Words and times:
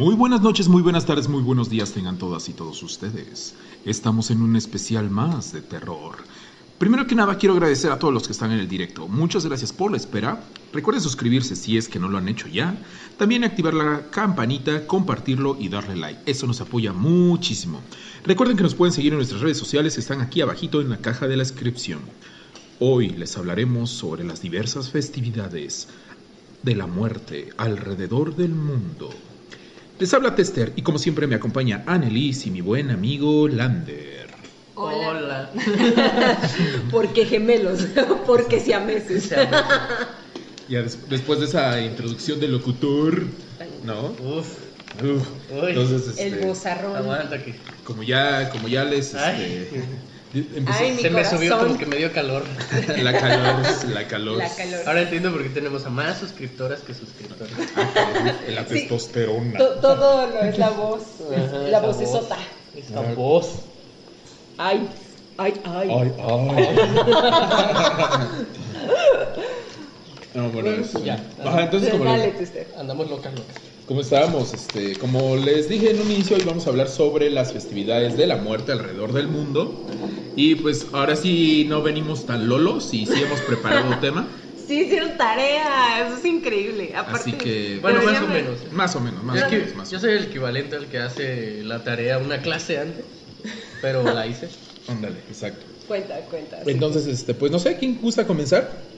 Muy 0.00 0.14
buenas 0.14 0.40
noches, 0.40 0.66
muy 0.66 0.80
buenas 0.80 1.04
tardes, 1.04 1.28
muy 1.28 1.42
buenos 1.42 1.68
días 1.68 1.92
tengan 1.92 2.16
todas 2.16 2.48
y 2.48 2.54
todos 2.54 2.82
ustedes. 2.82 3.54
Estamos 3.84 4.30
en 4.30 4.40
un 4.40 4.56
especial 4.56 5.10
más 5.10 5.52
de 5.52 5.60
terror. 5.60 6.16
Primero 6.78 7.06
que 7.06 7.14
nada 7.14 7.36
quiero 7.36 7.52
agradecer 7.52 7.92
a 7.92 7.98
todos 7.98 8.14
los 8.14 8.24
que 8.24 8.32
están 8.32 8.50
en 8.50 8.60
el 8.60 8.66
directo. 8.66 9.08
Muchas 9.08 9.44
gracias 9.44 9.74
por 9.74 9.90
la 9.90 9.98
espera. 9.98 10.42
Recuerden 10.72 11.02
suscribirse 11.02 11.54
si 11.54 11.76
es 11.76 11.86
que 11.86 11.98
no 11.98 12.08
lo 12.08 12.16
han 12.16 12.30
hecho 12.30 12.48
ya. 12.48 12.82
También 13.18 13.44
activar 13.44 13.74
la 13.74 14.08
campanita, 14.08 14.86
compartirlo 14.86 15.58
y 15.60 15.68
darle 15.68 15.96
like. 15.96 16.22
Eso 16.24 16.46
nos 16.46 16.62
apoya 16.62 16.94
muchísimo. 16.94 17.82
Recuerden 18.24 18.56
que 18.56 18.62
nos 18.62 18.74
pueden 18.74 18.94
seguir 18.94 19.12
en 19.12 19.18
nuestras 19.18 19.42
redes 19.42 19.58
sociales 19.58 19.98
están 19.98 20.22
aquí 20.22 20.40
abajito 20.40 20.80
en 20.80 20.88
la 20.88 21.02
caja 21.02 21.28
de 21.28 21.36
la 21.36 21.42
descripción. 21.42 22.00
Hoy 22.78 23.10
les 23.10 23.36
hablaremos 23.36 23.90
sobre 23.90 24.24
las 24.24 24.40
diversas 24.40 24.88
festividades 24.88 25.88
de 26.62 26.74
la 26.74 26.86
muerte 26.86 27.50
alrededor 27.58 28.34
del 28.34 28.54
mundo. 28.54 29.10
Les 30.00 30.12
habla 30.14 30.34
Tester 30.34 30.72
y 30.76 30.82
como 30.82 30.98
siempre 30.98 31.26
me 31.26 31.34
acompaña 31.34 31.84
Annelies 31.86 32.46
y 32.46 32.50
mi 32.50 32.60
buen 32.62 32.90
amigo 32.90 33.46
Lander. 33.48 34.28
Hola. 34.74 35.50
Porque 36.90 37.26
gemelos, 37.26 37.86
porque 38.26 38.60
siameses. 38.60 39.28
Ya 40.70 40.82
des- 40.82 41.06
después 41.10 41.40
de 41.40 41.46
esa 41.46 41.80
introducción 41.82 42.40
del 42.40 42.52
locutor, 42.52 43.24
¿no? 43.84 44.06
Uf. 44.12 44.48
Uf. 45.04 45.28
Entonces, 45.68 46.18
El 46.18 46.34
este, 46.34 46.46
bozarrón. 46.46 46.96
Aguanta 46.96 47.42
que 47.44 47.54
como 47.84 48.02
ya, 48.02 48.48
como 48.50 48.68
ya 48.68 48.84
les, 48.84 49.12
este, 49.12 49.68
empezó- 50.34 50.78
Ay, 50.78 50.92
mi 50.92 51.02
se 51.02 51.10
me 51.10 51.24
subió 51.24 51.58
como 51.58 51.76
que 51.78 51.86
me 51.86 51.96
dio 51.96 52.12
calor. 52.12 52.44
la 53.02 53.12
calor, 53.18 53.62
la 53.92 54.06
calor, 54.06 54.38
La 54.38 54.48
calor. 54.54 54.80
Ahora 54.86 55.02
entiendo 55.02 55.32
por 55.32 55.42
qué 55.42 55.48
tenemos 55.50 55.84
a 55.86 55.90
más 55.90 56.18
suscriptoras 56.18 56.80
que 56.80 56.94
suscriptores. 56.94 57.52
la 58.48 58.62
Sí. 58.64 58.68
testosterona. 58.68 59.58
To- 59.58 59.74
todo 59.80 60.26
lo 60.28 60.40
es 60.42 60.58
la 60.58 60.70
voz, 60.70 61.02
Ajá, 61.36 61.58
la 61.58 61.68
esa 61.78 61.80
vocesota. 61.86 62.36
voz, 62.36 62.84
Esa 62.84 63.00
voz. 63.14 63.46
Ay, 64.58 64.88
ay, 65.38 65.54
ay. 65.64 65.88
Ay, 65.90 66.12
ay. 66.18 66.76
No, 70.34 70.48
bueno, 70.50 70.70
es- 70.70 70.92
Ya. 71.04 71.20
Ajá, 71.44 71.62
entonces 71.64 71.90
como, 71.90 72.04
Dale, 72.04 72.26
les- 72.28 72.38
Tester. 72.38 72.68
Andamos 72.78 73.10
locas, 73.10 73.32
locas. 73.34 73.56
Como 73.90 74.02
estábamos, 74.02 74.54
este, 74.54 74.96
como 75.00 75.34
les 75.34 75.68
dije 75.68 75.90
en 75.90 76.00
un 76.00 76.08
inicio, 76.12 76.36
hoy 76.36 76.44
vamos 76.46 76.64
a 76.64 76.70
hablar 76.70 76.86
sobre 76.88 77.28
las 77.28 77.52
festividades 77.52 78.16
de 78.16 78.28
la 78.28 78.36
muerte 78.36 78.70
alrededor 78.70 79.12
del 79.12 79.26
mundo. 79.26 79.84
Y 80.36 80.54
pues 80.54 80.86
ahora 80.92 81.16
sí 81.16 81.66
no 81.68 81.82
venimos 81.82 82.24
tan 82.24 82.48
lolos 82.48 82.94
y 82.94 83.04
sí 83.04 83.20
hemos 83.20 83.40
preparado 83.40 83.98
tema. 84.00 84.28
Sí, 84.54 84.82
hicieron 84.82 85.16
tarea, 85.18 86.06
eso 86.06 86.18
es 86.18 86.24
increíble. 86.24 86.92
Aparte, 86.94 87.18
Así 87.18 87.32
que, 87.32 87.80
Bueno, 87.82 88.00
más 88.04 88.22
o 88.22 88.28
menos. 88.28 88.60
Más 88.70 88.94
o 88.94 89.00
menos, 89.00 89.24
más 89.24 89.40
Yo, 89.40 89.46
o 89.46 89.50
que- 89.50 89.56
menos. 89.58 89.74
Más 89.74 89.88
o 89.88 89.90
yo 89.90 89.98
soy 89.98 90.12
el 90.12 90.22
equivalente 90.22 90.76
al 90.76 90.86
que 90.86 90.98
hace 90.98 91.64
la 91.64 91.82
tarea 91.82 92.18
una 92.18 92.42
clase 92.42 92.78
antes, 92.78 93.06
pero 93.82 94.04
la 94.04 94.24
hice. 94.24 94.50
Ándale, 94.86 95.18
exacto. 95.28 95.66
Cuenta, 95.88 96.14
cuenta. 96.30 96.64
sí. 96.64 96.70
Entonces, 96.70 97.08
este, 97.08 97.34
pues 97.34 97.50
no 97.50 97.58
sé, 97.58 97.76
¿quién 97.76 98.00
gusta 98.00 98.24
comenzar? 98.24 98.89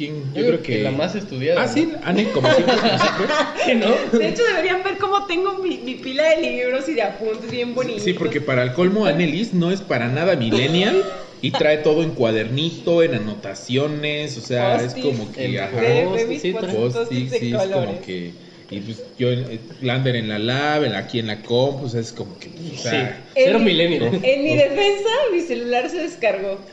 ¿Quién? 0.00 0.32
Yo, 0.32 0.46
creo 0.46 0.62
que... 0.62 0.82
la 0.82 0.92
más 0.92 1.14
estudiada. 1.14 1.62
Ah, 1.62 1.68
sí, 1.68 1.86
Anne, 2.02 2.26
como 2.32 2.50
siempre. 2.54 2.74
como 2.74 2.98
siempre. 2.98 3.26
¿Sí, 3.66 3.74
no? 3.74 4.18
De 4.18 4.28
hecho, 4.28 4.42
deberían 4.44 4.82
ver 4.82 4.96
cómo 4.96 5.26
tengo 5.26 5.58
mi, 5.58 5.76
mi 5.76 5.96
pila 5.96 6.24
de 6.30 6.40
libros 6.40 6.88
y 6.88 6.94
de 6.94 7.02
apuntes 7.02 7.50
bien 7.50 7.74
bonitos. 7.74 8.04
Sí, 8.04 8.14
porque 8.14 8.40
para 8.40 8.62
el 8.62 8.72
colmo, 8.72 9.04
Annelies 9.04 9.52
no 9.52 9.70
es 9.70 9.82
para 9.82 10.08
nada 10.08 10.36
millennial 10.36 11.04
y 11.42 11.50
trae 11.50 11.76
todo 11.78 12.02
en 12.02 12.12
cuadernito, 12.12 13.02
en 13.02 13.12
anotaciones, 13.14 14.38
o 14.38 14.40
sea, 14.40 14.82
es 14.82 14.94
como 14.94 15.30
que, 15.32 15.58
ajá, 15.60 15.78
sí, 16.16 17.28
sí, 17.28 17.52
es 17.54 17.68
como 17.68 18.00
que, 18.00 18.32
y 18.70 18.80
pues 18.80 19.02
yo, 19.18 19.30
eh, 19.32 19.60
Lander 19.82 20.16
en 20.16 20.28
la 20.30 20.38
lab, 20.38 20.84
aquí 20.94 21.18
en 21.18 21.26
la 21.26 21.42
comp, 21.42 21.82
o 21.82 21.88
sea, 21.90 22.00
es 22.00 22.12
como 22.12 22.38
que, 22.38 22.48
o 22.48 22.52
Sí. 22.52 22.76
sea, 22.76 23.22
Cero 23.34 23.58
En 23.58 23.64
mi- 23.64 23.72
millennial. 23.72 24.20
En 24.22 24.44
mi 24.44 24.54
defensa, 24.56 25.08
mi 25.30 25.40
celular 25.42 25.90
se 25.90 25.98
descargó. 25.98 26.64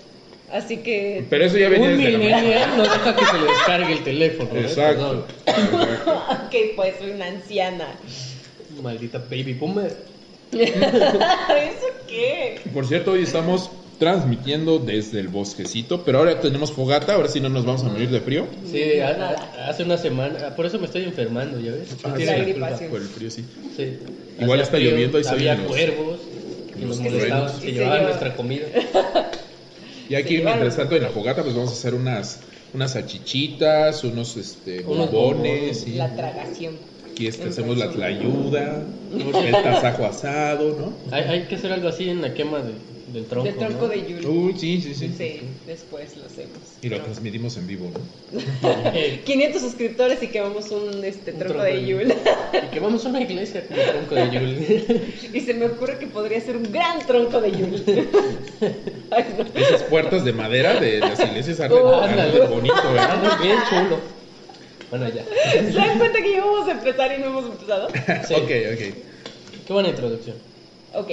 Así 0.51 0.77
que. 0.77 1.25
pero 1.29 1.45
eso 1.45 1.57
ya 1.57 1.67
venía 1.69 1.89
Un 1.89 1.97
desde 1.97 2.17
millennial 2.17 2.77
no 2.77 2.83
deja 2.83 3.15
que 3.15 3.25
se 3.25 3.37
le 3.37 3.43
descargue 3.45 3.93
el 3.93 4.03
teléfono. 4.03 4.49
¿eh? 4.55 4.61
Exacto. 4.61 5.27
exacto. 5.45 6.23
Ok, 6.45 6.55
pues 6.75 6.93
soy 6.99 7.11
una 7.11 7.25
anciana. 7.27 7.87
Maldita 8.81 9.17
baby 9.19 9.53
boomer. 9.53 9.95
¿Eso 10.51 11.87
qué? 12.07 12.61
Por 12.73 12.87
cierto, 12.87 13.11
hoy 13.11 13.23
estamos 13.23 13.69
transmitiendo 13.99 14.77
desde 14.79 15.19
el 15.19 15.27
bosquecito, 15.27 16.03
pero 16.03 16.19
ahora 16.19 16.39
tenemos 16.39 16.71
fogata, 16.71 17.15
ahora 17.15 17.27
sí 17.27 17.39
no 17.41 17.49
nos 17.49 17.65
vamos 17.65 17.83
a 17.83 17.89
morir 17.89 18.09
de 18.09 18.21
frío. 18.21 18.45
Sí, 18.71 18.83
hace 18.99 19.83
una 19.83 19.97
semana. 19.97 20.55
Por 20.55 20.65
eso 20.65 20.79
me 20.79 20.85
estoy 20.85 21.03
enfermando, 21.03 21.59
¿ya 21.59 21.71
ves? 21.71 21.89
Ah, 22.03 22.13
sí, 22.15 22.25
la 22.25 22.43
culpa. 22.43 22.69
Por 22.89 23.01
el 23.01 23.07
frío, 23.07 23.31
sí. 23.31 23.43
Sí. 23.75 23.97
Igual 24.39 24.61
está 24.61 24.77
frío, 24.77 24.91
lloviendo 24.91 25.19
y 25.19 25.23
se 25.23 25.29
Había 25.31 25.57
cuervos 25.57 26.19
que 26.73 26.79
los 26.85 26.89
nos 26.89 26.99
molestaban, 26.99 27.59
se 27.59 27.71
llevaban 27.71 27.97
lleva- 27.97 28.07
nuestra 28.09 28.35
comida. 28.35 28.65
Y 30.09 30.16
aquí, 30.16 30.38
mientras 30.38 30.75
tanto, 30.75 30.95
en 30.95 31.03
la 31.03 31.09
fogata, 31.09 31.44
pues 31.44 31.56
vamos 31.56 31.72
a 31.72 31.73
hacer 31.73 31.94
unas, 31.94 32.40
unas 32.73 32.91
salchichitas, 32.94 34.03
unos 34.03 34.38
este, 34.38 34.81
Unos 34.85 35.12
bombones. 35.12 35.88
y 35.88 35.94
La 35.95 36.16
tragación. 36.16 36.75
Aquí 37.12 37.28
este, 37.28 37.50
hacemos 37.50 37.78
la 37.78 37.91
tlayuda, 37.91 38.84
el 39.12 39.51
tasajo 39.51 40.06
asado, 40.06 40.78
¿no? 40.79 40.94
Hay, 41.16 41.23
hay 41.23 41.41
que 41.47 41.56
hacer 41.56 41.72
algo 41.72 41.88
así 41.90 42.09
en 42.09 42.22
la 42.22 42.34
quema 42.34 42.59
de- 42.59 42.96
del 43.07 43.25
tronco. 43.25 43.45
Del 43.50 43.57
tronco 43.57 43.81
¿no? 43.84 43.88
de 43.88 44.01
Yule. 44.07 44.28
Uy, 44.28 44.53
sí, 44.57 44.81
sí, 44.81 44.94
sí. 44.94 45.12
Sí, 45.18 45.41
después 45.66 46.18
lo 46.18 46.25
hacemos. 46.25 46.57
Y 46.81 46.90
lo 46.90 46.97
No. 46.97 47.03
transmitimos 47.06 47.56
en 47.57 47.68
vivo, 47.68 47.90
¿no? 47.94 48.40
Eh, 48.94 49.22
500 49.25 49.62
suscriptores 49.62 50.22
y 50.22 50.28
quemamos 50.28 50.69
un 50.72 51.03
este, 51.03 51.31
Un 51.31 51.40
tronco 51.40 51.53
tronco 51.59 51.63
de 51.63 51.85
Yule. 51.85 52.16
y 52.66 52.68
que 52.73 52.79
vamos 52.79 53.06
a 53.06 53.09
una 53.09 53.22
iglesia 53.22 53.66
con 53.68 53.79
el 53.79 53.90
tronco 53.91 54.16
de 54.16 54.29
Yule. 54.29 55.03
y 55.34 55.40
se 55.41 55.53
me 55.53 55.66
ocurre 55.68 55.97
que 56.00 56.07
podría 56.07 56.41
ser 56.41 56.57
un 56.57 56.72
gran 56.72 57.06
tronco 57.06 57.40
de. 57.40 57.47
Ay, 59.12 59.25
no. 59.38 59.45
Esas 59.62 59.84
puertas 59.84 60.25
de 60.25 60.34
madera 60.34 60.79
de 60.79 61.00
las 61.00 61.19
iglesias 61.19 61.59
arden, 61.59 61.79
Oh, 61.81 61.95
arden 62.01 62.19
ándale. 62.19 62.47
bonito, 62.47 62.95
¿eh? 62.95 63.00
Algo 63.00 63.44
bien 63.44 63.57
chulo. 63.69 64.00
Bueno, 64.89 65.07
ya. 65.09 65.24
¿Se 65.53 65.72
dan 65.72 65.97
cuenta 65.97 66.22
que 66.22 66.31
ya 66.31 66.39
vamos 66.45 66.68
a 66.68 66.72
empezar 66.72 67.13
y 67.18 67.22
no 67.22 67.28
hemos 67.28 67.45
empezado? 67.45 67.88
Sí. 68.28 68.34
Ok, 68.34 68.44
ok. 68.74 68.95
Qué 69.68 69.74
buena 69.74 69.89
introducción. 69.89 70.35
Ok. 70.94 71.12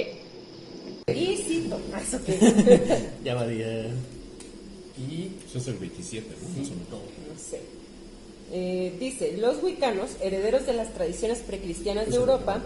Y 1.07 1.37
cito. 1.37 1.79
¿Eso? 2.01 2.19
Ya 3.23 3.35
va 3.35 3.45
día. 3.47 3.85
Y 4.97 5.29
eso 5.47 5.57
es 5.59 5.67
el 5.67 5.75
27, 5.75 6.27
¿no? 6.29 6.63
No 6.97 7.39
sé. 7.39 7.59
Eh, 8.51 8.93
dice, 8.99 9.35
los 9.37 9.61
wicanos, 9.61 10.11
herederos 10.21 10.65
de 10.65 10.73
las 10.73 10.93
tradiciones 10.93 11.39
precristianas 11.39 12.09
de 12.09 12.15
Europa, 12.15 12.61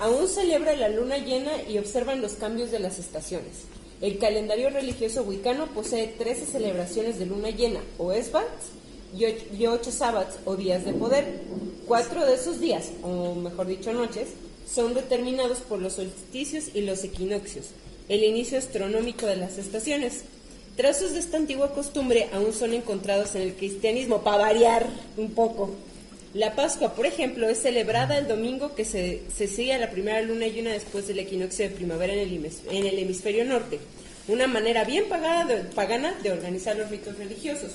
aún 0.00 0.28
celebran 0.28 0.78
la 0.80 0.88
luna 0.88 1.18
llena 1.18 1.50
y 1.68 1.78
observan 1.78 2.20
los 2.20 2.32
cambios 2.34 2.70
de 2.70 2.80
las 2.80 2.98
estaciones. 2.98 3.64
El 4.00 4.18
calendario 4.18 4.68
religioso 4.70 5.22
wicano 5.22 5.66
posee 5.68 6.08
13 6.18 6.46
celebraciones 6.46 7.18
de 7.18 7.26
luna 7.26 7.50
llena, 7.50 7.80
o 7.98 8.12
esbats, 8.12 8.66
y 9.16 9.24
och- 9.24 9.58
y 9.58 9.66
8 9.66 9.90
sabbats, 9.92 10.36
o 10.44 10.56
días 10.56 10.84
de 10.84 10.92
poder. 10.92 11.40
Cuatro 11.86 12.26
de 12.26 12.34
esos 12.34 12.60
días, 12.60 12.90
o 13.02 13.34
mejor 13.36 13.66
dicho 13.68 13.92
noches, 13.92 14.28
son 14.66 14.94
determinados 14.94 15.58
por 15.58 15.80
los 15.80 15.94
solsticios 15.94 16.66
y 16.74 16.82
los 16.82 17.04
equinoccios, 17.04 17.66
el 18.08 18.24
inicio 18.24 18.58
astronómico 18.58 19.26
de 19.26 19.36
las 19.36 19.58
estaciones. 19.58 20.22
Trazos 20.76 21.12
de 21.12 21.18
esta 21.18 21.36
antigua 21.36 21.74
costumbre 21.74 22.28
aún 22.32 22.52
son 22.52 22.72
encontrados 22.72 23.34
en 23.34 23.42
el 23.42 23.54
cristianismo, 23.54 24.22
para 24.22 24.38
variar 24.38 24.86
un 25.16 25.32
poco. 25.32 25.70
La 26.34 26.56
Pascua, 26.56 26.94
por 26.94 27.04
ejemplo, 27.04 27.46
es 27.46 27.60
celebrada 27.60 28.16
el 28.16 28.26
domingo 28.26 28.74
que 28.74 28.86
se, 28.86 29.20
se 29.36 29.46
sigue 29.46 29.74
a 29.74 29.78
la 29.78 29.90
primera 29.90 30.22
luna 30.22 30.46
llena 30.46 30.70
después 30.70 31.06
del 31.06 31.18
equinoccio 31.18 31.68
de 31.68 31.74
primavera 31.74 32.14
en 32.14 32.20
el, 32.20 32.98
hemisferio 32.98 33.44
norte. 33.44 33.80
Una 34.28 34.46
manera 34.46 34.84
bien 34.84 35.10
pagada 35.10 35.68
pagana 35.74 36.14
de 36.22 36.32
organizar 36.32 36.76
los 36.76 36.88
ritos 36.88 37.18
religiosos. 37.18 37.72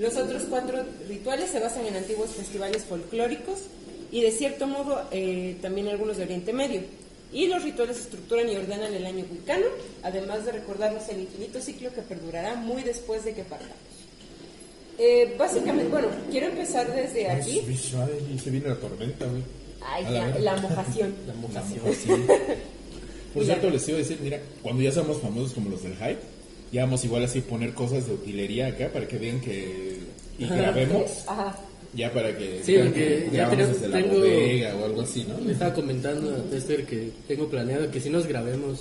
Los 0.00 0.16
otros 0.16 0.44
cuatro 0.50 0.84
rituales 1.08 1.50
se 1.50 1.60
basan 1.60 1.86
en 1.86 1.96
antiguos 1.96 2.30
festivales 2.30 2.84
folclóricos 2.84 3.60
y 4.10 4.22
de 4.22 4.30
cierto 4.30 4.66
modo 4.66 5.02
eh, 5.10 5.56
también 5.60 5.88
algunos 5.88 6.16
de 6.16 6.24
Oriente 6.24 6.52
Medio. 6.52 6.82
Y 7.32 7.46
los 7.46 7.62
rituales 7.62 7.98
estructuran 7.98 8.48
y 8.48 8.56
ordenan 8.56 8.94
el 8.94 9.04
año 9.04 9.24
wicano, 9.30 9.66
además 10.02 10.46
de 10.46 10.52
recordarnos 10.52 11.08
el 11.10 11.20
infinito 11.20 11.60
ciclo 11.60 11.92
que 11.92 12.00
perdurará 12.00 12.54
muy 12.54 12.82
después 12.82 13.24
de 13.24 13.34
que 13.34 13.42
partamos. 13.42 13.76
Eh, 14.98 15.34
básicamente, 15.38 15.90
bueno, 15.90 16.08
quiero 16.30 16.46
empezar 16.46 16.92
desde 16.92 17.30
aquí. 17.30 17.60
Y 17.68 18.38
se 18.38 18.50
viene 18.50 18.68
la 18.68 18.76
tormenta, 18.76 19.26
güey. 19.26 19.42
Ay, 19.80 20.04
la 20.40 20.56
mojación. 20.56 21.14
La 21.26 21.34
mojación. 21.34 21.80
Por 23.32 23.42
Mira. 23.42 23.54
cierto, 23.54 23.70
les 23.70 23.88
iba 23.88 23.96
a 23.96 24.00
decir, 24.00 24.18
mira, 24.22 24.40
cuando 24.62 24.82
ya 24.82 24.90
seamos 24.90 25.20
famosos 25.20 25.52
como 25.52 25.70
los 25.70 25.82
del 25.82 25.94
hype, 25.96 26.18
ya 26.72 26.84
vamos 26.84 27.04
igual 27.04 27.24
así 27.24 27.40
poner 27.42 27.74
cosas 27.74 28.06
de 28.06 28.14
utilería 28.14 28.68
acá 28.68 28.90
para 28.92 29.06
que 29.06 29.18
vean 29.18 29.40
que... 29.40 29.98
Y 30.38 30.46
grabemos, 30.46 31.24
Ajá. 31.26 31.56
Ya 31.94 32.12
para 32.12 32.36
que... 32.36 32.62
Sí, 32.64 32.76
porque 32.76 33.28
que 33.30 33.36
ya 33.36 33.48
tenemos- 33.50 33.72
desde 33.74 33.88
la 33.88 33.98
tengo- 33.98 34.14
bodega 34.18 34.76
o 34.76 34.84
algo 34.84 35.00
así, 35.02 35.24
¿no? 35.28 35.38
Le 35.44 35.52
estaba 35.52 35.72
comentando 35.74 36.34
a 36.34 36.50
Tester 36.50 36.84
que 36.86 37.10
tengo 37.26 37.48
planeado 37.48 37.90
que 37.90 38.00
si 38.00 38.10
nos 38.10 38.26
grabemos 38.26 38.80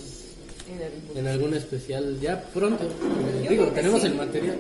En 1.16 1.26
algún 1.28 1.54
especial 1.54 2.20
ya 2.20 2.44
pronto. 2.54 2.84
Eh, 2.84 3.44
Yo 3.46 3.50
digo, 3.52 3.66
tenemos 3.68 4.02
sí. 4.02 4.08
el 4.08 4.16
material, 4.16 4.58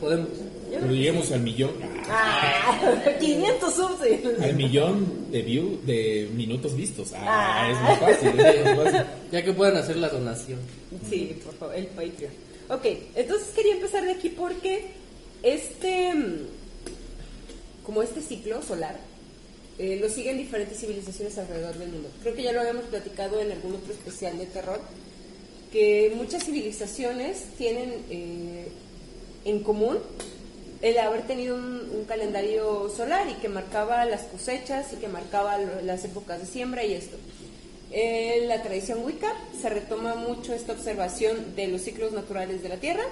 podemos. 0.00 0.28
Pero 0.70 0.86
lleguemos 0.92 1.32
al 1.32 1.40
millón. 1.40 1.72
Ah, 2.08 2.78
Ah, 3.04 3.10
500 3.18 3.74
subs. 3.74 4.40
Al 4.40 4.54
millón 4.54 5.32
de 5.32 5.42
view, 5.42 5.80
de 5.84 6.28
minutos 6.36 6.76
vistos. 6.76 7.12
Ah, 7.12 7.64
Ah. 7.66 7.70
es 7.72 7.80
más 7.80 7.98
fácil. 7.98 8.40
es 8.40 8.64
más 8.76 8.84
fácil. 8.92 9.00
Ya 9.32 9.44
que 9.44 9.52
puedan 9.52 9.76
hacer 9.78 9.96
la 9.96 10.08
donación. 10.10 10.60
Sí, 11.10 11.36
por 11.44 11.54
favor, 11.54 11.74
el 11.74 11.86
Patreon. 11.88 12.32
Ok, 12.68 12.86
entonces 13.16 13.48
quería 13.56 13.74
empezar 13.74 14.04
de 14.04 14.12
aquí 14.12 14.28
porque 14.28 14.86
este, 15.42 16.14
mm, 16.14 16.34
como 17.88 18.02
este 18.02 18.20
ciclo 18.20 18.60
solar, 18.60 18.98
eh, 19.78 19.96
lo 19.98 20.10
siguen 20.10 20.36
diferentes 20.36 20.78
civilizaciones 20.78 21.38
alrededor 21.38 21.78
del 21.78 21.88
mundo. 21.88 22.10
Creo 22.20 22.34
que 22.34 22.42
ya 22.42 22.52
lo 22.52 22.60
habíamos 22.60 22.84
platicado 22.84 23.40
en 23.40 23.50
algún 23.50 23.76
otro 23.76 23.94
especial 23.94 24.36
de 24.36 24.44
terror, 24.44 24.78
que 25.72 26.12
muchas 26.14 26.44
civilizaciones 26.44 27.44
tienen 27.56 27.94
eh, 28.10 28.68
en 29.46 29.62
común 29.62 30.00
el 30.82 30.98
haber 30.98 31.26
tenido 31.26 31.56
un, 31.56 32.04
calendario 32.06 32.90
solar 32.94 33.26
y 33.30 33.40
que 33.40 33.48
marcaba 33.48 34.04
las 34.04 34.24
cosechas 34.24 34.92
y 34.92 34.96
que 34.96 35.08
marcaba 35.08 35.56
las 35.56 36.04
épocas 36.04 36.40
de 36.40 36.46
siembra 36.46 36.84
y 36.84 36.92
esto. 36.92 37.16
En 37.90 38.48
la 38.48 38.62
tradición 38.62 39.02
Wicca 39.02 39.32
se 39.58 39.70
retoma 39.70 40.14
mucho 40.14 40.52
esta 40.52 40.74
observación 40.74 41.56
de 41.56 41.68
los 41.68 41.80
ciclos 41.80 42.12
naturales 42.12 42.62
de 42.62 42.68
la 42.68 42.76
Tierra 42.76 43.04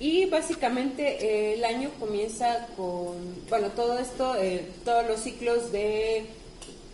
y 0.00 0.26
básicamente 0.26 1.24
eh, 1.24 1.54
el 1.54 1.64
año 1.64 1.90
comienza 2.00 2.66
con, 2.76 3.14
bueno, 3.48 3.68
todo 3.68 3.98
esto, 3.98 4.36
eh, 4.36 4.66
todos 4.84 5.06
los 5.06 5.20
ciclos 5.20 5.70
de 5.70 6.26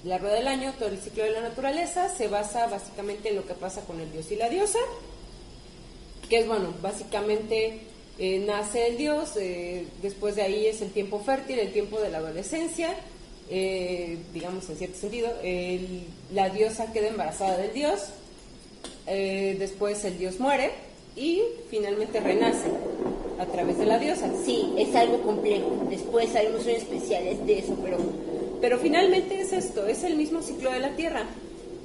la 0.04 0.18
rueda 0.18 0.34
del 0.34 0.48
año, 0.48 0.74
todo 0.78 0.88
el 0.90 0.98
ciclo 0.98 1.24
de 1.24 1.30
la 1.30 1.40
naturaleza 1.40 2.14
se 2.14 2.28
basa 2.28 2.66
básicamente 2.66 3.30
en 3.30 3.36
lo 3.36 3.46
que 3.46 3.54
pasa 3.54 3.82
con 3.82 4.00
el 4.00 4.12
dios 4.12 4.30
y 4.30 4.36
la 4.36 4.48
diosa, 4.48 4.78
que 6.28 6.40
es 6.40 6.46
bueno, 6.46 6.74
básicamente 6.82 7.80
eh, 8.18 8.38
nace 8.46 8.88
el 8.88 8.98
dios, 8.98 9.36
eh, 9.36 9.86
después 10.02 10.36
de 10.36 10.42
ahí 10.42 10.66
es 10.66 10.82
el 10.82 10.90
tiempo 10.90 11.20
fértil, 11.20 11.58
el 11.58 11.72
tiempo 11.72 12.00
de 12.00 12.10
la 12.10 12.18
adolescencia, 12.18 12.94
digamos 14.32 14.70
en 14.70 14.76
cierto 14.76 14.96
sentido, 14.96 15.28
la 16.32 16.50
diosa 16.50 16.92
queda 16.92 17.08
embarazada 17.08 17.56
del 17.56 17.72
dios, 17.72 18.00
después 19.06 20.04
el 20.04 20.18
dios 20.18 20.38
muere 20.38 20.70
y 21.16 21.42
finalmente 21.70 22.20
renace 22.20 22.68
a 23.38 23.46
través 23.46 23.78
de 23.78 23.86
la 23.86 23.98
diosa. 23.98 24.30
Sí, 24.44 24.72
es 24.78 24.94
algo 24.94 25.20
complejo, 25.22 25.86
después 25.88 26.34
haremos 26.36 26.62
un 26.64 26.70
especial 26.70 27.46
de 27.46 27.58
eso, 27.58 27.76
pero, 27.82 27.98
pero 28.60 28.78
finalmente 28.78 29.40
es 29.40 29.52
esto, 29.52 29.86
es 29.86 30.02
el 30.04 30.16
mismo 30.16 30.42
ciclo 30.42 30.70
de 30.72 30.80
la 30.80 30.96
Tierra. 30.96 31.24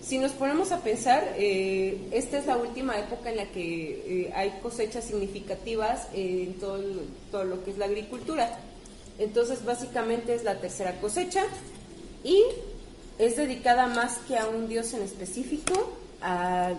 Si 0.02 0.20
nos 0.20 0.34
ponemos 0.34 0.72
a 0.72 0.82
pensar, 0.82 1.34
eh, 1.38 1.98
esta 2.12 2.38
es 2.38 2.46
la 2.46 2.58
última 2.58 3.00
época 3.00 3.32
en 3.32 3.38
la 3.38 3.46
que 3.52 4.26
eh, 4.28 4.32
hay 4.36 4.52
cosechas 4.62 5.04
significativas 5.06 6.08
en 6.14 6.54
todo, 6.60 6.76
el- 6.76 7.02
todo 7.32 7.44
lo 7.44 7.64
que 7.64 7.72
es 7.72 7.78
la 7.80 7.86
agricultura. 7.86 8.60
Entonces, 9.18 9.66
básicamente 9.66 10.36
es 10.36 10.44
la 10.44 10.60
tercera 10.60 11.00
cosecha 11.02 11.44
y 12.24 12.44
es 13.18 13.38
dedicada 13.38 13.88
más 13.88 14.18
que 14.28 14.38
a 14.38 14.48
un 14.48 14.68
dios 14.68 14.94
en 14.94 15.02
específico, 15.02 15.74
a, 16.22 16.74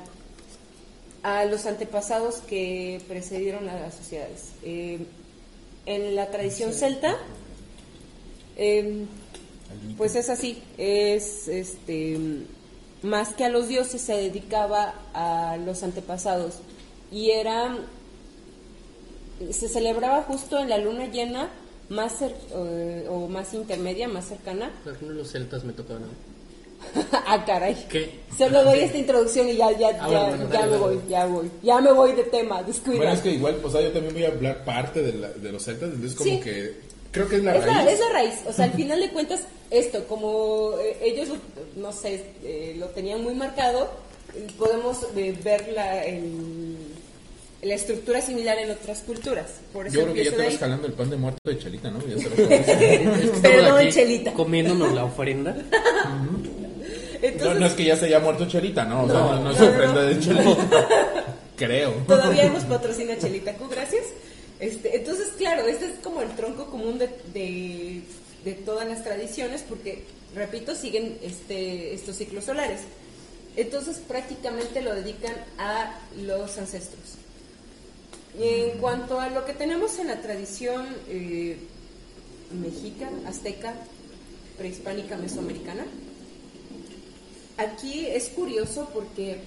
a 1.26 1.44
los 1.44 1.67
antepasados 1.67 2.37
que 2.37 3.00
precedieron 3.08 3.69
a 3.69 3.81
las 3.81 3.96
sociedades. 3.96 4.50
Eh, 4.62 5.00
en 5.84 6.14
la 6.14 6.31
tradición 6.31 6.73
celta, 6.73 7.17
eh, 8.56 9.06
pues 9.96 10.14
es 10.14 10.31
así, 10.31 10.62
es 10.78 11.49
este 11.49 12.17
más 13.02 13.34
que 13.34 13.44
a 13.44 13.49
los 13.49 13.67
dioses 13.67 14.00
se 14.00 14.14
dedicaba 14.14 14.94
a 15.14 15.56
los 15.56 15.82
antepasados 15.82 16.55
y 17.11 17.31
era 17.31 17.76
se 19.50 19.69
celebraba 19.69 20.22
justo 20.22 20.58
en 20.61 20.69
la 20.70 20.79
luna 20.79 21.06
llena 21.06 21.50
más 21.88 22.20
cer- 22.20 22.34
eh, 22.55 23.06
o 23.11 23.26
más 23.29 23.52
intermedia, 23.52 24.06
más 24.08 24.26
cercana. 24.29 24.70
Los 25.02 25.31
celtas 25.32 25.64
me 25.64 25.72
tocaban 25.72 26.05
a 26.05 26.06
mí. 26.06 26.12
ah, 27.26 27.44
caray. 27.46 27.87
¿Qué? 27.88 28.20
Solo 28.37 28.62
doy 28.64 28.81
esta 28.81 28.99
introducción 28.99 29.49
y 29.49 29.56
ya, 29.56 29.70
ya, 29.73 29.88
Ah, 30.00 30.08
ya, 30.11 30.23
bueno, 30.28 30.49
ya 30.52 30.61
dale, 30.61 30.73
me 30.73 30.78
voy, 30.78 31.00
ya 31.08 31.26
voy. 31.26 31.50
Ya 31.62 31.81
me 31.81 31.93
voy 31.93 32.12
de 32.12 32.25
tema, 32.25 32.62
descuida. 32.62 32.99
Bueno, 32.99 33.12
es 33.12 33.20
que 33.20 33.31
igual, 33.31 33.58
o 33.64 33.70
sea, 33.70 33.81
yo 33.81 33.93
también 33.93 34.12
voy 34.14 34.25
a 34.25 34.28
hablar 34.28 34.64
parte 34.64 35.02
de, 35.02 35.12
la- 35.14 35.31
de 35.32 35.52
los 35.52 35.64
celtas, 35.64 35.90
entonces 35.90 36.14
como 36.17 36.31
Sí. 36.31 36.40
que 36.40 36.75
creo 37.12 37.28
que 37.28 37.37
es 37.37 37.44
la 37.44 37.56
es, 37.56 37.64
la, 37.67 37.73
raíz. 37.82 37.93
es 37.93 38.00
la 38.00 38.08
raíz, 38.11 38.34
o 38.46 38.52
sea, 38.52 38.64
al 38.67 38.73
final 38.73 39.00
de 39.00 39.08
cuentas, 39.11 39.44
esto, 39.70 40.05
como 40.06 40.73
eh, 40.78 40.99
ellos, 41.02 41.28
no 41.76 41.93
sé, 41.93 42.25
eh, 42.44 42.76
lo 42.79 42.87
tenían 42.88 43.22
muy 43.22 43.34
marcado, 43.34 43.88
podemos 44.58 44.99
eh, 45.17 45.34
ver 45.43 45.72
la, 45.75 46.05
el- 46.05 46.76
la 47.62 47.75
estructura 47.75 48.20
similar 48.20 48.58
en 48.58 48.70
otras 48.70 49.00
culturas. 49.00 49.46
Por 49.72 49.87
eso 49.87 49.96
Yo 49.96 50.02
creo 50.02 50.14
que 50.14 50.25
ya 50.25 50.31
empiezo 50.31 50.37
te 50.50 50.52
vas 50.55 50.61
jalando 50.61 50.87
el 50.88 50.93
pan 50.93 51.08
de 51.11 51.17
muerto 51.17 51.38
de 51.46 51.58
Chelita, 51.58 51.90
¿no? 51.90 52.00
Ya 52.06 52.19
se 52.19 52.29
lo 53.32 53.32
Perdón, 53.43 53.79
aquí 53.79 53.88
Chelita. 53.93 54.32
Comiéndonos 54.34 54.93
la 54.94 55.05
ofrenda. 55.06 55.52
No, 55.55 56.56
Entonces, 57.23 57.61
no 57.61 57.67
es 57.67 57.73
que 57.75 57.85
ya 57.85 57.97
se 57.97 58.07
haya 58.07 58.21
muerto 58.21 58.47
Chelita, 58.47 58.85
¿no? 58.85 59.05
O 59.05 59.07
sea, 59.07 59.15
No, 59.15 59.35
no, 59.37 59.41
no 59.45 59.51
es 59.51 59.59
no, 59.61 59.65
no, 59.67 59.71
ofrenda 59.73 59.95
no. 59.95 60.03
de 60.03 60.19
Chelita. 60.21 60.87
Creo. 61.57 61.91
Todavía 62.07 62.49
nos 62.51 62.65
patrocina 62.65 63.17
Chelita 63.19 63.55
Q, 63.55 63.69
gracias. 63.69 64.05
Este, 64.61 64.97
entonces, 64.97 65.29
claro, 65.37 65.67
este 65.67 65.87
es 65.87 65.93
como 66.03 66.21
el 66.23 66.29
tronco 66.37 66.67
común 66.71 66.99
de, 66.99 67.09
de, 67.35 68.03
de 68.45 68.53
todas 68.55 68.87
las 68.89 69.05
tradiciones, 69.05 69.63
porque, 69.69 70.05
repito, 70.35 70.75
siguen 70.75 71.19
este, 71.23 71.95
estos 71.95 72.17
ciclos 72.17 72.45
solares. 72.45 72.81
Entonces, 73.57 73.99
prácticamente 74.07 74.83
lo 74.83 74.95
dedican 74.95 75.35
a 75.59 75.99
los 76.23 76.59
ancestros. 76.59 77.17
Y 78.39 78.71
en 78.71 78.79
cuanto 78.79 79.19
a 79.19 79.31
lo 79.31 79.47
que 79.47 79.55
tenemos 79.55 79.99
en 79.99 80.09
la 80.09 80.21
tradición 80.21 80.87
eh, 81.09 81.57
mexica, 82.63 83.09
azteca, 83.27 83.75
prehispánica, 84.59 85.17
mesoamericana, 85.17 85.87
aquí 87.56 88.06
es 88.06 88.29
curioso 88.29 88.88
porque 88.93 89.38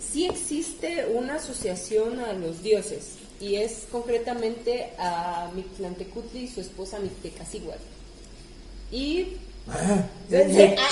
sí 0.00 0.26
existe 0.26 1.06
una 1.12 1.36
asociación 1.36 2.20
a 2.20 2.32
los 2.32 2.62
dioses 2.62 3.12
y 3.40 3.56
es 3.56 3.84
concretamente 3.90 4.90
a 4.98 5.50
Mictlantecutli 5.54 6.44
y 6.44 6.48
su 6.48 6.60
esposa 6.60 6.98
Mictecacihuatl. 7.00 7.82
Y 8.90 9.36
Ah, 9.66 10.06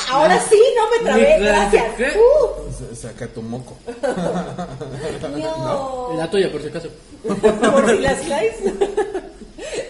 ahora 0.09 0.41
sí, 0.49 0.57
no 0.75 0.91
me 0.91 1.05
trabé, 1.05 1.39
gracias. 1.41 1.93
Uh, 2.17 2.95
Saca 2.95 3.29
tu 3.29 3.43
moco. 3.43 3.77
no. 5.37 6.15
La 6.17 6.31
tuya, 6.31 6.51
por 6.51 6.63
si 6.63 6.69
acaso. 6.69 6.89
por 7.23 7.91
si 7.91 7.99
las. 7.99 8.19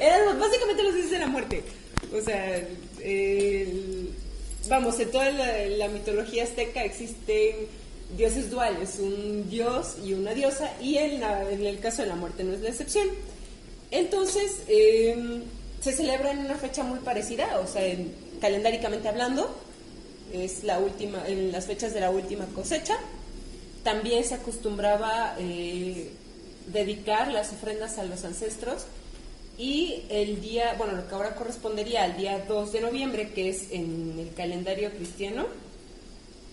Eran 0.00 0.38
básicamente 0.38 0.82
los 0.82 0.94
dioses 0.94 1.10
de 1.12 1.18
la 1.20 1.26
muerte. 1.28 1.62
O 2.12 2.20
sea, 2.20 2.56
el- 3.00 4.10
vamos, 4.68 4.98
en 5.00 5.10
toda 5.10 5.30
la, 5.30 5.88
mitología 5.88 6.44
azteca 6.44 6.84
existen 6.84 7.56
dioses 8.16 8.50
duales, 8.50 8.98
un 8.98 9.48
dios 9.48 9.96
y 10.04 10.12
una 10.14 10.34
diosa, 10.34 10.70
y 10.80 10.98
en, 10.98 11.20
la- 11.20 11.50
el 11.50 11.78
caso 11.80 12.02
de 12.02 12.08
la 12.08 12.16
muerte 12.16 12.44
no 12.44 12.52
es 12.54 12.60
la 12.60 12.68
excepción. 12.68 13.08
Entonces, 13.90 14.62
eh, 14.68 15.42
se 15.80 15.92
celebra 15.92 16.30
en 16.32 16.38
una 16.40 16.56
fecha 16.56 16.82
muy 16.82 16.98
parecida, 17.00 17.58
o 17.60 17.66
sea, 17.66 17.84
en- 17.86 18.14
calendáricamente 18.40 19.08
hablando, 19.08 19.54
es 20.32 20.64
la 20.64 20.78
última, 20.78 21.26
en 21.26 21.52
las 21.52 21.66
fechas 21.66 21.92
de 21.94 22.00
la 22.00 22.10
última 22.10 22.46
cosecha. 22.54 22.96
También 23.84 24.24
se 24.24 24.34
acostumbraba 24.34 25.36
eh, 25.38 26.10
dedicar 26.72 27.30
las 27.32 27.52
ofrendas 27.52 27.98
a 27.98 28.04
los 28.04 28.24
ancestros 28.24 28.84
y 29.58 30.04
el 30.08 30.40
día, 30.40 30.74
bueno, 30.78 30.94
lo 30.94 31.06
que 31.08 31.14
ahora 31.14 31.34
correspondería 31.34 32.04
al 32.04 32.16
día 32.16 32.44
2 32.48 32.72
de 32.72 32.80
noviembre, 32.80 33.30
que 33.32 33.50
es 33.50 33.70
en 33.70 34.16
el 34.18 34.34
calendario 34.34 34.90
cristiano, 34.90 35.46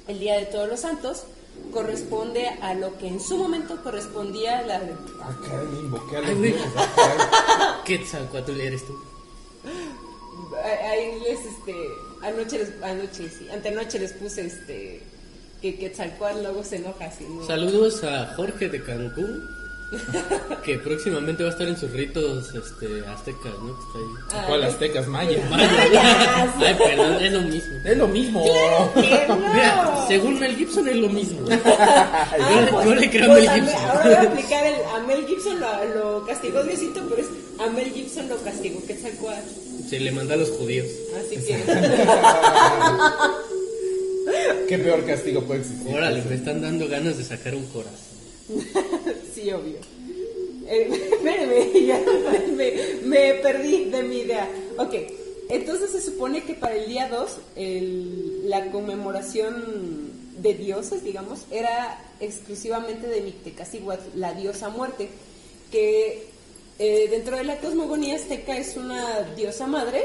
el 0.08 0.20
Día 0.20 0.39
de 0.39 0.46
Todos 0.46 0.68
los 0.68 0.79
Santos, 0.82 1.24
corresponde 1.72 2.48
a 2.62 2.74
lo 2.74 2.98
que 2.98 3.08
en 3.08 3.20
su 3.20 3.38
momento 3.38 3.82
correspondía 3.84 4.60
a 4.60 4.62
la... 4.63 4.82
Ah, 5.22 5.38
caray, 5.46 5.68
invoqué 5.79 6.18
a 6.18 6.22
los 6.22 6.41
dioses. 6.41 6.65
ah. 6.75 7.82
Quetzalcoatl 7.86 8.60
eres 8.60 8.86
tú. 8.86 8.98
Ahí 10.91 11.20
les, 11.22 11.46
este, 11.46 11.75
anoche, 12.22 12.58
les, 12.60 12.84
anoche, 12.84 13.29
sí, 13.29 13.48
antenoche 13.50 14.00
les 14.00 14.13
puse, 14.13 14.46
este, 14.46 15.01
que 15.62 15.77
Quetzalcóatl 15.77 16.41
luego 16.41 16.63
se 16.63 16.77
enoja 16.77 17.06
así, 17.06 17.25
¿no? 17.25 17.46
Saludos 17.46 18.03
a 18.03 18.34
Jorge 18.36 18.70
de 18.70 18.84
Cancún, 18.84 19.48
que 20.63 20.77
próximamente 20.79 21.43
va 21.43 21.50
a 21.50 21.51
estar 21.51 21.67
en 21.67 21.77
sus 21.77 21.91
ritos 21.91 22.53
este, 22.53 23.05
aztecas, 23.08 23.53
¿no? 23.62 23.75
Que 23.75 23.86
está 23.86 23.98
ahí. 23.98 24.05
Ah, 24.31 24.46
¿Cuál 24.48 24.63
aztecas 24.63 25.08
maya? 25.08 25.48
¡Vaya! 25.50 26.53
Ay, 26.58 26.75
perdón, 26.75 27.24
es 27.24 27.31
lo 27.31 27.41
mismo. 27.41 27.77
Es 27.86 27.98
lo 27.98 28.08
mismo. 28.08 28.43
¡Que 28.43 29.25
no! 29.27 29.36
Mira, 29.38 30.05
según 30.08 30.39
Mel 30.39 30.55
Gibson 30.55 30.88
es 30.88 30.96
lo 30.96 31.10
mismo. 31.10 31.46
Ah, 31.50 32.27
yo, 32.38 32.72
pues, 32.72 32.86
yo 32.86 32.96
le 32.96 33.10
creo 33.10 33.31
a 33.31 33.36
pues, 33.36 33.50
Mel 33.50 33.62
Gibson. 33.62 33.86
Ahora 33.89 34.03
voy 34.03 34.13
a 34.13 34.22
aplicar 34.22 34.65
el, 34.65 34.75
a 34.75 35.00
Mel 35.08 35.25
Gibson 35.25 35.60
lo, 35.60 35.86
lo 35.96 36.25
castigó 36.25 36.63
Diosito, 36.63 37.01
pero 37.10 37.22
es 37.22 37.27
a 37.60 37.69
Mel 37.69 37.91
Gibson 37.91 38.29
lo 38.29 38.38
castigó 38.38 38.86
Quetzalcóatl. 38.86 39.50
Se 39.89 40.00
le 40.00 40.12
manda 40.12 40.36
a 40.36 40.38
los 40.38 40.50
judíos. 40.50 40.88
Así 41.17 41.36
que, 41.38 41.63
¿Qué 44.67 44.77
peor 44.77 45.03
castigo 45.05 45.43
puede 45.43 45.62
existir? 45.62 45.96
Órale, 45.96 46.22
me 46.22 46.36
están 46.36 46.62
dando 46.62 46.88
ganas 46.88 47.17
de 47.17 47.24
sacar 47.24 47.55
un 47.55 47.65
corazón. 47.65 48.10
Sí, 49.41 49.51
obvio. 49.51 49.77
Eh, 50.67 50.89
ya 51.88 52.00
me, 52.55 52.74
me 53.03 53.34
perdí 53.36 53.86
de 53.86 54.03
mi 54.03 54.19
idea. 54.19 54.48
Ok, 54.77 54.93
entonces 55.50 55.91
se 55.91 56.01
supone 56.01 56.43
que 56.43 56.53
para 56.53 56.75
el 56.75 56.88
día 56.88 57.10
2, 57.10 57.38
el- 57.55 58.50
la 58.50 58.72
conmemoración 58.72 60.10
de 60.41 60.53
dioses, 60.53 61.03
digamos, 61.03 61.46
era 61.51 62.01
exclusivamente 62.19 63.08
de 63.08 63.22
Mictecacihuatl, 63.22 64.17
la 64.19 64.34
diosa 64.34 64.69
muerte, 64.69 65.10
que 65.72 66.27
eh, 66.79 67.08
dentro 67.10 67.36
de 67.36 67.43
la 67.43 67.60
cosmogonía 67.60 68.15
azteca 68.15 68.58
es 68.58 68.77
una 68.77 69.22
diosa 69.36 69.67
madre, 69.67 70.03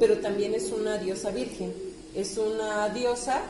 pero 0.00 0.18
también 0.18 0.54
es 0.54 0.70
una 0.72 0.98
diosa 0.98 1.30
virgen. 1.30 1.72
Es 2.14 2.38
una 2.38 2.88
diosa 2.90 3.42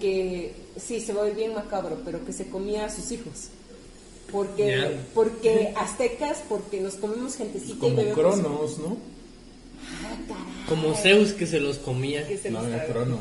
que, 0.00 0.52
sí, 0.80 1.00
se 1.00 1.12
va 1.12 1.22
a 1.22 1.24
ver 1.24 1.34
bien 1.34 1.54
macabro, 1.54 2.00
pero 2.04 2.24
que 2.24 2.32
se 2.32 2.46
comía 2.46 2.84
a 2.84 2.90
sus 2.94 3.10
hijos. 3.10 3.48
Porque, 4.30 4.90
porque 5.14 5.72
aztecas, 5.76 6.42
porque 6.48 6.80
nos 6.80 6.94
comimos 6.94 7.36
gentecita 7.36 7.74
y 7.74 7.78
Como 7.78 7.96
bebemos. 7.96 8.18
Cronos, 8.18 8.78
¿no? 8.78 8.96
Ah, 10.04 10.16
caray. 10.28 10.42
Como 10.68 10.94
Zeus 10.94 11.32
que 11.32 11.46
se 11.46 11.60
los 11.60 11.78
comía. 11.78 12.26
Se 12.40 12.50
No, 12.50 12.60
los 12.62 12.68
era 12.68 12.84
traga. 12.86 12.92
Cronos. 13.04 13.20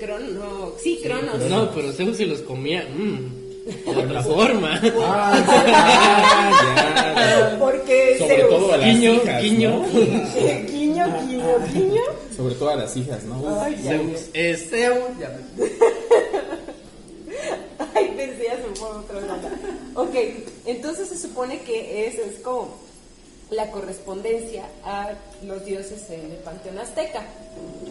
Cronos, 0.00 0.32
no, 0.32 0.72
sí, 0.82 1.00
Cronos. 1.02 1.38
No, 1.48 1.70
pero 1.74 1.92
Zeus 1.92 2.16
se 2.16 2.26
los 2.26 2.40
comía. 2.40 2.88
mm, 2.88 3.48
de 3.94 4.02
otra 4.02 4.22
forma. 4.22 4.80
Ah, 5.00 6.54
ya. 7.52 7.58
Porque 7.58 8.16
Sobre 8.18 8.36
Zeus. 8.36 8.48
todo 8.50 8.72
a 8.72 8.76
las 8.78 8.96
hijas. 8.96 9.42
Sobre 12.36 12.54
todo 12.54 12.68
a 12.70 12.76
las 12.76 12.96
hijas, 12.96 13.24
¿no? 13.24 13.60
Ay, 13.60 13.76
Zeus 13.82 14.20
es 14.32 14.70
Zeus. 14.70 14.98
ya. 15.20 15.36
Otra 18.80 19.20
nada. 19.20 19.50
Ok, 19.94 20.14
entonces 20.66 21.08
se 21.08 21.18
supone 21.18 21.60
que 21.62 22.06
es, 22.06 22.18
es 22.18 22.40
como 22.40 22.74
la 23.50 23.70
correspondencia 23.70 24.68
a 24.84 25.12
los 25.42 25.64
dioses 25.64 26.08
en 26.10 26.30
el 26.32 26.36
panteón 26.38 26.78
azteca. 26.78 27.22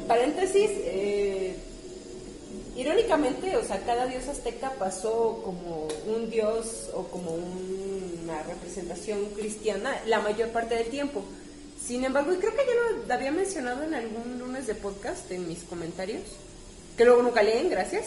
Paréntesis, 0.07 0.69
eh, 0.73 1.55
irónicamente, 2.75 3.57
o 3.57 3.63
sea, 3.63 3.79
cada 3.81 4.05
dios 4.05 4.27
azteca 4.27 4.73
pasó 4.77 5.41
como 5.43 5.87
un 6.07 6.29
dios 6.29 6.89
o 6.93 7.03
como 7.03 7.31
una 7.31 8.43
representación 8.43 9.25
cristiana 9.35 9.99
la 10.05 10.19
mayor 10.19 10.49
parte 10.49 10.75
del 10.75 10.87
tiempo. 10.87 11.23
Sin 11.85 12.03
embargo, 12.03 12.33
y 12.33 12.37
creo 12.37 12.51
que 12.51 12.65
ya 12.65 13.07
lo 13.07 13.13
había 13.13 13.31
mencionado 13.31 13.83
en 13.83 13.95
algún 13.95 14.39
lunes 14.39 14.67
de 14.67 14.75
podcast 14.75 15.31
en 15.31 15.47
mis 15.47 15.63
comentarios, 15.63 16.23
que 16.97 17.05
luego 17.05 17.23
nunca 17.23 17.41
leen, 17.41 17.69
gracias 17.69 18.05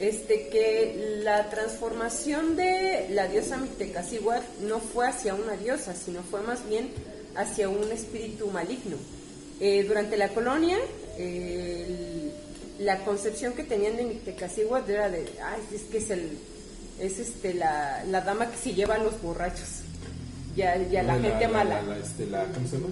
este 0.00 0.48
que 0.48 1.20
la 1.22 1.48
transformación 1.50 2.56
de 2.56 3.06
la 3.10 3.28
diosa 3.28 3.56
Mictecacihuatl 3.56 4.66
no 4.66 4.80
fue 4.80 5.06
hacia 5.08 5.34
una 5.34 5.56
diosa, 5.56 5.94
sino 5.94 6.22
fue 6.22 6.42
más 6.42 6.68
bien 6.68 6.90
hacia 7.36 7.68
un 7.68 7.90
espíritu 7.92 8.48
maligno. 8.48 8.96
Eh, 9.60 9.84
durante 9.86 10.16
la 10.16 10.28
colonia, 10.30 10.78
eh, 11.18 11.84
el- 12.78 12.84
la 12.84 12.98
concepción 13.04 13.52
que 13.52 13.62
tenían 13.62 13.96
de 13.96 14.02
Mictecacihuatl 14.04 14.90
era 14.90 15.08
de, 15.08 15.24
ay, 15.42 15.60
es 15.72 15.82
que 15.82 15.98
es 15.98 16.10
el 16.10 16.38
es 17.00 17.18
este 17.18 17.54
la, 17.54 18.04
la 18.08 18.20
dama 18.20 18.48
que 18.50 18.56
se 18.56 18.72
lleva 18.72 18.94
a 18.94 18.98
los 18.98 19.20
borrachos. 19.20 19.68
Ya, 20.56 20.76
ya 20.76 21.02
la, 21.02 21.14
gente 21.18 21.48
mala. 21.48 21.82
La, 21.82 21.96
este, 21.98 22.26
la, 22.26 22.44
¿Cómo 22.46 22.68
se 22.68 22.76
llama? 22.76 22.88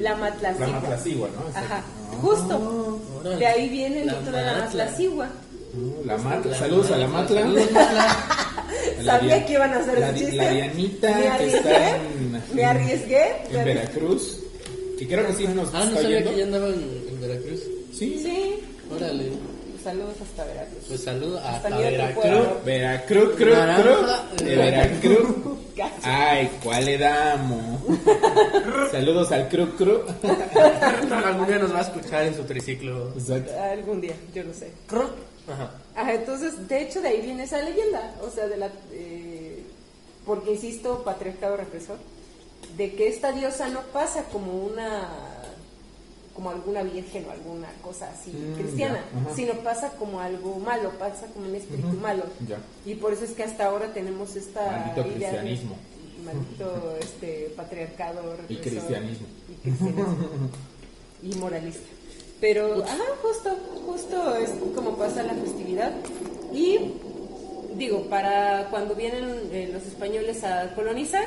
La 0.00 0.16
matlacigua. 0.16 0.66
La 0.66 0.72
matlacigua, 0.80 1.28
¿no? 1.28 1.48
Exacto. 1.48 1.58
Ajá, 1.74 1.84
Ah. 1.84 2.16
justo. 2.22 3.00
órale. 3.20 3.36
De 3.36 3.46
ahí 3.46 3.68
viene 3.68 4.00
el 4.02 4.06
mito 4.06 4.20
de 4.32 4.32
la 4.32 4.52
matla. 4.52 4.64
matlacigua. 4.64 5.28
La 6.04 6.16
matla. 6.18 6.56
Saludos 6.58 6.90
a 6.90 6.96
la 6.98 7.06
matla. 7.08 7.40
Saludos, 7.42 7.70
Matla. 7.72 8.16
Sabía 9.04 9.44
que 9.46 9.52
iban 9.54 9.72
a 9.72 9.78
hacer 9.78 9.98
la, 9.98 10.08
el 10.10 10.14
chiste. 10.16 10.36
La 10.36 10.50
Dianita 10.50 11.08
Me 11.14 11.22
que 11.22 11.28
arriesgué, 11.28 11.56
está 11.58 11.96
en, 11.96 12.42
me 12.54 12.64
arriesgué. 12.64 13.24
en 13.50 13.64
Veracruz. 13.64 14.38
Que 14.98 15.06
creo 15.08 15.26
que 15.26 15.32
sí 15.34 15.46
nos 15.48 15.74
Ah, 15.74 15.84
no 15.90 15.96
sabía 16.00 16.22
que 16.22 16.36
ya 16.36 16.44
andaban 16.44 16.72
en 16.74 17.20
Veracruz. 17.20 17.60
Sí. 17.92 18.18
Sí, 18.22 18.60
Órale. 18.94 19.32
saludos 19.82 20.14
hasta 20.22 20.44
Veracruz. 20.44 20.84
Pues 20.88 21.00
saludo 21.02 21.38
a, 21.40 21.56
Hasta 21.56 21.76
Veracruz. 21.78 22.64
Veracruz, 22.64 23.34
cruz, 23.36 23.54
cruz. 23.82 24.38
De 24.48 24.56
Veracruz. 24.56 25.28
Ay, 26.02 26.50
¿cuál 26.62 26.84
le 26.84 26.98
damos? 26.98 27.80
Saludos 28.92 29.32
al 29.32 29.48
cru 29.48 29.66
cru. 29.76 30.02
Algún 31.24 31.46
día 31.48 31.58
nos 31.58 31.74
va 31.74 31.78
a 31.80 31.82
escuchar 31.82 32.24
en 32.26 32.34
su 32.36 32.44
triciclo. 32.44 33.10
Exacto. 33.18 33.52
Algún 33.60 34.00
día, 34.00 34.14
yo 34.34 34.44
lo 34.44 34.54
sé. 34.54 34.70
Ajá. 35.48 35.70
Ajá, 35.94 36.14
entonces, 36.14 36.66
de 36.68 36.82
hecho, 36.82 37.00
de 37.02 37.08
ahí 37.08 37.20
viene 37.22 37.44
esa 37.44 37.60
leyenda. 37.62 38.14
O 38.22 38.30
sea, 38.30 38.46
de 38.48 38.56
la. 38.56 38.70
eh, 38.92 39.62
porque 40.24 40.52
insisto, 40.52 41.02
patriarcado 41.04 41.56
represor. 41.56 41.98
De 42.76 42.94
que 42.94 43.08
esta 43.08 43.30
diosa 43.32 43.68
no 43.68 43.80
pasa 43.92 44.24
como 44.32 44.52
una. 44.64 45.08
como 46.34 46.50
alguna 46.50 46.82
virgen 46.82 47.26
o 47.28 47.30
alguna 47.30 47.68
cosa 47.80 48.10
así 48.10 48.30
Mm, 48.32 48.54
cristiana, 48.58 49.04
ya, 49.28 49.34
sino 49.36 49.52
pasa 49.62 49.90
como 49.98 50.18
algo 50.18 50.56
malo, 50.58 50.90
pasa 50.98 51.26
como 51.28 51.46
un 51.46 51.54
espíritu 51.54 51.92
malo. 52.00 52.24
Ya. 52.48 52.58
Y 52.84 52.96
por 52.96 53.12
eso 53.12 53.24
es 53.24 53.30
que 53.32 53.44
hasta 53.44 53.66
ahora 53.66 53.92
tenemos 53.92 54.34
esta 54.34 54.66
Maldito 54.68 55.06
idea 55.16 55.30
de- 55.30 55.36
cristianismo. 55.38 55.76
maldito 56.24 56.96
este 57.00 57.52
patriarcado 57.56 58.34
Y 58.48 58.56
represor 58.56 58.62
cristianismo. 58.82 59.26
y 59.48 59.54
cristianismo 59.62 60.28
y 61.22 61.34
moralista. 61.36 61.88
Pero, 62.44 62.84
ajá, 62.84 63.04
justo, 63.22 63.56
justo 63.86 64.36
es 64.36 64.50
como 64.74 64.98
pasa 64.98 65.22
la 65.22 65.32
festividad. 65.32 65.92
Y 66.52 66.78
digo, 67.74 68.02
para 68.10 68.68
cuando 68.68 68.94
vienen 68.94 69.48
eh, 69.50 69.70
los 69.72 69.82
españoles 69.86 70.44
a 70.44 70.74
colonizar, 70.74 71.24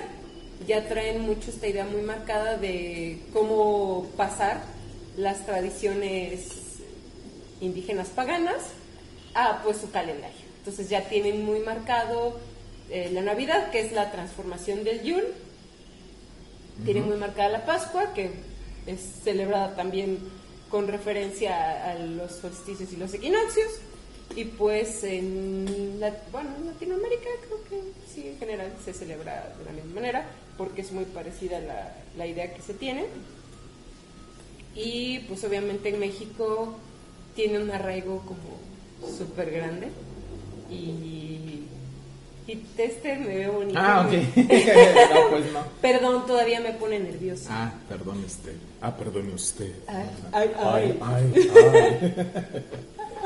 ya 0.67 0.87
traen 0.87 1.21
mucho 1.21 1.49
esta 1.49 1.65
idea 1.65 1.85
muy 1.85 2.03
marcada 2.03 2.57
de 2.57 3.19
cómo 3.33 4.05
pasar 4.15 4.61
las 5.17 5.43
tradiciones 5.43 6.81
indígenas 7.61 8.09
paganas 8.09 8.61
a 9.33 9.63
pues 9.63 9.77
su 9.77 9.89
calendario. 9.89 10.45
Entonces 10.59 10.87
ya 10.87 11.09
tienen 11.09 11.43
muy 11.43 11.61
marcado 11.61 12.37
eh, 12.91 13.09
la 13.11 13.21
Navidad, 13.21 13.71
que 13.71 13.79
es 13.79 13.91
la 13.91 14.11
transformación 14.11 14.83
del 14.83 15.01
Yule, 15.01 15.29
tienen 16.85 17.07
muy 17.07 17.17
marcada 17.17 17.49
la 17.49 17.65
Pascua, 17.65 18.13
que 18.13 18.29
es 18.85 19.01
celebrada 19.23 19.75
también 19.75 20.19
con 20.69 20.87
referencia 20.87 21.91
a, 21.91 21.95
los 21.95 22.31
solsticios 22.31 22.91
y 22.93 22.97
los 22.97 23.13
equinoccios. 23.13 23.71
Y 24.35 24.43
pues 24.45 25.03
en, 25.03 25.65
bueno, 26.31 26.49
en 26.57 26.67
Latinoamérica 26.67 27.29
creo 27.45 27.63
que 27.69 27.91
sí, 28.13 28.27
en 28.27 28.37
general 28.37 28.73
se 28.83 28.93
celebra 28.93 29.55
de 29.57 29.65
la 29.65 29.71
misma 29.71 29.95
manera, 29.95 30.29
porque 30.57 30.81
es 30.81 30.91
muy 30.91 31.05
parecida 31.05 31.59
la, 31.59 31.95
la 32.17 32.27
idea 32.27 32.53
que 32.53 32.61
se 32.61 32.73
tiene. 32.73 33.05
Y 34.75 35.19
pues 35.19 35.43
obviamente 35.43 35.89
en 35.89 35.99
México 35.99 36.75
tiene 37.35 37.59
un 37.59 37.71
arraigo 37.71 38.23
como 38.25 38.59
súper 39.17 39.51
grande. 39.51 39.87
Y, 40.69 41.46
y 42.47 42.61
este 42.77 43.15
me 43.17 43.27
veo 43.37 43.51
bonito. 43.53 43.77
Ah, 43.81 44.05
ok. 44.07 44.13
no, 44.37 45.29
pues 45.29 45.51
no. 45.51 45.63
Perdón, 45.81 46.25
todavía 46.25 46.59
me 46.61 46.71
pone 46.73 46.99
nerviosa. 46.99 47.49
Ah, 47.51 47.73
perdone 47.89 48.25
usted. 48.25 48.53
Ah, 48.81 48.95
perdone 48.95 49.33
usted. 49.33 49.71
Ay, 49.87 50.05
ay, 50.31 50.51
ay. 50.57 50.97
ay. 51.01 51.33
ay, 51.35 51.45
ay. 51.45 52.63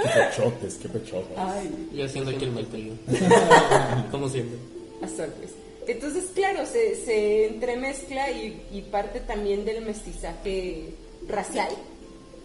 Qué 0.02 0.10
pechotes, 0.10 0.76
qué 0.82 0.90
pechotes. 0.90 1.38
Ay, 1.38 1.70
Yo 1.94 2.06
haciendo 2.06 2.32
aquí 2.32 2.46
el 2.46 2.52
mal 2.52 2.68
Como 4.12 4.28
siempre. 4.30 4.58
hasta 5.04 5.28
pues. 5.28 5.52
Entonces, 5.88 6.26
claro, 6.34 6.66
se, 6.66 6.96
se 6.96 7.48
entremezcla 7.48 8.32
y, 8.32 8.62
y 8.72 8.82
parte 8.84 9.20
también 9.20 9.66
del 9.66 9.84
mestizaje 9.86 10.94
racial, 11.28 11.70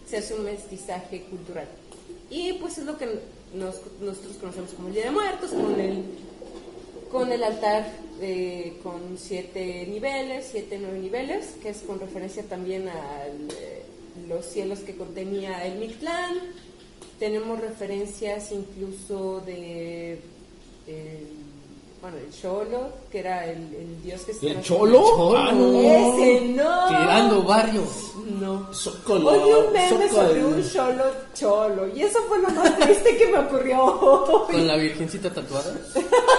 se 0.09 0.17
hace 0.17 0.33
un 0.33 0.43
mestizaje 0.45 1.21
cultural. 1.29 1.67
Y 2.29 2.53
pues 2.53 2.77
es 2.77 2.85
lo 2.85 2.97
que 2.97 3.05
nos- 3.53 3.79
nosotros 4.01 4.35
conocemos 4.39 4.71
como 4.71 4.87
el 4.89 4.95
Día 4.95 5.05
de 5.05 5.11
Muertos, 5.11 5.51
con 5.51 5.79
el, 5.79 6.03
con 7.11 7.31
el 7.31 7.43
altar 7.43 7.85
eh, 8.21 8.77
con 8.83 9.17
siete 9.17 9.85
niveles, 9.87 10.47
siete, 10.51 10.77
nueve 10.81 10.99
niveles, 10.99 11.55
que 11.61 11.69
es 11.69 11.77
con 11.79 11.99
referencia 11.99 12.43
también 12.43 12.87
a 12.89 12.97
los 14.27 14.45
cielos 14.45 14.79
que 14.79 14.95
contenía 14.95 15.65
el 15.65 15.79
Mictlán. 15.79 16.35
Tenemos 17.19 17.59
referencias 17.59 18.51
incluso 18.51 19.41
de, 19.45 20.19
eh, 20.87 21.27
bueno, 22.01 22.17
el 22.17 22.31
Cholo, 22.31 22.89
que 23.11 23.19
era 23.19 23.45
el, 23.45 23.57
el 23.73 24.03
dios 24.03 24.21
que 24.21 24.33
se 24.33 24.47
¿El 24.47 24.53
transformó- 24.61 24.63
cholo? 25.03 25.37
Ah, 25.37 25.51
no. 25.51 25.79
Ese 25.81 26.41
no. 26.49 26.87
Tirando 26.89 27.43
barrios. 27.43 28.11
No. 28.39 28.71
Zócalo, 28.73 29.29
Oye, 29.31 29.55
un 29.67 29.73
meme 29.73 29.89
zócalo. 30.09 30.27
sobre 30.29 30.45
un 30.45 30.69
cholo 30.71 31.03
cholo. 31.33 31.87
Y 31.95 32.01
eso 32.03 32.19
fue 32.27 32.39
lo 32.39 32.49
más 32.49 32.77
triste 32.77 33.17
que 33.17 33.27
me 33.27 33.39
ocurrió. 33.39 34.45
Con 34.51 34.67
la 34.67 34.75
virgencita 34.75 35.33
tatuada. 35.33 35.73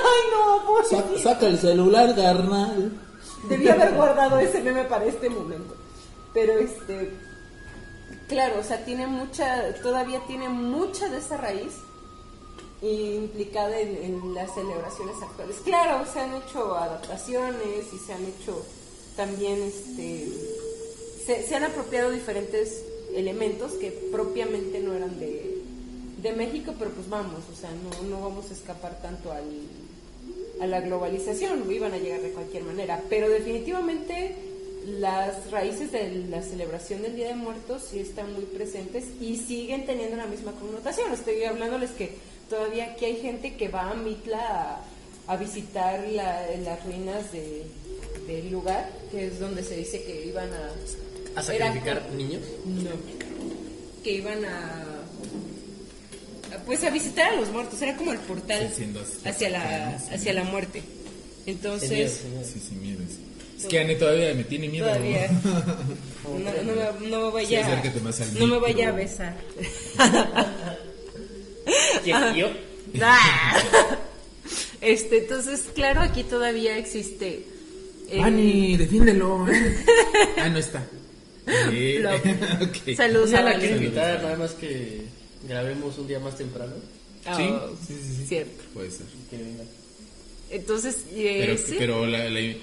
Saca 1.23 1.47
el 1.47 1.59
celular, 1.59 2.15
carnal. 2.15 2.93
Debí 3.49 3.69
haber 3.69 3.95
guardado 3.95 4.39
ese 4.39 4.61
meme 4.63 4.85
para 4.85 5.05
este 5.05 5.31
momento. 5.31 5.75
Pero 6.35 6.59
este, 6.59 7.13
claro, 8.29 8.61
o 8.61 8.63
sea, 8.63 8.85
tiene 8.85 9.07
mucha, 9.07 9.75
todavía 9.83 10.21
tiene 10.27 10.49
mucha 10.49 11.09
de 11.09 11.19
esa 11.19 11.37
raíz 11.37 11.75
implicada 12.83 13.79
en, 13.81 13.97
en 13.97 14.35
las 14.35 14.55
celebraciones 14.55 15.17
actuales. 15.23 15.57
Claro, 15.65 16.05
se 16.13 16.21
han 16.21 16.35
hecho 16.35 16.77
adaptaciones 16.77 17.93
y 17.93 17.99
se 17.99 18.13
han 18.13 18.25
hecho 18.25 18.65
también, 19.17 19.61
este, 19.63 20.29
se, 21.27 21.43
se 21.43 21.55
han 21.57 21.65
apropiado 21.65 22.11
diferentes 22.11 22.85
elementos 23.15 23.73
que 23.73 23.91
propiamente 24.13 24.81
no 24.81 24.95
eran 24.95 25.19
de, 25.19 25.61
de 26.23 26.33
México, 26.33 26.75
pero 26.79 26.91
pues 26.93 27.09
vamos, 27.09 27.41
o 27.53 27.57
sea, 27.57 27.71
no, 27.71 28.09
no 28.09 28.23
vamos 28.23 28.51
a 28.51 28.55
escapar 28.55 29.01
tanto 29.03 29.33
al, 29.33 29.45
a 30.61 30.67
la 30.67 30.81
globalización, 30.81 31.71
iban 31.73 31.93
a 31.93 31.99
llegar 31.99 32.21
de 32.21 32.31
cualquier 32.31 32.65
manera, 32.65 33.03
pero 33.09 33.29
definitivamente 33.29 34.35
las 34.87 35.51
raíces 35.51 35.93
de 35.93 36.25
la 36.31 36.43
celebración 36.43 37.03
del 37.03 37.15
Día 37.17 37.29
de 37.29 37.35
Muertos 37.35 37.83
sí 37.91 37.99
están 38.01 38.33
muy 38.33 38.45
presentes 38.45 39.05
y 39.21 39.37
siguen 39.37 39.85
teniendo 39.87 40.17
la 40.17 40.27
misma 40.27 40.53
connotación. 40.53 41.13
Estoy 41.13 41.45
hablándoles 41.45 41.91
que 41.91 42.13
todavía 42.49 42.93
aquí 42.93 43.05
hay 43.05 43.17
gente 43.17 43.55
que 43.57 43.69
va 43.69 43.91
a 43.91 43.95
Mitla 43.95 44.39
a, 45.27 45.33
a 45.33 45.37
visitar 45.37 46.07
la- 46.09 46.47
las 46.65 46.85
ruinas 46.87 47.31
de- 47.33 47.65
del 48.27 48.51
lugar, 48.51 48.91
que 49.11 49.27
es 49.27 49.39
donde 49.41 49.63
se 49.63 49.77
dice 49.77 50.03
que 50.03 50.27
iban 50.27 50.49
a... 50.53 50.73
¿A 51.39 51.43
sacrificar 51.43 52.11
niños? 52.17 52.43
No. 52.65 52.91
Que 54.03 54.13
iban 54.13 54.45
a... 54.45 54.85
Pues 56.69 56.85
a 56.85 56.91
visitar 56.91 57.33
a 57.33 57.37
los 57.37 57.49
muertos, 57.49 57.81
era 57.81 57.97
como 57.97 58.13
el 58.13 58.19
portal 58.19 58.71
Sí, 58.77 58.85
hacia 59.25 59.49
la, 59.49 59.97
hacia 59.97 60.35
la 60.35 60.45
muerte. 60.45 60.83
Entonces... 61.47 62.21
Sí, 62.45 62.61
sí, 62.61 62.75
miedo. 62.75 63.01
sí. 63.09 63.25
Es 63.59 63.65
que 63.65 63.81
Anne 63.81 63.95
todavía 63.95 64.35
me 64.35 64.45
tiene 64.45 64.69
miedo. 64.69 64.87
Todavía. 64.87 65.31
No, 66.29 66.53
no 66.63 66.73
me, 67.01 67.09
no 67.09 67.27
me 67.27 67.33
vaya, 67.33 67.65
Sí, 67.65 67.89
al 68.21 68.39
no 68.39 68.47
me 68.49 68.59
vaya 68.59 68.91
a 68.91 68.93
besar. 68.93 69.35
¿Quién, 72.05 72.35
yo? 72.35 72.49
Ah. 73.01 73.59
Este, 74.83 75.19
entonces, 75.21 75.65
claro, 75.75 76.03
aquí 76.03 76.25
todavía 76.25 76.77
existe. 76.77 77.47
eh, 78.11 78.21
Ani, 78.21 78.77
defiéndelo. 78.77 79.49
¿eh? 79.51 79.77
Ah, 80.37 80.51
no 80.51 80.59
está. 80.59 80.85
Saludos 82.97 83.33
a 83.33 83.41
la 83.41 83.59
quiero 83.59 83.77
invitar, 83.77 84.23
nada 84.23 84.37
más 84.37 84.51
que 84.53 85.07
grabemos 85.47 85.99
un 85.99 86.09
día 86.09 86.19
más 86.21 86.37
temprano. 86.37 86.73
Ah, 87.27 87.37
Sí, 87.37 87.49
sí, 87.87 87.95
sí, 88.03 88.15
sí. 88.21 88.27
Cierto. 88.27 88.65
Puede 88.75 88.91
ser. 88.91 89.07
Que 89.31 89.37
venga. 89.37 89.65
Entonces, 90.51 90.97
eh, 91.13 91.45
Pero, 91.47 91.79
pero 91.79 92.07
la, 92.07 92.29
la- 92.31 92.55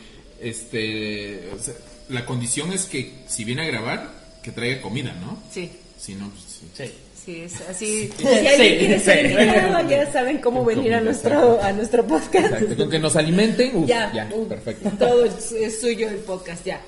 este, 0.41 1.49
o 1.55 1.59
sea, 1.61 1.73
la 2.09 2.25
condición 2.25 2.71
es 2.71 2.85
que 2.85 3.13
si 3.27 3.43
viene 3.43 3.61
a 3.63 3.65
grabar, 3.67 4.11
que 4.43 4.51
traiga 4.51 4.81
comida, 4.81 5.13
¿no? 5.21 5.37
Sí, 5.51 5.69
Si 5.99 6.13
no, 6.15 6.29
pues 6.29 6.43
sí. 6.43 6.65
Sí. 6.75 6.91
sí, 7.25 7.41
es 7.41 7.61
así. 7.69 8.09
Sí, 8.17 8.23
Si 8.23 8.27
alguien 8.27 8.55
sí, 8.71 8.77
quiere 8.77 8.99
ser 8.99 9.25
invitado, 9.31 9.89
ya 9.89 10.11
saben 10.11 10.37
cómo 10.39 10.63
Con 10.63 10.75
venir 10.75 10.93
a 10.95 11.01
nuestro, 11.01 11.31
exacto. 11.55 11.63
a 11.65 11.71
nuestro 11.73 12.07
podcast. 12.07 12.45
Exacto, 12.53 12.75
con 12.77 12.89
que 12.89 12.99
nos 12.99 13.15
alimenten, 13.15 13.75
uf, 13.75 13.87
Ya, 13.87 14.11
ya, 14.13 14.29
uh, 14.35 14.47
perfecto. 14.47 14.89
Todo 14.99 15.25
es, 15.25 15.51
es 15.51 15.79
suyo 15.81 16.09
el 16.09 16.17
podcast, 16.17 16.65
ya. 16.65 16.81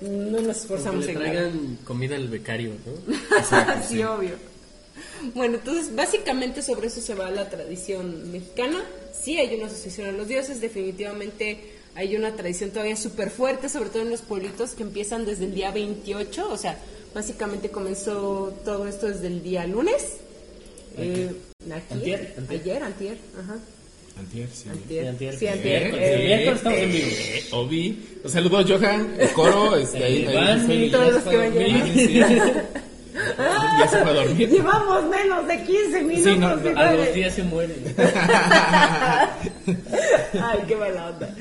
No 0.00 0.40
nos 0.40 0.56
esforzamos 0.58 1.04
Que 1.06 1.12
en 1.12 1.18
le 1.18 1.24
grabar. 1.24 1.50
traigan 1.50 1.76
comida 1.84 2.16
al 2.16 2.28
becario, 2.28 2.72
¿no? 2.86 3.14
Exacto, 3.38 3.82
sí, 3.88 3.96
sí. 3.96 4.02
obvio. 4.02 4.53
Bueno, 5.34 5.56
entonces 5.56 5.94
básicamente 5.94 6.62
sobre 6.62 6.88
eso 6.88 7.00
se 7.00 7.14
va 7.14 7.30
la 7.30 7.48
tradición 7.48 8.30
mexicana. 8.30 8.84
Sí 9.12 9.38
hay 9.38 9.54
una 9.54 9.66
asociación 9.66 10.08
a 10.08 10.12
los 10.12 10.28
dioses, 10.28 10.60
definitivamente 10.60 11.58
hay 11.94 12.16
una 12.16 12.34
tradición 12.34 12.70
todavía 12.70 12.96
súper 12.96 13.30
fuerte, 13.30 13.68
sobre 13.68 13.90
todo 13.90 14.02
en 14.02 14.10
los 14.10 14.22
pueblitos 14.22 14.70
que 14.72 14.82
empiezan 14.82 15.24
desde 15.24 15.44
el 15.44 15.54
día 15.54 15.70
28, 15.70 16.48
o 16.50 16.56
sea, 16.56 16.78
básicamente 17.14 17.70
comenzó 17.70 18.52
todo 18.64 18.86
esto 18.88 19.06
desde 19.06 19.28
el 19.28 19.42
día 19.42 19.66
lunes. 19.66 20.16
Eh, 20.96 21.30
aquí, 21.66 21.94
Antier, 21.94 22.34
antier. 22.36 22.60
ayer, 22.60 22.82
antier, 22.82 23.18
ajá. 23.40 23.58
Antier, 24.18 24.48
sí. 24.52 24.68
Antier. 24.68 25.02
Sí, 25.02 25.08
antier. 25.08 25.38
Sí, 25.38 25.46
antier. 25.48 25.94
Eh, 25.94 26.26
miércoles 26.26 26.56
estamos 26.56 26.78
en 26.78 26.92
vivo. 26.92 27.06
Eh, 27.10 27.44
Obi. 27.52 28.18
Un 28.22 28.30
saludo, 28.30 28.64
Johan, 28.66 29.14
el 29.18 29.32
coro, 29.32 29.76
este, 29.76 30.04
ahí, 30.04 30.26
ahí, 30.26 30.34
Van, 30.34 30.70
ahí, 30.70 30.90
todos 30.90 31.14
los 31.14 31.22
que 31.24 31.36
vayan. 31.36 32.64
Ya 33.80 33.88
se 33.88 33.98
fue 33.98 34.10
a 34.10 34.14
dormir. 34.14 34.48
Llevamos 34.48 35.04
menos 35.04 35.46
de 35.46 35.62
15 35.64 36.02
minutos. 36.02 36.32
Sí, 36.32 36.38
no, 36.38 36.80
A 36.80 36.92
los 36.92 37.14
días 37.14 37.34
se 37.34 37.42
mueren. 37.42 37.94
Ay, 40.42 40.58
qué 40.66 40.76
mala 40.76 41.08
onda. 41.08 41.34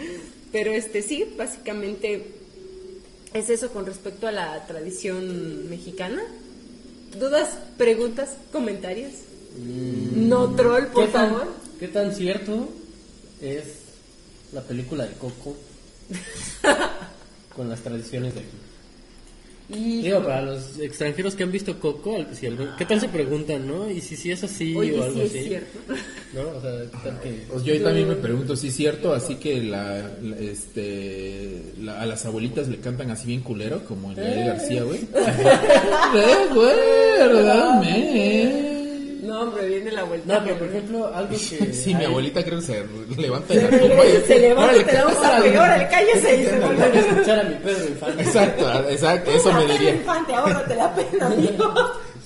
Pero 0.52 0.72
este 0.72 1.02
sí, 1.02 1.34
básicamente 1.38 2.34
es 3.34 3.50
eso 3.50 3.70
con 3.72 3.86
respecto 3.86 4.28
a 4.28 4.32
la 4.32 4.66
tradición 4.68 5.70
mexicana. 5.70 6.22
¿Dudas, 7.20 7.58
preguntas, 7.78 8.36
comentarios? 8.52 9.12
No 9.58 10.56
troll, 10.56 10.86
por 10.88 11.06
¿Qué 11.06 11.12
tan, 11.12 11.30
favor. 11.30 11.54
¿Qué 11.80 11.88
tan 11.88 12.14
cierto 12.14 12.70
es 13.42 13.64
la 14.52 14.62
película 14.62 15.06
de 15.06 15.14
Coco 15.14 15.56
con 17.56 17.70
las 17.70 17.82
tradiciones 17.82 18.34
de 18.36 18.42
aquí? 18.42 18.58
Y 19.70 20.02
Digo, 20.02 20.22
para 20.24 20.42
los 20.42 20.78
extranjeros 20.80 21.36
que 21.36 21.44
han 21.44 21.52
visto 21.52 21.80
Coco, 21.80 22.16
al- 22.18 22.36
si 22.36 22.48
algo- 22.48 22.66
¿qué 22.78 22.86
tal 22.86 23.00
se 23.00 23.08
preguntan, 23.08 23.66
no? 23.68 23.90
Y 23.90 24.02
si 24.02 24.18
sí 24.18 24.30
es 24.32 24.44
así 24.44 24.76
oye, 24.76 25.00
o 25.00 25.04
algo 25.04 25.20
sí 25.22 25.26
es 25.26 25.30
así. 25.32 25.44
cierto. 25.48 25.80
¿No? 26.34 26.42
O 26.58 26.62
sea, 26.62 26.72
¿qué 26.92 26.98
tal 27.04 27.20
que.? 27.22 27.30
Pues 27.50 27.64
yo 27.64 27.82
también 27.82 28.10
me 28.10 28.16
pregunto 28.16 28.56
si 28.58 28.68
es 28.68 28.76
cierto, 28.76 29.14
así 29.14 29.36
que 29.36 29.64
la, 29.64 30.12
la- 30.22 30.38
este, 30.38 31.62
la- 31.82 32.02
a 32.02 32.06
las 32.06 32.26
abuelitas 32.26 32.68
le 32.68 32.78
cantan 32.80 33.10
así 33.12 33.28
bien 33.28 33.42
culero, 33.42 33.86
como 33.86 34.10
en 34.12 34.18
Gael 34.18 34.48
García, 34.48 34.84
güey. 34.84 35.00
Recuérdame. 36.14 38.83
No, 39.24 39.42
hombre, 39.42 39.68
viene 39.68 39.92
la 39.92 40.04
vuelta. 40.04 40.34
No, 40.40 40.44
pero 40.44 40.58
por 40.60 40.68
ejemplo, 40.68 41.14
algo 41.14 41.30
que. 41.30 41.74
Sí, 41.74 41.96
mi 41.96 42.04
abuelita 42.06 42.44
creo 42.44 42.60
que 42.60 42.66
se 42.66 42.86
levanta 43.18 43.54
Se, 43.54 43.62
la 43.62 43.70
tumba 43.80 44.06
y- 44.06 44.22
se 44.28 44.40
levanta, 44.40 44.64
Órale, 44.74 44.84
te 44.84 44.96
vamos 44.98 45.18
a 45.26 45.42
pegar, 45.42 45.64
órale, 45.70 45.88
cállese 45.90 46.42
y 46.42 46.46
se 46.46 46.52
Voy 46.60 46.64
a 46.64 46.68
vuelve. 46.76 47.00
escuchar 47.00 47.40
a 47.40 47.44
mi 47.44 47.56
Pedro 47.56 47.88
Infante. 47.88 48.22
Exacto, 48.24 48.90
exacto, 48.90 49.32
eso 49.32 49.54
me 49.54 49.60
Pedro 49.62 49.74
diría. 49.74 49.96
Infante, 49.96 50.34
ahórrate 50.34 50.76
la 50.76 50.96
pena, 50.96 51.26
amigo. 51.34 51.74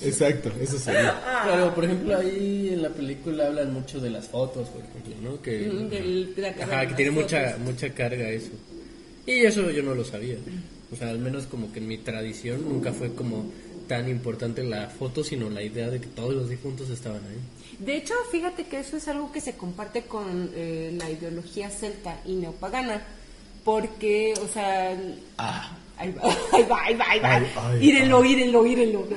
Exacto, 0.02 0.52
eso 0.62 0.78
sería. 0.78 1.16
Pero, 1.46 1.74
por 1.76 1.86
ejemplo, 1.86 2.18
ahí 2.18 2.70
en 2.74 2.82
la 2.84 2.90
película 2.90 3.48
hablan 3.48 3.74
mucho 3.74 4.00
de 4.00 4.10
las 4.10 4.28
fotos, 4.28 4.68
por 4.70 4.82
ejemplo, 4.82 5.16
¿no? 5.32 5.42
Que, 5.42 5.60
Mm, 5.72 5.90
del- 5.90 6.36
de 6.36 6.42
la 6.42 6.54
carga 6.54 6.76
ajá, 6.82 6.88
que 6.88 6.94
tiene 6.96 7.12
mucha, 7.12 7.44
fotos. 7.52 7.60
mucha 7.60 7.90
carga 7.94 8.30
eso. 8.30 8.52
Y 9.26 9.46
eso 9.46 9.70
yo 9.72 9.84
no 9.84 9.94
lo 9.94 10.04
sabía. 10.04 10.36
O 10.92 10.96
sea, 10.96 11.10
al 11.10 11.20
menos 11.20 11.46
como 11.48 11.72
que 11.74 11.80
en 11.80 11.88
mi 11.88 11.98
tradición 11.98 12.64
nunca 12.68 12.94
fue 12.94 13.14
como 13.14 13.52
tan 13.88 14.10
importante 14.10 14.64
la 14.64 14.88
foto, 14.90 15.24
sino 15.24 15.50
la 15.50 15.62
idea 15.64 15.90
de 15.90 16.00
que 16.02 16.08
todos 16.08 16.34
los 16.34 16.50
difuntos 16.50 16.90
estaban 16.90 17.22
ahí. 17.26 17.38
De 17.86 17.98
hecho, 17.98 18.14
fíjate 18.32 18.66
que 18.66 18.80
eso 18.80 18.98
es 18.98 19.08
algo 19.08 19.32
que 19.32 19.42
se 19.42 19.54
comparte 19.56 20.04
con 20.04 20.50
eh, 20.56 20.94
la 21.00 21.10
ideología 21.10 21.70
celta 21.70 22.20
y 22.26 22.34
neopagana, 22.36 23.02
porque, 23.64 24.34
o 24.42 24.48
sea, 24.48 24.98
Ah, 25.38 25.78
ahí 25.98 26.12
va, 26.12 26.22
ahí 26.54 26.64
va, 26.70 26.82
ahí 26.84 26.96
va, 26.96 27.06
ahí 27.10 27.20
va. 27.20 27.36
Ay, 27.36 27.46
ay, 27.56 27.88
írenlo, 27.88 28.24
írenlo, 28.26 28.66
írenlo. 28.66 29.08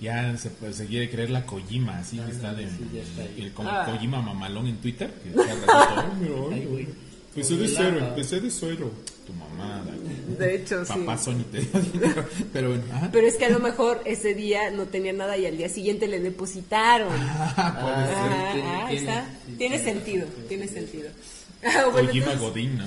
ya 0.00 0.36
se, 0.36 0.50
pues, 0.50 0.76
se 0.76 0.86
quiere 0.86 1.10
creer 1.10 1.30
la 1.30 1.44
Kojima, 1.44 1.98
así 1.98 2.18
que 2.18 2.30
está 2.30 2.54
de. 2.54 2.68
sí, 2.68 2.76
está 2.98 3.24
el 3.24 3.52
como 3.52 3.68
Ah. 3.68 3.84
Kojima 3.90 4.22
mamalón 4.22 4.66
en 4.68 4.76
Twitter. 4.78 5.12
Que 5.22 5.28
está 5.40 6.10
"Ay, 6.12 6.32
Ay, 6.52 6.64
güey. 6.66 6.88
Empecé 7.34 7.56
de 7.56 7.68
cero, 7.68 7.98
empecé 8.00 8.40
de 8.40 8.50
cero. 8.50 8.90
Tu 9.28 9.34
güey. 9.34 10.38
De 10.38 10.54
hecho, 10.56 10.84
sí. 10.84 10.92
Papá 11.00 11.18
Sony 11.18 11.44
te 11.52 11.58
dio 11.60 11.80
dinero. 11.92 12.24
Pero 12.52 12.68
bueno, 12.70 12.84
ajá. 12.92 13.10
Pero 13.12 13.26
es 13.26 13.34
que 13.36 13.44
a 13.44 13.50
lo 13.50 13.58
mejor 13.60 14.00
ese 14.06 14.34
día 14.34 14.70
no 14.70 14.86
tenía 14.86 15.12
nada 15.12 15.36
y 15.36 15.44
al 15.46 15.56
día 15.56 15.68
siguiente 15.68 16.06
le 16.06 16.20
depositaron. 16.20 17.12
Ah, 17.12 17.54
Ah, 17.56 18.50
tiene- 18.54 18.68
ah, 18.68 18.86
tiene- 18.88 19.10
está. 19.10 19.24
sí, 19.46 19.52
Tiene 19.58 19.78
tiene- 19.78 19.92
sentido, 19.92 20.26
tiene 20.48 20.68
sentido. 20.68 21.08
Ah, 21.64 21.86
bueno, 21.90 22.06
Kojima 22.06 22.32
entonces, 22.34 22.40
Godín, 22.40 22.78
¿no? 22.78 22.84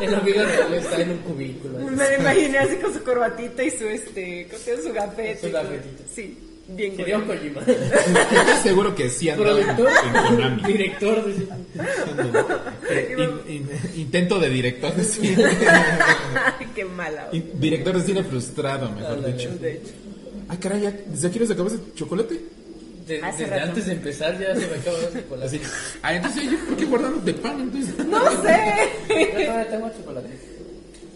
El 0.00 0.14
amigo 0.16 0.42
real 0.42 0.74
está 0.74 1.00
en 1.00 1.10
un 1.12 1.18
cubículo. 1.18 1.78
me 1.78 2.08
lo 2.10 2.20
imaginé 2.20 2.58
así 2.58 2.74
con 2.76 2.92
su 2.92 3.04
corbatita 3.04 3.62
y 3.62 3.70
su, 3.70 3.84
este, 3.86 4.48
¿cómo 4.50 4.58
se 4.64 4.70
llama? 4.72 4.82
su 4.82 4.92
gafete. 4.92 5.46
Su 5.46 5.52
gafetito. 5.52 6.02
Sí, 6.12 6.38
bien 6.68 6.92
un 7.16 7.22
Kojima. 7.26 7.60
Estoy 7.60 8.62
seguro 8.62 8.94
que 8.94 9.08
sí 9.10 9.30
andaba 9.30 9.58
en, 9.60 9.66
Productor, 9.76 9.90
en 10.06 10.12
Konami. 10.36 10.62
director 10.72 11.24
de... 11.24 11.48
In- 13.48 13.54
in- 13.56 13.68
intento 13.96 14.38
de 14.38 14.48
director 14.50 14.94
de 14.94 15.04
cine. 15.04 15.36
Ay, 16.58 16.66
qué 16.74 16.84
mala. 16.84 17.28
In- 17.32 17.50
director 17.60 17.96
de 17.98 18.02
cine 18.04 18.22
frustrado, 18.24 18.90
mejor 18.90 19.24
dicho. 19.26 19.50
De 19.58 19.72
hecho. 19.74 19.90
Ay, 20.48 20.56
caray, 20.58 20.80
¿ya- 20.82 20.94
¿desde 21.06 21.28
aquí 21.28 21.38
nos 21.38 21.50
acabas 21.50 21.72
el 21.74 21.94
chocolate? 21.94 22.34
De- 23.06 23.20
desde 23.22 23.46
rato. 23.46 23.64
antes 23.64 23.86
de 23.86 23.92
empezar 23.92 24.38
ya 24.38 24.54
se 24.54 24.66
me 24.66 24.76
acabó 24.76 24.96
el 24.98 25.22
chocolate. 25.22 25.46
Así. 25.46 25.60
Ah, 26.02 26.14
entonces 26.14 26.44
yo, 26.44 26.58
¿por 26.66 26.76
qué 26.76 26.84
guardando 26.84 27.20
de 27.20 27.34
pan? 27.34 27.60
Entonces. 27.60 28.06
No 28.06 28.30
sé. 28.42 28.58
Yo 29.08 29.44
todavía 29.46 29.68
tengo 29.70 29.90
chocolate. 29.96 30.28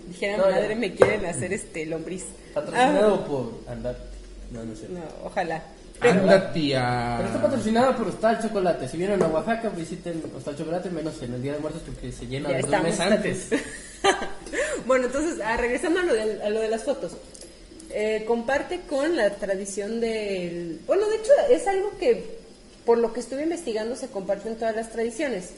Dijera 0.08 0.36
No, 0.38 0.44
ya. 0.50 0.56
madre, 0.56 0.76
me 0.76 0.94
quieren 0.94 1.26
hacer 1.26 1.52
este 1.52 1.84
lombriz. 1.86 2.24
Patrocinado 2.54 3.24
por 3.26 3.60
Andar. 3.68 3.96
No, 4.52 4.64
no 4.64 4.76
sé. 4.76 4.88
No, 4.88 5.00
ojalá. 5.24 5.62
Anda, 6.00 6.52
tía. 6.52 7.14
Pero 7.18 7.28
está 7.28 7.42
patrocinado 7.42 7.96
por 7.96 8.08
Hostal 8.08 8.42
Chocolate. 8.42 8.88
Si 8.88 8.96
vienen 8.96 9.22
a 9.22 9.28
Oaxaca, 9.28 9.68
visiten 9.70 10.22
Hostal 10.36 10.56
Chocolate, 10.56 10.90
menos 10.90 11.22
en 11.22 11.34
el 11.34 11.42
Día 11.42 11.52
de 11.52 11.58
Muertos 11.60 11.82
porque 11.86 12.10
se 12.10 12.26
llena 12.26 12.50
Ya 12.50 12.56
dos 12.56 12.64
estamos 12.64 12.86
meses 12.86 13.00
antes. 13.00 13.48
bueno, 14.86 15.06
entonces, 15.06 15.40
ah, 15.44 15.56
regresando 15.56 16.00
a 16.00 16.02
lo, 16.02 16.14
de, 16.14 16.42
a 16.42 16.50
lo 16.50 16.60
de 16.60 16.68
las 16.68 16.84
fotos. 16.84 17.12
Eh, 17.90 18.24
comparte 18.26 18.80
con 18.88 19.16
la 19.16 19.30
tradición 19.30 20.00
del... 20.00 20.80
Bueno, 20.86 21.08
de 21.08 21.16
hecho, 21.16 21.32
es 21.50 21.66
algo 21.68 21.92
que 21.98 22.38
por 22.84 22.98
lo 22.98 23.12
que 23.12 23.20
estuve 23.20 23.42
investigando 23.42 23.94
se 23.96 24.08
comparten 24.08 24.56
todas 24.56 24.74
las 24.74 24.90
tradiciones, 24.90 25.50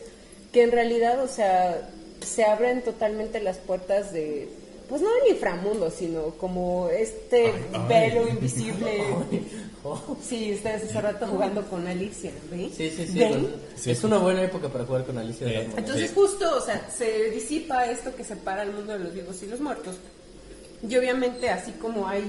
que 0.52 0.62
en 0.62 0.72
realidad, 0.72 1.22
o 1.22 1.28
sea, 1.28 1.88
se 2.20 2.44
abren 2.44 2.82
totalmente 2.82 3.40
las 3.40 3.58
puertas 3.58 4.12
de, 4.12 4.48
pues 4.88 5.00
no 5.00 5.08
del 5.08 5.34
inframundo, 5.34 5.90
sino 5.90 6.30
como 6.32 6.88
este 6.88 7.52
velo 7.88 8.28
invisible. 8.30 9.04
Sí, 10.22 10.52
ustedes 10.54 10.84
hace 10.84 11.00
rato 11.00 11.26
jugando 11.26 11.62
con 11.68 11.86
Alicia, 11.86 12.32
¿ven? 12.50 12.70
Sí, 12.72 12.90
sí, 12.90 13.06
sí. 13.06 13.18
¿Ven? 13.18 13.54
es 13.84 14.04
una 14.04 14.18
buena 14.18 14.42
época 14.42 14.68
para 14.68 14.84
jugar 14.84 15.04
con 15.04 15.18
Alicia. 15.18 15.62
Entonces 15.76 16.12
justo, 16.14 16.56
o 16.56 16.60
sea, 16.60 16.88
se 16.90 17.30
disipa 17.30 17.86
esto 17.86 18.14
que 18.14 18.24
separa 18.24 18.62
el 18.62 18.72
mundo 18.72 18.92
de 18.92 18.98
los 19.00 19.14
vivos 19.14 19.42
y 19.42 19.46
los 19.46 19.60
muertos. 19.60 19.96
Y 20.88 20.96
obviamente 20.96 21.48
así 21.48 21.72
como 21.72 22.06
hay 22.06 22.24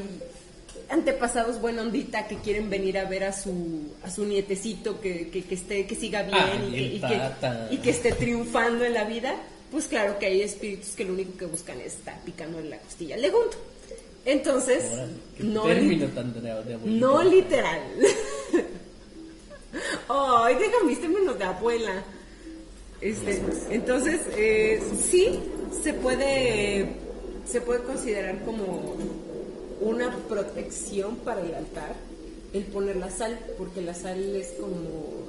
antepasados 0.90 1.60
buena 1.60 1.82
ondita 1.82 2.28
que 2.28 2.38
quieren 2.38 2.70
venir 2.70 2.98
a 2.98 3.06
ver 3.06 3.24
a 3.24 3.34
su 3.34 3.92
a 4.04 4.10
su 4.10 4.26
nietecito 4.26 5.02
que, 5.02 5.30
que, 5.30 5.44
que 5.44 5.56
esté 5.56 5.88
que 5.88 5.96
siga 5.96 6.24
bien 6.24 6.38
Ah, 6.38 6.64
y, 6.68 6.72
que, 6.72 6.78
el 6.78 6.94
y, 6.96 7.00
que, 7.00 7.76
y 7.76 7.78
que 7.78 7.90
esté 7.90 8.12
triunfando 8.12 8.86
en 8.86 8.94
la 8.94 9.04
vida, 9.06 9.36
pues 9.76 9.88
claro 9.88 10.18
que 10.18 10.28
hay 10.28 10.42
espíritus 10.42 10.92
que 10.92 11.04
lo 11.04 11.12
único 11.12 11.38
que 11.38 11.46
buscan 11.48 11.82
es 11.82 11.96
estar 11.96 12.18
picando 12.24 12.60
en 12.60 12.70
la 12.70 12.78
costilla 12.78 13.16
al 13.16 13.22
legundo. 13.22 13.52
Entonces, 14.24 14.86
no, 15.38 15.68
li- 15.68 16.00
tan 16.16 16.34
de, 16.42 16.50
abuelito. 16.50 16.80
no 16.86 17.22
literal. 17.22 17.82
Ay, 20.08 20.56
deja 20.56 20.82
mis 20.86 21.02
términos 21.02 21.38
de 21.38 21.44
abuela. 21.44 22.04
Este, 23.02 23.42
entonces, 23.70 24.22
eh, 24.38 24.82
sí, 25.12 25.42
se 25.84 25.94
puede, 25.94 26.96
se 27.46 27.60
puede 27.60 27.84
considerar 27.84 28.46
como 28.46 28.96
una 29.82 30.16
protección 30.30 31.18
para 31.18 31.42
el 31.42 31.54
altar 31.54 31.96
el 32.54 32.64
poner 32.64 32.96
la 32.96 33.12
sal, 33.12 33.38
porque 33.58 33.82
la 33.82 33.94
sal 33.94 34.34
es 34.38 34.54
como 34.58 35.25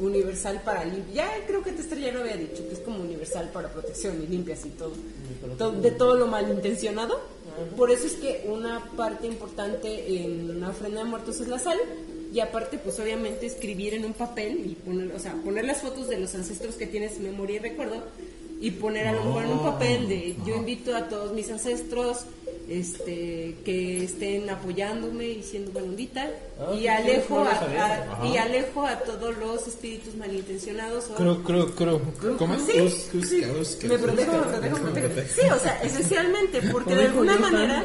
universal 0.00 0.62
para 0.64 0.84
limpiar. 0.84 1.14
Ya 1.40 1.46
creo 1.46 1.62
que 1.62 1.72
Tester 1.72 1.98
ya 1.98 2.12
lo 2.12 2.20
había 2.20 2.36
dicho, 2.36 2.66
que 2.66 2.74
es 2.74 2.80
como 2.80 3.00
universal 3.00 3.50
para 3.52 3.68
protección 3.72 4.22
y 4.22 4.26
limpias 4.26 4.64
y 4.66 4.70
todo. 4.70 4.92
To- 5.58 5.72
de 5.72 5.90
todo 5.92 6.16
lo 6.16 6.26
malintencionado. 6.26 7.20
Por 7.76 7.90
eso 7.90 8.06
es 8.06 8.14
que 8.14 8.46
una 8.48 8.90
parte 8.96 9.26
importante 9.26 10.22
en 10.24 10.50
una 10.50 10.70
ofrenda 10.70 11.00
de 11.00 11.04
muertos 11.04 11.40
es 11.40 11.48
la 11.48 11.58
sal. 11.58 11.78
Y 12.32 12.38
aparte, 12.38 12.78
pues 12.78 12.98
obviamente 13.00 13.44
escribir 13.46 13.92
en 13.94 14.04
un 14.04 14.12
papel 14.12 14.64
y 14.64 14.76
poner, 14.76 15.12
o 15.14 15.18
sea, 15.18 15.34
poner 15.44 15.64
las 15.64 15.78
fotos 15.82 16.08
de 16.08 16.16
los 16.18 16.32
ancestros 16.36 16.76
que 16.76 16.86
tienes 16.86 17.18
memoria 17.18 17.56
y 17.56 17.58
recuerdo 17.58 18.04
y 18.60 18.70
poner 18.72 19.06
a 19.08 19.12
lo 19.12 19.24
mejor 19.24 19.44
en 19.44 19.50
un 19.52 19.62
papel 19.62 20.08
de 20.08 20.36
yo 20.46 20.54
invito 20.56 20.94
a 20.94 21.08
todos 21.08 21.32
mis 21.32 21.50
ancestros 21.50 22.18
este 22.68 23.56
que 23.64 24.04
estén 24.04 24.48
apoyándome 24.48 25.24
y 25.28 25.42
siendo 25.42 25.72
buenondita 25.72 26.28
Ah, 26.60 26.74
y 26.74 26.86
alejo 26.86 27.40
a, 27.40 28.26
y 28.32 28.36
alejo 28.36 28.86
a 28.86 28.98
todos 29.00 29.36
los 29.38 29.66
espíritus 29.66 30.14
malintencionados 30.14 31.08
o- 31.10 31.14
Creo, 31.14 31.42
creo, 31.42 31.70
creo. 31.74 32.00
¿Cómo? 32.38 32.56
Sí, 32.58 32.72
Cus- 32.78 33.26
sí. 33.26 33.42
me 33.88 33.98
protejo, 33.98 34.32
me 34.32 34.42
protejo, 34.42 34.78
me 34.84 34.90
protejo. 35.00 35.28
Sí, 35.34 35.46
o 35.50 35.58
sea, 35.58 35.80
esencialmente, 35.82 36.60
porque 36.70 36.94
de 36.94 37.08
¿Cómo 37.08 37.22
dijo 37.22 37.32
alguna 37.32 37.50
manera... 37.50 37.84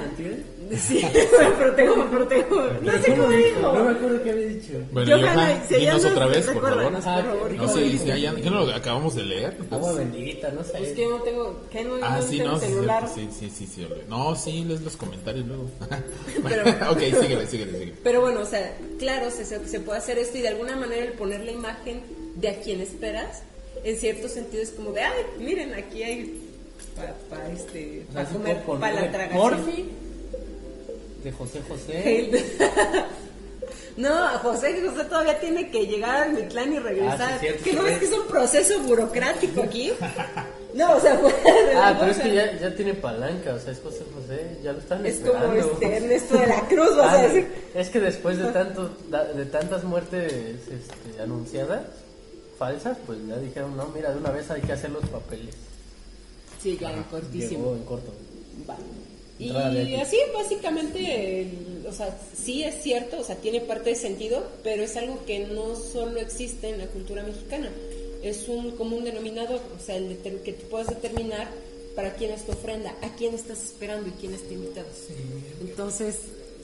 Sí, 0.78 1.02
me 1.04 1.50
protejo, 1.52 1.96
me 1.96 2.06
protejo. 2.06 2.56
No 2.82 2.92
sé 2.94 3.12
cómo 3.12 3.22
No 3.24 3.28
me 3.30 3.38
dijo. 3.38 3.68
acuerdo 3.68 4.24
qué 4.24 4.32
había 4.32 4.48
dicho. 4.48 4.74
Bueno, 4.92 5.18
Johan, 5.18 5.36
Johan, 5.36 5.62
si 5.68 5.74
ya 5.74 5.80
dinos 5.80 6.04
nos 6.04 6.12
otra 6.12 6.26
vez, 6.28 6.46
por 6.48 6.62
favor. 6.62 6.92
por 6.94 7.02
favor, 7.02 7.52
No 7.52 7.58
¿cómo 7.62 7.74
sé, 7.74 7.82
dijo? 7.82 8.04
si 8.06 8.22
ya, 8.22 8.36
¿qué 8.36 8.50
no 8.50 8.66
lo 8.66 8.74
acabamos 8.76 9.16
de 9.16 9.24
leer? 9.24 9.58
Agua 9.72 9.94
bendita, 9.94 10.52
no 10.52 10.64
sé. 10.64 10.82
Es 10.84 10.94
que 10.94 11.08
no 11.08 11.20
tengo, 11.22 11.62
que 11.72 11.84
no, 11.84 11.96
Ah, 12.02 12.22
sí, 12.22 12.40
no, 12.40 12.60
sí, 12.60 12.66
celular. 12.68 13.08
sí, 13.14 13.30
sí, 13.38 13.50
sí, 13.56 13.68
sí. 13.68 13.88
No, 14.10 14.36
sí, 14.36 14.64
lees 14.66 14.82
los 14.82 14.96
comentarios 14.98 15.46
luego. 15.46 15.70
Pero- 16.50 16.92
ok, 16.92 17.00
síguele, 17.22 17.48
síguele, 17.48 17.72
síguele. 17.74 17.94
Pero 18.04 18.22
bueno, 18.22 18.42
o 18.42 18.46
sea, 18.46 18.76
claro, 19.00 19.30
se, 19.32 19.46
se, 19.46 19.80
puede 19.80 20.00
hacer 20.00 20.18
esto 20.18 20.38
y 20.38 20.42
de 20.42 20.48
alguna 20.50 20.76
manera 20.76 21.06
el 21.06 21.14
poner 21.14 21.42
la 21.44 21.52
imagen 21.52 22.02
de 22.36 22.50
a 22.50 22.60
quien 22.60 22.82
esperas, 22.82 23.44
en 23.84 23.98
cierto 23.98 24.28
sentido 24.30 24.64
es 24.64 24.72
como 24.72 24.92
de, 24.92 25.02
ay, 25.02 25.24
miren, 25.40 25.74
aquí 25.74 26.02
hay 26.04 26.42
para 27.30 27.50
este, 27.52 28.06
pa 28.14 28.24
comer, 28.26 28.62
por 28.64 28.80
para 28.80 29.02
la 29.02 29.12
tragación. 29.12 29.42
Porfi 29.64 29.86
de 31.26 31.32
José 31.34 31.62
José. 31.68 32.32
No, 33.98 34.10
José, 34.40 34.82
José 34.86 35.06
todavía 35.06 35.40
tiene 35.40 35.72
que 35.72 35.88
llegar 35.88 36.24
al 36.24 36.34
Mitlán 36.34 36.74
y 36.74 36.80
regresar. 36.80 37.22
Ah, 37.22 37.38
sí, 37.40 37.46
cierto, 37.48 37.64
¿Que 37.64 37.74
no 37.74 37.84
ves 37.84 37.98
que 38.00 38.06
es 38.06 38.12
un 38.12 38.28
proceso 38.28 38.80
burocrático 38.82 39.62
aquí? 39.64 39.92
No, 40.76 40.98
o 40.98 41.00
sea, 41.00 41.18
Ah, 41.78 41.96
pero 41.98 42.12
es 42.12 42.18
que 42.18 42.36
ya, 42.36 42.60
ya 42.60 42.76
tiene 42.76 42.94
palanca, 42.96 43.54
o 43.54 43.60
sea, 43.60 43.72
es 43.72 43.80
José 43.80 44.04
José, 44.14 44.58
ya 44.62 44.74
lo 44.74 44.80
están 44.80 45.06
Es 45.06 45.20
como 45.20 45.32
esperando. 45.32 45.72
este 45.72 45.96
Ernesto 45.96 46.38
de 46.38 46.48
la 46.48 46.68
Cruz, 46.68 46.90
Ah. 47.00 47.28
Es 47.74 47.88
que 47.88 48.02
después 48.02 48.38
de 48.38 48.52
tanto, 48.52 48.90
de 49.38 49.46
tantas 49.46 49.86
muertes 49.86 50.34
este, 50.34 51.22
anunciadas, 51.24 51.84
falsas, 52.60 52.98
pues 53.06 53.20
ya 53.26 53.38
dijeron, 53.38 53.78
no, 53.78 53.88
mira, 53.96 54.12
de 54.12 54.18
una 54.18 54.32
vez 54.32 54.52
hay 54.52 54.60
que 54.64 54.74
hacer 54.74 54.90
los 54.90 55.06
papeles. 55.06 55.56
Sí, 56.62 56.78
ya 56.78 56.92
en 56.92 57.04
cortísimo. 57.04 57.64
Llegó 57.64 57.76
en 57.78 57.84
corto. 57.86 58.12
Y 59.38 59.50
así 59.96 60.18
básicamente, 60.34 61.42
el- 61.42 61.86
o 61.88 61.92
sea, 61.92 62.18
sí 62.36 62.64
es 62.64 62.82
cierto, 62.82 63.20
o 63.20 63.24
sea, 63.24 63.36
tiene 63.36 63.60
parte 63.62 63.90
de 63.92 63.96
sentido, 63.96 64.48
pero 64.64 64.84
es 64.84 64.96
algo 64.96 65.26
que 65.26 65.40
no 65.48 65.76
solo 65.76 66.20
existe 66.20 66.70
en 66.70 66.78
la 66.80 66.88
cultura 66.88 67.22
mexicana. 67.24 67.70
Es 68.24 68.48
un 68.48 68.72
común 68.78 69.04
denominador, 69.04 69.60
o 69.78 69.84
sea, 69.84 69.98
el 69.98 70.18
que 70.44 70.54
tú 70.54 70.68
puedas 70.70 70.88
determinar 70.88 71.50
para 71.96 72.14
quién 72.14 72.32
es 72.32 72.46
tu 72.46 72.54
ofrenda, 72.54 72.96
a 73.02 73.16
quién 73.16 73.36
estás 73.36 73.62
esperando 73.64 74.08
y 74.10 74.12
quién 74.12 74.34
está 74.34 74.54
invitado. 74.54 74.88
Entonces, 75.62 76.16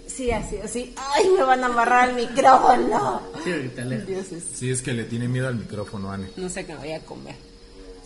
sí, 0.07 0.31
así, 0.31 0.57
así, 0.57 0.93
¡ay, 0.95 1.29
me 1.37 1.43
van 1.43 1.63
a 1.63 1.67
amarrar 1.67 2.09
el 2.09 2.15
micrófono! 2.15 3.21
Sí, 3.43 3.51
ahorita 3.51 3.85
lejos. 3.85 4.07
Dioses, 4.07 4.43
Sí, 4.55 4.71
es 4.71 4.81
que 4.81 4.93
le 4.93 5.03
tiene 5.05 5.27
miedo 5.27 5.47
al 5.47 5.55
micrófono, 5.55 6.11
Anne. 6.11 6.29
no 6.37 6.49
sé 6.49 6.65
qué 6.65 6.73
me 6.73 6.79
voy 6.79 6.91
a 6.93 6.99
comer. 7.05 7.35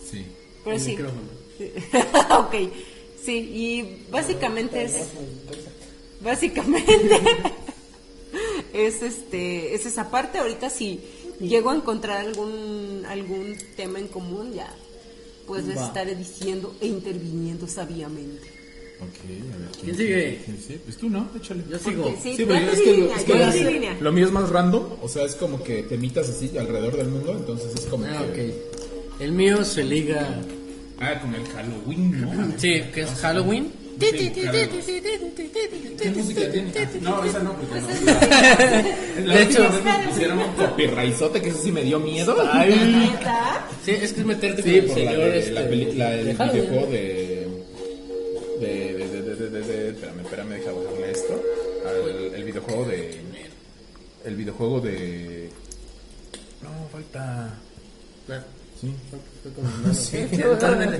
Sí. 0.08 0.24
Pero 0.64 0.76
El 0.76 0.82
sí. 0.82 0.90
micrófono. 0.90 1.22
Sí. 1.56 1.72
ok, 2.38 2.72
sí, 3.26 3.32
y 3.36 4.10
básicamente 4.10 4.84
es... 4.84 4.94
Básicamente 6.22 6.94
es 8.72 9.02
este 9.02 9.74
es 9.74 9.86
esa 9.86 10.10
parte. 10.10 10.38
Ahorita 10.38 10.70
si 10.70 11.00
llego 11.40 11.70
a 11.70 11.76
encontrar 11.76 12.18
algún 12.26 13.04
algún 13.06 13.56
tema 13.76 13.98
en 13.98 14.08
común, 14.08 14.52
ya 14.54 14.72
pues 15.46 15.64
les 15.66 15.76
Va. 15.76 15.86
estaré 15.86 16.14
diciendo 16.16 16.74
e 16.80 16.86
interviniendo 16.86 17.68
sabiamente. 17.68 18.48
Ok, 18.98 19.24
a 19.54 19.58
ver. 19.58 19.68
¿Quién 19.84 19.96
sigue? 19.96 20.40
¿Quién 20.44 20.58
sigue? 20.58 20.78
Pues 20.80 20.96
tú 20.96 21.10
no, 21.10 21.28
échale. 21.36 21.62
Yo 21.70 21.78
sigo. 21.78 22.04
Sí, 22.22 22.34
Sí, 22.36 22.42
es 22.42 22.48
que, 22.48 23.10
es 23.14 23.24
que 23.24 23.34
lo- 23.34 23.70
línea. 23.70 23.96
lo 24.00 24.10
mío 24.12 24.24
es 24.26 24.32
más 24.32 24.48
random, 24.48 24.84
o 25.02 25.08
sea, 25.08 25.24
es 25.26 25.34
como 25.34 25.62
que 25.62 25.82
temitas 25.82 26.28
así 26.30 26.56
alrededor 26.56 26.96
del 26.96 27.08
mundo, 27.08 27.32
entonces 27.32 27.74
es 27.74 27.82
como 27.86 28.06
Ah, 28.06 28.24
que... 28.34 28.48
ok. 28.48 29.20
El 29.20 29.32
mío 29.32 29.64
se 29.64 29.84
liga. 29.84 30.40
Ah, 30.98 31.20
con 31.20 31.34
el 31.34 31.44
Halloween, 31.48 32.20
¿no? 32.22 32.58
Sí, 32.58 32.82
que 32.92 33.02
es 33.02 33.10
Halloween. 33.20 33.70
Sí, 34.00 34.30
claro. 34.30 34.58
¿Qué 35.98 36.10
música 36.10 36.50
tiene? 36.52 36.70
Ah, 36.78 36.86
no, 37.00 37.24
esa 37.24 37.38
no, 37.40 37.54
porque 37.54 37.80
no. 37.80 39.32
De 39.32 39.42
hecho- 39.42 39.70
me 39.82 40.08
pusieron 40.08 40.38
un 40.38 40.52
copyrightote 40.52 41.40
que 41.42 41.48
eso 41.48 41.58
sí 41.62 41.72
me 41.72 41.82
dio 41.82 41.98
miedo. 42.00 42.34
¿Neta? 42.54 43.66
Sí, 43.84 43.92
es 43.92 44.12
que 44.12 44.20
es 44.20 44.26
meterte 44.26 44.62
Sí, 44.62 44.80
con 44.80 44.88
por 44.88 44.98
el 44.98 45.04
la, 45.06 45.10
señor. 45.12 45.28
este, 45.34 45.50
la 45.52 45.68
película, 45.68 46.14
el 46.14 46.26
videojuego 46.36 46.86
de... 46.88 47.46
De, 48.60 48.66
de, 48.66 49.06
de, 49.08 49.22
de, 49.22 49.34
de, 49.36 49.50
de, 49.50 49.60
de- 49.60 49.88
espérame, 49.90 50.20
espérame, 50.20 50.48
deja 50.50 50.72
bajarle 50.72 51.10
esto. 51.10 51.42
Al- 51.86 52.34
el 52.34 52.44
videojuego 52.44 52.84
de... 52.86 53.20
El 54.24 54.36
videojuego 54.36 54.80
de... 54.80 55.48
No, 56.62 56.68
falta... 56.92 57.54
Ah, 58.30 58.42
Sí. 58.80 58.92
mano. 59.62 60.96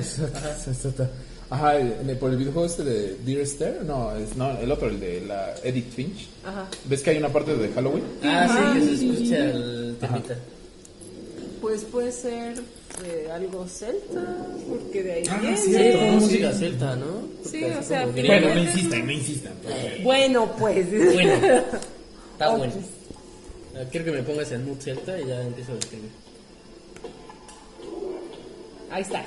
Ajá, 1.48 1.74
por 2.18 2.30
el 2.32 2.36
videojuego 2.38 2.66
este 2.66 2.82
de 2.82 3.16
Dear 3.24 3.40
Esther, 3.40 3.84
no, 3.84 4.14
es, 4.16 4.36
no, 4.36 4.58
el 4.58 4.70
otro, 4.72 4.88
el 4.88 4.98
de 4.98 5.20
la 5.20 5.54
Edith 5.62 5.92
Finch. 5.92 6.26
Ajá. 6.44 6.66
¿Ves 6.86 7.02
que 7.02 7.10
hay 7.10 7.18
una 7.18 7.28
parte 7.28 7.54
de 7.56 7.68
Halloween? 7.72 8.02
Ah, 8.24 8.72
sí, 8.74 8.80
que 8.80 8.86
se 8.96 9.06
escucha 9.12 9.50
el 9.50 9.96
temita. 10.00 10.34
Pues 11.60 11.84
puede 11.84 12.10
ser 12.10 12.54
eh, 13.04 13.28
algo 13.32 13.66
celta, 13.68 14.24
porque 14.68 15.02
de 15.04 15.12
ahí 15.12 15.22
Ah, 15.30 15.38
viene. 15.40 15.56
sí, 15.56 15.64
Sí, 15.66 15.72
Sí, 15.76 15.92
sí. 15.92 16.04
música 16.20 16.52
celta, 16.52 16.96
¿no? 16.96 17.06
Sí, 17.48 17.64
o 17.64 17.82
sea, 17.82 18.02
como. 18.02 18.12
Bueno, 18.26 18.54
no 18.54 18.60
insistan, 18.64 19.06
no 19.06 19.12
insistan. 19.12 19.52
Bueno, 20.02 20.52
pues. 20.58 20.86
Bueno, 20.90 21.32
está 22.32 22.56
bueno. 22.56 22.72
Ah, 23.76 23.84
Quiero 23.90 24.06
que 24.06 24.12
me 24.12 24.22
pongas 24.24 24.50
en 24.50 24.66
mood 24.66 24.78
celta 24.80 25.20
y 25.20 25.26
ya 25.28 25.42
empiezo 25.42 25.72
a 25.72 25.78
escribir. 25.78 26.10
Ahí 28.90 29.02
estás. 29.02 29.26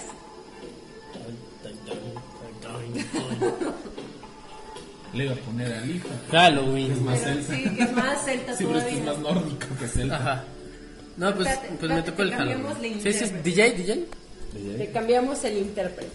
Le 5.13 5.23
iba 5.25 5.33
a 5.33 5.37
poner 5.37 5.73
al 5.73 5.89
hijo. 5.89 6.07
Halloween. 6.31 7.03
Más 7.03 7.19
Pero 7.19 7.33
celta. 7.43 7.55
sí, 7.55 7.75
que 7.75 7.83
es 7.83 7.91
más 7.93 8.25
celta 8.25 8.55
Sí, 8.57 8.65
pero 8.65 8.79
este 8.79 8.93
es 8.99 9.03
más 9.05 9.17
nórdico 9.19 9.67
que 9.79 9.87
celta. 9.87 10.15
Ajá. 10.15 10.43
No, 11.17 11.35
pues, 11.35 11.47
Espérate, 11.49 11.67
pues 11.67 11.91
me 11.91 11.99
espérate, 11.99 12.11
tocó 12.11 12.21
el 12.23 12.29
cambiamos 12.31 12.73
Halloween. 12.73 12.97
la 12.97 13.03
Sí, 13.03 13.13
sí, 13.13 13.23
intérprete. 13.25 13.49
DJ, 13.49 13.71
DJ. 13.71 14.05
Le 14.77 14.91
cambiamos 14.91 15.43
el 15.43 15.57
intérprete. 15.57 16.11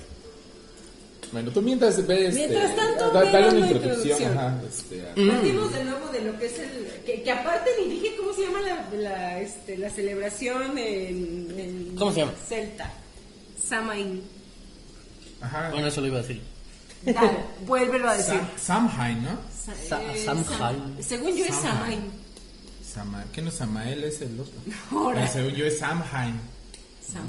Bueno, 1.32 1.50
tú 1.50 1.60
mientras 1.62 2.06
ves. 2.06 2.34
Mientras 2.34 2.70
este, 2.70 2.76
tanto, 2.76 3.10
da- 3.10 3.20
ve 3.20 3.26
dale 3.32 3.46
dando 3.46 3.58
una 3.58 3.70
introducción. 3.72 4.18
introducción. 4.20 4.38
Ajá, 4.38 4.60
este, 4.68 5.00
a- 5.02 5.12
Mm. 5.16 5.28
Partimos 5.30 5.72
de 5.72 5.84
nuevo 5.84 6.08
de 6.12 6.20
lo 6.20 6.38
que 6.38 6.46
es 6.46 6.58
el. 6.60 6.86
Que, 7.04 7.22
que 7.22 7.30
aparte 7.32 7.70
ni 7.80 7.90
dije 7.94 8.14
cómo 8.16 8.32
se 8.32 8.42
llama 8.42 8.60
la, 8.60 8.88
la, 8.96 9.40
este, 9.40 9.76
la 9.76 9.90
celebración 9.90 10.78
en, 10.78 11.54
en 11.58 11.96
¿Cómo 11.98 12.12
se 12.12 12.20
llama? 12.20 12.32
Celta. 12.48 12.92
Samain. 13.68 14.22
Ajá. 15.40 15.70
Bueno, 15.70 15.86
eso 15.88 16.00
lo 16.00 16.06
iba 16.08 16.18
a 16.18 16.22
decir. 16.22 16.40
Dale, 17.04 17.38
vuélvelo 17.66 18.08
a 18.08 18.16
decir. 18.16 18.34
Sam- 18.34 18.58
Samhain, 18.58 19.22
¿no? 19.24 19.38
Sa- 19.88 20.02
eh, 20.14 20.24
Samhain. 20.24 20.44
Sam- 20.46 21.02
Según 21.02 21.36
yo 21.36 21.44
es 21.44 21.54
Samhain. 21.54 22.00
Samain. 22.00 22.24
Sama, 22.94 23.24
¿Qué 23.32 23.42
no 23.42 23.48
es 23.48 23.54
Samael? 23.56 24.04
Es 24.04 24.20
el 24.22 24.38
otro. 24.40 24.54
Ahora. 24.90 25.20
Pero 25.20 25.32
según 25.32 25.52
yo 25.54 25.66
es 25.66 25.78
Samhain. 25.78 26.38
Sam. 27.12 27.28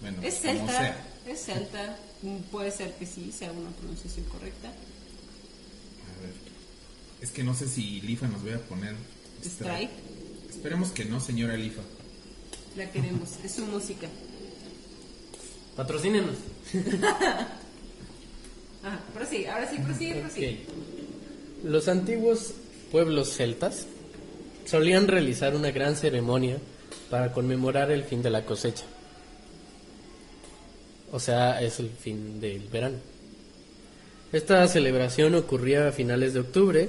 Bueno, 0.00 0.18
Es 0.22 0.40
celta. 0.40 0.96
Es 1.26 1.44
celta. 1.44 1.96
Mm, 2.22 2.36
Puede 2.50 2.70
ser 2.70 2.94
que 2.94 3.06
sí 3.06 3.32
sea 3.36 3.50
una 3.52 3.70
pronunciación 3.70 4.24
correcta. 4.26 4.68
A 4.68 6.22
ver. 6.22 6.32
Es 7.20 7.30
que 7.30 7.42
no 7.44 7.54
sé 7.54 7.68
si 7.68 8.00
Lifa 8.02 8.26
nos 8.28 8.42
voy 8.42 8.52
a 8.52 8.58
poner. 8.60 8.94
Strike. 9.44 9.90
Esperemos 10.48 10.90
que 10.92 11.04
no, 11.04 11.20
señora 11.20 11.56
Lifa. 11.56 11.82
La 12.76 12.90
queremos. 12.90 13.30
Es 13.44 13.52
su 13.56 13.66
música. 13.66 14.06
Patrocínenos. 15.76 16.36
Ajá, 18.82 19.00
prosigue. 19.14 19.48
Ahora 19.48 19.70
sí, 19.70 19.78
prosigue, 19.78 20.14
prosigue. 20.16 20.66
Ok. 20.66 21.64
Los 21.64 21.88
antiguos 21.88 22.54
pueblos 22.90 23.34
celtas 23.36 23.86
solían 24.64 25.08
realizar 25.08 25.54
una 25.54 25.70
gran 25.70 25.96
ceremonia 25.96 26.58
para 27.10 27.32
conmemorar 27.32 27.90
el 27.90 28.04
fin 28.04 28.22
de 28.22 28.30
la 28.30 28.44
cosecha. 28.44 28.84
O 31.12 31.18
sea, 31.18 31.60
es 31.60 31.80
el 31.80 31.90
fin 31.90 32.40
del 32.40 32.68
verano. 32.68 32.98
Esta 34.32 34.66
celebración 34.68 35.34
ocurría 35.34 35.88
a 35.88 35.92
finales 35.92 36.34
de 36.34 36.40
octubre 36.40 36.88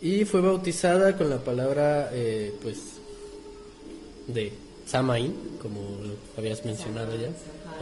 y 0.00 0.24
fue 0.24 0.40
bautizada 0.40 1.16
con 1.16 1.30
la 1.30 1.38
palabra, 1.38 2.10
eh, 2.12 2.52
pues, 2.60 2.78
de 4.26 4.52
Samain, 4.86 5.32
como 5.62 5.80
lo 6.02 6.16
habías 6.36 6.64
mencionado 6.64 7.14
ya, 7.16 7.28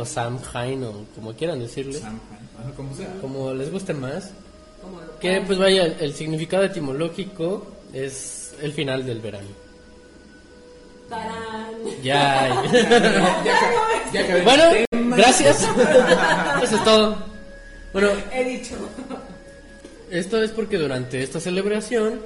o 0.01 0.05
Samhain, 0.05 0.83
o 0.85 1.05
como 1.15 1.33
quieran 1.35 1.59
decirle, 1.61 2.01
como 2.77 2.95
sea. 2.95 3.15
como 3.21 3.53
les 3.55 3.71
guste 3.71 3.95
más. 3.95 4.31
Como 4.83 5.01
lo 5.01 5.19
Que 5.19 5.41
pues 5.47 5.59
vaya, 5.59 5.85
el, 5.85 5.97
el 6.01 6.15
significado 6.15 6.65
etimológico 6.65 7.67
es 7.93 8.55
el 8.63 8.73
final 8.73 9.05
del 9.07 9.21
verano. 9.21 9.49
Tarán. 11.09 11.75
Ya. 12.03 12.63
Ya 14.13 14.43
bueno, 14.45 14.65
gracias. 15.17 15.63
Eso 16.63 16.77
es 16.77 16.85
todo. 16.85 17.17
Bueno, 17.93 18.09
He 18.33 18.45
dicho. 18.45 18.77
esto 20.11 20.41
es 20.43 20.51
porque 20.53 20.79
durante 20.79 21.23
esta 21.23 21.41
celebración 21.41 22.21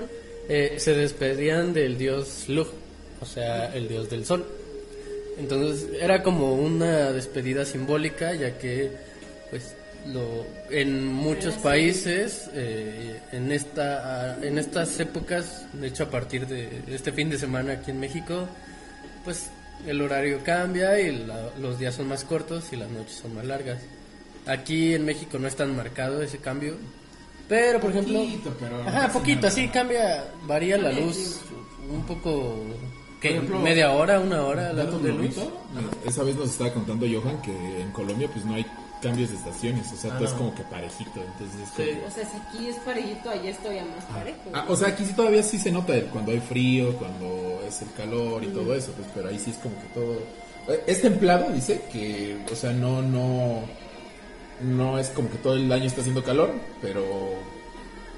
eh, 0.49 0.75
se 0.79 0.95
despedían 0.95 1.73
del 1.73 1.97
dios 1.97 2.45
Lug, 2.49 2.69
o 3.23 3.25
sea, 3.27 3.75
el 3.75 3.89
dios 3.89 4.11
del 4.11 4.27
sol. 4.27 4.45
Entonces 5.39 5.89
era 6.01 6.23
como 6.23 6.55
una 6.55 7.13
despedida 7.13 7.65
simbólica, 7.65 8.35
ya 8.35 8.57
que 8.59 8.91
pues 9.51 9.75
lo, 10.13 10.45
en 10.71 11.07
muchos 11.07 11.55
países 11.55 12.51
eh, 12.55 13.21
en 13.33 13.51
esta 13.53 14.37
en 14.43 14.59
estas 14.59 15.01
épocas, 15.01 15.67
de 15.73 15.89
hecho 15.89 16.05
a 16.05 16.11
partir 16.11 16.47
de 16.47 16.69
este 16.89 17.11
fin 17.13 17.31
de 17.31 17.39
semana 17.39 17.73
aquí 17.75 17.91
en 17.91 18.01
México, 18.01 18.47
pues 19.25 19.49
el 19.87 20.01
horario 20.01 20.41
cambia 20.45 20.99
y 21.01 21.25
la- 21.27 21.51
los 21.61 21.79
días 21.79 21.95
son 21.95 22.09
más 22.09 22.23
cortos 22.25 22.73
y 22.73 22.77
las 22.77 22.89
noches 22.91 23.17
son 23.17 23.35
más 23.35 23.45
largas. 23.45 23.79
Aquí 24.47 24.95
en 24.95 25.05
México 25.05 25.39
no 25.39 25.49
es 25.49 25.57
tan 25.57 25.75
marcado 25.75 26.23
ese 26.23 26.39
cambio, 26.39 26.77
pero 27.49 27.81
por 27.81 27.91
ejemplo, 27.91 28.21
Poquito, 28.21 28.55
pero 28.61 28.83
no 28.85 28.89
ajá, 28.89 29.09
poquito, 29.13 29.51
sí 29.51 29.69
cambia, 29.69 30.25
varía 30.47 30.77
la 30.79 30.93
luz 30.93 31.41
un 31.91 32.05
poco, 32.07 32.63
¿qué? 33.29 33.35
Por 33.35 33.45
ejemplo, 33.45 33.61
media 33.61 33.91
hora, 33.93 34.21
una 34.21 34.43
hora 34.45 34.73
Dato 34.73 34.93
luz 34.93 35.03
de 35.03 35.13
luz. 35.13 35.37
Esa 36.07 36.23
vez 36.23 36.37
nos 36.37 36.51
estaba 36.51 36.73
contando 36.73 37.07
Johan 37.07 37.41
que 37.43 37.81
en 37.83 37.91
Colombia 37.93 38.29
pues 38.33 38.45
no 38.45 38.55
hay 38.55 38.65
cambios 39.03 39.31
de 39.31 39.37
estaciones, 39.37 39.93
o 39.93 39.97
sea, 39.97 40.13
Ah, 40.15 40.19
todo 40.19 40.29
es 40.29 40.33
como 40.35 40.55
que 40.55 40.63
parejito, 40.63 41.21
entonces 41.21 41.61
es 41.63 41.69
Sí. 41.77 41.93
como- 41.95 42.07
O 42.07 42.11
sea, 42.11 42.25
si 42.25 42.37
aquí 42.39 42.69
es 42.69 42.77
parejito, 42.77 43.29
allá 43.31 43.51
es 43.51 43.59
todavía 43.59 43.85
más 43.85 44.05
parejo. 44.07 44.39
Ah, 44.55 44.65
o 44.69 44.77
sea, 44.77 44.89
aquí 44.89 45.05
sí 45.05 45.13
todavía 45.13 45.43
sí 45.43 45.59
se 45.59 45.71
nota 45.71 45.95
el- 45.95 46.07
cuando 46.07 46.33
hay 46.33 46.41
frío, 46.41 46.95
cuando 46.97 47.61
es 47.69 47.83
el 47.83 47.93
calor 47.93 48.43
y 48.45 48.47
todo 48.47 48.75
eso, 48.75 48.93
pues, 48.93 49.07
pero 49.15 49.29
ahí 49.29 49.39
sí 49.39 49.51
es 49.51 49.57
como 49.59 49.75
que 49.77 49.89
todo... 49.89 50.15
Eh, 50.69 50.83
Es 50.87 51.03
templado, 51.03 51.51
dice, 51.53 51.83
que, 51.93 52.39
o 52.51 52.57
sea, 52.57 52.73
no, 52.73 53.03
no, 53.03 53.61
no 54.63 54.99
es 54.99 55.09
como 55.11 55.29
que 55.29 55.37
todo 55.37 55.55
el 55.57 55.71
año 55.71 55.85
está 55.85 56.01
haciendo 56.01 56.25
calor, 56.25 56.51
pero, 56.81 57.05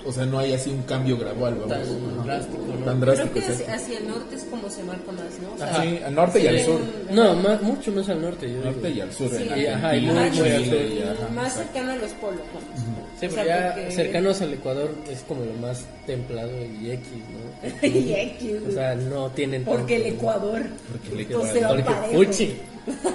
o 0.06 0.12
sea, 0.12 0.24
no 0.26 0.38
hay 0.38 0.52
así 0.52 0.70
un 0.70 0.82
cambio 0.82 1.16
gradual, 1.18 1.54
vamos. 1.54 1.68
Tan 1.68 2.24
drástico, 2.24 2.58
¿no? 2.58 2.84
Tan 2.84 3.00
Creo 3.00 3.14
drástico, 3.14 3.32
que 3.34 3.38
exacto. 3.40 3.62
hacia, 3.64 3.74
hacia 3.74 3.98
el 3.98 4.08
norte 4.08 4.34
es 4.36 4.44
como 4.44 4.70
se 4.70 4.82
marca 4.84 5.12
más, 5.12 5.24
¿no? 5.42 5.52
O 5.54 5.58
sea, 5.58 5.66
Ajá. 5.70 5.82
Sí, 5.82 5.98
al 6.04 6.14
norte 6.14 6.40
y 6.42 6.46
al 6.46 6.60
sur. 6.60 6.80
No, 7.10 7.34
más, 7.36 7.62
mucho 7.62 7.92
más 7.92 8.08
al 8.08 8.22
norte. 8.22 8.50
Yo 8.52 8.60
Norte 8.64 8.86
digo. 8.88 8.98
y 8.98 9.00
al 9.00 9.12
sur, 9.12 9.30
Sí. 9.30 9.48
en 9.50 9.58
Y, 9.60 9.66
ajá, 9.66 9.96
y 9.96 10.00
muy, 10.06 10.14
muy 10.14 10.22
al 10.50 10.64
sur. 10.64 10.74
y 10.74 11.02
ajá, 11.02 11.28
más 11.34 11.46
exacto. 11.48 11.72
cercano 11.72 11.92
a 11.92 11.96
los 11.96 12.12
polos. 12.12 12.40
vamos. 12.54 12.80
Sí, 13.18 13.26
O 13.26 13.30
pero 13.30 13.32
sea, 13.32 13.44
ya 13.46 13.74
porque- 13.74 13.90
cercanos 13.92 14.40
al 14.42 14.52
Ecuador 14.54 14.90
es 15.10 15.20
como 15.22 15.44
lo 15.44 15.52
más 15.54 15.84
templado 16.06 16.50
y 16.64 16.90
X, 16.90 17.08
¿no? 17.32 17.86
Y 17.88 18.12
X, 18.12 18.52
O 18.68 18.72
sea, 18.72 18.94
no 18.94 19.30
tienen 19.30 19.64
porque 19.64 19.96
el 19.96 20.02
tanto- 20.02 20.16
Ecuador. 20.16 20.62
Porque 20.92 21.14
el 21.14 21.20
Ecuador- 21.30 21.52
sea, 21.52 21.68
Porque 21.68 21.82
parejo. 21.84 22.18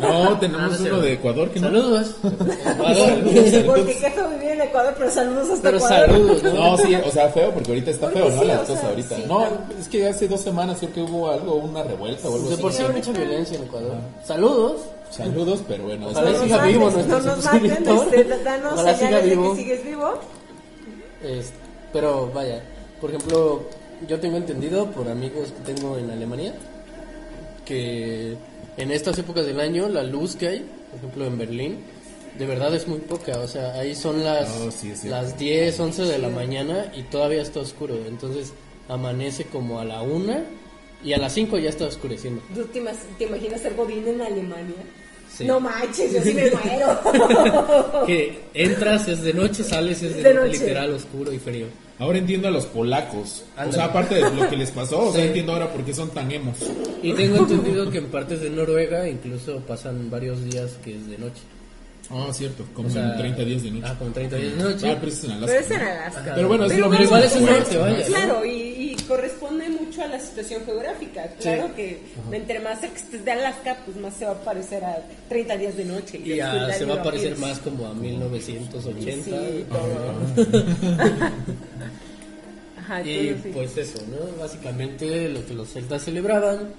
No, 0.02 0.38
tenemos 0.40 0.62
Ah, 0.64 0.68
no 0.68 0.76
sé. 0.76 0.92
uno 0.92 1.00
de 1.02 1.14
Ecuador 1.14 1.50
que 1.50 1.60
no. 1.62 1.68
Saludos. 1.68 2.16
Ecuador. 2.24 3.66
Porque 3.66 3.98
qué 4.00 4.10
feo 4.12 4.30
vivir 4.30 4.50
en 4.50 4.62
Ecuador, 4.62 4.94
pero 4.98 5.12
saludos 5.12 5.50
hasta 5.50 5.62
Pero 5.64 5.78
Ecuador. 5.78 6.10
saludos, 6.10 6.44
¿no? 6.44 6.54
No, 6.54 6.78
sí, 6.78 6.96
o 6.96 7.12
sea, 7.12 7.30
feo, 7.30 7.52
porque 7.54 7.70
ahorita 7.72 7.92
está 7.92 8.08
Porque 8.08 8.20
feo, 8.20 8.30
¿no? 8.36 8.42
sí, 8.42 8.48
Las 8.48 8.60
cosas 8.62 8.80
sea, 8.82 8.90
ahorita. 8.90 9.16
sí, 9.16 9.24
no, 9.28 9.38
claro. 9.38 9.58
es 9.80 9.88
que 9.88 10.08
hace 10.08 10.28
dos 10.28 10.42
semanas 10.42 10.78
creo 10.80 10.94
que 10.94 11.02
hubo 11.02 11.32
algo, 11.32 11.56
una 11.56 11.84
revuelta 11.84 12.28
o 12.28 12.36
algo 12.36 12.48
De 12.48 12.54
así. 12.56 12.62
por 12.62 12.94
mucha 12.94 13.12
violencia 13.12 13.58
en 13.58 13.64
Ecuador. 13.64 13.94
Saludos. 14.26 14.82
Saludos, 15.10 15.62
pero 15.68 15.84
bueno. 15.84 16.08
Ojalá 16.10 16.32
No 16.32 16.38
nos 16.38 16.44
siga 16.46 16.66
vivo 16.66 16.90
nuestro 16.92 17.20
no 17.20 17.26
nos 17.36 17.46
maten, 17.46 17.66
este, 17.72 18.44
danos 18.44 18.80
señales 18.98 19.24
de 19.24 19.30
vivo. 19.30 19.54
que 19.56 19.62
sigues 19.62 19.84
vivo. 19.86 20.14
Es- 21.24 21.54
pero 21.94 22.30
vaya, 22.34 22.62
por 23.00 23.10
ejemplo, 23.10 23.64
yo 24.08 24.20
tengo 24.20 24.38
entendido 24.38 24.86
por 24.88 25.08
amigos 25.10 25.50
que 25.66 25.74
tengo 25.74 25.98
en 25.98 26.10
Alemania 26.12 26.54
que 27.66 28.36
en 28.82 28.92
estas 28.92 29.18
épocas 29.20 29.46
del 29.46 29.60
año 29.60 29.88
la 29.88 30.04
luz 30.04 30.36
que 30.36 30.48
hay, 30.48 30.60
por 30.90 30.98
ejemplo 30.98 31.26
en 31.26 31.38
Berlín, 31.38 31.78
de 32.38 32.46
verdad 32.46 32.74
es 32.74 32.88
muy 32.88 33.00
poca. 33.00 33.40
O 33.40 33.48
sea, 33.48 33.74
ahí 33.74 33.96
son 33.96 34.24
las, 34.24 34.50
Oh, 34.58 34.72
sí, 34.72 34.94
las 35.08 35.38
10, 35.38 35.80
11 35.80 36.04
de 36.04 36.18
la 36.18 36.30
mañana 36.30 36.92
y 36.96 37.04
todavía 37.04 37.42
está 37.42 37.60
oscuro. 37.60 37.96
Entonces 38.08 38.54
amanece 38.90 39.46
como 39.46 39.80
a 39.80 39.86
la 39.86 40.02
1 40.02 40.44
y 41.04 41.14
a 41.14 41.18
las 41.18 41.34
5 41.34 41.58
ya 41.60 41.70
está 41.70 41.86
oscureciendo. 41.86 42.42
¿Tú 42.54 42.64
te, 42.66 42.80
imaginas 43.26 43.62
ser 43.62 43.76
Godín 43.76 44.08
en 44.08 44.22
Alemania? 44.22 44.76
Sí. 45.36 45.46
No 45.46 45.60
manches, 45.60 46.14
yo 46.14 46.22
sí 46.22 46.34
me 46.34 46.52
muero. 46.66 47.00
Que 48.06 48.40
entras 48.54 49.08
es 49.08 49.22
de 49.22 49.34
noche, 49.34 49.64
sales 49.64 50.04
es 50.04 50.16
de, 50.16 50.24
De 50.24 50.34
noche. 50.34 50.60
literal 50.60 50.94
oscuro 50.94 51.32
y 51.32 51.40
frío. 51.40 51.68
Ahora 52.02 52.18
entiendo 52.18 52.48
a 52.48 52.52
los 52.52 52.66
polacos. 52.66 53.44
O 53.56 53.60
Ándale. 53.60 53.74
sea, 53.74 53.86
aparte 53.86 54.16
de 54.16 54.22
lo 54.22 54.50
que 54.50 54.58
les 54.58 54.72
pasó, 54.72 55.08
o 55.10 55.12
sea, 55.14 55.22
Sí. 55.22 55.28
entiendo 55.28 55.54
ahora 55.54 55.72
por 55.72 55.86
qué 55.86 55.94
son 55.94 56.10
tan 56.10 56.32
emos. 56.32 56.58
Y 57.04 57.14
tengo 57.14 57.38
entendido 57.38 57.90
que 57.92 58.00
en 58.00 58.08
partes 58.08 58.42
de 58.42 58.50
Noruega 58.50 59.08
incluso 59.08 59.60
pasan 59.60 60.10
varios 60.10 60.44
días 60.44 60.72
que 60.84 60.96
es 60.96 61.08
de 61.08 61.18
noche. 61.20 61.42
Ah, 62.10 62.28
cierto, 62.34 62.66
como 62.74 62.88
O 62.90 62.92
sea, 62.92 63.12
en 63.14 63.18
30 63.20 63.44
días 63.46 63.64
de 63.64 63.72
noche. 63.72 63.86
Ah, 63.88 63.96
como 63.98 64.12
30 64.12 64.36
días 64.36 64.58
de 64.58 64.64
noche. 64.64 64.90
Ah, 64.92 64.98
pero 65.00 65.12
es 65.12 65.24
en 65.24 65.32
Alaska. 65.32 65.46
Pero 65.48 65.60
es 65.62 65.72
en. 65.72 65.82
Alaska. 65.88 66.32
Pero 66.36 66.48
bueno, 66.50 66.66
es 66.66 66.72
Pero 66.74 66.84
lo 66.86 66.90
mismo. 66.90 67.06
igual 67.06 67.24
es 67.24 67.36
en 67.36 67.46
pues. 67.46 67.58
norte, 67.60 67.78
vaya. 67.78 68.06
Claro, 68.08 68.46
y, 68.46 68.50
y 68.52 68.91
corresponde 69.12 69.68
mucho 69.70 70.02
a 70.04 70.08
la 70.08 70.20
situación 70.22 70.64
geográfica. 70.64 71.28
Claro 71.42 71.76
que 71.76 72.00
entre 72.32 72.62
más 72.62 72.80
de 72.82 73.32
Alaska, 73.32 73.80
pues 73.84 73.98
más 73.98 74.14
se 74.16 74.24
va 74.26 74.32
a 74.32 74.42
parecer 74.42 74.86
a 74.86 75.04
30 75.28 75.58
días 75.58 75.76
de 75.76 75.84
noche. 75.84 76.18
Y 76.24 76.36
se 76.78 76.86
va 76.86 76.94
a 76.94 77.04
parecer 77.04 77.38
más 77.38 77.60
como 77.60 77.88
a 77.88 77.94
1980. 77.94 79.26
Sí, 79.26 79.66
todo. 79.70 80.16
Ajá, 82.80 83.02
Y 83.02 83.32
todo 83.32 83.44
sí. 83.44 83.50
pues 83.54 83.78
eso, 83.78 84.00
¿no? 84.10 84.42
Básicamente 84.42 85.28
lo 85.28 85.46
que 85.46 85.56
los 85.56 85.74
celtas 85.74 86.04
celebraban 86.04 86.70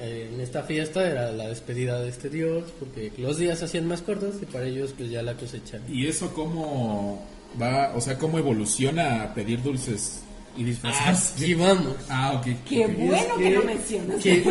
eh, 0.00 0.28
en 0.34 0.40
esta 0.40 0.64
fiesta 0.64 1.08
era 1.08 1.30
la 1.30 1.46
despedida 1.46 2.02
de 2.02 2.08
este 2.08 2.30
dios, 2.30 2.64
porque 2.80 3.12
los 3.16 3.38
días 3.38 3.60
se 3.60 3.66
hacían 3.66 3.86
más 3.86 4.02
cortos 4.02 4.34
y 4.42 4.46
para 4.46 4.66
ellos 4.66 4.92
pues 4.98 5.08
ya 5.08 5.22
la 5.22 5.34
cosecha. 5.34 5.78
¿Y 5.88 6.08
eso 6.08 6.34
cómo 6.34 7.24
va, 7.62 7.92
o 7.94 8.00
sea, 8.00 8.18
cómo 8.18 8.40
evoluciona 8.40 9.22
a 9.22 9.34
pedir 9.34 9.62
dulces 9.62 10.22
y 10.56 10.64
disfrazarse? 10.64 11.34
Así 11.34 11.54
vamos. 11.54 11.94
Ah, 12.08 12.32
ok. 12.40 12.46
Qué 12.68 12.86
bueno 12.86 13.36
que, 13.36 13.44
que- 13.44 13.50
lo 13.50 13.62
mencionas. 13.64 14.22
Que 14.22 14.42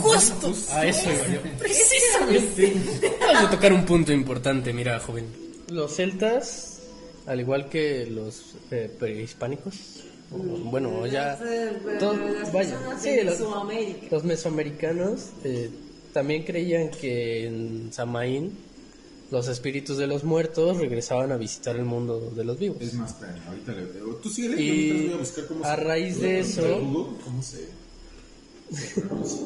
justo 0.00 0.52
a 0.72 0.86
eso 0.86 1.10
iba 1.10 1.34
yo. 1.34 1.40
Precisamente. 1.58 2.72
Vamos 3.20 3.44
a 3.44 3.50
tocar 3.50 3.72
un 3.72 3.84
punto 3.84 4.12
importante, 4.12 4.72
mira, 4.72 4.98
joven. 5.00 5.26
Los 5.70 5.96
celtas, 5.96 6.80
al 7.26 7.40
igual 7.40 7.68
que 7.68 8.06
los 8.06 8.54
eh, 8.70 8.90
prehispánicos, 8.98 10.04
o, 10.30 10.36
bueno, 10.38 11.06
ya 11.06 11.38
eh, 11.44 11.72
todo- 11.98 12.14
las 12.16 12.52
vaya, 12.52 12.76
sí, 13.00 13.10
los 14.10 14.24
mesoamericanos 14.24 15.30
eh, 15.44 15.70
también 16.12 16.42
creían 16.44 16.90
que 16.90 17.46
en 17.46 17.90
Samaín 17.92 18.58
los 19.30 19.48
espíritus 19.48 19.98
de 19.98 20.06
los 20.06 20.24
muertos 20.24 20.78
regresaban 20.78 21.32
a 21.32 21.36
visitar 21.36 21.76
el 21.76 21.84
mundo 21.84 22.30
de 22.34 22.44
los 22.44 22.58
vivos. 22.58 22.78
Es 22.80 22.94
más, 22.94 23.14
ahorita 23.46 23.72
le 23.72 23.82
Tú 24.22 24.30
sigue 24.30 24.48
leyendo, 24.50 24.94
Y 24.94 25.02
voy 25.08 25.12
a 25.12 25.16
buscar 25.18 25.46
cómo 25.46 25.64
a 25.64 25.76
se- 25.76 25.82
raíz 25.84 26.20
de 26.20 26.40
eso- 26.40 26.80
Google 26.80 27.16
¿Cómo 27.24 27.42
se.? 27.42 27.68
se 28.72 29.00
pronuncia. 29.00 29.40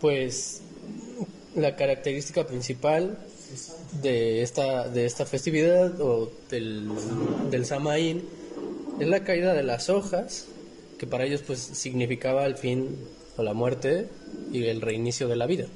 Pues 0.00 0.60
la 1.54 1.74
característica 1.76 2.46
principal 2.46 3.18
de 4.02 4.42
esta, 4.42 4.88
de 4.88 5.06
esta 5.06 5.24
festividad 5.26 6.00
o 6.00 6.30
del, 6.50 6.88
del 7.50 7.64
Samaín 7.66 8.22
es 9.00 9.08
la 9.08 9.24
caída 9.24 9.54
de 9.54 9.62
las 9.62 9.88
hojas, 9.88 10.46
que 10.98 11.06
para 11.06 11.24
ellos 11.24 11.42
pues 11.46 11.58
significaba 11.60 12.44
el 12.46 12.56
fin 12.56 12.96
o 13.36 13.42
la 13.42 13.54
muerte 13.54 14.08
y 14.52 14.64
el 14.64 14.80
reinicio 14.80 15.28
de 15.28 15.36
la 15.36 15.46
vida. 15.46 15.66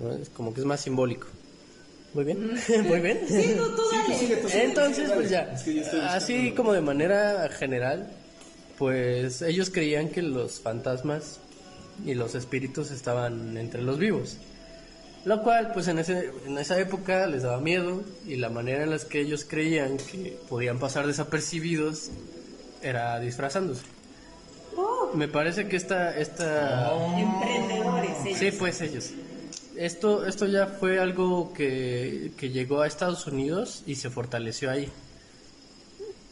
¿no? 0.00 0.12
Es 0.12 0.28
como 0.30 0.52
que 0.52 0.60
es 0.60 0.66
más 0.66 0.80
simbólico. 0.80 1.28
Muy 2.16 2.24
bien, 2.24 2.50
muy 2.88 3.00
bien. 3.00 3.20
Sí, 3.28 3.54
tú, 3.58 3.76
tú 3.76 3.82
dale. 3.92 4.18
sigue, 4.18 4.36
tú 4.36 4.48
sigue, 4.48 4.64
Entonces, 4.64 5.12
pues 5.12 5.28
ya, 5.28 5.52
Es 5.52 5.64
que 5.64 6.00
así 6.00 6.52
como 6.52 6.72
de 6.72 6.80
manera 6.80 7.46
general, 7.50 8.08
pues 8.78 9.42
ellos 9.42 9.68
creían 9.68 10.08
que 10.08 10.22
los 10.22 10.60
fantasmas 10.60 11.40
y 12.06 12.14
los 12.14 12.34
espíritus 12.34 12.90
estaban 12.90 13.58
entre 13.58 13.82
los 13.82 13.98
vivos. 13.98 14.38
Lo 15.26 15.42
cual, 15.42 15.72
pues 15.74 15.88
en, 15.88 15.98
ese, 15.98 16.30
en 16.46 16.56
esa 16.56 16.80
época 16.80 17.26
les 17.26 17.42
daba 17.42 17.60
miedo 17.60 18.02
y 18.26 18.36
la 18.36 18.48
manera 18.48 18.84
en 18.84 18.92
la 18.92 18.98
que 18.98 19.20
ellos 19.20 19.44
creían 19.44 19.98
que 19.98 20.38
podían 20.48 20.78
pasar 20.78 21.06
desapercibidos 21.06 22.12
era 22.80 23.20
disfrazándose. 23.20 23.82
Me 25.12 25.28
parece 25.28 25.68
que 25.68 25.76
esta... 25.76 26.16
esta 26.16 26.92
Emprendedores, 27.18 28.16
ellos. 28.24 28.38
Sí, 28.38 28.50
pues 28.52 28.80
ellos. 28.80 29.10
Esto, 29.76 30.26
esto 30.26 30.46
ya 30.46 30.66
fue 30.66 30.98
algo 30.98 31.52
que, 31.52 32.32
que 32.36 32.50
llegó 32.50 32.80
a 32.80 32.86
Estados 32.86 33.26
Unidos 33.26 33.82
y 33.86 33.96
se 33.96 34.10
fortaleció 34.10 34.70
ahí. 34.70 34.90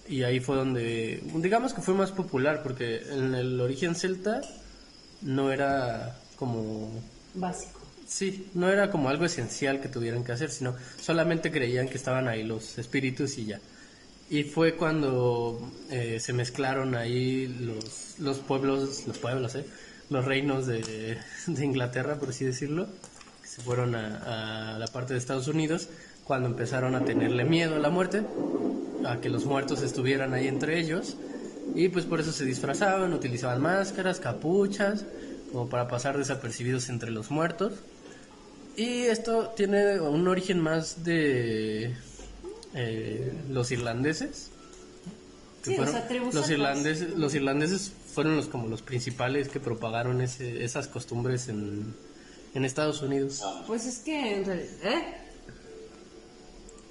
Y 0.09 0.22
ahí 0.22 0.40
fue 0.40 0.57
donde, 0.57 1.22
digamos 1.37 1.72
que 1.72 1.80
fue 1.80 1.94
más 1.94 2.12
popular, 2.12 2.62
porque 2.62 3.02
en 3.11 3.35
el 3.35 3.61
origen 3.61 3.94
celta 3.94 4.42
no 5.22 5.50
era 5.50 6.18
como, 6.37 6.90
Básico. 7.35 7.80
sí, 8.07 8.50
no 8.54 8.68
era 8.68 8.90
como 8.90 9.09
algo 9.09 9.24
esencial 9.24 9.80
que 9.80 9.88
tuvieran 9.88 10.22
que 10.24 10.33
hacer, 10.33 10.50
sino 10.50 10.76
solamente 11.00 11.50
creían 11.50 11.88
que 11.88 11.96
estaban 11.96 12.28
ahí 12.28 12.42
los 12.42 12.76
espíritus 12.78 13.38
y 13.38 13.46
ya. 13.46 13.61
Y 14.28 14.44
fue 14.44 14.74
cuando 14.74 15.70
eh, 15.90 16.18
se 16.20 16.33
mezclaron 16.33 16.94
ahí 16.94 17.46
los, 17.46 18.18
los 18.18 18.38
pueblos, 18.38 19.07
los 19.07 19.18
pueblos, 19.18 19.54
¿eh? 19.54 19.64
los 20.11 20.24
reinos 20.24 20.66
de, 20.66 21.18
de 21.46 21.64
Inglaterra, 21.64 22.16
por 22.16 22.30
así 22.30 22.44
decirlo, 22.44 22.88
se 23.54 23.62
fueron 23.62 23.94
a, 23.94 24.74
a 24.74 24.78
la 24.78 24.86
parte 24.88 25.12
de 25.12 25.18
Estados 25.18 25.46
Unidos, 25.48 25.88
cuando 26.24 26.48
empezaron 26.48 26.94
a 26.94 27.04
tenerle 27.04 27.44
miedo 27.44 27.76
a 27.76 27.78
la 27.78 27.90
muerte, 27.90 28.22
a 29.06 29.20
que 29.20 29.28
los 29.28 29.44
muertos 29.44 29.82
estuvieran 29.82 30.32
ahí 30.34 30.48
entre 30.48 30.80
ellos, 30.80 31.16
y 31.74 31.88
pues 31.88 32.04
por 32.04 32.20
eso 32.20 32.32
se 32.32 32.44
disfrazaban, 32.44 33.12
utilizaban 33.12 33.60
máscaras, 33.60 34.18
capuchas, 34.20 35.04
como 35.52 35.68
para 35.68 35.86
pasar 35.88 36.18
desapercibidos 36.18 36.88
entre 36.88 37.10
los 37.10 37.30
muertos. 37.30 37.74
Y 38.76 39.02
esto 39.02 39.52
tiene 39.56 40.00
un 40.00 40.26
origen 40.26 40.60
más 40.60 41.04
de 41.04 41.94
eh, 42.74 43.32
los 43.50 43.70
irlandeses. 43.70 44.50
Sí, 45.62 45.74
o 45.74 45.76
fueron- 45.76 45.94
sea, 45.94 46.08
los 46.32 46.50
irlandeses, 46.50 47.10
los 47.16 47.34
irlandeses 47.34 47.92
fueron 48.12 48.34
los 48.36 48.48
como 48.48 48.66
los 48.68 48.82
principales 48.82 49.48
que 49.48 49.60
propagaron 49.60 50.20
ese- 50.20 50.64
esas 50.64 50.88
costumbres 50.88 51.48
en, 51.48 51.94
en 52.54 52.64
Estados 52.64 53.02
Unidos. 53.02 53.42
Pues 53.66 53.86
es 53.86 53.98
que 53.98 54.36
en 54.36 54.44
realidad. 54.44 54.70
¿Eh? 54.84 55.04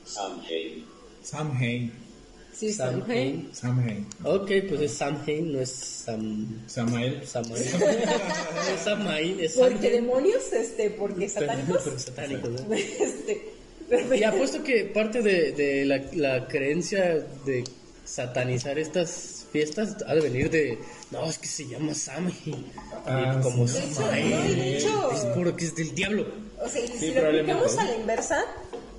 Samhain. 0.06 0.86
Samhain. 1.24 1.92
Sí, 2.54 2.72
Sam 2.72 3.00
Samhain. 3.00 3.18
Hain. 3.18 3.50
Samhain. 3.56 4.08
Ok, 4.24 4.52
pues 4.70 4.82
es 4.82 4.94
Samhain, 4.94 5.54
no 5.54 5.60
es 5.60 5.72
Sam... 5.72 6.62
Samael. 6.68 7.26
Samael. 7.26 7.64
es 8.74 8.82
Samaín, 8.84 9.40
es 9.40 9.54
Porque 9.54 9.76
Samhain. 9.76 9.94
demonios, 9.94 10.54
este, 10.54 10.90
porque 10.92 11.30
satánicos. 11.30 11.82
Pero 11.84 12.00
satánicos, 12.00 12.50
¿no? 12.52 12.74
este. 12.76 13.54
Y 14.16 14.24
apuesto 14.24 14.64
que 14.64 14.86
parte 14.86 15.22
de, 15.22 15.52
de 15.52 15.86
la, 15.86 16.02
la 16.14 16.48
creencia 16.48 17.20
de 17.46 17.64
satanizar 18.06 18.78
estas 18.80 19.43
fiestas 19.54 19.96
ha 20.06 20.14
de 20.16 20.20
venir 20.22 20.50
de, 20.50 20.78
no, 21.12 21.30
es 21.30 21.38
que 21.38 21.48
se 21.48 21.66
llama 21.68 21.94
Samhain. 21.94 22.66
Ah, 23.06 23.36
Y 23.40 23.42
como 23.44 23.68
sí. 23.68 23.76
De 23.80 23.86
hecho, 23.86 23.94
Samhain, 24.02 24.30
no, 24.58 24.64
hecho- 24.64 25.12
es 25.14 25.20
puro 25.36 25.56
que 25.56 25.66
es 25.66 25.76
del 25.76 25.96
diablo. 25.96 26.26
O 26.60 26.68
sea, 26.68 26.84
y 26.84 26.88
si 26.90 27.14
lo 27.14 27.26
aplicamos 27.28 27.78
a 27.78 27.84
la 27.86 27.96
inversa, 27.96 28.44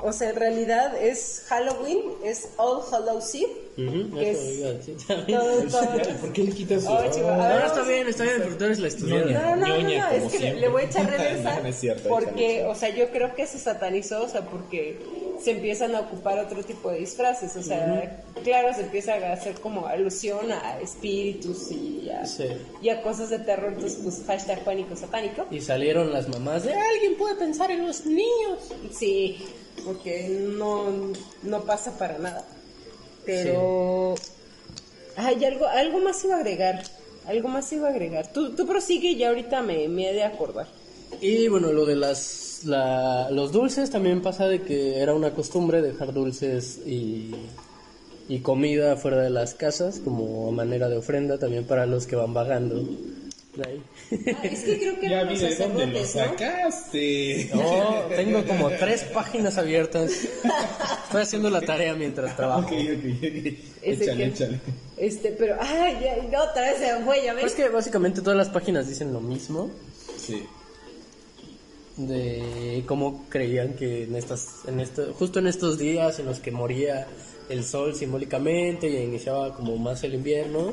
o 0.01 0.13
sea, 0.13 0.31
en 0.31 0.37
realidad 0.37 1.03
es 1.03 1.43
Halloween, 1.49 1.99
es 2.25 2.49
All 2.59 2.83
Hallows 2.93 3.35
Eve. 3.35 3.65
Que 3.77 4.31
eso 4.31 4.71
es 4.71 5.07
todo, 5.07 5.63
todo. 5.65 6.17
¿Por 6.21 6.33
qué 6.33 6.43
le 6.45 6.53
quitas 6.53 6.83
su.? 6.85 6.91
Oh, 6.93 7.11
chico, 7.11 7.29
a 7.29 7.37
No, 7.37 7.59
no, 7.61 7.67
está 7.67 7.83
bien, 7.83 8.07
está 8.09 8.23
bien, 8.25 8.37
porque 8.43 8.55
tú 8.57 8.65
eres 8.67 8.79
la 8.81 8.89
estudiante. 8.89 9.33
No, 9.35 9.57
no, 9.57 9.67
no, 9.67 9.79
no, 9.83 10.09
es 10.11 10.33
que 10.33 10.39
le, 10.39 10.55
le 10.57 10.69
voy 10.69 10.83
a 10.83 10.85
echar 10.87 11.11
reversa 11.11 11.61
porque, 12.09 12.65
o 12.67 12.75
sea, 12.75 12.91
yo 12.95 13.11
creo 13.11 13.35
que 13.35 13.47
se 13.47 13.59
satanizó, 13.59 14.23
o 14.25 14.29
sea, 14.29 14.43
porque 14.43 15.01
se 15.45 15.51
empiezan 15.51 15.95
a 15.95 16.01
ocupar 16.01 16.39
otro 16.39 16.63
tipo 16.65 16.91
de 16.91 17.01
disfraces, 17.01 17.55
o 17.57 17.63
sea, 17.63 18.25
claro, 18.43 18.73
se 18.75 18.81
empieza 18.81 19.13
a 19.15 19.33
hacer 19.35 19.61
como 19.61 19.87
alusión 19.87 20.51
a 20.51 20.81
espíritus 20.81 21.71
y 21.71 22.09
a, 22.11 22.25
Sí. 22.27 22.45
y 22.81 22.89
a 22.89 23.03
cosas 23.03 23.29
de 23.29 23.41
terror, 23.41 23.73
entonces 23.75 23.99
pues 24.03 24.23
hashtag 24.27 24.65
pánico 24.65 24.97
satánico. 24.97 25.47
Y 25.51 25.61
salieron 25.61 26.13
las 26.13 26.29
mamás 26.29 26.65
de, 26.65 26.73
alguien 26.73 27.17
puede 27.19 27.35
pensar 27.35 27.71
en 27.71 27.87
los 27.87 28.07
niños. 28.07 28.59
Sí, 28.91 29.39
porque 29.85 30.29
no, 30.29 31.13
no 31.43 31.63
pasa 31.65 31.97
para 31.99 32.19
nada. 32.19 32.45
Pero 33.27 34.15
hay 35.17 35.45
algo, 35.45 35.67
algo 35.67 36.01
más 36.01 36.25
iba 36.25 36.37
a 36.37 36.39
agregar, 36.39 36.83
algo 37.27 37.49
más 37.49 37.73
iba 37.73 37.89
a 37.89 37.91
agregar. 37.91 38.33
Tú, 38.33 38.55
tú 38.55 38.67
prosigue 38.67 39.11
y 39.11 39.17
ya 39.19 39.29
ahorita 39.29 39.63
me, 39.63 39.89
me 39.89 40.11
he 40.11 40.15
de 40.15 40.25
acordar. 40.25 40.67
Y 41.21 41.49
bueno, 41.49 41.73
lo 41.73 41.85
de 41.87 41.97
las 41.97 42.19
la- 42.65 43.31
los 43.31 43.53
dulces 43.53 43.91
también 43.91 44.23
pasa 44.23 44.47
de 44.49 44.63
que 44.63 44.99
era 45.01 45.15
una 45.15 45.31
costumbre 45.33 45.83
dejar 45.83 46.13
dulces 46.13 46.81
y, 46.87 47.35
y 48.29 48.39
comida 48.41 48.97
fuera 48.97 49.21
de 49.21 49.31
las 49.31 49.55
casas 49.55 50.01
como 50.05 50.51
manera 50.53 50.89
de 50.89 50.97
ofrenda 50.97 51.39
también 51.39 51.65
para 51.65 51.87
los 51.87 52.07
que 52.07 52.17
van 52.17 52.33
vagando. 52.35 52.77
de 53.57 53.65
ahí. 53.69 53.83
Ah, 54.35 54.41
es 54.45 54.61
que 54.65 54.79
creo 54.79 54.99
que 55.01 55.09
Ya 55.09 55.25
vi 55.25 55.31
los 55.39 55.41
de 55.41 55.57
dónde 55.57 55.87
lo 55.87 56.05
sacaste. 56.05 57.51
No, 57.55 57.95
tengo 58.15 58.45
como 58.45 58.69
tres 58.71 59.05
páginas 59.05 59.59
abiertas. 59.59 60.11
Estoy 61.05 61.23
haciendo 61.23 61.51
la 61.51 61.61
tarea 61.61 61.95
mientras 61.95 62.37
trabajo. 62.37 62.69
Échale, 62.75 64.17
que- 64.17 64.25
échale. 64.27 64.61
Este, 64.97 65.31
pero, 65.33 65.57
ay, 65.61 65.97
ya, 66.03 66.17
no, 66.17 66.45
otra 66.51 66.63
vez 66.63 66.79
se 66.79 66.93
me 66.99 67.05
fue, 67.05 67.17
ya 67.25 67.35
Pero 67.35 67.47
es 67.47 67.57
ves. 67.57 67.65
que 67.65 67.69
básicamente 67.69 68.21
todas 68.23 68.37
las 68.37 68.49
páginas 68.49 68.89
dicen 68.89 69.13
lo 69.13 69.21
mismo. 69.21 69.71
Sí. 70.17 70.45
De 71.97 72.83
cómo 72.87 73.25
creían 73.29 73.75
que 73.75 74.05
en 74.05 74.17
estas 74.17 74.63
en 74.67 74.81
esto, 74.81 75.13
justo 75.17 75.39
en 75.39 75.47
estos 75.47 75.79
días 75.79 76.19
en 76.19 76.27
los 76.27 76.41
que 76.41 76.51
moría 76.51 77.07
el 77.49 77.63
sol 77.65 77.95
simbólicamente 77.95 78.89
y 78.89 78.97
iniciaba 79.05 79.55
como 79.55 79.77
más 79.77 80.03
el 80.03 80.15
invierno 80.15 80.73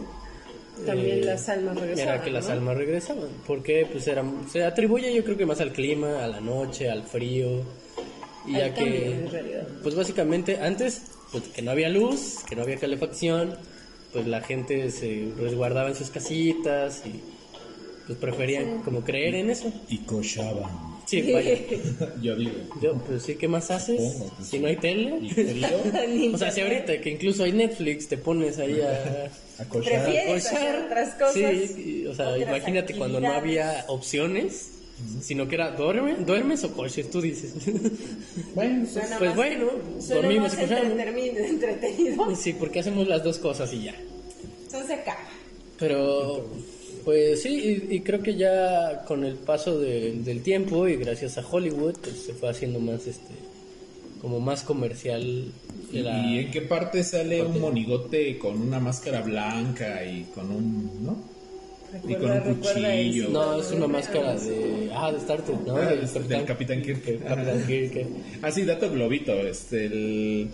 También 0.85 1.19
eh, 1.19 1.25
las 1.25 1.47
almas 1.49 1.75
regresaban. 1.79 2.13
era 2.15 2.23
que 2.23 2.31
las 2.31 2.49
almas 2.49 2.75
regresaban 2.77 3.27
porque 3.45 3.87
pues 3.91 4.07
era, 4.07 4.23
se 4.51 4.63
atribuye 4.63 5.13
yo 5.13 5.23
creo 5.23 5.37
que 5.37 5.45
más 5.45 5.61
al 5.61 5.73
clima 5.73 6.23
a 6.23 6.27
la 6.27 6.39
noche 6.41 6.89
al 6.89 7.03
frío 7.03 7.61
y 8.47 8.55
Al 8.55 8.61
ya 8.69 8.73
cambio, 8.73 8.93
que 8.93 9.11
en 9.15 9.31
realidad. 9.31 9.67
pues 9.83 9.93
básicamente 9.95 10.57
antes 10.59 11.03
pues 11.31 11.43
que 11.49 11.61
no 11.61 11.69
había 11.71 11.89
luz 11.89 12.37
que 12.49 12.55
no 12.55 12.63
había 12.63 12.77
calefacción 12.77 13.55
pues 14.11 14.25
la 14.25 14.41
gente 14.41 14.89
se 14.89 15.31
resguardaba 15.37 15.89
en 15.89 15.95
sus 15.95 16.09
casitas 16.09 17.03
y 17.05 17.21
pues 18.07 18.17
preferían 18.17 18.81
como 18.81 19.01
creer 19.01 19.35
en 19.35 19.51
eso 19.51 19.71
Y 19.87 19.99
cochaban. 19.99 20.90
Sí 21.21 21.31
vaya 21.33 21.57
Yo 22.21 22.35
digo. 22.35 22.51
yo, 22.81 22.93
pues 23.05 23.23
sí, 23.23 23.35
¿qué 23.35 23.47
más 23.47 23.69
haces? 23.71 23.99
Supongo, 24.13 24.33
pues, 24.37 24.47
si 24.49 24.59
no 24.59 24.67
hay 24.67 24.73
¿Y 24.73 24.77
tele. 24.77 25.29
frío? 25.29 26.31
o 26.33 26.37
sea, 26.37 26.51
si 26.51 26.61
ahorita 26.61 26.99
que 27.01 27.09
incluso 27.09 27.43
hay 27.43 27.51
Netflix, 27.51 28.07
te 28.07 28.17
pones 28.17 28.57
ahí 28.59 28.79
a, 28.81 29.29
A 29.61 29.65
cochar. 29.65 30.03
Prefieres 30.03 30.45
hacer 30.47 30.75
otras 30.85 31.13
cosas. 31.15 31.33
Sí, 31.33 32.03
y, 32.03 32.07
o 32.07 32.15
sea, 32.15 32.37
imagínate 32.37 32.95
cuando 32.95 33.19
no 33.19 33.31
había 33.33 33.85
opciones, 33.87 34.71
sino 35.21 35.47
que 35.47 35.55
era 35.55 35.71
duerme, 35.71 36.15
duermes 36.25 36.63
o 36.63 36.71
coches, 36.73 37.09
tú 37.09 37.21
dices. 37.21 37.53
Bueno, 38.55 38.85
Suena 38.85 39.17
pues 39.17 39.29
más- 39.29 39.35
bueno, 39.37 39.65
suena 39.99 40.21
dormimos 40.21 40.53
más 40.53 40.57
y 40.57 40.61
cochamos. 40.67 40.99
entretenido. 41.49 42.35
Sí, 42.35 42.53
porque 42.53 42.79
hacemos 42.79 43.07
las 43.07 43.23
dos 43.23 43.37
cosas 43.39 43.71
y 43.73 43.83
ya. 43.85 43.95
Entonces 44.63 44.87
se 44.87 44.93
acaba. 44.93 45.19
Pero, 45.79 46.45
pues 47.03 47.41
sí, 47.41 47.85
y, 47.89 47.95
y 47.95 47.99
creo 48.01 48.21
que 48.21 48.35
ya 48.35 49.03
con 49.07 49.23
el 49.23 49.35
paso 49.35 49.79
de- 49.79 50.13
del 50.23 50.41
tiempo 50.41 50.87
y 50.87 50.95
gracias 50.97 51.37
a 51.37 51.45
Hollywood, 51.47 51.95
pues 52.01 52.15
se 52.25 52.33
fue 52.33 52.49
haciendo 52.49 52.79
más, 52.79 53.07
este, 53.07 53.33
como 54.21 54.39
más 54.39 54.63
comercial. 54.63 55.45
¿Y, 55.91 55.99
la- 55.99 56.25
y 56.25 56.39
en 56.39 56.51
qué 56.51 56.61
parte 56.61 57.03
sale 57.03 57.41
un 57.43 57.59
monigote 57.59 58.37
con 58.37 58.61
una 58.61 58.79
máscara 58.79 59.21
blanca 59.21 60.03
y 60.05 60.23
con 60.33 60.49
un. 60.51 61.05
¿No? 61.05 61.31
Y 62.07 62.15
con 62.15 62.31
un 62.31 62.55
cuchillo. 62.55 63.27
No, 63.29 63.59
es 63.59 63.69
una 63.71 63.87
máscara 63.87 64.35
de. 64.37 64.89
Ah, 64.93 65.11
de 65.11 65.17
Star 65.17 65.41
Trek, 65.41 65.59
¿no? 65.67 65.75
Ah, 65.75 65.91
Del 65.93 66.45
Capitán 66.45 66.81
Kirk. 66.81 67.03
Capitán 67.03 67.63
Kirk. 67.67 68.07
Ah, 68.41 68.49
sí, 68.51 68.63
dato 68.63 68.89
globito. 68.89 69.33
Este, 69.33 69.87
el, 69.87 70.49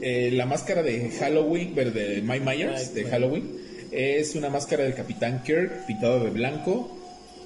eh, 0.00 0.30
la 0.32 0.46
máscara 0.46 0.82
de 0.82 1.10
Halloween, 1.10 1.72
pero 1.74 1.90
de 1.90 2.22
Mike 2.22 2.44
Myers, 2.44 2.94
de 2.94 3.04
Halloween, 3.04 3.50
es 3.90 4.34
una 4.34 4.48
máscara 4.48 4.84
del 4.84 4.94
Capitán 4.94 5.42
Kirk 5.44 5.86
pintado 5.86 6.24
de 6.24 6.30
blanco 6.30 6.90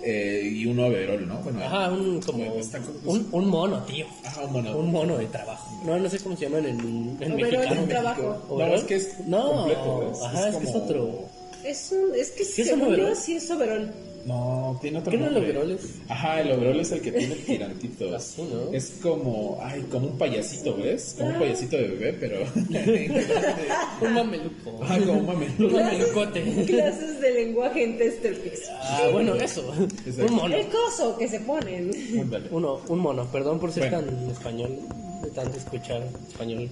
eh, 0.02 0.42
y 0.54 0.64
un 0.66 0.78
overol, 0.78 1.28
¿no? 1.28 1.36
Bueno, 1.42 1.62
Ajá, 1.62 1.92
un 1.92 2.20
como. 2.22 2.42
Está 2.56 2.78
como- 2.80 2.98
Un, 3.12 3.28
un 3.32 3.48
mono, 3.48 3.82
tío. 3.84 4.06
ajá, 4.24 4.44
un 4.44 4.52
mono. 4.52 4.78
Un 4.78 4.90
mono 4.92 5.18
de 5.18 5.26
trabajo. 5.26 5.82
No, 5.84 5.98
no 5.98 6.08
sé 6.08 6.18
cómo 6.20 6.36
se 6.36 6.44
llaman 6.48 6.64
en, 6.66 7.16
en 7.20 7.36
mexicano. 7.36 7.82
de 7.82 7.86
trabajo. 7.86 8.56
No, 8.58 8.74
es 8.74 8.84
que 8.84 8.94
es 8.96 9.20
No, 9.26 9.50
completo, 9.52 10.10
es- 10.12 10.22
ajá, 10.22 10.48
es 10.48 10.54
es, 10.54 10.60
que 10.62 10.68
es 10.70 10.74
otro. 10.76 11.24
Es, 11.64 11.92
un, 11.92 12.14
es 12.14 12.30
que 12.30 12.36
¿Qué 12.38 12.62
es 12.62 12.68
según 12.68 12.88
un 12.88 12.96
yo 12.96 13.14
sí 13.14 13.34
es 13.36 13.50
overol. 13.50 13.92
No, 14.26 14.78
tiene 14.82 14.98
otro 14.98 15.10
¿Qué 15.10 15.16
no 15.18 15.26
el 15.28 15.34
nombre. 15.34 15.50
overol 15.50 15.70
es? 15.72 15.94
Ajá, 16.08 16.40
el 16.42 16.52
overol 16.52 16.80
es 16.80 16.92
el 16.92 17.00
que 17.00 17.12
tiene 17.12 17.34
tirantitos. 17.36 18.12
Así, 18.14 18.42
¿no? 18.42 18.72
Es 18.72 18.92
como, 19.02 19.58
ay, 19.62 19.82
como 19.90 20.08
un 20.08 20.18
payasito, 20.18 20.76
¿ves? 20.76 21.14
Como 21.18 21.30
un 21.30 21.38
payasito 21.38 21.76
de 21.76 21.88
bebé, 21.88 22.12
pero... 22.14 22.40
Un 24.02 24.14
mameluco. 24.14 24.82
Ajá, 24.82 24.98
como 24.98 25.12
un 25.20 25.26
mameluco. 25.26 25.64
Un 25.64 25.72
mamelucote. 25.82 26.64
Clases 26.66 27.20
de 27.20 27.30
lenguaje 27.34 27.84
en 27.84 27.98
Testerpix. 27.98 28.60
Ah, 28.80 29.08
bueno, 29.12 29.34
eso. 29.34 29.72
Exacto. 30.06 30.26
Un 30.32 30.34
mono. 30.34 30.54
El 30.56 30.66
coso 30.68 31.16
que 31.18 31.28
se 31.28 31.40
ponen. 31.40 31.90
Ándale. 32.18 32.48
Uno, 32.50 32.80
un 32.88 32.98
mono. 32.98 33.26
Perdón 33.30 33.58
por 33.60 33.72
ser 33.72 33.90
Bueno. 33.90 34.06
tan 34.06 34.30
español, 34.30 34.78
de 35.22 35.30
tanto 35.30 35.58
escuchar 35.58 36.02
español, 36.28 36.68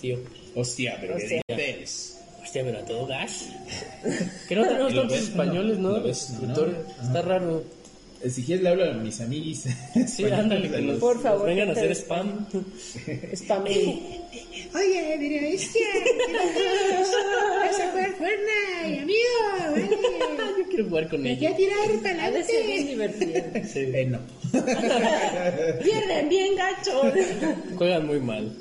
tío. 0.00 0.18
Hostia, 0.56 0.96
pero 1.00 1.16
Hostia. 1.16 1.40
¿qué 1.46 1.76
dices? 1.78 2.19
Hostia, 2.50 2.64
pero 2.64 2.78
a 2.80 2.84
todo 2.84 3.06
gas. 3.06 3.46
Que 4.48 4.56
no 4.56 4.66
tenemos 4.66 4.90
¿Y 4.90 4.94
lo 4.96 5.00
tantos 5.02 5.18
ves? 5.20 5.28
españoles, 5.28 5.78
¿no? 5.78 5.90
¿Lo 5.90 6.02
ves? 6.02 6.30
No, 6.30 6.38
Escritores. 6.40 6.74
no. 6.98 7.06
Está 7.06 7.22
raro. 7.22 7.62
Eh, 8.24 8.28
Si 8.30 8.42
quieres 8.42 8.64
le 8.64 8.68
hablo 8.70 8.90
a 8.90 8.94
mis 8.94 9.20
amiguis. 9.20 9.64
Sí, 10.08 10.24
ándale, 10.24 10.68
que 10.68 10.80
nos, 10.82 10.98
Por 10.98 11.14
nos 11.14 11.22
favor, 11.22 11.46
vengan 11.46 11.68
a 11.68 11.72
hacer 11.72 11.92
spam. 11.94 12.46
Spam. 13.36 13.62
Oye, 13.64 15.16
mira, 15.20 15.46
es 15.48 15.68
que 15.68 15.78
vas 17.60 17.80
a 17.80 17.90
jugar 17.90 18.10
Fortnite, 18.18 19.00
amigo. 19.00 19.36
Vale. 19.58 19.88
Yo 20.58 20.68
quiero 20.68 20.84
jugar 20.88 21.08
con 21.08 21.22
que 21.22 21.30
ellos. 21.30 21.56
tirar 21.56 21.88
para 22.02 22.30
de 22.32 22.42
ser 22.44 22.66
bien 22.66 22.82
adelante. 22.88 23.26
divertido. 23.26 23.68
Sí. 23.72 23.80
Eh, 23.94 24.06
no. 24.06 24.18
Pierden 25.84 26.28
bien 26.28 26.56
gacho. 26.56 27.02
Juegan 27.76 28.06
muy 28.08 28.18
mal. 28.20 28.52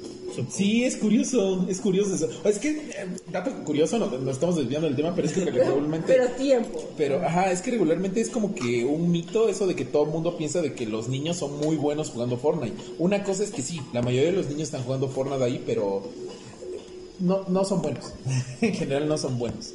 Sí, 0.49 0.83
es 0.83 0.95
curioso, 0.97 1.65
es 1.69 1.79
curioso 1.81 2.15
eso. 2.15 2.29
Es 2.45 2.59
que, 2.59 2.69
eh, 2.69 3.07
dato 3.31 3.51
curioso, 3.63 3.97
no- 3.97 4.07
nos 4.17 4.33
estamos 4.35 4.55
desviando 4.55 4.87
del 4.87 4.95
tema, 4.95 5.13
pero 5.15 5.27
es 5.27 5.33
que 5.33 5.45
regularmente... 5.51 6.05
Pero 6.13 6.27
tiempo. 6.31 6.83
Pero, 6.97 7.17
ajá, 7.25 7.51
es 7.51 7.61
que 7.61 7.71
regularmente 7.71 8.21
es 8.21 8.29
como 8.29 8.53
que 8.55 8.85
un 8.85 9.11
mito 9.11 9.49
eso 9.49 9.67
de 9.67 9.75
que 9.75 9.85
todo 9.85 10.03
el 10.05 10.09
mundo 10.11 10.37
piensa 10.37 10.61
de 10.61 10.73
que 10.73 10.85
los 10.85 11.09
niños 11.09 11.37
son 11.37 11.57
muy 11.59 11.75
buenos 11.75 12.09
jugando 12.11 12.37
Fortnite. 12.37 12.75
Una 12.99 13.23
cosa 13.23 13.43
es 13.43 13.51
que 13.51 13.61
sí, 13.61 13.81
la 13.93 14.01
mayoría 14.01 14.29
de 14.31 14.37
los 14.37 14.47
niños 14.47 14.63
están 14.63 14.83
jugando 14.83 15.07
Fortnite 15.09 15.43
ahí, 15.43 15.63
pero 15.65 16.03
no, 17.19 17.45
no 17.47 17.65
son 17.65 17.81
buenos. 17.81 18.13
en 18.61 18.73
general 18.73 19.07
no 19.07 19.17
son 19.17 19.37
buenos. 19.37 19.73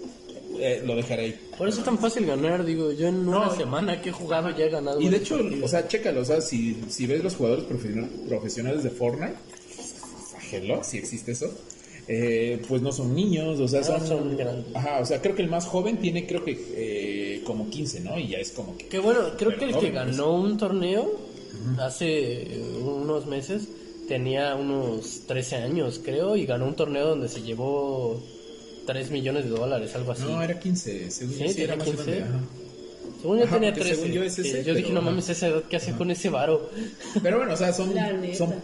Eh, 0.58 0.82
lo 0.86 0.94
dejaré 0.94 1.22
ahí. 1.24 1.40
Por 1.58 1.68
eso 1.68 1.80
es 1.80 1.84
tan 1.84 1.98
fácil 1.98 2.26
ganar, 2.26 2.64
digo, 2.64 2.92
yo 2.92 3.08
en 3.08 3.26
una 3.28 3.50
semana 3.56 4.00
que 4.00 4.10
he 4.10 4.12
jugado 4.12 4.50
ya 4.50 4.66
he 4.66 4.70
ganado. 4.70 5.00
Y 5.00 5.08
de 5.08 5.16
hecho, 5.16 5.36
partidos. 5.38 5.64
o 5.64 5.68
sea, 5.68 5.88
chécalo, 5.88 6.20
o 6.20 6.24
sea, 6.24 6.40
si, 6.40 6.76
si 6.88 7.06
ves 7.06 7.24
los 7.24 7.34
jugadores 7.34 7.64
profesional- 7.64 8.08
profesionales 8.28 8.84
de 8.84 8.90
Fortnite, 8.90 9.34
hello, 10.52 10.82
si 10.84 10.98
existe 10.98 11.32
eso, 11.32 11.52
eh, 12.08 12.60
pues 12.68 12.82
no 12.82 12.92
son 12.92 13.14
niños, 13.14 13.58
o 13.60 13.68
sea, 13.68 13.80
Ah, 13.80 13.84
son, 13.84 14.06
son 14.06 14.36
grandes. 14.36 14.66
Ajá, 14.74 15.00
o 15.00 15.06
sea, 15.06 15.20
creo 15.22 15.34
que 15.34 15.42
el 15.42 15.48
más 15.48 15.66
joven 15.66 15.98
tiene, 15.98 16.26
creo 16.26 16.44
que 16.44 16.52
eh, 16.76 17.42
como 17.44 17.70
15, 17.70 18.00
¿no? 18.00 18.18
Y 18.18 18.28
ya 18.28 18.38
es 18.38 18.50
como 18.50 18.76
que... 18.76 18.86
Que 18.88 18.98
bueno, 18.98 19.20
creo 19.38 19.56
que 19.56 19.64
el 19.64 19.70
que 19.70 19.76
joven, 19.76 19.92
pues. 19.92 20.06
ganó 20.06 20.32
un 20.34 20.56
torneo 20.58 21.10
hace 21.78 22.42
eh, 22.42 22.62
unos 22.82 23.26
meses 23.26 23.68
tenía 24.08 24.54
unos 24.54 25.22
13 25.26 25.56
años, 25.56 26.00
creo, 26.04 26.36
y 26.36 26.44
ganó 26.44 26.66
un 26.66 26.74
torneo 26.76 27.08
donde 27.08 27.28
se 27.28 27.40
llevó 27.40 28.22
3 28.86 29.10
millones 29.10 29.44
de 29.44 29.50
dólares, 29.50 29.94
algo 29.94 30.12
así. 30.12 30.24
No, 30.24 30.42
era 30.42 30.58
15, 30.58 31.10
según 31.10 31.32
Sí, 31.34 31.40
yo 31.42 31.48
sí 31.48 31.54
tenía 31.54 31.64
era 31.64 31.76
más 31.76 31.84
15. 31.86 32.04
grande, 32.04 32.22
ajá. 32.24 32.40
Según 33.22 33.38
yo 33.38 33.44
Ajá, 33.44 33.54
tenía 33.54 33.70
porque 33.70 33.84
13. 33.84 33.96
según 33.96 34.12
yo 34.12 34.22
es 34.24 34.34
Sí, 34.34 34.40
ese, 34.42 34.64
yo 34.64 34.74
dije, 34.74 34.92
no 34.92 35.00
mames, 35.00 35.30
esa 35.30 35.46
edad, 35.48 35.62
¿qué 35.70 35.76
hace 35.76 35.92
con 35.92 36.10
ese 36.10 36.28
varo? 36.28 36.68
Pero 37.22 37.38
bueno, 37.38 37.54
o 37.54 37.56
sea, 37.56 37.72
son, 37.72 37.94
La 37.94 38.12
neta. 38.12 38.36
son, 38.36 38.54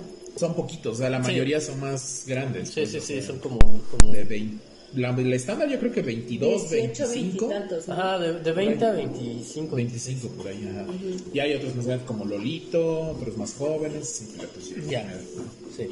son 0.40 0.54
poquitos, 0.54 0.94
o 0.94 0.98
sea, 1.00 1.10
la 1.10 1.18
Sí. 1.22 1.30
mayoría 1.32 1.60
son 1.60 1.78
más 1.80 2.24
grandes. 2.26 2.68
Sí, 2.70 2.74
pues, 2.80 2.90
sí, 2.92 3.00
sí, 3.00 3.14
sea, 3.14 3.22
son 3.26 3.38
como... 3.38 3.58
como... 3.90 4.12
De 4.12 4.24
20, 4.24 4.64
la, 4.96 5.12
la 5.12 5.36
estándar 5.36 5.68
yo 5.68 5.78
creo 5.78 5.92
que 5.92 6.02
22, 6.02 6.68
18, 6.70 7.08
25. 7.08 7.46
veintitantos. 7.48 7.86
¿no? 7.88 7.94
Ajá, 7.94 8.18
de, 8.18 8.40
de 8.40 8.52
20 8.52 8.84
a 8.84 8.92
25. 8.92 9.76
25 9.76 10.28
por 10.28 10.48
ahí, 10.48 10.68
ajá. 10.68 10.86
Y 11.32 11.38
hay 11.38 11.54
otros 11.54 11.76
más 11.76 11.86
grandes 11.86 12.06
como 12.06 12.24
Lolito, 12.24 13.00
otros 13.10 13.36
más 13.36 13.54
jóvenes. 13.54 14.08
sí, 14.08 14.34
pero 14.36 14.48
pues 14.48 14.64
sí, 14.66 14.74
Ya. 14.88 15.04
¿no? 15.04 15.42
Sí. 15.76 15.88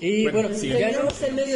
Y 0.00 0.22
Bueno, 0.24 0.42
bueno, 0.42 0.56
sigue. 0.56 0.78
ya 0.78 0.92
no, 0.92 1.08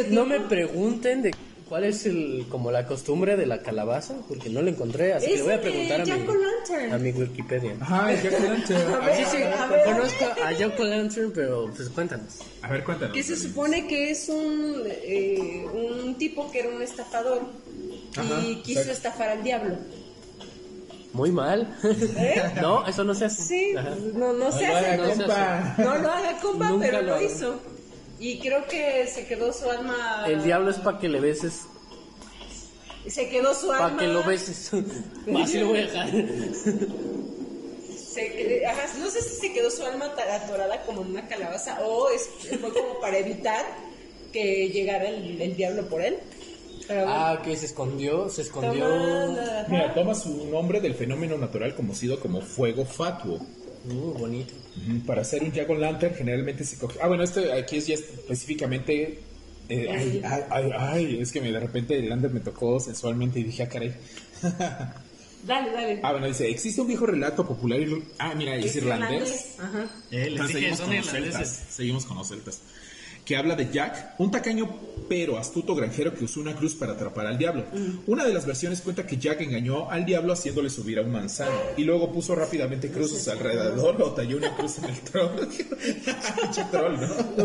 no 0.09 0.25
me 0.25 0.39
pregunten 0.41 1.21
de 1.21 1.31
cuál 1.71 1.85
es 1.85 2.05
el 2.05 2.47
como 2.49 2.69
la 2.69 2.85
costumbre 2.85 3.37
de 3.37 3.45
la 3.45 3.61
calabaza, 3.61 4.13
porque 4.27 4.49
no 4.49 4.61
lo 4.61 4.69
encontré, 4.69 5.13
así 5.13 5.27
que 5.27 5.37
le 5.37 5.43
voy 5.43 5.53
a 5.53 5.61
preguntar 5.61 6.01
a 6.01 6.05
mi, 6.05 6.91
a 6.91 6.97
mi 6.97 7.11
Wikipedia. 7.13 7.77
Ajá, 7.79 8.11
el 8.11 8.21
Jack 8.21 8.33
O'Lantern. 8.41 8.93
A 8.93 8.99
ver, 8.99 9.25
sí, 9.25 9.37
a 9.37 9.67
ver. 9.67 9.83
conozco 9.85 10.25
a 10.43 10.51
Jack 10.51 10.77
O'Lantern, 10.77 11.31
pero 11.33 11.71
pues 11.73 11.87
cuéntanos. 11.87 12.39
a 12.61 12.67
ver, 12.67 12.83
cuéntanos. 12.83 13.13
Que 13.15 13.23
se 13.23 13.37
supone 13.37 13.87
que 13.87 14.11
es 14.11 14.27
un, 14.27 14.83
eh, 14.85 15.65
un 15.73 16.15
tipo 16.15 16.51
que 16.51 16.59
era 16.59 16.67
un 16.75 16.81
estafador 16.81 17.41
Ajá, 18.17 18.41
y 18.45 18.55
quiso 18.63 18.81
exacto. 18.81 18.91
estafar 19.07 19.29
al 19.29 19.41
diablo. 19.41 19.77
Muy 21.13 21.31
mal. 21.31 21.73
No, 22.61 22.85
eso 22.85 23.05
no 23.05 23.13
se 23.15 23.25
hace. 23.25 23.43
Sí, 23.43 23.75
Ajá. 23.77 23.95
no, 24.13 24.33
no 24.33 24.51
se 24.51 24.65
hace. 24.67 24.73
vaya, 24.73 24.97
no 24.97 25.05
se 25.05 25.17
compa. 25.19 25.75
No 25.77 25.97
lo 25.99 26.11
haga, 26.11 26.37
compa, 26.41 26.69
Nunca 26.69 26.85
pero 26.85 26.97
lo 27.01 27.07
lo 27.07 27.15
haga. 27.15 27.23
hizo. 27.23 27.61
Y 28.21 28.37
creo 28.39 28.65
que 28.67 29.07
se 29.07 29.25
quedó 29.25 29.51
su 29.51 29.67
alma. 29.69 30.25
El 30.27 30.43
diablo 30.43 30.69
es 30.69 30.77
para 30.77 30.99
que 30.99 31.09
le 31.09 31.19
beses, 31.19 31.61
Se 33.07 33.27
quedó 33.29 33.51
su 33.55 33.71
alma. 33.71 33.87
para 33.87 33.97
que 33.99 34.07
lo 34.07 34.23
beses. 34.23 34.71
Así 35.43 35.57
lo 35.59 35.67
voy 35.69 35.79
a 35.79 35.81
dejar. 35.87 36.09
se 37.97 38.63
ajá, 38.65 38.83
no 38.99 39.09
sé 39.09 39.21
si 39.23 39.35
se 39.47 39.53
quedó 39.53 39.71
su 39.71 39.83
alma 39.83 40.05
atorada 40.05 40.83
como 40.85 41.01
en 41.01 41.07
una 41.09 41.27
calabaza 41.27 41.79
o 41.81 42.09
es, 42.11 42.29
fue 42.59 42.71
como 42.71 42.99
para 42.99 43.17
evitar 43.17 43.65
que 44.31 44.69
llegara 44.69 45.09
el, 45.09 45.41
el 45.41 45.55
diablo 45.55 45.87
por 45.89 46.01
él. 46.03 46.17
Pero 46.87 47.05
Ah, 47.07 47.41
que 47.43 47.55
se 47.55 47.65
escondió, 47.65 48.29
se 48.29 48.43
escondió. 48.43 48.85
Mira, 49.67 49.93
toma 49.95 50.13
su 50.13 50.45
nombre 50.47 50.79
del 50.79 50.93
fenómeno 50.93 51.37
natural 51.39 51.73
conocido 51.73 52.19
como 52.19 52.41
fuego 52.41 52.85
fatuo. 52.85 53.39
Uh, 53.85 54.13
bonito. 54.17 54.53
Para 55.05 55.21
hacer 55.21 55.43
un 55.43 55.51
Jack 55.51 55.69
Lantern 55.69 56.15
generalmente 56.15 56.63
se 56.63 56.77
coge. 56.77 56.99
Ah, 57.01 57.07
bueno, 57.07 57.23
este 57.23 57.51
aquí 57.51 57.77
es 57.77 57.87
ya 57.87 57.95
específicamente. 57.95 59.19
eh, 59.69 59.87
ay, 59.89 60.21
ay, 60.23 60.43
ay, 60.49 60.71
ay, 60.77 61.19
es 61.21 61.31
que 61.31 61.41
me, 61.41 61.51
de 61.51 61.59
repente 61.59 61.97
el 61.97 62.09
Lantern 62.09 62.33
me 62.33 62.39
tocó 62.41 62.79
sensualmente 62.79 63.39
y 63.39 63.43
dije, 63.43 63.63
ah, 63.63 63.69
caray. 63.69 63.95
Dale, 65.43 65.71
dale. 65.71 65.99
Ah, 66.03 66.11
bueno, 66.11 66.27
dice: 66.27 66.47
existe 66.49 66.81
un 66.81 66.87
viejo 66.87 67.07
relato 67.07 67.45
popular. 67.45 67.79
Ah, 68.19 68.35
mira, 68.35 68.55
es, 68.55 68.75
irlandés. 68.75 69.55
Ajá. 69.57 69.89
Eh, 70.11 70.29
les 70.29 70.39
Entonces, 70.39 70.55
dije, 70.55 70.75
seguimos 70.75 70.81
con 70.81 70.95
los 70.95 71.07
celtas. 71.07 71.65
Seguimos 71.69 72.05
con 72.05 72.17
los 72.17 72.27
celtas. 72.27 72.61
Que 73.25 73.35
habla 73.35 73.55
de 73.55 73.69
Jack, 73.71 74.15
un 74.17 74.31
tacaño 74.31 74.67
pero 75.11 75.37
astuto 75.37 75.75
granjero 75.75 76.13
que 76.13 76.23
usó 76.23 76.39
una 76.39 76.55
cruz 76.55 76.73
para 76.73 76.93
atrapar 76.93 77.25
al 77.27 77.37
diablo. 77.37 77.65
Una 78.07 78.23
de 78.23 78.33
las 78.33 78.45
versiones 78.45 78.79
cuenta 78.79 79.05
que 79.05 79.17
Jack 79.17 79.41
engañó 79.41 79.89
al 79.89 80.05
diablo 80.05 80.31
haciéndole 80.31 80.69
subir 80.69 80.99
a 80.99 81.01
un 81.01 81.11
manzano 81.11 81.51
y 81.75 81.83
luego 81.83 82.13
puso 82.13 82.33
rápidamente 82.33 82.89
cruces 82.89 83.27
alrededor 83.27 84.01
o 84.01 84.11
talló 84.11 84.37
una 84.37 84.55
cruz 84.55 84.77
en 84.77 84.85
el 84.85 84.99
tronco. 85.01 85.41
Pinche 86.41 86.63
troll, 86.71 86.95
¿no? 86.97 87.43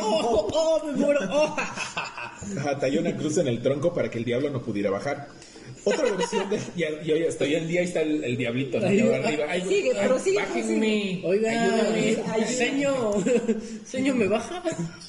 ¡Oh, 0.00 0.48
oh, 0.50 0.86
me 0.86 0.92
muero! 0.92 1.20
¡Oh! 1.30 1.56
Talló 2.80 3.00
una 3.00 3.14
cruz 3.14 3.36
en 3.36 3.48
el 3.48 3.60
tronco 3.60 3.92
para 3.92 4.10
que 4.10 4.16
el 4.16 4.24
diablo 4.24 4.48
no 4.48 4.62
pudiera 4.62 4.90
bajar. 4.90 5.28
Otra 5.84 6.10
versión 6.14 6.50
de. 6.50 6.58
Y, 6.76 6.82
y 7.08 7.12
oye, 7.12 7.28
hasta 7.28 7.44
hoy 7.44 7.54
en 7.54 7.66
día 7.68 7.80
ahí 7.80 7.86
está 7.86 8.02
el, 8.02 8.22
el 8.24 8.36
diablito, 8.36 8.78
arriba. 8.78 9.16
Ay, 9.48 9.62
sigue, 9.68 9.92
pero 9.94 10.18
sigue, 10.18 10.36
bájenme. 10.36 11.20
Oiga, 11.24 11.50
Ayúdame. 11.64 12.46
señor, 12.46 13.24
señor, 13.84 14.16
¿me 14.16 14.26
baja? 14.28 14.62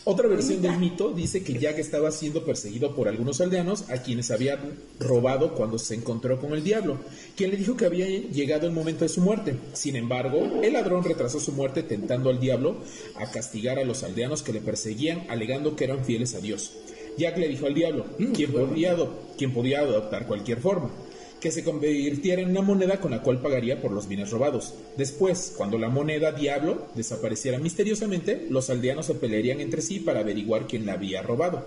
Otra 0.03 0.27
versión 0.27 0.61
del 0.61 0.77
mito 0.77 1.11
dice 1.11 1.43
que 1.43 1.53
Jack 1.59 1.77
estaba 1.79 2.09
siendo 2.11 2.43
perseguido 2.45 2.95
por 2.95 3.07
algunos 3.07 3.39
aldeanos 3.41 3.89
a 3.89 4.01
quienes 4.01 4.31
había 4.31 4.59
robado 4.99 5.53
cuando 5.55 5.77
se 5.77 5.95
encontró 5.95 6.39
con 6.39 6.53
el 6.53 6.63
diablo, 6.63 6.99
quien 7.35 7.51
le 7.51 7.57
dijo 7.57 7.75
que 7.77 7.85
había 7.85 8.07
llegado 8.07 8.65
el 8.67 8.73
momento 8.73 9.05
de 9.05 9.09
su 9.09 9.21
muerte. 9.21 9.55
Sin 9.73 9.95
embargo, 9.95 10.61
el 10.63 10.73
ladrón 10.73 11.03
retrasó 11.03 11.39
su 11.39 11.51
muerte 11.51 11.83
tentando 11.83 12.29
al 12.29 12.39
diablo 12.39 12.77
a 13.15 13.29
castigar 13.29 13.77
a 13.77 13.83
los 13.83 14.03
aldeanos 14.03 14.41
que 14.41 14.53
le 14.53 14.61
perseguían, 14.61 15.25
alegando 15.29 15.75
que 15.75 15.83
eran 15.83 16.03
fieles 16.05 16.33
a 16.35 16.39
Dios. 16.39 16.71
Jack 17.17 17.37
le 17.37 17.49
dijo 17.49 17.65
al 17.67 17.73
diablo, 17.73 18.05
quien 18.33 18.51
podía, 18.53 18.95
adop- 18.95 19.09
quien 19.41 19.53
podía 19.55 19.79
adoptar 19.79 20.27
cualquier 20.27 20.59
forma, 20.59 20.91
que 21.39 21.49
se 21.49 21.63
convirtiera 21.63 22.43
en 22.43 22.51
una 22.51 22.61
moneda 22.61 22.99
con 22.99 23.09
la 23.09 23.23
cual 23.23 23.41
pagaría 23.41 23.81
por 23.81 23.91
los 23.91 24.07
bienes 24.07 24.29
robados. 24.29 24.75
Después, 24.97 25.55
cuando 25.57 25.79
la 25.79 25.89
moneda 25.89 26.31
diablo 26.31 26.85
desapareciera 26.93 27.57
misteriosamente, 27.57 28.45
los 28.51 28.69
aldeanos 28.69 29.07
se 29.07 29.15
pelearían 29.15 29.59
entre 29.59 29.81
sí 29.81 29.99
para 29.99 30.19
averiguar 30.19 30.67
quién 30.67 30.85
la 30.85 30.93
había 30.93 31.23
robado. 31.23 31.65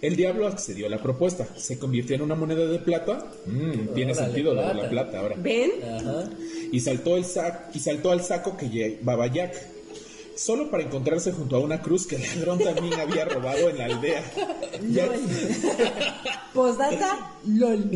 El 0.00 0.14
diablo 0.14 0.46
accedió 0.46 0.86
a 0.86 0.90
la 0.90 1.02
propuesta. 1.02 1.48
Se 1.56 1.76
convirtió 1.76 2.14
en 2.14 2.22
una 2.22 2.36
moneda 2.36 2.66
de 2.66 2.78
plata. 2.78 3.26
Mm, 3.46 3.94
tiene 3.96 4.12
Órale, 4.12 4.26
sentido 4.28 4.54
lo 4.54 4.60
de 4.60 4.66
la 4.68 4.72
plata. 4.74 4.90
plata 4.90 5.18
ahora. 5.18 5.34
¿Ven? 5.40 5.72
Ajá. 5.82 6.30
y 6.70 6.78
saltó, 6.78 7.16
el 7.16 7.24
sac 7.24 7.74
y 7.74 7.80
saltó 7.80 8.12
al 8.12 8.22
saco 8.22 8.56
que 8.56 8.70
llevaba 8.70 9.26
Jack, 9.26 9.56
solo 10.38 10.70
para 10.70 10.84
encontrarse 10.84 11.32
junto 11.32 11.56
a 11.56 11.58
una 11.60 11.82
cruz 11.82 12.06
que 12.06 12.16
el 12.16 12.22
ladrón 12.22 12.58
también 12.60 12.94
había 12.94 13.24
robado 13.24 13.68
en 13.70 13.78
la 13.78 13.84
aldea. 13.86 14.22
Jack- 14.92 15.18
Postdata, 16.54 17.36
LOL. 17.46 17.90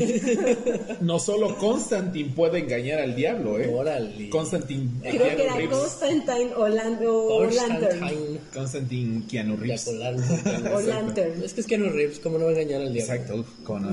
no 1.00 1.18
solo 1.18 1.56
Constantine 1.56 2.32
puede 2.34 2.58
engañar 2.60 3.00
al 3.00 3.14
diablo, 3.16 3.58
¿eh? 3.58 3.68
Órale. 3.72 4.28
Constantine 4.28 4.88
Creo 5.00 5.12
que 5.12 5.18
Keanu 5.36 5.42
era 5.42 5.54
Reeves. 5.56 5.78
Constantine 5.78 6.52
o, 6.56 6.68
Lan- 6.68 6.98
o 7.06 7.44
Lantern. 7.44 8.40
Constantine. 8.52 9.22
Keanu 9.28 9.56
Reeves. 9.56 9.88
O 10.72 10.80
Lantern. 10.80 11.42
Es 11.42 11.54
que 11.54 11.60
es 11.62 11.78
no 11.78 11.88
Reeves, 11.90 12.18
¿cómo 12.20 12.38
no 12.38 12.44
va 12.44 12.50
a 12.50 12.54
engañar 12.54 12.82
al 12.82 12.92
diablo? 12.92 13.14
Exacto, 13.14 13.44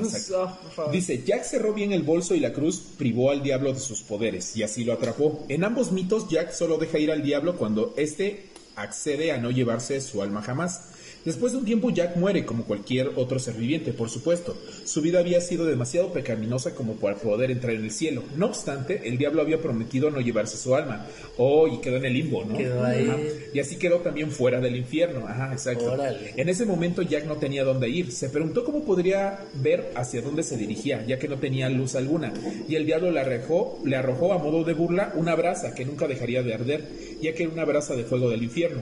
exacto. 0.04 0.58
Oh. 0.78 0.92
Dice, 0.92 1.24
Jack 1.26 1.44
cerró 1.44 1.74
bien 1.74 1.92
el 1.94 2.04
bolso 2.04 2.36
y 2.36 2.40
la 2.40 2.54
cruz 2.54 2.82
privó 2.98 3.32
al 3.32 3.42
diablo 3.42 3.74
de 3.74 3.80
sus 3.80 4.02
poderes 4.02 4.56
y 4.56 4.64
así 4.64 4.84
lo 4.84 4.94
atrapó. 4.94 5.46
En 5.50 5.64
ambos 5.64 5.92
mitos, 5.92 6.28
Jack 6.30 6.52
solo 6.52 6.78
deja 6.78 7.00
ir 7.00 7.12
al 7.12 7.24
diablo 7.24 7.56
cuando 7.58 7.94
éste 7.98 8.39
accede 8.82 9.32
a 9.32 9.38
no 9.38 9.52
llevarse 9.52 10.02
su 10.02 10.22
alma 10.22 10.42
jamás. 10.42 10.82
Después 11.26 11.52
de 11.52 11.60
un 11.60 11.66
tiempo, 11.66 11.90
Jack 11.90 12.16
muere 12.16 12.46
como 12.46 12.64
cualquier 12.64 13.12
otro 13.16 13.40
ser 13.40 13.56
viviente, 13.56 13.92
por 13.92 14.10
supuesto. 14.10 14.56
Su 14.86 15.02
vida 15.02 15.20
había 15.20 15.42
sido 15.42 15.66
demasiado 15.66 16.14
pecaminosa 16.14 16.74
como 16.74 16.94
para 16.94 17.18
poder 17.18 17.52
entrar 17.52 17.74
en 17.74 17.84
el 17.84 17.92
cielo. 17.92 18.24
No 18.38 18.48
obstante, 18.48 19.02
el 19.08 19.18
diablo 19.18 19.42
había 19.42 19.62
prometido 19.62 20.10
no 20.12 20.22
llevarse 20.22 20.58
su 20.58 20.76
alma. 20.76 21.06
Oh, 21.38 21.68
y 21.68 21.82
quedó 21.82 21.98
en 21.98 22.06
el 22.06 22.14
limbo, 22.14 22.46
¿no? 22.46 22.58
Quedó 22.58 22.84
ahí. 22.84 23.08
Ajá. 23.08 23.18
Y 23.54 23.60
así 23.60 23.78
quedó 23.78 23.98
también 23.98 24.32
fuera 24.32 24.62
del 24.62 24.76
infierno. 24.76 25.28
Ajá, 25.28 25.52
exacto. 25.52 25.92
Órale. 25.92 26.34
En 26.38 26.48
ese 26.48 26.66
momento 26.66 27.02
Jack 27.02 27.26
no 27.26 27.36
tenía 27.36 27.64
dónde 27.64 27.90
ir. 27.90 28.12
Se 28.12 28.30
preguntó 28.30 28.64
cómo 28.64 28.84
podría 28.84 29.40
ver 29.56 29.92
hacia 29.96 30.22
dónde 30.22 30.44
se 30.44 30.58
dirigía, 30.58 31.06
ya 31.06 31.20
que 31.20 31.28
no 31.28 31.38
tenía 31.38 31.70
luz 31.70 31.96
alguna. 31.96 32.34
Y 32.68 32.76
el 32.76 32.86
diablo 32.86 33.12
le 33.12 33.20
arrojó, 33.20 33.80
le 33.84 33.96
arrojó 33.96 34.34
a 34.34 34.38
modo 34.38 34.64
de 34.64 34.74
burla 34.74 35.14
una 35.16 35.36
brasa 35.36 35.74
que 35.76 35.86
nunca 35.86 36.08
dejaría 36.08 36.44
de 36.44 36.54
arder, 36.54 36.88
ya 37.22 37.34
que 37.34 37.44
era 37.44 37.52
una 37.52 37.66
brasa 37.66 37.96
de 37.96 38.04
fuego 38.04 38.30
del 38.30 38.44
infierno. 38.44 38.82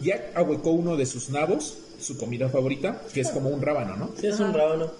Jack 0.00 0.36
ahuecó 0.36 0.70
uno 0.70 0.96
de 0.96 1.06
sus 1.06 1.30
nabos, 1.30 1.78
su 1.98 2.16
comida 2.16 2.48
favorita, 2.48 3.02
que 3.12 3.20
es 3.20 3.28
como 3.30 3.48
un 3.50 3.60
rábano, 3.60 3.96
¿no? 3.96 4.10
Sí, 4.18 4.28
es 4.28 4.38
un 4.40 4.52
rábano. 4.52 4.90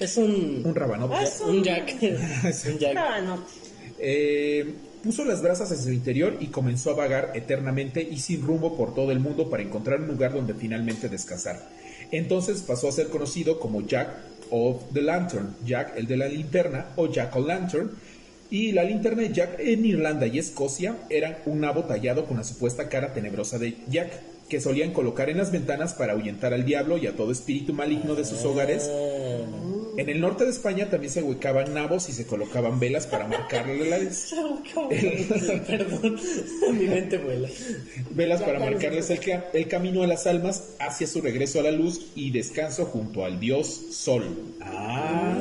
Es 0.00 0.16
un. 0.16 0.62
Un 0.64 0.74
rábano. 0.74 1.08
Ah, 1.12 1.22
es 1.22 1.40
Un 1.40 1.62
jack. 1.62 1.94
un 2.02 2.78
jack. 2.78 2.96
Ah, 2.96 3.20
no. 3.20 3.44
Eh, 3.98 4.74
puso 5.02 5.24
las 5.24 5.42
brasas 5.42 5.70
en 5.70 5.78
su 5.78 5.92
interior 5.92 6.36
y 6.40 6.48
comenzó 6.48 6.90
a 6.90 6.94
vagar 6.94 7.32
eternamente 7.34 8.02
y 8.02 8.18
sin 8.18 8.42
rumbo 8.42 8.76
por 8.76 8.94
todo 8.94 9.12
el 9.12 9.20
mundo 9.20 9.48
para 9.50 9.62
encontrar 9.62 10.00
un 10.00 10.08
lugar 10.08 10.32
donde 10.32 10.54
finalmente 10.54 11.08
descansar. 11.08 11.68
Entonces 12.10 12.62
pasó 12.62 12.88
a 12.88 12.92
ser 12.92 13.08
conocido 13.08 13.60
como 13.60 13.86
Jack 13.86 14.08
of 14.50 14.82
the 14.92 15.02
Lantern, 15.02 15.56
Jack 15.64 15.94
el 15.96 16.06
de 16.06 16.16
la 16.16 16.28
linterna 16.28 16.86
o 16.96 17.10
Jack 17.10 17.36
o' 17.36 17.40
Lantern. 17.40 17.92
Y 18.50 18.72
la 18.72 18.84
linterna 18.84 19.22
de 19.22 19.32
Jack 19.32 19.58
en 19.58 19.84
Irlanda 19.84 20.26
y 20.26 20.38
Escocia 20.38 20.96
eran 21.10 21.38
un 21.46 21.60
nabo 21.60 21.84
tallado 21.84 22.26
con 22.26 22.36
la 22.36 22.44
supuesta 22.44 22.88
cara 22.88 23.12
tenebrosa 23.12 23.58
de 23.58 23.76
Jack, 23.88 24.12
que 24.48 24.60
solían 24.60 24.92
colocar 24.92 25.30
en 25.30 25.38
las 25.38 25.50
ventanas 25.52 25.94
para 25.94 26.12
ahuyentar 26.12 26.52
al 26.52 26.64
diablo 26.64 26.98
y 26.98 27.06
a 27.06 27.16
todo 27.16 27.32
espíritu 27.32 27.72
maligno 27.72 28.14
de 28.14 28.24
sus 28.24 28.44
hogares 28.44 28.88
Ah, 28.90 29.44
en 29.96 30.08
el 30.08 30.20
norte 30.20 30.44
de 30.44 30.50
España 30.50 30.90
también 30.90 31.12
se 31.12 31.22
huecaban 31.22 31.72
nabos 31.72 32.08
y 32.08 32.12
se 32.12 32.26
colocaban 32.26 32.80
velas 32.80 33.06
para 33.06 33.28
marcarle 33.28 33.88
las 33.88 34.34
Perdón, 35.66 36.20
mi 36.78 36.86
mente 36.86 37.16
vuela. 37.18 37.48
velas 38.10 38.42
para 38.42 38.58
marcarles 38.60 39.08
el, 39.10 39.20
ca- 39.20 39.44
el 39.52 39.68
camino 39.68 40.02
a 40.02 40.06
las 40.06 40.26
almas 40.26 40.70
hacia 40.80 41.06
su 41.06 41.20
regreso 41.20 41.60
a 41.60 41.62
la 41.62 41.70
luz 41.70 42.06
y 42.16 42.30
descanso 42.32 42.86
junto 42.86 43.24
al 43.24 43.38
dios 43.40 43.68
Sol. 43.92 44.24
Ah, 44.60 45.36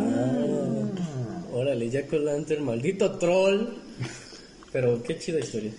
Órale, 1.52 1.90
Jack 1.90 2.12
O'Lantern, 2.14 2.64
maldito 2.64 3.18
troll. 3.18 3.68
Pero 4.72 5.02
qué 5.04 5.18
chida 5.20 5.40
historia. 5.40 5.72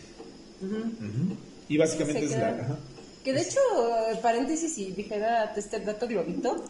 y 1.69 1.77
básicamente 1.77 2.25
es 2.25 2.31
la. 2.33 2.49
ajá. 2.49 2.79
Que 3.25 3.33
de 3.33 3.41
hecho, 3.41 3.59
paréntesis, 4.21 4.75
si 4.75 4.93
dijera 4.93 5.51
este 5.57 5.81
dato 5.81 6.07
globito, 6.07 6.63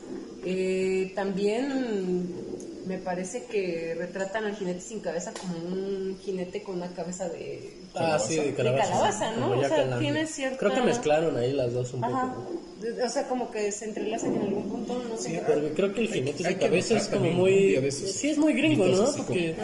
eh, 0.44 1.10
también 1.12 2.43
me 2.86 2.98
parece 2.98 3.44
que 3.44 3.94
retratan 3.98 4.44
al 4.44 4.56
jinete 4.56 4.80
sin 4.80 5.00
cabeza 5.00 5.32
como 5.40 5.54
un 5.56 6.18
jinete 6.22 6.62
con 6.62 6.76
una 6.76 6.88
cabeza 6.92 7.28
de... 7.28 7.70
Ah, 7.94 8.18
sí, 8.18 8.36
de 8.36 8.44
De 8.46 8.54
calabaza. 8.54 8.88
calabaza, 8.90 9.36
¿no? 9.36 9.50
O 9.58 9.64
sea, 9.64 9.98
tiene 9.98 10.26
cierta- 10.26 10.58
Creo 10.58 10.74
que 10.74 10.80
mezclaron 10.82 11.36
ahí 11.36 11.52
las 11.52 11.72
dos 11.72 11.94
un 11.94 12.04
Ajá. 12.04 12.34
poco. 12.34 12.60
De- 12.80 13.02
O 13.04 13.08
sea, 13.08 13.26
como 13.28 13.50
que 13.50 13.70
se 13.72 13.86
entrelazan 13.86 14.34
en 14.34 14.42
algún 14.42 14.68
punto, 14.68 15.02
no 15.08 15.16
sé. 15.16 15.40
Pero 15.46 15.68
creo 15.74 15.94
que 15.94 16.00
el 16.02 16.08
jinete 16.08 16.44
sin 16.44 16.58
cabeza 16.58 16.96
es 16.96 17.06
como 17.08 17.30
muy. 17.30 17.72
de 17.76 17.90
Sí, 17.90 18.30
es 18.30 18.36
muy 18.36 18.52
gringo, 18.52 18.84
¿no? 18.86 19.10
Porque, 19.16 19.54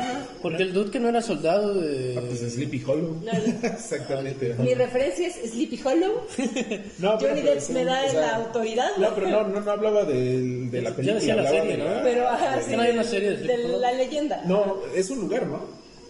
porque 0.40 0.62
el 0.62 0.72
dude 0.72 0.90
que 0.92 1.00
no 1.00 1.08
era 1.08 1.20
soldado 1.20 1.74
de. 1.74 2.16
Ah, 2.16 2.22
pues 2.26 2.38
Sleepy 2.52 2.82
Hollow. 2.86 3.20
Exactamente. 3.62 4.52
ajá. 4.52 4.62
Mi 4.62 4.74
referencia 4.74 5.26
es 5.28 5.50
Sleepy 5.50 5.80
Hollow. 5.84 6.22
No, 6.98 7.18
pero- 7.18 7.30
Johnny 7.34 7.42
Depp 7.42 7.60
sí, 7.60 7.72
me 7.72 7.84
da 7.84 8.04
o 8.06 8.10
sea, 8.10 8.20
la 8.20 8.36
autoridad. 8.36 8.90
No, 8.98 9.14
pero 9.14 9.28
no, 9.28 9.48
no, 9.48 9.60
no 9.60 9.70
hablaba 9.70 10.04
del- 10.04 10.70
de, 10.70 10.82
la 10.82 10.90
Ya 10.90 10.96
película. 10.96 11.14
decía 11.20 11.36
la 11.36 11.48
serie, 11.48 11.76
de 11.76 11.78
¿no? 11.78 12.02
Pero, 12.02 12.28
ajá, 12.28 12.60
sí, 12.62 12.76
no 12.76 13.04
serie 13.10 13.30
de 13.30 13.36
de 13.36 13.44
Sleepy 13.44 13.64
Hollow. 13.64 13.80
la 13.80 13.92
leyenda. 13.92 14.42
No, 14.46 14.76
es 14.94 15.10
un 15.10 15.20
lugar, 15.20 15.46
¿no? 15.46 15.60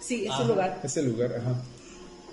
Sí, 0.01 0.25
es 0.25 0.31
Ajá. 0.31 0.43
un 0.43 0.49
lugar. 0.49 0.81
Es 0.83 0.97
el 0.97 1.07
lugar, 1.07 1.35
ajá. 1.37 1.63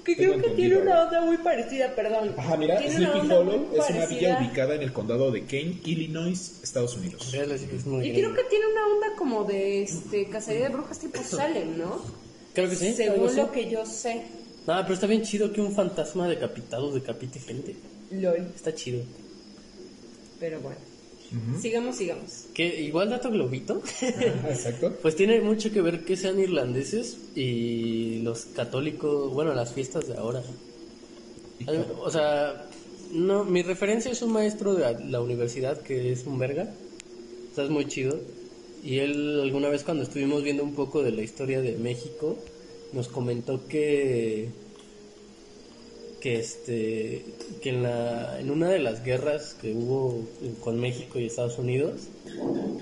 Que 0.05 0.15
creo 0.15 0.41
que 0.41 0.51
tiene 0.51 0.78
una 0.78 1.01
¿eh? 1.01 1.03
onda 1.03 1.22
muy 1.22 1.38
parecida, 1.38 1.93
perdón. 1.93 2.34
Ajá, 2.38 2.55
mira, 2.55 2.78
Tiene 2.78 2.95
Sleepy 2.95 3.30
Hollow 3.30 3.68
es 3.76 3.89
una 3.89 4.05
villa 4.05 4.39
ubicada 4.39 4.76
en 4.76 4.82
el 4.84 4.93
condado 4.93 5.32
de 5.32 5.41
Kane, 5.45 5.82
Illinois, 5.84 6.59
Estados 6.63 6.95
Unidos. 6.95 7.34
Es 7.34 7.86
muy 7.86 8.07
Y 8.07 8.13
creo 8.13 8.34
que 8.34 8.43
tiene 8.45 8.68
una 8.68 8.88
onda 8.88 9.07
como 9.18 9.43
de 9.43 9.84
este, 9.84 10.30
cacería 10.30 10.70
de 10.70 10.74
brujas 10.76 10.99
tipo 10.99 11.22
Salem, 11.22 11.78
¿no? 11.78 12.01
Creo 12.53 12.70
que 12.70 12.76
sí. 12.78 12.93
Según 12.93 13.36
lo 13.36 13.51
que 13.51 13.70
yo 13.70 13.86
sé. 13.86 14.24
No, 14.65 14.82
pero 14.82 14.93
está 14.93 15.07
bien 15.07 15.24
chido 15.24 15.51
que 15.51 15.59
un 15.59 15.74
fantasma 15.74 16.28
decapitado 16.28 16.91
decapite 16.93 17.39
gente. 17.39 17.76
LOL. 18.11 18.51
Está 18.55 18.74
chido. 18.74 19.01
Pero 20.39 20.61
bueno. 20.61 20.78
Sigamos, 21.61 21.97
sigamos. 21.97 22.45
Que 22.53 22.82
igual 22.84 23.09
dato 23.09 23.30
globito. 23.30 23.82
Exacto. 24.01 24.93
Pues 25.01 25.15
tiene 25.15 25.41
mucho 25.41 25.71
que 25.71 25.82
ver 25.82 26.05
que 26.05 26.15
sean 26.15 26.39
irlandeses 26.39 27.17
y 27.36 28.21
los 28.21 28.45
católicos, 28.45 29.34
bueno, 29.34 29.53
las 29.53 29.73
fiestas 29.73 30.07
de 30.07 30.15
ahora. 30.17 30.41
O 32.01 32.09
sea, 32.11 32.65
no, 33.11 33.43
mi 33.43 33.61
referencia 33.63 34.11
es 34.11 34.21
un 34.21 34.32
maestro 34.32 34.73
de 34.75 34.82
la- 34.82 34.93
la 34.99 35.21
universidad 35.21 35.82
que 35.82 36.11
es 36.11 36.25
un 36.25 36.38
verga. 36.39 36.71
O 37.51 37.55
sea, 37.55 37.63
es 37.65 37.69
muy 37.69 37.86
chido. 37.88 38.19
Y 38.84 38.99
él 38.99 39.41
alguna 39.41 39.69
vez 39.69 39.84
cuando 39.84 40.03
estuvimos 40.03 40.43
viendo 40.43 40.63
un 40.63 40.75
poco 40.75 41.03
de 41.03 41.11
la 41.11 41.23
historia 41.23 41.61
de 41.61 41.75
México, 41.78 42.38
nos 42.93 43.07
comentó 43.09 43.67
que 43.67 44.49
que 46.22 46.39
este 46.39 47.24
que 47.61 47.70
en 47.70 47.84
la 47.84 48.39
en 48.39 48.49
una 48.49 48.70
de 48.70 48.80
las 48.80 49.03
guerras 49.03 49.55
que 49.61 49.74
hubo 49.74 50.24
con 50.61 50.80
México 50.80 51.20
y 51.20 51.26
Estados 51.26 51.57
Unidos 51.59 52.07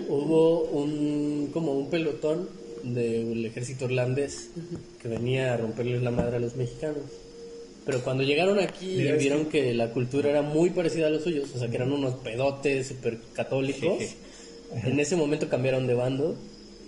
hubo 0.07 0.61
un 0.61 1.49
como 1.53 1.73
un 1.73 1.89
pelotón 1.89 2.49
del 2.83 3.45
ejército 3.45 3.85
irlandés 3.85 4.49
que 5.01 5.07
venía 5.07 5.53
a 5.53 5.57
romperles 5.57 6.03
la 6.03 6.11
madre 6.11 6.37
a 6.37 6.39
los 6.39 6.55
mexicanos. 6.55 7.03
Pero 7.85 8.03
cuando 8.03 8.23
llegaron 8.23 8.59
aquí 8.59 8.87
y 8.87 9.11
vieron 9.13 9.45
que 9.45 9.73
la 9.73 9.91
cultura 9.91 10.29
era 10.29 10.41
muy 10.41 10.71
parecida 10.71 11.07
a 11.07 11.09
los 11.09 11.23
suyos 11.23 11.49
o 11.53 11.59
sea 11.59 11.67
que 11.67 11.75
eran 11.75 11.91
unos 11.91 12.15
pedotes 12.15 12.87
super 12.87 13.19
católicos 13.33 14.15
en 14.83 14.99
ese 14.99 15.15
momento 15.15 15.49
cambiaron 15.49 15.87
de 15.87 15.93
bando 15.93 16.35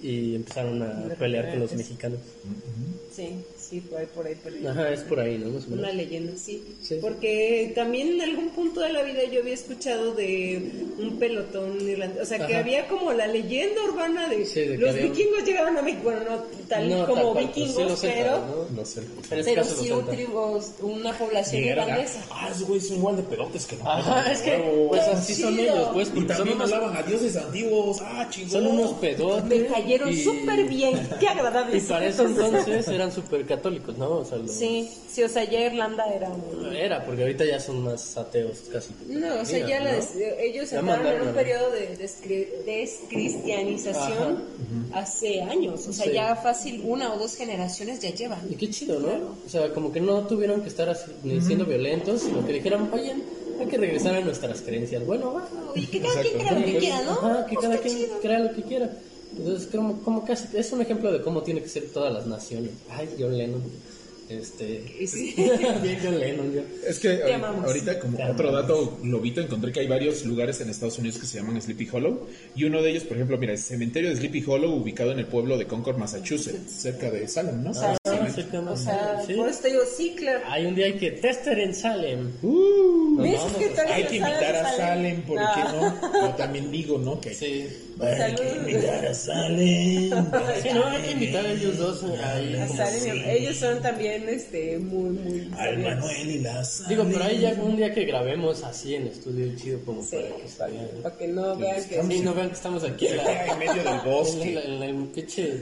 y 0.02 0.36
empezaron 0.36 0.82
a 0.84 1.16
pelear 1.18 1.50
con 1.50 1.60
los 1.60 1.74
mexicanos. 1.74 2.20
Sí, 3.12 3.30
sí, 3.70 3.82
por 3.82 4.00
ahí, 4.00 4.08
por 4.16 4.26
ahí, 4.28 4.36
por 4.36 4.52
ahí. 4.54 4.66
ajá 4.68 4.92
es 4.94 5.00
por 5.02 5.20
ahí 5.20 5.38
no 5.38 5.50
Más 5.52 5.66
o 5.66 5.70
menos. 5.70 5.84
Una 5.86 5.92
leyenda, 5.94 6.34
sí. 6.38 6.64
Sí. 6.82 6.98
Porque 7.02 7.72
también 7.76 8.10
en 8.14 8.22
algún 8.22 8.50
punto 8.50 8.80
de 8.82 8.94
la 8.94 9.04
vida 9.04 9.24
yo 9.32 9.42
había 9.42 9.54
escuchado 9.54 10.14
de 10.14 10.72
un 11.00 11.18
pelotón 11.20 11.80
irlandés. 11.82 12.22
O 12.22 12.26
sea, 12.26 12.38
que 12.46 12.54
Ajá. 12.54 12.60
había 12.64 12.88
como 12.88 13.12
la 13.14 13.28
leyenda 13.28 13.82
urbana 13.84 14.28
de, 14.30 14.46
Sí, 14.46 14.62
de 14.62 14.78
los 14.78 14.92
había 14.92 15.04
vikingos 15.04 15.44
llegaron 15.46 15.78
a 15.78 15.82
México. 15.82 16.04
Bueno, 16.06 16.22
no 16.30 16.44
tal 16.68 16.90
No, 16.90 17.06
como 17.08 17.34
tal 17.34 17.34
pues 17.34 17.46
sí 17.56 17.62
vikingos, 17.62 18.00
celtas, 18.00 18.24
pero, 18.24 18.38
¿no? 18.72 18.78
No 18.78 18.86
sé. 18.86 19.02
Pero 19.30 19.64
sí 19.64 19.92
un 19.92 20.06
tribus, 20.08 20.66
una 20.82 21.18
población 21.18 21.64
irlandesa. 21.64 22.26
Ah, 22.32 22.50
esos 22.54 22.68
güeyes 22.68 22.88
son 22.88 22.98
igual 22.98 23.18
de 23.18 23.24
pedotes 23.24 23.66
que 23.66 23.76
nosotros. 23.78 24.08
Ajá, 24.08 24.32
es 24.32 24.42
que 24.42 24.86
pues 24.90 25.02
así 25.08 25.36
son 25.36 25.56
chido. 25.58 25.74
ellos, 25.76 25.90
pues, 25.94 26.08
Y 26.08 26.12
son 26.12 26.28
también 26.28 26.56
unos, 26.58 26.72
hablaban 26.74 26.98
a 26.98 27.04
dioses 27.04 27.36
antiguos. 27.36 27.98
Ah, 28.02 28.28
chingón. 28.30 28.52
son 28.52 28.68
unos 28.68 28.94
pedotes. 28.94 29.44
Me 29.62 29.66
cayeron 29.68 30.10
y- 30.12 30.24
súper 30.24 30.64
bien. 30.68 31.10
Qué 31.20 31.28
agradable. 31.28 31.78
Y 31.78 31.82
para 31.82 32.06
eso 32.08 32.24
entonces 32.26 32.88
eran 32.88 33.12
súper 33.12 33.46
católicos, 33.58 33.98
¿no? 33.98 34.10
O 34.20 34.26
sea, 34.26 34.38
los- 34.38 34.52
Sí, 34.52 34.90
sí, 35.12 35.24
o 35.24 35.30
sea, 35.30 35.44
ya 35.44 35.60
Irlanda 35.66 36.06
era 36.14 36.30
muy... 36.30 36.78
Era, 36.78 37.06
porque 37.06 37.22
ahorita 37.24 37.44
ya 37.46 37.60
son 37.60 37.84
más 37.84 38.16
ateos 38.18 38.58
casi. 38.72 38.94
No, 39.08 39.42
o 39.42 39.46
sea, 39.46 39.68
ya 39.68 39.80
¿no? 39.80 39.86
la 39.86 39.94
des- 39.96 40.16
ellos 40.40 40.70
Ya 40.72 40.80
entraron 40.80 41.08
en 41.08 41.22
un 41.28 41.34
periodo 41.34 41.72
de 41.72 41.98
descri- 41.98 42.48
descristianización 42.66 44.44
hace 44.94 45.42
años. 45.42 45.88
O 45.88 45.94
sea, 45.94 46.06
Sí. 46.06 46.12
ya 46.14 46.36
fácil 46.36 46.82
una 46.86 47.14
o 47.14 47.18
dos 47.20 47.36
generaciones 47.36 48.00
ya 48.00 48.12
llevan. 48.14 48.40
Y 48.50 48.56
qué 48.56 48.70
chido, 48.70 49.00
¿no? 49.00 49.36
O 49.46 49.50
sea, 49.50 49.74
como 49.74 49.92
que 49.92 50.00
no 50.02 50.26
tuvieron 50.28 50.62
que 50.62 50.70
estar 50.70 50.90
así, 50.90 51.12
ni 51.24 51.42
siendo 51.42 51.66
violentos, 51.66 52.22
sino 52.22 52.46
que 52.46 52.54
dijeron, 52.54 52.90
oye, 52.94 53.16
hay 53.60 53.66
que 53.68 53.78
regresar 53.78 54.16
a 54.16 54.22
nuestras 54.22 54.62
creencias. 54.62 55.06
Bueno, 55.06 55.34
va. 55.34 55.48
y 55.76 55.86
que 55.88 56.00
cada 56.02 56.22
quien 56.22 56.38
crea 56.38 56.52
lo 56.60 56.66
que 56.66 56.78
quiera, 56.78 57.02
¿no? 57.04 57.12
Ajá, 57.12 57.46
que 57.46 57.56
Pues 57.56 57.66
cada 57.68 57.78
qué 57.82 57.90
quien 57.90 57.98
chido. 58.06 58.20
crea 58.22 58.40
lo 58.40 58.54
que 58.56 58.62
quiera. 58.64 58.90
Entonces, 59.36 59.68
como, 59.68 60.02
como 60.02 60.24
casi, 60.26 60.56
es 60.56 60.72
un 60.72 60.82
ejemplo 60.82 61.12
de 61.12 61.22
cómo 61.22 61.42
tiene 61.44 61.62
que 61.62 61.70
ser 61.70 61.84
todas 61.94 62.14
las 62.14 62.28
naciones. 62.28 62.72
Ay, 62.90 63.10
John 63.20 63.38
Lennon. 63.38 63.62
Este. 64.30 64.84
Sí. 65.08 65.34
Bien, 65.82 66.00
John 66.04 66.20
Lennon, 66.20 66.52
yo. 66.54 66.62
Es 66.86 67.00
que 67.00 67.10
ahorita, 67.22 67.36
amamos. 67.36 67.66
ahorita 67.66 68.00
como 68.00 68.18
Te 68.18 68.24
otro 68.24 68.50
amamos. 68.50 68.68
dato 68.68 68.98
globito 69.02 69.40
encontré 69.42 69.72
que 69.72 69.80
hay 69.80 69.88
varios 69.88 70.26
lugares 70.26 70.60
en 70.60 70.70
Estados 70.70 70.98
Unidos 71.00 71.18
que 71.18 71.26
se 71.26 71.38
llaman 71.40 71.62
Sleepy 71.62 71.88
Hollow 71.92 72.28
y 72.56 72.66
uno 72.66 72.82
de 72.82 72.90
ellos, 72.92 73.04
por 73.04 73.16
ejemplo, 73.16 73.38
mira, 73.38 73.54
el 73.54 73.58
cementerio 73.60 74.10
de 74.10 74.18
Sleepy 74.18 74.44
Hollow 74.46 74.74
ubicado 74.74 75.12
en 75.14 75.20
el 75.20 75.28
pueblo 75.28 75.58
de 75.58 75.66
Concord, 75.66 75.98
Massachusetts, 75.98 76.70
cerca 76.72 77.10
de 77.10 77.26
Salem, 77.28 77.64
¿no? 77.64 77.72
Ah. 77.76 77.98
O 78.72 78.78
sea, 78.78 79.22
sí. 79.26 79.34
por 79.34 79.50
eso 79.50 79.60
te 79.62 79.70
digo, 79.70 79.82
sí, 79.98 80.14
claro. 80.18 80.42
Hay 80.48 80.66
un 80.66 80.76
día 80.76 80.86
hay 80.86 80.94
que 80.98 81.12
tester 81.12 81.60
en 81.60 81.74
Salem. 81.74 82.32
Uh, 82.44 83.22
¿Ves 83.22 83.34
vamos 83.38 83.58
qué 83.58 83.66
a- 83.66 83.74
tal? 83.74 83.92
hay 83.92 84.04
que 84.06 84.16
invitar 84.18 84.56
a 84.56 84.74
Salem, 84.78 85.22
¿por 85.24 85.38
qué 85.38 85.64
no? 85.74 86.22
Yo 86.22 86.30
también 86.36 86.72
digo, 86.72 86.98
¿no? 87.00 87.20
Que 87.20 87.34
Sí. 87.34 87.68
hay 88.00 88.36
que 88.36 88.56
invitar 88.58 89.06
a 89.08 89.14
Salem. 89.14 90.10
Sí, 90.62 90.70
no, 90.74 90.86
hay 90.86 91.02
que 91.02 91.12
invitar 91.12 91.46
a 91.46 91.52
ellos 91.52 91.78
dos. 91.78 92.04
A 92.04 92.68
Salem, 92.68 93.24
Ellos 93.28 93.56
son 93.58 93.82
también 93.82 94.28
este, 94.30 94.78
muy, 94.78 95.10
muy. 95.12 95.52
Al 95.58 95.80
Manuel 95.80 96.30
y 96.30 96.40
la 96.40 96.64
Digo, 96.88 97.06
pero 97.12 97.24
ahí 97.24 97.40
ya 97.40 97.52
un 97.62 97.76
día 97.76 97.94
que 97.94 98.06
grabemos 98.06 98.64
así 98.64 98.96
en 98.96 99.08
estudio 99.08 99.52
chido 99.58 99.80
como 99.86 100.04
Sí. 100.04 100.18
para 100.18 100.36
que 100.36 100.46
está 100.46 100.68
bien. 100.68 100.88
Para 101.02 101.18
que 101.18 101.28
no 101.28 101.56
vean 101.56 101.84
que. 101.88 102.04
Sí, 102.04 102.20
no 102.22 102.34
vean 102.34 102.50
que 102.50 102.56
estamos 102.56 102.84
aquí 102.84 103.08
en, 103.08 103.18
la- 103.18 103.46
en 103.48 103.60
medio 103.60 103.74
del 103.84 103.88
en, 103.88 104.04
bosque. 104.06 104.52
la- 104.54 104.62
en 104.62 104.80
la- 104.80 104.86
en 104.88 105.08
pinche 105.08 105.62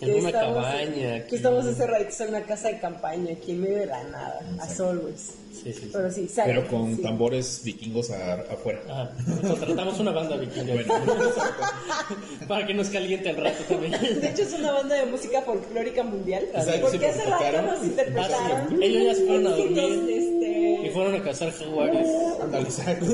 en 0.00 0.10
una 0.20 0.28
estamos- 0.28 0.64
cabaña. 0.64 1.14
aquí. 1.16 1.28
Que 1.30 1.36
estamos 1.36 1.66
encerraditos 1.66 2.20
en 2.20 2.28
una 2.28 2.42
casa 2.42 2.68
de 2.68 2.78
campaña, 2.80 3.32
aquí 3.32 3.52
en 3.52 3.60
medio 3.62 3.78
de 3.78 3.86
la 3.86 4.02
nada, 4.04 4.40
a 4.60 4.68
sol, 4.68 4.98
güey. 5.00 5.14
Sí, 5.16 5.72
sí, 5.72 5.80
sí. 5.84 5.90
Pero 5.92 6.10
sí, 6.12 6.28
Salem. 6.28 6.56
Pero 6.56 6.68
con 6.68 6.96
sí. 6.96 7.02
tambores 7.02 7.62
vikingos 7.64 8.10
a- 8.10 8.34
afuera. 8.52 8.80
Ajá. 8.90 9.10
Contratamos 9.48 9.98
una 10.00 10.10
banda 10.12 10.36
vikinga 10.36 10.74
para 12.48 12.66
que 12.66 12.74
nos 12.74 12.88
caliente 12.90 13.30
el 13.30 13.36
rato 13.38 13.62
también. 13.68 13.92
De 14.20 14.28
hecho, 14.30 14.42
es 14.42 14.52
una 14.52 14.72
banda 14.72 14.94
de 14.96 15.06
música 15.06 15.40
folclórica 15.42 16.02
mundial. 16.02 16.44
Exacto, 16.54 16.80
Porque 16.82 16.98
sí, 16.98 17.04
hace 17.06 17.24
rato 17.30 17.62
nos 17.62 17.84
interpretaron. 17.84 18.82
Ellos 18.82 19.04
ya 19.04 19.14
se 19.14 19.26
fueron 19.26 19.46
a 19.46 19.50
dormir. 19.50 19.78
este, 20.10 20.86
Y 20.86 20.90
fueron 20.90 21.14
a 21.14 21.22
cazar 21.22 21.52
jaguares. 21.52 22.08
Ándale, 22.42 22.64
exacto. 22.64 23.06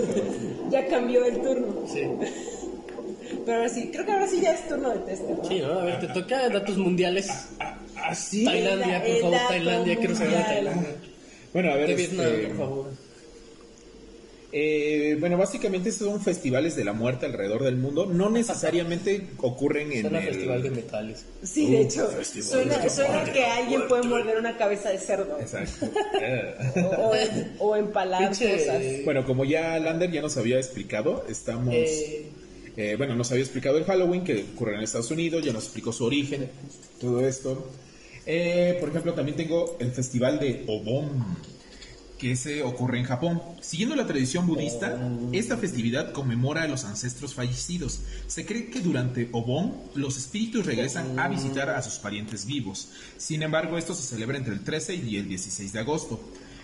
ya 0.71 0.87
cambió 0.89 1.25
el 1.25 1.41
turno. 1.43 1.87
Sí. 1.87 2.03
Pero 3.45 3.57
ahora 3.59 3.69
sí, 3.69 3.89
creo 3.93 4.05
que 4.07 4.13
ahora 4.13 4.29
sí 4.29 4.41
ya 4.41 4.53
es 4.55 4.69
turno 4.69 4.91
de 4.91 4.99
tester, 5.01 5.37
¿no? 5.39 5.45
Sí, 5.49 5.59
¿no? 5.61 5.81
A 5.81 5.85
ver, 5.85 6.01
te 6.01 6.09
toca 6.09 6.49
datos 6.49 6.77
mundiales. 6.79 7.29
Así. 7.97 8.45
Tailandia, 8.45 9.03
por 9.05 9.21
favor, 9.21 9.39
Tailandia, 9.49 9.97
quiero 9.97 10.15
saber 10.15 10.37
de. 10.39 10.43
Tailandia. 10.45 10.91
Bueno, 11.53 11.71
a 11.73 11.77
ver, 11.77 11.87
De 11.97 12.03
este, 12.05 12.17
Vietnam, 12.17 12.49
por 12.49 12.67
favor. 12.67 12.87
eh, 14.55 15.17
bueno, 15.19 15.39
básicamente 15.39 15.89
estos 15.89 16.09
son 16.09 16.21
festivales 16.21 16.77
de 16.77 16.85
la 16.85 16.93
muerte 16.93 17.25
alrededor 17.27 17.63
del 17.63 17.77
mundo. 17.77 18.05
No 18.07 18.29
necesariamente 18.31 19.29
ocurren 19.39 19.93
en 19.93 20.03
Suena 20.03 20.19
el 20.19 20.25
festival 20.27 20.63
de 20.63 20.71
metales. 20.71 21.25
Sí, 21.43 21.71
de 21.71 21.81
hecho, 21.83 22.07
festival 22.09 22.49
suena, 22.49 22.79
de 22.79 22.91
suena 22.91 23.13
muerte. 23.15 23.33
que 23.33 23.45
alguien 23.45 23.89
puede 23.89 24.03
morder 24.03 24.39
una 24.39 24.57
cabeza 24.59 24.91
de 24.91 24.99
cerdo. 24.99 25.39
Exacto. 25.41 25.89
O, 26.99 27.69
o, 27.69 27.77
empalar 27.77 28.23
Pinche- 28.31 28.59
cosas. 28.59 28.83
bueno, 29.05 29.25
como 29.25 29.45
ya 29.45 29.79
Lander 29.79 30.11
ya 30.11 30.21
nos 30.23 30.37
había 30.37 30.57
explicado, 30.59 31.25
estamos... 31.29 31.75
Eh, 31.75 32.27
Eh, 32.77 32.95
bueno, 32.97 33.15
nos 33.15 33.31
había 33.31 33.43
explicado 33.45 33.79
el 33.79 33.85
Halloween 33.85 34.25
que 34.25 34.47
ocurre 34.55 34.75
en 34.75 34.81
Estados 34.81 35.11
Unidos, 35.11 35.45
ya 35.45 35.53
nos 35.53 35.65
explicó 35.65 35.93
su 35.93 36.05
origen, 36.05 36.51
todo 37.01 37.21
esto. 37.27 37.71
Eh, 38.25 38.77
por 38.81 38.89
ejemplo, 38.89 39.15
también 39.15 39.37
tengo 39.37 39.77
el 39.81 39.91
festival 39.93 40.39
de 40.39 40.65
Obon, 40.69 41.37
que 42.19 42.37
se 42.37 42.63
ocurre 42.63 42.99
en 43.01 43.05
Japón. 43.05 43.43
Siguiendo 43.61 43.97
la 43.97 44.07
tradición 44.07 44.47
budista, 44.47 44.97
esta 45.33 45.57
festividad 45.57 46.13
conmemora 46.13 46.63
a 46.63 46.69
los 46.69 46.85
ancestros 46.85 47.35
fallecidos. 47.35 48.01
Se 48.29 48.47
cree 48.47 48.71
que 48.71 48.81
durante 48.81 49.29
Obon 49.33 49.75
los 49.97 50.17
espíritus 50.17 50.65
regresan 50.65 51.19
a 51.19 51.27
visitar 51.27 51.69
a 51.69 51.83
sus 51.83 51.95
parientes 51.95 52.47
vivos. 52.47 52.91
Sin 53.17 53.43
embargo, 53.43 53.77
esto 53.77 53.93
se 53.93 54.05
celebra 54.05 54.39
entre 54.39 54.55
el 54.55 54.63
13 54.63 54.95
y 54.95 55.17
el 55.17 55.29
16 55.29 55.73
de 55.73 55.81
agosto. 55.81 56.21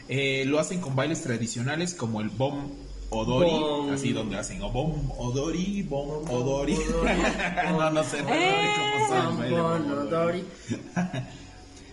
Eh, 0.09 0.44
lo 0.46 0.61
hacen 0.61 0.80
con 0.80 0.94
bailes 0.94 1.22
tradicionales 1.22 1.92
como 1.92 2.20
el 2.20 2.28
Bom 2.28 2.70
Odori, 3.11 3.50
Bom. 3.50 3.90
así 3.90 4.12
donde 4.12 4.36
hacen 4.36 4.62
Obon 4.62 5.11
Odori, 5.16 5.82
Bom 5.82 6.28
Odori. 6.30 6.74
no, 7.70 7.90
no 7.90 8.04
sé, 8.04 8.22
no 8.22 8.28
sé 8.28 8.70
cómo 8.76 9.09
se 9.09 9.14
llama 9.14 9.46
Bon 9.48 9.88
Bom 9.88 9.98
Odori. 10.06 10.44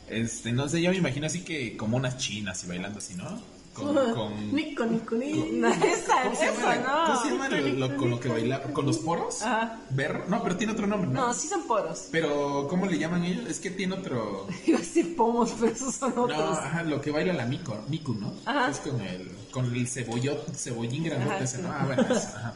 Este, 0.08 0.52
no 0.52 0.70
sé, 0.70 0.84
yo 0.84 0.92
me 0.92 0.98
imagino 0.98 1.26
así 1.26 1.44
que 1.44 1.76
como 1.76 1.98
unas 1.98 2.18
chinas 2.18 2.64
y 2.64 2.68
bailando 2.68 3.00
así, 3.00 3.16
¿no? 3.16 3.42
Con, 3.76 3.94
con- 4.16 4.56
Nico, 4.56 4.86
Nico, 4.86 5.16
Nico. 5.16 5.46
No, 5.52 5.68
esa, 5.74 6.24
¿Cómo 6.24 6.36
se 6.36 6.46
llama? 6.46 6.76
esa, 6.76 6.76
no. 6.82 7.06
¿Cómo 7.06 7.22
se 7.24 7.30
llama 7.30 7.50
lo, 7.50 7.68
lo- 7.88 7.98
con 7.98 8.10
lo 8.10 8.20
que 8.20 8.30
baila? 8.30 8.62
¿Con 8.64 8.86
los 8.86 8.98
poros? 9.00 9.42
Ajá. 9.42 9.80
¿Berro? 9.90 10.24
No, 10.30 10.42
pero 10.44 10.56
tiene 10.58 10.74
otro 10.74 10.88
nombre, 10.88 11.10
¿no? 11.12 11.28
No, 11.28 11.34
sí 11.34 11.48
son 11.48 11.64
poros. 11.68 12.08
Pero, 12.12 12.68
¿cómo 12.70 12.86
le 12.86 12.98
llaman 12.98 13.24
ellos? 13.26 13.50
Es 13.50 13.60
que 13.60 13.70
tiene 13.72 13.94
otro... 13.96 14.48
Iba 14.66 14.78
a 14.78 14.82
decir 14.82 15.16
pomos, 15.16 15.54
pero 15.60 15.72
esos 15.74 15.94
son 15.94 16.16
No, 16.16 16.24
otros. 16.24 16.58
ajá, 16.58 16.84
lo 16.84 17.02
que 17.02 17.12
baila 17.12 17.34
la 17.34 17.46
Miku, 17.46 17.74
Miku 17.90 18.14
¿no? 18.16 18.34
Ajá. 18.46 18.70
Es 18.72 18.80
con 18.80 19.00
el, 19.02 19.30
con 19.52 19.66
el 19.74 19.88
cebollot, 19.88 20.56
cebollín 20.56 21.04
grandote 21.04 21.44
ese, 21.44 21.58
sí. 21.58 21.64
¿no? 21.64 21.72
Ah, 21.72 21.84
bueno, 21.86 22.02
es- 22.04 22.26
ajá. 22.36 22.54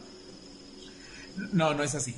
No, 1.54 1.74
no 1.74 1.84
es 1.84 1.96
así. 1.96 2.14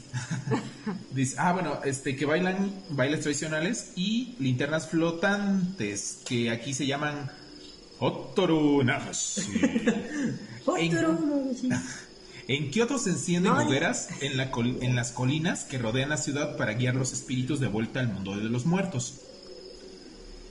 Dice, 1.11 1.35
ah, 1.37 1.53
bueno, 1.53 1.79
este, 1.83 2.15
que 2.15 2.25
bailan 2.25 2.73
bailes 2.89 3.21
tradicionales 3.21 3.91
y 3.95 4.35
linternas 4.39 4.87
flotantes, 4.87 6.19
que 6.25 6.49
aquí 6.49 6.73
se 6.73 6.87
llaman 6.87 7.29
Otorunashi. 8.01 9.41
en, 10.77 10.97
en 12.47 12.71
Kioto 12.71 12.97
se 12.97 13.11
encienden 13.11 13.53
hogueras 13.53 14.09
en, 14.21 14.37
la 14.37 14.51
col- 14.51 14.79
en 14.81 14.95
las 14.95 15.11
colinas 15.11 15.63
que 15.65 15.77
rodean 15.77 16.09
la 16.09 16.17
ciudad 16.17 16.57
para 16.57 16.73
guiar 16.73 16.95
los 16.95 17.13
espíritus 17.13 17.59
de 17.59 17.67
vuelta 17.67 17.99
al 17.99 18.07
mundo 18.09 18.35
de 18.35 18.43
los 18.43 18.65
muertos. 18.65 19.21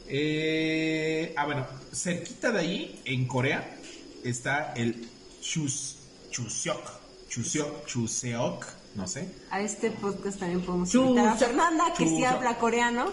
Eh, 0.08 1.34
ah, 1.36 1.44
bueno, 1.46 1.66
cerquita 1.92 2.50
de 2.50 2.58
ahí, 2.60 3.00
en 3.04 3.26
Corea, 3.26 3.76
está 4.24 4.72
el 4.74 5.06
Chus, 5.40 5.96
Chuseok. 6.30 6.98
Chuseok, 7.28 7.86
Chuseok, 7.86 8.66
no 8.96 9.06
sé. 9.06 9.28
A 9.50 9.60
este 9.60 9.90
podcast 9.92 10.40
también 10.40 10.62
podemos 10.62 10.92
invitar 10.94 11.28
a 11.28 11.36
Fernanda, 11.36 11.84
que 11.96 12.06
sí 12.08 12.24
habla 12.24 12.58
coreano. 12.58 13.10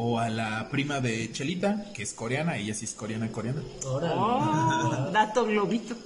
O 0.00 0.18
a 0.20 0.28
la 0.28 0.68
prima 0.70 1.00
de 1.00 1.30
Chelita, 1.32 1.86
que 1.92 2.04
es 2.04 2.12
coreana, 2.12 2.56
ella 2.56 2.72
sí 2.72 2.84
es 2.84 2.94
coreana, 2.94 3.32
coreana. 3.32 3.62
Órale. 3.84 4.14
Oh, 4.16 5.10
dato 5.12 5.44
globito. 5.44 5.96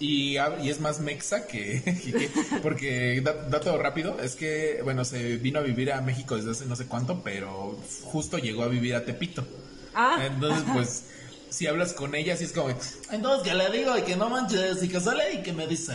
Y, 0.00 0.36
y 0.62 0.70
es 0.70 0.80
más 0.80 0.98
mexa 1.00 1.46
que, 1.46 1.82
que- 2.04 2.12
que- 2.12 2.30
porque 2.62 3.20
da- 3.22 3.44
dato 3.48 3.76
rápido 3.78 4.18
es 4.20 4.34
que 4.34 4.80
bueno 4.82 5.04
se 5.04 5.36
vino 5.36 5.60
a 5.60 5.62
vivir 5.62 5.92
a 5.92 6.00
México 6.00 6.34
desde 6.36 6.50
hace 6.50 6.66
no 6.66 6.74
sé 6.74 6.86
cuánto 6.86 7.22
pero 7.22 7.78
justo 8.02 8.38
llegó 8.38 8.64
a 8.64 8.68
vivir 8.68 8.96
a 8.96 9.04
Tepito 9.04 9.46
Ah. 9.94 10.18
entonces 10.26 10.64
pues 10.72 11.04
si 11.48 11.68
hablas 11.68 11.92
con 11.92 12.16
ella 12.16 12.36
sí 12.36 12.44
es 12.44 12.52
como 12.52 12.70
entonces 13.12 13.48
que 13.48 13.54
le 13.54 13.70
digo 13.70 13.96
y 13.96 14.02
que 14.02 14.16
no 14.16 14.28
manches 14.28 14.82
y 14.82 14.88
que 14.88 15.00
sale 15.00 15.34
y 15.34 15.42
que 15.42 15.52
me 15.52 15.68
dice 15.68 15.92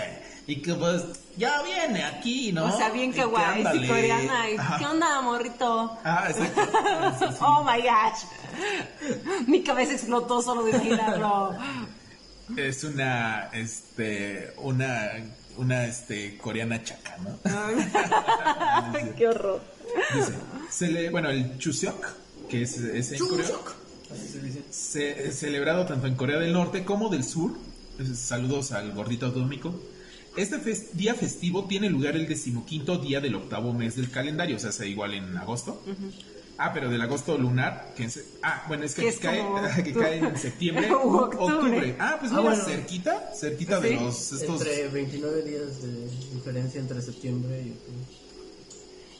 y 0.52 0.62
que 0.62 0.74
pues 0.74 1.04
ya 1.38 1.62
viene 1.62 2.04
aquí 2.04 2.52
no 2.52 2.66
O 2.66 2.78
sea, 2.78 2.90
bien 2.90 3.14
que 3.14 3.22
sí, 3.24 3.30
ándale. 3.36 3.88
coreana. 3.88 4.50
y. 4.50 4.58
¿Qué 4.80 4.86
onda, 4.86 5.22
morrito? 5.22 5.98
ah 6.04 6.26
exacto 6.30 6.62
Sí, 7.20 7.26
sí. 7.30 7.36
Oh 7.42 7.64
my 7.64 7.82
gosh. 7.82 9.48
Mi 9.48 9.64
cabeza 9.64 9.94
explotó 9.94 10.42
solo 10.42 10.64
de 10.64 10.72
imaginarlo. 10.72 11.56
es 12.58 12.84
una 12.84 13.50
este 13.54 14.54
una 14.58 15.12
una 15.58 15.86
este 15.86 16.38
coreana 16.38 16.82
chaca 16.84 17.18
no 17.18 17.38
Qué 19.18 19.28
horror. 19.28 19.62
Dice, 20.16 20.34
se 20.70 20.88
le, 20.88 21.10
bueno, 21.10 21.30
el 21.30 21.58
Chuseok, 21.58 22.06
que 22.50 22.62
es, 22.64 22.78
es 22.78 23.12
en 23.12 23.20
Corea, 23.28 23.48
se- 24.70 25.28
es 25.28 25.40
celebrado 25.40 25.86
tanto 25.86 26.08
en 26.08 26.16
Corea 26.16 26.38
del 26.40 26.54
Norte 26.54 26.86
como 26.86 27.10
del 27.10 27.24
Sur. 27.24 27.52
Saludos 28.16 28.72
al 28.72 28.92
gordito 28.94 29.28
atómico. 29.28 29.74
Este 30.38 30.58
fes- 30.60 30.92
día 30.94 31.16
festivo 31.16 31.66
tiene 31.66 31.90
lugar 31.90 32.16
el 32.16 32.28
decimoquinto 32.28 32.98
día 32.98 33.20
del 33.20 33.36
octavo 33.36 33.74
mes 33.74 33.96
del 33.96 34.10
calendario, 34.12 34.56
o 34.56 34.60
sea, 34.60 34.72
sea 34.72 34.86
igual 34.86 35.14
en 35.14 35.36
agosto. 35.38 35.82
Ah, 36.58 36.72
pero 36.74 36.90
del 36.90 37.02
agosto 37.02 37.38
lunar, 37.38 37.94
que 37.96 38.04
en 38.04 38.12
se- 38.12 38.26
ah, 38.44 38.66
bueno, 38.68 38.84
es 38.84 38.94
que, 38.94 39.04
Que 39.04 39.08
es 39.10 39.18
cae, 39.20 39.42
que 39.84 39.94
cae 39.94 40.18
en 40.20 40.38
septiembre 40.38 40.90
u 40.94 41.18
octubre. 41.18 41.56
octubre. 41.56 41.96
Ah, 42.00 42.18
pues 42.20 42.32
Ah, 42.32 42.38
mira, 42.38 42.50
bueno. 42.50 42.64
cerquita, 42.66 43.32
cerquita 43.34 43.80
de 43.80 43.90
Sí. 43.90 43.96
los 43.96 44.32
estos. 44.34 44.62
Entre 44.62 44.88
29 44.90 45.42
días 45.44 45.82
de 45.82 46.08
diferencia 46.36 46.80
entre 46.82 47.02
septiembre 47.02 47.62
y 47.66 47.72
octubre. 47.72 48.20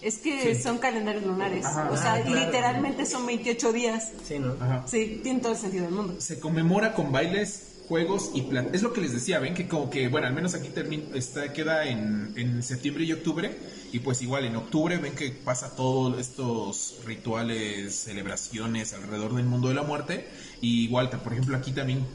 Es 0.02 0.18
que 0.20 0.56
Sí. 0.56 0.62
son 0.62 0.78
calendarios 0.78 1.26
lunares. 1.26 1.66
Ajá. 1.66 1.90
o 1.92 1.98
sea, 1.98 2.14
Ah, 2.14 2.22
claro. 2.22 2.46
literalmente 2.46 3.06
son 3.06 3.26
28 3.26 3.74
días. 3.74 4.12
Sí, 4.26 4.40
¿no? 4.40 4.54
Ajá. 4.60 4.86
Sí, 4.88 5.20
tiene 5.24 5.40
todo 5.42 5.52
el 5.54 5.58
sentido 5.58 5.86
del 5.86 5.94
mundo. 5.94 6.16
se 6.20 6.40
conmemora 6.40 6.94
con 6.94 7.12
bailes, 7.12 7.69
juegos 7.90 8.30
y 8.36 8.44
plan. 8.44 8.70
Es 8.72 8.84
lo 8.84 8.94
que 8.94 9.02
les 9.02 9.12
decía, 9.12 9.40
ven 9.40 9.56
que 9.56 9.68
como 9.68 9.90
que, 9.90 10.08
bueno, 10.08 10.28
al 10.28 10.34
menos 10.34 10.54
aquí 10.54 10.70
termina, 10.70 11.04
está, 11.16 11.52
queda 11.52 11.86
en, 11.86 12.32
en 12.38 12.64
septiembre 12.64 13.04
y 13.04 13.12
octubre. 13.12 13.58
Y 13.92 14.00
pues 14.00 14.22
igual 14.22 14.46
en 14.46 14.56
octubre 14.56 14.98
ven 14.98 15.16
que 15.16 15.32
pasa 15.32 15.76
todos 15.76 16.20
estos 16.20 17.00
rituales, 17.06 17.96
celebraciones 17.96 18.94
alrededor 18.94 19.36
del 19.36 19.48
mundo 19.48 19.70
de 19.70 19.74
la 19.74 19.84
muerte. 19.84 20.28
Y 20.62 20.84
igual, 20.84 21.10
por 21.10 21.34
ejemplo, 21.34 21.58
aquí 21.58 21.72
también 21.72 22.06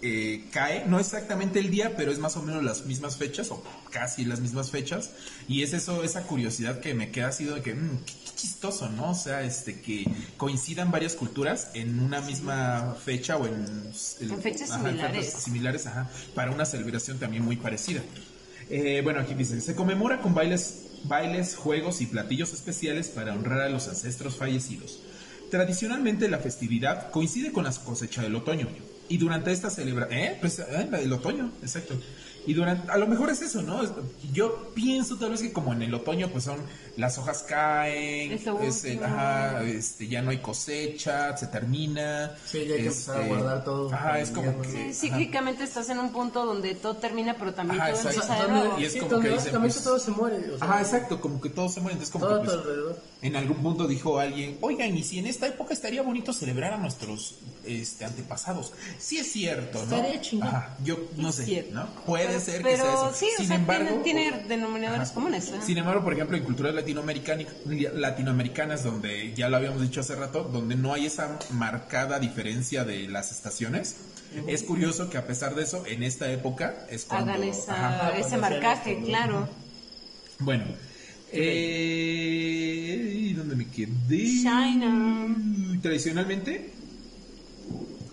eh, 0.00 0.44
cae, 0.52 0.86
no 0.86 1.00
exactamente 1.00 1.58
el 1.58 1.70
día, 1.70 1.96
pero 1.96 2.12
es 2.12 2.20
más 2.20 2.36
o 2.36 2.42
menos 2.42 2.62
las 2.62 2.86
mismas 2.86 3.16
fechas, 3.16 3.50
o 3.50 3.62
casi 3.90 4.24
las 4.24 4.38
mismas 4.38 4.70
fechas, 4.70 5.10
y 5.48 5.62
es 5.62 5.72
eso, 5.72 6.04
esa 6.04 6.22
curiosidad 6.22 6.78
que 6.78 6.94
me 6.94 7.10
queda 7.10 7.32
sido 7.32 7.56
de 7.56 7.62
que, 7.62 7.74
mm, 7.74 7.98
qué 8.04 8.27
chistoso, 8.38 8.88
¿no? 8.88 9.10
O 9.10 9.14
sea, 9.14 9.42
este, 9.42 9.80
que 9.80 10.06
coincidan 10.36 10.90
varias 10.90 11.14
culturas 11.14 11.72
en 11.74 12.00
una 12.00 12.20
misma 12.20 12.96
fecha 13.04 13.36
o 13.36 13.46
en... 13.46 13.90
En 14.20 14.40
fechas 14.40 14.70
ajá, 14.70 14.86
similares. 14.86 15.32
similares, 15.32 15.86
ajá, 15.86 16.08
para 16.34 16.52
una 16.52 16.64
celebración 16.64 17.18
también 17.18 17.44
muy 17.44 17.56
parecida. 17.56 18.00
Eh, 18.70 19.00
bueno, 19.02 19.20
aquí 19.20 19.34
dice, 19.34 19.60
se 19.60 19.74
conmemora 19.74 20.20
con 20.20 20.34
bailes, 20.34 20.86
bailes, 21.04 21.56
juegos 21.56 22.00
y 22.00 22.06
platillos 22.06 22.52
especiales 22.52 23.08
para 23.08 23.34
honrar 23.34 23.60
a 23.62 23.68
los 23.68 23.88
ancestros 23.88 24.36
fallecidos. 24.36 25.00
Tradicionalmente 25.50 26.28
la 26.28 26.38
festividad 26.38 27.10
coincide 27.10 27.52
con 27.52 27.64
la 27.64 27.72
cosecha 27.72 28.22
del 28.22 28.36
otoño. 28.36 28.68
Y 29.08 29.18
durante 29.18 29.50
esta 29.50 29.70
celebración... 29.70 30.18
¿Eh? 30.18 30.36
Pues 30.40 30.58
eh, 30.60 30.88
la 30.90 30.98
del 30.98 31.12
otoño, 31.12 31.50
exacto. 31.62 31.98
Y 32.48 32.54
durante... 32.54 32.90
A 32.90 32.96
lo 32.96 33.06
mejor 33.06 33.28
es 33.28 33.42
eso, 33.42 33.60
¿no? 33.60 33.82
Yo 34.32 34.70
pienso 34.74 35.16
tal 35.16 35.32
vez 35.32 35.42
que 35.42 35.52
como 35.52 35.74
en 35.74 35.82
el 35.82 35.92
otoño 35.92 36.28
pues 36.28 36.44
son... 36.44 36.56
Las 36.96 37.16
hojas 37.16 37.44
caen, 37.46 38.32
Es 38.32 38.84
el- 38.84 39.04
ajá, 39.04 39.62
este, 39.62 40.08
ya 40.08 40.20
no 40.20 40.30
hay 40.30 40.38
cosecha, 40.38 41.36
se 41.36 41.46
termina. 41.46 42.34
Sí, 42.44 42.64
ya 42.66 42.74
hay 42.74 42.80
que 42.80 42.86
empezar 42.88 43.16
a 43.18 43.20
este, 43.20 43.28
guardar 43.34 43.64
todo 43.64 43.92
Ajá, 43.94 44.18
es 44.18 44.30
como 44.30 44.60
que... 44.62 44.92
Sí, 44.92 45.08
cíclicamente 45.08 45.62
estás 45.62 45.88
en 45.90 45.98
un 46.00 46.10
punto 46.10 46.44
donde 46.44 46.74
todo 46.74 46.96
termina, 46.96 47.36
pero 47.38 47.54
también 47.54 47.80
Ajá, 47.80 47.92
todo 47.92 48.00
exacto. 48.00 48.20
empieza 48.20 48.34
de 48.34 48.40
También- 48.46 48.64
nuevo. 48.66 48.80
Y 48.80 48.84
es 48.86 48.92
sí, 48.94 48.98
como 48.98 49.10
también- 49.12 49.32
que 49.34 49.38
dicen, 49.38 49.52
también 49.52 49.72
pues- 49.74 49.84
todo 49.84 49.98
se 50.00 50.10
muere. 50.10 50.36
O 50.54 50.58
sea, 50.58 50.66
Ajá, 50.68 50.80
exacto, 50.80 51.20
como 51.20 51.40
que 51.40 51.50
todo 51.50 51.68
se 51.68 51.80
muere. 51.80 51.92
Entonces 51.92 52.12
como 52.12 52.26
Todo 52.26 52.34
a 52.36 52.40
que 52.40 52.46
tu 52.48 52.52
pues, 52.54 52.62
alrededor. 52.66 53.02
En 53.20 53.34
algún 53.34 53.56
punto 53.58 53.88
dijo 53.88 54.20
alguien, 54.20 54.58
oigan, 54.60 54.96
y 54.96 55.02
si 55.02 55.18
en 55.18 55.26
esta 55.26 55.48
época 55.48 55.74
estaría 55.74 56.02
bonito 56.02 56.32
celebrar 56.32 56.72
a 56.74 56.76
nuestros 56.76 57.34
este, 57.64 58.04
antepasados. 58.04 58.72
Sí 58.98 59.18
es 59.18 59.32
cierto, 59.32 59.78
¿no? 59.78 59.96
Estaría 59.96 60.20
chingón. 60.20 60.48
Ajá, 60.48 60.76
yo 60.84 60.96
no 61.16 61.32
sé, 61.32 61.44
cierto. 61.44 61.74
¿no? 61.74 61.86
Puede 62.06 62.26
Pero- 62.26 62.40
ser 62.40 62.56
que 62.58 62.62
pero 62.62 62.84
sea 62.84 62.92
eso. 62.94 63.12
sí, 63.14 63.26
o 63.34 63.38
Sin 63.38 63.46
sea, 63.48 63.56
embargo, 63.56 64.00
tiene, 64.04 64.30
tiene 64.30 64.44
denominadores 64.46 65.06
Ajá. 65.08 65.14
comunes. 65.14 65.48
¿eh? 65.48 65.58
Sin 65.66 65.78
embargo, 65.78 66.04
por 66.04 66.12
ejemplo, 66.12 66.36
en 66.36 66.44
culturas 66.44 66.72
latinoamericanas, 66.74 67.46
latinoamericanas, 67.94 68.84
donde 68.84 69.34
ya 69.34 69.48
lo 69.48 69.56
habíamos 69.56 69.82
dicho 69.82 70.00
hace 70.00 70.14
rato, 70.14 70.44
donde 70.44 70.76
no 70.76 70.94
hay 70.94 71.06
esa 71.06 71.38
marcada 71.50 72.18
diferencia 72.20 72.84
de 72.84 73.08
las 73.08 73.32
estaciones, 73.32 73.96
es 74.46 74.62
curioso 74.62 75.10
que 75.10 75.18
a 75.18 75.26
pesar 75.26 75.54
de 75.54 75.64
eso, 75.64 75.84
en 75.86 76.02
esta 76.02 76.30
época 76.30 76.86
es 76.90 77.04
cuando... 77.06 77.32
Hagan 77.32 77.44
esa, 77.48 77.72
Ajá. 78.08 78.16
ese 78.18 78.36
marcaje, 78.36 79.00
claro. 79.04 79.48
Bueno, 80.38 80.64
eh, 81.32 83.34
¿dónde 83.36 83.56
me 83.56 83.68
quedé? 83.68 84.24
China. 84.24 85.36
Tradicionalmente, 85.82 86.70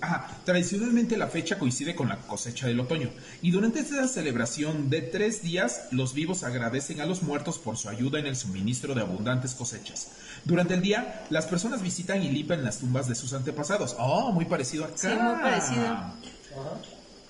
ajá, 0.01 0.37
tradicionalmente 0.45 1.17
la 1.17 1.27
fecha 1.27 1.57
coincide 1.57 1.95
con 1.95 2.09
la 2.09 2.17
cosecha 2.17 2.67
del 2.67 2.79
otoño 2.79 3.09
y 3.41 3.51
durante 3.51 3.79
esta 3.79 4.07
celebración 4.07 4.89
de 4.89 5.01
tres 5.01 5.41
días 5.41 5.87
los 5.91 6.13
vivos 6.13 6.43
agradecen 6.43 7.01
a 7.01 7.05
los 7.05 7.23
muertos 7.23 7.57
por 7.57 7.77
su 7.77 7.89
ayuda 7.89 8.19
en 8.19 8.27
el 8.27 8.35
suministro 8.35 8.93
de 8.93 9.01
abundantes 9.01 9.55
cosechas. 9.55 10.11
Durante 10.43 10.75
el 10.75 10.81
día 10.81 11.25
las 11.29 11.47
personas 11.47 11.81
visitan 11.81 12.21
y 12.21 12.29
limpian 12.29 12.63
las 12.63 12.79
tumbas 12.79 13.07
de 13.07 13.15
sus 13.15 13.33
antepasados. 13.33 13.95
Oh, 13.97 14.31
muy 14.31 14.45
parecido 14.45 14.85
acá. 14.85 14.97
Sí, 14.97 15.07
muy 15.07 15.41
parecido. 15.41 16.13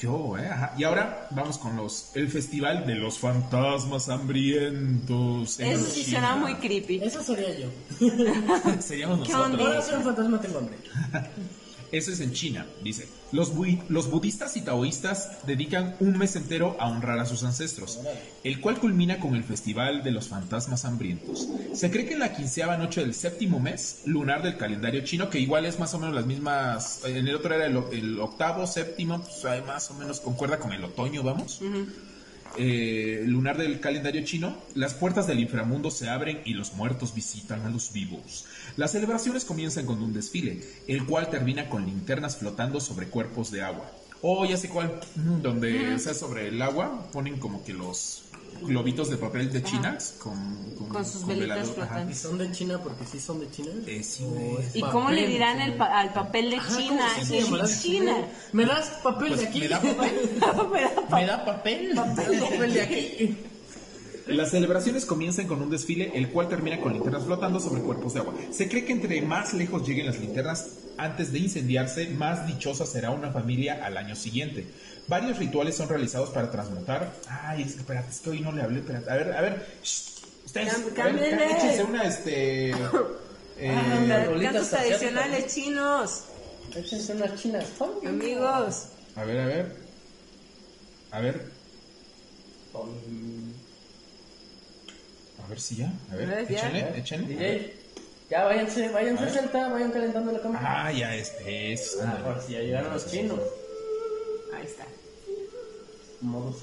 Qué 0.06 0.12
hubo, 0.12 0.38
eh, 0.38 0.48
ajá. 0.48 0.74
Y 0.78 0.84
ahora 0.84 1.28
vamos 1.32 1.58
con 1.58 1.76
los 1.76 2.12
el 2.16 2.30
festival 2.30 2.86
de 2.86 2.96
los 2.96 3.18
fantasmas 3.18 4.08
hambrientos. 4.10 5.60
en 5.60 5.72
Eso 5.72 5.86
sí 5.86 6.04
China. 6.06 6.20
suena 6.20 6.36
muy 6.36 6.56
creepy. 6.56 7.02
Eso 7.04 7.24
sería 7.24 7.58
yo. 7.60 7.68
Seríamos 8.82 9.26
¿Qué 9.28 9.34
nosotros. 9.34 9.52
onda? 9.52 9.66
Ahora 9.66 9.82
soy 9.82 9.96
un 9.96 10.04
fantasma, 10.04 10.42
tengo 10.42 10.60
hambre. 10.60 10.78
Eso 11.96 12.12
es 12.12 12.20
en 12.20 12.34
China, 12.34 12.66
dice. 12.84 13.08
Los, 13.32 13.56
budistas 13.56 14.58
y 14.58 14.62
taoístas 14.62 15.46
dedican 15.48 15.96
un 16.02 16.18
mes 16.18 16.36
entero 16.36 16.76
a 16.78 16.90
honrar 16.90 17.20
a 17.20 17.26
sus 17.26 17.46
ancestros, 17.46 18.02
el 18.44 18.60
cual 18.60 18.82
culmina 18.82 19.22
con 19.22 19.34
el 19.34 19.46
Festival 19.46 20.04
de 20.04 20.12
los 20.12 20.28
Fantasmas 20.28 20.84
Hambrientos. 20.84 21.48
Se 21.74 21.90
cree 21.92 22.06
que 22.06 22.16
en 22.16 22.20
la 22.20 22.34
quinceava 22.34 22.76
noche 22.76 23.00
del 23.00 23.14
séptimo 23.14 23.62
mes 23.62 24.02
lunar 24.06 24.44
del 24.44 24.58
calendario 24.58 25.06
chino, 25.06 25.30
que 25.30 25.40
igual 25.40 25.66
es 25.66 25.80
más 25.80 25.94
o 25.94 26.00
menos 26.00 26.14
las 26.14 26.26
mismas, 26.26 27.00
en 27.06 27.30
el 27.30 27.36
otro 27.36 27.56
era 27.56 27.66
el, 27.66 28.20
octavo, 28.20 28.68
séptimo, 28.68 29.22
pues 29.22 29.66
más 29.66 29.90
o 29.90 29.94
menos 29.94 30.20
concuerda 30.20 30.60
con 30.60 30.74
el 30.74 30.84
otoño, 30.84 31.24
vamos. 31.24 31.62
Eh, 32.58 33.24
lunar 33.26 33.58
del 33.58 33.80
calendario 33.80 34.24
chino, 34.24 34.58
las 34.76 34.94
puertas 34.94 35.28
del 35.28 35.40
inframundo 35.40 35.92
se 35.92 36.10
abren 36.10 36.42
y 36.46 36.54
los 36.54 36.74
muertos 36.74 37.14
visitan 37.14 37.62
a 37.62 37.70
los 37.70 37.92
vivos. 37.92 38.46
Las 38.78 38.92
celebraciones 38.92 39.46
comienzan 39.46 39.86
con 39.86 40.02
un 40.02 40.14
desfile, 40.14 40.62
el 40.88 41.06
cual 41.06 41.30
termina 41.30 41.70
con 41.70 41.86
linternas 41.86 42.38
flotando 42.38 42.80
sobre 42.80 43.08
cuerpos 43.08 43.52
de 43.52 43.62
agua. 43.62 43.92
Oh, 44.22 44.46
ya 44.46 44.58
sé 44.58 44.70
cuál, 44.70 45.00
mm, 45.16 45.42
donde 45.42 45.94
o 45.94 46.00
sea, 46.00 46.14
sobre 46.14 46.48
el 46.48 46.62
agua 46.62 47.10
ponen 47.12 47.38
como 47.38 47.64
que 47.64 47.74
los 47.74 48.24
globitos 48.62 49.10
de 49.10 49.18
papel 49.18 49.52
de 49.52 49.64
China 49.64 49.98
con, 50.20 50.88
Con 50.90 51.06
sus 51.06 51.26
velitas 51.26 51.50
velador, 51.58 51.74
ajá. 51.84 51.86
flotantes. 51.88 52.18
¿Son 52.20 52.38
de 52.38 52.52
China 52.52 52.80
porque 52.84 53.06
sí 53.06 53.20
son 53.20 53.40
de 53.40 53.50
China? 53.52 53.72
Eh, 53.88 54.04
sí. 54.04 54.24
¿Y 54.74 54.82
cómo 54.82 55.10
le 55.12 55.18
Papel, 55.22 55.30
dirán 55.32 55.58
sí. 55.58 55.64
el 55.64 55.74
pa- 55.76 56.00
al 56.00 56.14
papel 56.14 56.50
de 56.52 56.58
Ajá, 56.58 56.78
China? 56.78 57.08
¿cómo 57.16 57.26
se 57.26 57.38
Es 57.40 57.46
llamará? 57.46 57.68
China. 57.82 58.16
¿Me 58.54 58.66
das 58.66 58.90
papel 59.04 59.28
Pues, 59.30 59.40
de 59.42 59.48
aquí? 59.48 59.60
¿me 59.62 59.68
da 59.68 59.82
papel? 59.82 60.30
Me 60.34 60.40
da 60.40 60.56
pa- 60.56 61.16
¿Me 61.16 61.26
da 61.26 61.46
papel? 61.46 61.96
papel 61.96 62.74
de 62.74 62.82
aquí. 62.82 63.38
Las 64.28 64.52
celebraciones 64.52 65.06
comienzan 65.06 65.48
con 65.48 65.62
un 65.62 65.70
desfile, 65.70 66.12
el 66.16 66.30
cual 66.30 66.48
termina 66.48 66.80
con 66.80 66.94
linternas 66.94 67.26
flotando 67.26 67.60
sobre 67.60 67.82
cuerpos 67.82 68.14
de 68.14 68.22
agua. 68.22 68.34
Se 68.52 68.68
cree 68.68 68.84
que 68.84 68.94
entre 68.94 69.22
más 69.22 69.54
lejos 69.54 69.88
lleguen 69.88 70.08
las 70.08 70.20
linternas 70.20 70.80
antes 70.98 71.32
de 71.32 71.40
incendiarse, 71.40 72.08
más 72.10 72.48
dichosa 72.48 72.86
será 72.86 73.12
una 73.12 73.32
familia 73.32 73.86
al 73.86 73.98
año 73.98 74.16
siguiente. 74.16 74.66
Varios 75.08 75.38
rituales 75.38 75.76
son 75.76 75.90
realizados 75.90 76.30
para 76.30 76.50
transmutar. 76.50 77.14
Ay, 77.30 77.62
es 77.64 77.74
que 77.74 77.80
espérate, 77.82 78.10
es 78.10 78.20
que 78.20 78.30
hoy 78.32 78.40
no 78.40 78.52
le 78.52 78.64
hablé. 78.64 78.80
Espérate. 78.80 79.12
A 79.12 79.16
ver, 79.16 79.34
a 79.34 79.42
ver. 79.42 79.68
shh, 79.84 80.24
ustedes, 80.46 80.74
a 80.74 81.04
ver, 81.04 81.42
échense 81.44 81.84
una, 81.84 82.04
este. 82.04 82.70
eh, 83.60 84.26
rolitas 84.26 84.54
Cantos 84.54 84.70
tradicionales 84.70 85.54
chinos, 85.54 86.24
Échense 86.76 87.14
unas 87.14 87.36
chinas. 87.40 87.66
amigos. 88.06 88.86
a 89.16 89.24
ver, 89.24 89.40
a 89.40 89.46
ver. 89.46 89.76
A 91.12 91.20
ver. 91.20 91.52
A 95.46 95.48
ver 95.50 95.60
si 95.60 95.76
ya. 95.76 95.94
A 96.12 96.16
ver, 96.16 96.28
ver, 96.28 96.48
ya. 96.48 96.58
échenle, 96.58 96.98
échenle. 97.00 97.28
DJ, 97.36 97.74
ya 98.30 98.44
váyanse, 98.46 98.90
váyanse 98.90 99.24
A 99.24 99.26
ver. 99.26 99.34
Celta, 99.36 99.70
vayan 99.70 99.92
calentando 99.92 100.32
la 100.32 100.40
cámara. 100.42 100.86
Ah, 100.86 100.92
ya 100.92 101.16
es. 101.16 101.34
es 101.46 101.98
Ah, 102.04 102.18
ahora 102.26 102.42
sí, 102.42 102.54
ya 102.54 102.60
llegaron 102.62 102.94
los 102.94 103.06
chinos. 103.10 103.40
Ahí 104.58 104.66
está. 104.66 104.86
Modo. 106.22 106.56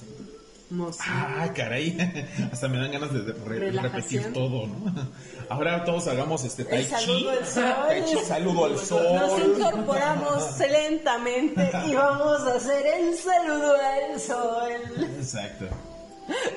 Mozo. 0.70 1.03
Ah, 1.07 1.53
caray. 1.55 1.97
Hasta 2.53 2.66
me 2.66 2.78
dan 2.78 2.91
ganas 2.93 3.12
de 3.12 3.33
re- 3.45 3.59
Relajación. 3.59 3.93
repetir 3.93 4.33
todo, 4.33 4.66
¿no? 4.66 4.93
Ahora 5.51 5.85
todos 5.85 6.09
hagamos 6.09 6.43
este 6.45 6.64
tai 6.64 6.78
El 6.78 6.87
chi. 6.89 6.95
saludo 6.95 7.30
al 7.30 7.47
sol. 7.47 7.74
Tai 7.87 8.05
chi, 8.07 8.18
saludo 8.26 8.64
al 8.64 8.78
sol. 8.78 9.14
Nos 9.14 9.39
incorporamos 9.39 10.59
lentamente 10.59 11.70
y 11.87 11.95
vamos 11.95 12.41
a 12.41 12.55
hacer 12.57 12.87
el 12.87 13.14
saludo 13.16 13.76
al 13.76 14.18
sol. 14.20 14.72
Exacto. 15.18 15.66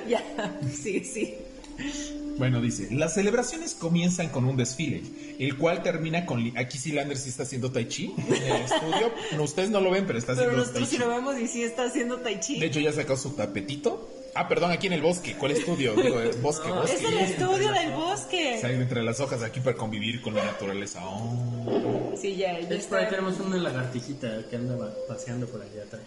Ya, 0.08 0.24
sí, 0.82 1.04
sí. 1.04 1.38
Bueno, 2.38 2.60
dice, 2.62 2.90
las 2.92 3.14
celebraciones 3.14 3.76
comienzan 3.76 4.28
con 4.30 4.44
un 4.44 4.58
desfile, 4.58 5.04
el 5.40 5.58
cual 5.58 5.82
termina 5.84 6.26
con... 6.26 6.44
li- 6.44 6.54
Aquí 6.58 6.78
sí 6.78 6.92
Lander 6.92 7.18
sí 7.18 7.30
está 7.30 7.44
haciendo 7.44 7.72
tai 7.72 7.88
chi 7.88 8.14
en 8.18 8.34
el 8.34 8.62
estudio. 8.64 9.12
No, 9.38 9.44
ustedes 9.44 9.70
no 9.70 9.80
lo 9.80 9.90
ven, 9.92 10.06
pero 10.06 10.20
está 10.20 10.34
Pero 10.36 10.52
haciendo 10.52 10.58
nosotros 10.66 10.90
tai 10.90 10.98
chi. 10.98 11.04
lo 11.04 11.10
vemos 11.10 11.40
y 11.40 11.48
sí 11.48 11.64
está 11.64 11.86
haciendo 11.86 12.18
tai 12.20 12.40
chi. 12.42 12.60
De 12.60 12.66
hecho, 12.66 12.82
ya 12.82 12.92
sacó 12.92 13.16
su 13.16 13.30
tapetito. 13.32 14.10
Ah, 14.38 14.50
perdón, 14.50 14.72
aquí 14.72 14.88
en 14.88 14.94
el 14.94 15.02
bosque. 15.02 15.36
¿Cuál 15.36 15.54
estudio? 15.54 15.96
Digo, 15.96 16.20
eh, 16.22 16.32
bosque, 16.42 16.70
bosque. 16.70 16.96
es 16.96 17.04
el 17.06 17.18
estudio 17.20 17.72
del 17.72 17.92
bosque. 17.94 18.58
Sale 18.60 18.74
entre 18.76 19.02
las 19.02 19.22
hojas 19.22 19.42
aquí 19.42 19.62
para 19.62 19.78
convivir 19.78 20.22
con 20.22 20.36
la 20.36 20.44
naturaleza. 20.44 21.00
Oh. 21.06 22.14
Sí, 22.22 22.36
ya, 22.36 22.60
ya 22.60 22.76
hecho, 22.76 22.90
por 22.90 23.00
ahí 23.00 23.08
tenemos 23.10 23.40
una 23.40 23.56
lagartijita 23.58 24.44
que 24.50 24.58
anda 24.58 24.94
paseando 25.08 25.48
por 25.48 25.62
allá 25.62 25.84
atrás. 25.84 26.02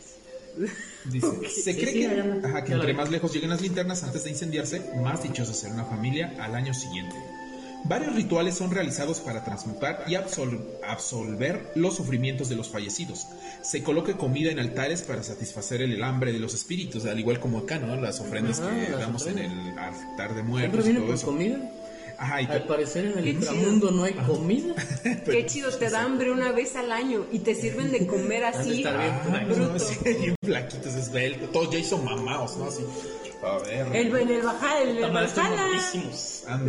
Dice, 1.04 1.26
se 1.48 1.74
cree 1.76 1.92
sí, 1.92 2.00
que, 2.00 2.46
ajá, 2.46 2.58
entre 2.66 2.92
más 2.94 3.10
lejos 3.10 3.32
lleguen 3.32 3.50
las 3.50 3.60
linternas 3.60 4.02
antes 4.04 4.24
de 4.24 4.30
incendiarse, 4.30 4.82
más 5.02 5.22
dichosa 5.22 5.54
será 5.54 5.74
una 5.74 5.84
familia 5.84 6.34
al 6.40 6.54
año 6.54 6.74
siguiente. 6.74 7.14
Varios 7.84 8.16
rituales 8.16 8.56
son 8.56 8.72
realizados 8.72 9.20
para 9.20 9.44
transmutar 9.44 10.02
y 10.08 10.14
absol- 10.14 10.60
absolver 10.86 11.70
los 11.76 11.94
sufrimientos 11.94 12.48
de 12.48 12.56
los 12.56 12.68
fallecidos. 12.68 13.28
Se 13.62 13.84
coloca 13.84 14.14
comida 14.16 14.50
en 14.50 14.58
altares 14.58 15.02
para 15.02 15.22
satisfacer 15.22 15.80
el 15.82 16.02
hambre 16.02 16.32
de 16.32 16.40
los 16.40 16.54
espíritus, 16.54 17.06
al 17.06 17.20
igual 17.20 17.38
como 17.38 17.58
acá, 17.58 17.78
¿no? 17.78 17.94
Las 18.00 18.18
ofrendas 18.20 18.58
Ajá, 18.60 18.74
que 18.74 18.90
las 18.90 19.00
damos 19.00 19.26
en 19.28 19.38
el 19.38 19.78
altar 19.78 20.34
de 20.34 20.42
¿Siempre 20.42 20.42
muertos 20.42 20.88
y 20.88 20.94
todo 20.94 21.14
eso. 21.14 21.26
comida? 21.26 21.70
Ajá, 22.20 22.42
y 22.42 22.46
Al 22.46 22.64
parecer 22.64 23.06
en 23.06 23.18
el 23.18 23.28
inframundo 23.28 23.90
no 23.92 24.02
hay 24.02 24.12
comida. 24.14 24.74
Qué 25.24 25.46
chido, 25.46 25.70
te 25.70 25.88
da 25.88 26.02
hambre 26.02 26.32
una 26.32 26.50
vez 26.50 26.74
al 26.74 26.90
año 26.90 27.24
y 27.30 27.38
te 27.38 27.54
sirven 27.54 27.92
de 27.92 28.06
comer 28.08 28.44
así. 28.46 28.78
estar 28.78 28.98
bien 28.98 29.10
Ah, 29.12 29.20
flacos. 29.24 29.56
no, 29.56 29.68
bruto. 29.68 29.78
sí, 29.84 29.96
bien 30.20 30.34
flaquitos, 30.44 30.94
esbeltos, 30.94 31.52
todos 31.52 31.70
ya 31.70 31.78
hizo 31.78 31.96
mamados, 31.98 32.56
¿no? 32.56 32.64
Así, 32.66 32.84
a 33.44 33.58
ver. 33.58 33.86
El, 33.94 34.16
en 34.16 34.30
el 34.30 34.42
bajar, 34.42 34.82
el. 34.82 35.04
Ándale. 35.04 35.76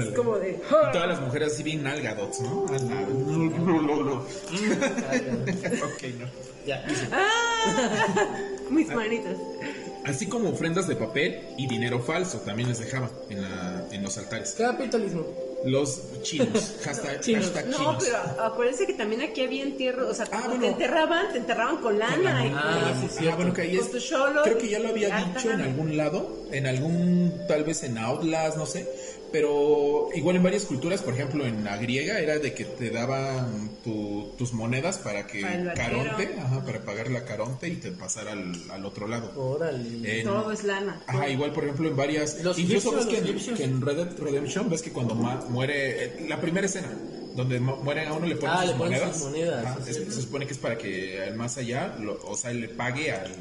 Es 0.09 0.15
como 0.15 0.37
de. 0.37 0.51
Y 0.51 0.91
todas 0.91 1.07
las 1.07 1.19
mujeres 1.21 1.53
así 1.53 1.63
bien 1.63 1.81
nalgadots, 1.83 2.41
¿no? 2.41 2.61
ok, 2.63 2.73
no. 6.19 6.27
Ya. 6.65 6.85
Mis 8.69 8.87
manitas. 8.89 9.35
Así 10.09 10.25
como 10.27 10.49
ofrendas 10.49 10.87
de 10.87 10.95
papel 10.95 11.41
y 11.57 11.67
dinero 11.67 11.99
falso 12.01 12.39
también 12.39 12.69
les 12.69 12.79
dejaban 12.79 13.09
en, 13.29 13.41
la, 13.41 13.83
en 13.91 14.03
los 14.03 14.17
altares. 14.17 14.55
Capitalismo. 14.57 15.25
Los 15.65 15.99
chinos, 16.21 16.75
hashtag, 16.85 17.19
Chinos. 17.19 17.45
hashtag 17.47 17.67
No, 17.67 17.77
chinos. 17.77 17.97
pero 18.05 18.17
acuérdense 18.45 18.85
que 18.87 18.93
también 18.93 19.21
aquí 19.21 19.41
había 19.41 19.63
entierro, 19.63 20.07
o 20.09 20.13
sea, 20.13 20.25
Ah, 20.31 20.43
bueno. 20.47 20.61
te 20.61 20.67
enterraban, 20.67 21.33
te 21.33 21.37
enterraban 21.39 21.77
con 21.77 21.99
lana. 21.99 22.45
y 22.47 22.51
Ah, 22.55 22.93
con- 22.97 23.09
sí, 23.09 23.15
sí. 23.19 23.27
Ah, 23.27 23.35
bueno, 23.35 23.53
que 23.53 23.61
ahí 23.63 23.77
es. 23.77 23.87
Creo 24.43 24.57
que 24.57 24.69
ya 24.69 24.79
lo 24.79 24.87
había 24.89 25.15
Ah, 25.17 25.25
dicho 25.35 25.51
en 25.51 25.59
algún 25.61 25.97
lado, 25.97 26.45
en 26.51 26.65
algún, 26.65 27.41
tal 27.47 27.65
vez 27.65 27.83
en 27.83 27.97
Outlast, 27.97 28.57
no 28.57 28.65
sé. 28.65 28.87
Pero 29.31 30.09
igual 30.15 30.37
en 30.37 30.43
varias 30.43 30.65
culturas, 30.65 31.01
por 31.01 31.13
ejemplo 31.13 31.45
en 31.45 31.63
la 31.63 31.77
griega, 31.77 32.19
era 32.19 32.39
de 32.39 32.53
que 32.53 32.65
te 32.65 32.89
daban 32.89 33.69
tu- 33.83 34.33
tus 34.37 34.53
monedas 34.53 34.97
para 34.97 35.27
que 35.27 35.41
Para. 35.41 35.73
Caronte, 35.75 36.35
ajá, 36.39 36.65
para 36.65 36.81
pagar 36.83 37.11
la 37.11 37.25
Caronte 37.25 37.67
y 37.67 37.75
te 37.75 37.91
pasara 37.91 38.31
al, 38.31 38.53
al 38.71 38.85
otro 38.85 39.07
lado. 39.07 39.31
Órale. 39.39 40.19
En- 40.21 40.25
Todo 40.25 40.51
es 40.51 40.63
lana. 40.63 41.01
Ajá, 41.07 41.29
igual 41.29 41.51
por 41.53 41.63
ejemplo 41.65 41.87
en 41.89 41.95
varias... 41.95 42.43
Los 42.43 42.57
incluso 42.57 42.91
ves 42.91 43.05
que, 43.05 43.11
los 43.13 43.21
en- 43.21 43.27
egipcios. 43.27 43.57
que 43.57 43.63
en 43.65 43.81
Red 43.81 43.95
Dead 43.97 44.17
Redemption 44.19 44.69
ves 44.69 44.81
que 44.81 44.91
cuando 44.91 45.13
ma- 45.15 45.45
muere... 45.49 46.05
eh, 46.05 46.25
la 46.27 46.41
primera 46.41 46.65
escena, 46.65 46.87
donde 47.35 47.59
mu- 47.59 47.77
mueren 47.77 48.07
a 48.07 48.13
uno 48.13 48.25
le 48.25 48.35
ponen 48.35 48.55
Ah, 48.55 48.61
sus 48.61 48.71
le 48.71 48.77
ponen 48.77 48.93
monedas. 48.99 49.15
sus 49.17 49.25
monedas, 49.27 49.65
Ajá, 49.65 49.77
sí, 49.83 49.89
es- 49.91 49.97
sí. 49.97 50.05
se 50.11 50.21
supone 50.23 50.47
que 50.47 50.53
es 50.53 50.59
para 50.59 50.77
que 50.77 51.21
al 51.23 51.35
más 51.35 51.57
allá, 51.57 51.95
lo- 51.99 52.19
o 52.25 52.35
sea, 52.35 52.51
le 52.51 52.67
pague 52.69 53.11
al... 53.11 53.31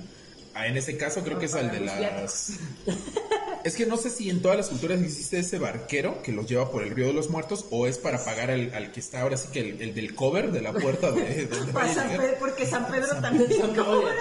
a- 0.54 0.66
en 0.66 0.76
ese 0.76 0.96
caso 0.98 1.22
creo 1.24 1.38
que 1.38 1.46
es 1.46 1.54
al 1.54 1.70
de 1.70 1.80
las... 1.80 2.52
Es 3.64 3.74
que 3.74 3.86
no 3.86 3.96
sé 3.96 4.10
si 4.10 4.30
en 4.30 4.40
todas 4.42 4.56
las 4.56 4.68
culturas 4.68 5.00
existe 5.00 5.38
ese 5.40 5.58
barquero 5.58 6.22
que 6.22 6.32
los 6.32 6.46
lleva 6.48 6.70
por 6.70 6.82
el 6.82 6.90
río 6.90 7.06
de 7.08 7.12
los 7.12 7.28
muertos 7.30 7.66
o 7.70 7.86
es 7.86 7.98
para 7.98 8.24
pagar 8.24 8.50
al, 8.50 8.72
al 8.74 8.92
que 8.92 9.00
está 9.00 9.22
ahora 9.22 9.36
sí 9.36 9.48
que 9.52 9.60
el, 9.60 9.82
el 9.82 9.94
del 9.94 10.14
cover 10.14 10.50
de 10.52 10.60
la 10.62 10.72
puerta 10.72 11.10
de 11.10 11.46
donde 11.46 11.72
a 11.80 11.94
San. 11.94 12.08
Pedro, 12.10 12.36
porque 12.38 12.66
San 12.66 12.86
Pedro 12.88 13.20
también 13.20 13.50
Oye, 13.52 13.76
cobra. 13.76 14.12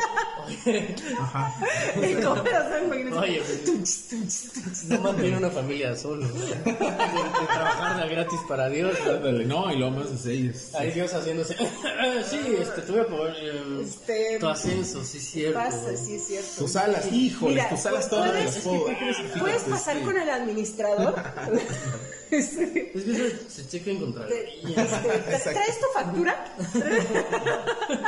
oye, 0.47 0.97
El 2.17 2.23
cobra, 2.23 2.41
o 2.65 2.69
sea, 2.69 2.83
imagínate. 2.83 3.17
oye, 3.17 3.41
pues, 3.65 4.83
no 4.85 4.99
mantiene 5.01 5.37
una 5.37 5.49
familia 5.49 5.95
solo. 5.95 6.27
De, 6.27 6.39
de 6.55 6.63
trabajar 6.73 8.01
de 8.03 8.15
gratis 8.15 8.39
para 8.47 8.69
Dios. 8.69 8.97
Ándale, 9.05 9.45
No, 9.45 9.71
y 9.71 9.77
lo 9.77 9.91
más 9.91 10.07
es 10.11 10.25
ellos. 10.25 10.75
Ahí 10.75 10.91
Dios 10.91 11.13
haciéndose. 11.13 11.55
sí, 11.55 12.39
este, 12.59 12.81
tuve 12.81 13.03
por. 13.05 13.29
eh, 13.29 13.81
Este, 13.83 14.37
tu 14.39 14.47
ascenso, 14.47 15.03
sí, 15.03 15.19
cierto. 15.19 15.59
Pasa, 15.59 15.95
sí 15.97 16.15
es 16.15 16.27
cierto. 16.27 16.49
Tus 16.57 16.75
alas, 16.75 17.11
híjole, 17.11 17.55
Mira, 17.55 17.69
tus 17.69 17.85
alas 17.85 18.09
todas 18.09 18.33
las 18.33 18.57
puedo. 18.59 18.85
Puedes 19.39 19.63
Fíjate, 19.63 19.69
pasar 19.71 19.97
este, 19.97 20.05
con 20.05 20.17
el 20.21 20.29
administrador. 20.29 21.15
Este, 22.29 22.91
Es 22.97 23.03
que 23.03 23.13
se, 23.15 23.49
se 23.63 23.69
checa 23.69 23.91
en 23.91 24.13
este, 24.75 25.49
¿Traes 25.53 25.79
tu 25.79 25.85
factura? 25.93 26.55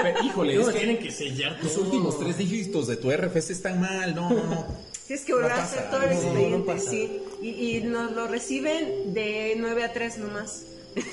Pero, 0.02 0.24
híjole, 0.24 0.56
Luego 0.56 0.70
es 0.70 0.74
que 0.76 0.80
tienen 0.80 1.00
que 1.04 1.12
sellar 1.12 1.58
los 1.64 1.74
todo. 1.74 1.86
últimos 1.86 2.20
tres 2.20 2.38
dígitos 2.38 2.88
de 2.88 2.98
tu 2.98 3.12
RFC 3.12 3.52
están 3.52 3.80
mal. 3.80 4.14
No, 4.16 4.30
no, 4.30 4.44
no. 4.44 4.68
Tienes 5.08 5.26
que 5.26 5.34
volver 5.34 5.50
No 5.50 5.56
a 5.56 5.60
pasa, 5.60 5.80
hacer 5.80 5.90
todo 5.90 6.02
el 6.04 6.10
no, 6.10 6.16
expediente, 6.16 6.76
no 6.76 6.82
sí. 6.82 7.22
Y, 7.42 7.78
y 7.78 7.82
nos 7.84 8.12
lo 8.12 8.28
reciben 8.28 9.14
de 9.14 9.56
9 9.58 9.84
a 9.84 9.94
3 9.94 10.18
nomás. 10.20 10.64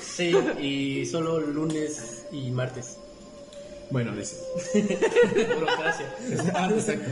Sí, 0.03 0.35
y 0.59 1.05
solo 1.05 1.39
lunes 1.39 2.23
y 2.31 2.51
martes. 2.51 2.97
Bueno, 3.89 4.15
dice. 4.15 4.35
Burocracia. 5.55 6.05
Ah, 6.53 6.69
exacto. 6.73 7.09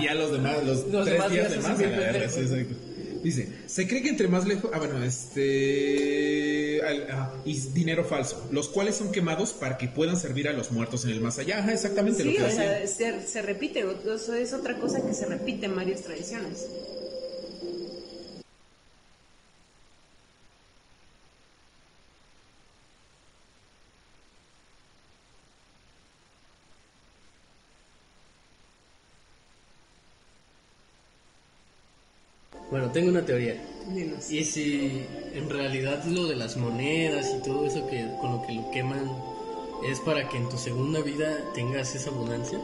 Y 0.00 0.04
ya 0.04 0.14
los 0.14 0.32
demás, 0.32 0.64
los, 0.64 0.86
Los 0.88 1.04
tres 1.04 1.14
demás 1.16 1.30
días 1.32 1.50
de 1.50 1.56
más. 1.58 1.66
a 1.70 1.76
sí, 1.76 2.40
exacto. 2.40 2.74
Dice, 3.22 3.48
se 3.66 3.86
cree 3.86 4.02
que 4.02 4.08
entre 4.08 4.26
más 4.26 4.46
lejos, 4.48 4.68
ah 4.74 4.78
bueno, 4.78 5.00
este, 5.04 6.80
ah, 7.10 7.32
y 7.44 7.54
dinero 7.72 8.04
falso, 8.04 8.48
los 8.50 8.68
cuales 8.68 8.96
son 8.96 9.12
quemados 9.12 9.52
para 9.52 9.78
que 9.78 9.86
puedan 9.86 10.16
servir 10.16 10.48
a 10.48 10.52
los 10.52 10.72
muertos 10.72 11.04
en 11.04 11.10
el 11.12 11.20
más 11.20 11.38
allá. 11.38 11.58
Ajá, 11.60 11.72
exactamente 11.72 12.24
lo 12.24 12.30
Sí, 12.32 12.36
que 12.36 12.42
o 12.42 12.46
decían. 12.46 12.66
sea, 12.88 13.20
se, 13.22 13.26
se 13.28 13.42
repite. 13.42 13.84
o- 13.84 14.14
Eso 14.14 14.34
es 14.34 14.52
otra 14.52 14.76
cosa 14.78 15.06
que 15.06 15.14
se 15.14 15.26
repite 15.26 15.66
en 15.66 15.76
varias 15.76 16.00
tradiciones. 16.02 16.66
Tengo 32.92 33.10
una 33.10 33.24
teoría. 33.24 33.56
Dinos. 33.92 34.30
Y 34.30 34.44
si 34.44 35.04
en 35.34 35.50
realidad 35.50 36.04
lo 36.04 36.26
de 36.26 36.36
las 36.36 36.56
monedas 36.56 37.34
y 37.36 37.42
todo 37.42 37.66
eso 37.66 37.86
que 37.88 38.06
con 38.20 38.32
lo 38.32 38.42
que 38.42 38.52
lo 38.52 38.70
queman 38.70 39.10
es 39.88 39.98
para 40.00 40.28
que 40.28 40.36
en 40.36 40.48
tu 40.48 40.56
segunda 40.56 41.00
vida 41.00 41.38
tengas 41.54 41.94
esa 41.94 42.10
abundancia. 42.10 42.58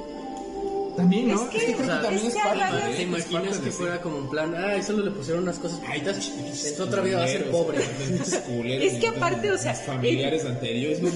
También, 0.99 1.29
¿no? 1.29 1.35
Es 1.45 1.49
que- 1.51 1.59
creo 1.75 1.79
O 1.79 1.85
sea, 2.01 2.11
es 2.13 2.23
que 2.35 2.41
hay 2.41 2.59
varias- 2.59 2.75
de- 2.75 2.81
¿Te 2.81 2.93
es 2.95 3.01
imaginas 3.01 3.43
parte 3.49 3.65
que 3.65 3.71
fuera 3.71 4.01
como 4.03 4.19
un 4.19 4.29
plan, 4.31 4.55
ah, 4.55 4.83
solo 4.83 5.05
le 5.05 5.11
pusieron 5.13 5.43
unas 5.45 5.59
cosas 5.59 5.81
Ay, 5.87 6.01
bonitas, 6.01 6.33
en 6.67 6.83
otra 6.83 7.03
vida 7.03 7.19
va 7.19 7.25
a 7.25 7.29
ser 7.29 7.51
pobre. 7.51 7.79
culeros, 8.47 8.85
Es 8.93 8.99
que 9.01 9.09
aparte, 9.09 9.51
o 9.53 9.59
sea, 9.59 9.75
familiares 9.75 10.45
anteriores, 10.45 11.01
los, 11.01 11.13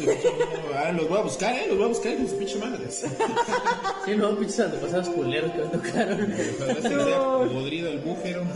ah, 0.76 0.92
los 0.92 1.08
voy 1.08 1.18
a 1.18 1.22
buscar, 1.22 1.54
eh, 1.56 1.66
los 1.68 1.76
voy 1.76 1.84
a 1.86 1.88
buscar, 1.88 2.12
los 2.14 2.30
pinches 2.32 2.60
madres. 2.60 3.04
Sí, 4.04 4.16
no, 4.16 4.36
pinches 4.38 4.60
antepasados 4.60 5.08
culeros 5.10 5.50
que 5.52 5.58
me 5.58 5.66
tocaron. 5.66 6.34
Ojalá 6.78 7.48
podrido 7.52 7.88
el 7.90 7.98
bújero. 7.98 8.44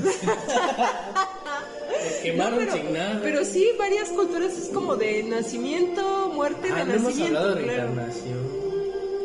Me 2.07 2.23
quemaron 2.31 2.67
No, 2.67 2.73
sin 2.73 2.93
nada. 2.93 3.21
pero 3.23 3.45
sí, 3.45 3.69
varias 3.79 4.09
culturas 4.11 4.53
es 4.57 4.69
como 4.69 4.97
de 4.97 5.23
nacimiento, 5.25 6.31
muerte, 6.35 6.69
Ah, 6.73 6.85
no 6.85 6.93
hemos 6.95 7.17
renacimiento. 7.17 7.39
hablado 7.39 7.55
de 7.57 7.63
reencarnación. 7.63 8.66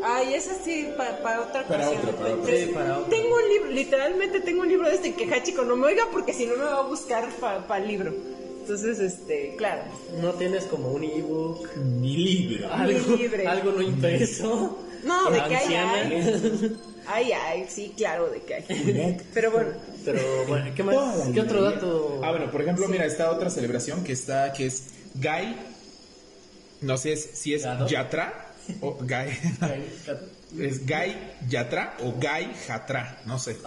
Ay, 0.04 0.34
esa 0.34 0.56
sí, 0.64 0.90
pa- 0.98 1.18
para 1.22 1.42
otra 1.42 1.68
Para 1.68 1.90
ocasión. 1.90 2.16
otra, 2.16 2.36
para 2.42 2.58
Sí, 2.58 2.72
para 2.74 2.98
otra. 3.00 3.10
Tengo 3.10 3.36
un 3.36 3.50
libro, 3.50 3.72
literalmente 3.72 4.40
tengo 4.42 4.62
un 4.62 4.68
libro 4.70 4.88
de 4.90 4.96
este 4.96 5.14
que 5.14 5.32
Hachiko 5.34 5.64
no 5.64 5.76
me 5.76 5.88
oiga 5.88 6.04
porque 6.12 6.34
si 6.34 6.46
no 6.46 6.56
me 6.58 6.64
va 6.64 6.78
a 6.80 6.82
buscar 6.88 7.30
para 7.40 7.78
el 7.78 7.88
libro. 7.88 8.14
Entonces, 8.62 9.00
este, 9.00 9.56
claro. 9.58 9.84
No 10.22 10.34
tienes 10.34 10.66
como 10.66 10.92
un 10.92 11.04
ebook, 11.04 11.76
Mi 11.78 12.16
libro. 12.18 12.72
algo, 12.72 13.16
libre. 13.16 13.48
algo 13.48 13.72
no 13.72 13.82
impreso. 13.82 14.78
No, 15.04 15.32
de 15.32 15.44
que 15.46 15.56
hay. 15.56 16.78
Ay, 17.08 17.32
ay, 17.32 17.66
sí, 17.68 17.92
claro, 17.98 18.30
de 18.30 18.40
que 18.42 18.54
hay. 18.56 19.18
Pero 19.34 19.50
bueno, 19.52 19.72
Pero 20.06 20.22
bueno, 20.48 20.72
¿qué 20.76 20.84
más? 20.84 20.96
¿Qué 21.34 21.42
otro 21.42 21.62
dato? 21.64 22.22
Ah, 22.24 22.30
bueno, 22.32 22.52
por 22.52 22.62
ejemplo, 22.62 22.88
mira, 22.88 23.06
está 23.06 23.32
otra 23.32 23.50
celebración 23.50 24.04
que 24.04 24.14
está, 24.14 24.54
que 24.54 24.68
es 24.68 24.84
Gai, 25.16 25.56
no 26.82 26.98
sé 26.98 27.16
si- 27.18 27.54
es. 27.56 27.64
Yatra 27.88 28.51
o 28.82 28.98
Gai, 29.02 29.38
es 30.60 30.82
Yatra 31.50 31.98
o 32.02 32.14
Gai 32.20 32.54
Jatra, 32.68 33.22
no 33.26 33.40
sé. 33.40 33.58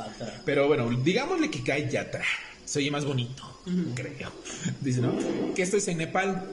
Pero 0.44 0.66
bueno, 0.66 0.88
digámosle 0.90 1.50
que 1.50 1.60
Gai 1.60 1.88
Yatra, 1.90 2.24
se 2.64 2.78
oye 2.80 2.90
más 2.90 3.04
bonito, 3.04 3.60
creo. 3.94 4.32
Dice, 4.80 5.00
¿no? 5.00 5.14
Que 5.54 5.62
esto 5.62 5.76
es 5.76 5.88
en 5.88 5.98
Nepal. 5.98 6.44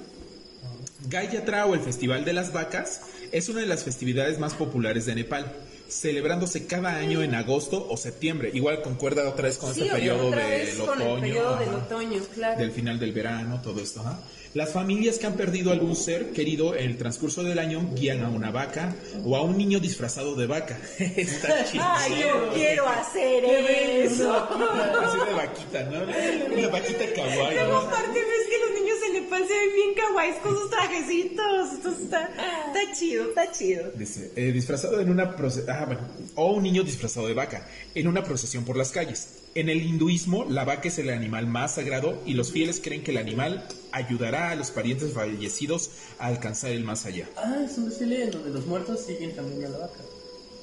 Gai 1.10 1.32
Yatra 1.32 1.66
o 1.66 1.74
el 1.74 1.82
Festival 1.82 2.26
de 2.26 2.34
las 2.34 2.54
Vacas 2.54 3.02
es 3.32 3.50
una 3.50 3.62
de 3.62 3.66
las 3.66 3.84
festividades 3.84 4.40
más 4.40 4.54
populares 4.54 5.06
de 5.06 5.16
Nepal, 5.16 5.52
celebrándose 5.90 6.68
cada 6.68 6.96
año 6.96 7.24
en 7.24 7.34
agosto 7.34 7.88
o 7.90 7.98
septiembre. 7.98 8.52
Igual 8.54 8.82
concuerda 8.82 9.28
otra 9.28 9.48
vez 9.48 9.58
con 9.58 9.74
sí, 9.74 9.82
este 9.82 9.94
periodo 9.94 10.30
del 10.30 10.80
otoño. 10.82 11.20
periodo 11.20 11.58
del 11.58 11.70
otoño, 11.70 12.22
claro. 12.36 12.60
del 12.60 12.72
final 12.72 13.00
del 13.00 13.14
verano, 13.14 13.62
todo 13.62 13.82
esto. 13.82 14.02
ajá. 14.02 14.20
Las 14.54 14.74
familias 14.74 15.18
que 15.18 15.28
han 15.28 15.36
perdido 15.36 15.72
algún 15.72 15.96
ser 15.96 16.32
querido 16.32 16.76
en 16.76 16.90
el 16.90 16.98
transcurso 16.98 17.42
del 17.42 17.58
año 17.58 17.90
guían 17.96 18.22
a 18.22 18.30
una 18.30 18.52
vaca 18.52 18.94
o 19.24 19.38
a 19.38 19.42
un 19.44 19.58
niño 19.58 19.80
disfrazado 19.80 20.36
de 20.36 20.46
vaca. 20.46 20.78
Está 21.00 21.64
chido. 21.64 21.84
Ay, 21.88 22.20
yo 22.20 22.54
quiero 22.54 22.88
hacer 22.90 23.46
eso. 23.46 24.34
Así 24.34 25.18
de 25.26 25.34
vaquita, 25.34 25.84
¿no? 25.84 26.54
Una 26.54 26.68
vaquita 26.68 27.06
kawaii. 27.16 27.58
¿no? 27.70 27.78
aparte 27.78 28.20
ves 28.20 28.48
que 28.50 28.58
los 28.60 28.82
niños 28.82 28.98
se 29.06 29.14
le 29.14 29.22
pasan 29.30 29.48
bien 29.48 29.94
kawaiis 29.96 30.36
con 30.44 30.58
sus 30.58 30.70
trajecitos. 30.70 31.74
Entonces 31.74 32.04
está, 32.04 32.26
está 32.26 32.94
chido, 32.94 33.30
está 33.30 33.52
chido. 33.54 33.92
Dice, 33.96 34.34
eh, 34.36 34.52
disfrazado 34.52 35.00
en 35.00 35.10
una 35.10 35.34
procesión, 35.34 35.98
o 36.36 36.52
un 36.52 36.64
niño 36.64 36.84
disfrazado 36.84 37.26
de 37.28 37.34
vaca, 37.34 37.66
en 37.96 38.06
una 38.06 38.22
procesión 38.22 38.66
por 38.66 38.76
las 38.76 38.92
calles. 38.92 39.30
En 39.54 39.68
el 39.68 39.82
hinduismo, 39.86 40.46
la 40.46 40.64
vaca 40.64 40.88
es 40.88 40.98
el 40.98 41.10
animal 41.10 41.46
más 41.46 41.76
sagrado 41.76 42.18
y 42.26 42.36
los 42.36 42.54
fieles 42.54 42.80
creen 42.82 43.04
que 43.04 43.12
el 43.12 43.18
animal 43.18 43.68
ayudará 43.92 44.50
a 44.50 44.56
los 44.56 44.72
parientes 44.72 45.12
fallecidos 45.12 45.92
a 46.20 46.28
alcanzar 46.28 46.72
el 46.72 46.86
más 46.86 47.06
allá. 47.06 47.28
Ah, 47.36 47.60
es 47.66 47.78
un 47.78 47.90
donde 47.90 48.50
los 48.50 48.66
muertos 48.66 49.02
siguen 49.02 49.36
también 49.36 49.66
a 49.66 49.70
la 49.70 49.78
vaca. 49.80 50.00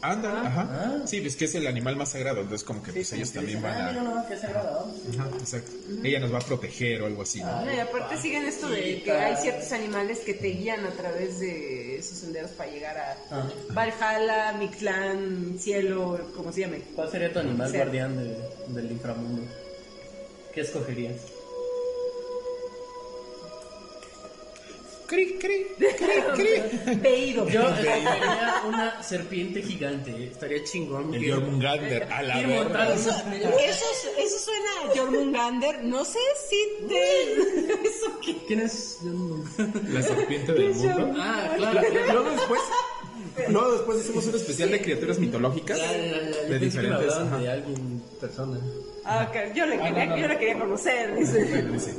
Anda, 0.01 0.47
ajá. 0.47 0.69
Ah. 0.71 1.03
Sí, 1.07 1.21
pues 1.21 1.35
que 1.35 1.47
es 1.47 1.55
el 1.57 1.67
animal 1.67 1.97
más 1.97 2.11
sagrado, 2.11 2.41
entonces 2.43 2.65
como 2.65 2.83
que 2.83 2.93
pues 2.93 3.13
ellos 3.13 3.33
también 3.33 3.61
van 3.61 3.73
Ah, 3.81 3.89
a... 3.89 4.01
una 4.01 4.15
vaca 4.15 4.39
sagrada. 4.39 4.71
vamos. 4.81 4.97
Ajá, 5.19 5.29
exacto. 5.41 5.73
Ella 6.05 6.21
nos 6.21 6.33
va 6.33 6.39
a 6.39 6.41
proteger 6.41 7.03
o 7.03 7.07
algo 7.07 7.23
así, 7.23 7.41
¿no? 7.41 7.65
No, 7.65 7.75
y 7.75 7.79
aparte 7.81 8.17
siguen 8.17 8.45
esto 8.47 8.69
de 8.69 9.03
que 9.03 9.11
hay 9.13 9.37
ciertos 9.37 9.73
animales 9.73 10.21
que 10.21 10.35
te 10.35 10.49
guían 10.49 10.85
a 10.87 10.91
través 10.91 11.41
de 11.41 11.99
esos 11.99 12.17
senderos 12.19 12.53
para 12.53 12.71
llegar 12.71 12.97
a 12.97 13.17
Ah. 13.31 13.49
Valhalla, 13.71 14.53
Mictlán, 14.59 15.57
Cielo, 15.59 16.31
como 16.37 16.53
se 16.53 16.61
llame. 16.61 16.83
¿Cuál 16.95 17.11
sería 17.11 17.33
tu 17.33 17.41
animal 17.41 17.69
Sí. 17.71 17.77
guardián 17.77 18.17
de- 18.17 18.81
del 18.81 18.93
inframundo? 18.93 19.43
¿Qué 20.55 20.61
escogerías? 20.61 21.17
Cri, 25.09 25.39
cri, 25.39 25.67
cri, 25.79 25.89
cri. 26.37 26.97
Veído. 27.01 27.49
Yo 27.49 27.63
escogería 27.63 28.63
una 28.69 29.03
serpiente 29.03 29.63
gigante. 29.63 30.27
Estaría 30.27 30.63
chingón. 30.65 31.15
El 31.15 31.33
Jormungander, 31.33 32.03
a 32.13 32.23
la 32.23 32.37
verga. 32.47 32.93
Eso, 32.93 33.11
eso 34.19 34.39
suena 34.39 34.69
a 34.85 34.95
Jormungander. 34.95 35.83
No 35.85 36.05
sé 36.05 36.19
si 36.47 36.87
te. 36.87 37.33
¿Eso 37.89 38.21
qué? 38.23 38.37
¿Quién 38.47 38.61
es? 38.61 38.99
La 39.89 40.03
serpiente 40.03 40.53
del 40.53 40.75
mundo. 40.75 41.15
Ah, 41.17 41.55
claro. 41.57 41.81
Luego 42.13 42.31
después, 42.31 42.61
luego 43.49 43.73
después 43.73 44.01
hacemos 44.01 44.27
un 44.27 44.35
especial 44.35 44.71
de 44.71 44.81
criaturas 44.83 45.19
mitológicas 45.19 45.79
Ya, 45.79 45.93
ya, 45.93 45.97
ya, 45.97 46.21
yo 46.31 46.43
de 46.43 46.49
que 46.49 46.59
diferentes. 46.59 47.15
de 47.41 47.51
alguien, 47.51 48.03
persona. 48.21 48.59
Ah, 49.05 49.27
ok, 49.31 49.55
yo 49.55 49.67
le 49.67 49.79
quería, 49.79 50.17
yo 50.17 50.29
le 50.29 50.39
quería 50.39 50.59
conocer, 50.59 51.17
dice. 51.17 51.63
Dice, 51.63 51.95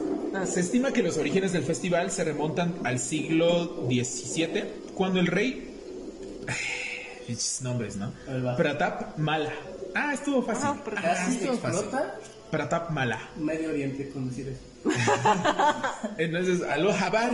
Se 0.46 0.60
estima 0.60 0.92
que 0.92 1.02
los 1.02 1.18
orígenes 1.18 1.54
del 1.54 1.64
festival 1.64 2.12
se 2.12 2.24
remontan 2.24 2.76
al 2.84 3.00
siglo 3.00 3.86
XVII, 3.90 4.64
cuando 4.94 5.20
el 5.20 5.28
rey. 5.28 5.76
Pinches 7.28 7.62
nombres, 7.62 7.96
¿no? 7.96 8.12
Pratap 8.58 9.18
Mala. 9.18 9.52
Ah, 9.96 10.14
estuvo 10.14 10.42
fácil. 10.44 10.70
Ah, 10.98 11.02
¿Has 11.12 11.28
visto 11.30 11.46
estuvo 11.46 11.58
fácil. 11.60 11.80
flota? 11.90 12.16
Pratap 12.52 12.90
Mala. 12.92 13.30
Medio 13.38 13.70
Oriente, 13.70 14.10
con 14.10 14.30
decir 14.30 14.48
eso. 14.50 14.60
Entonces, 16.18 16.62
aloha 16.64 17.10
bar. 17.10 17.32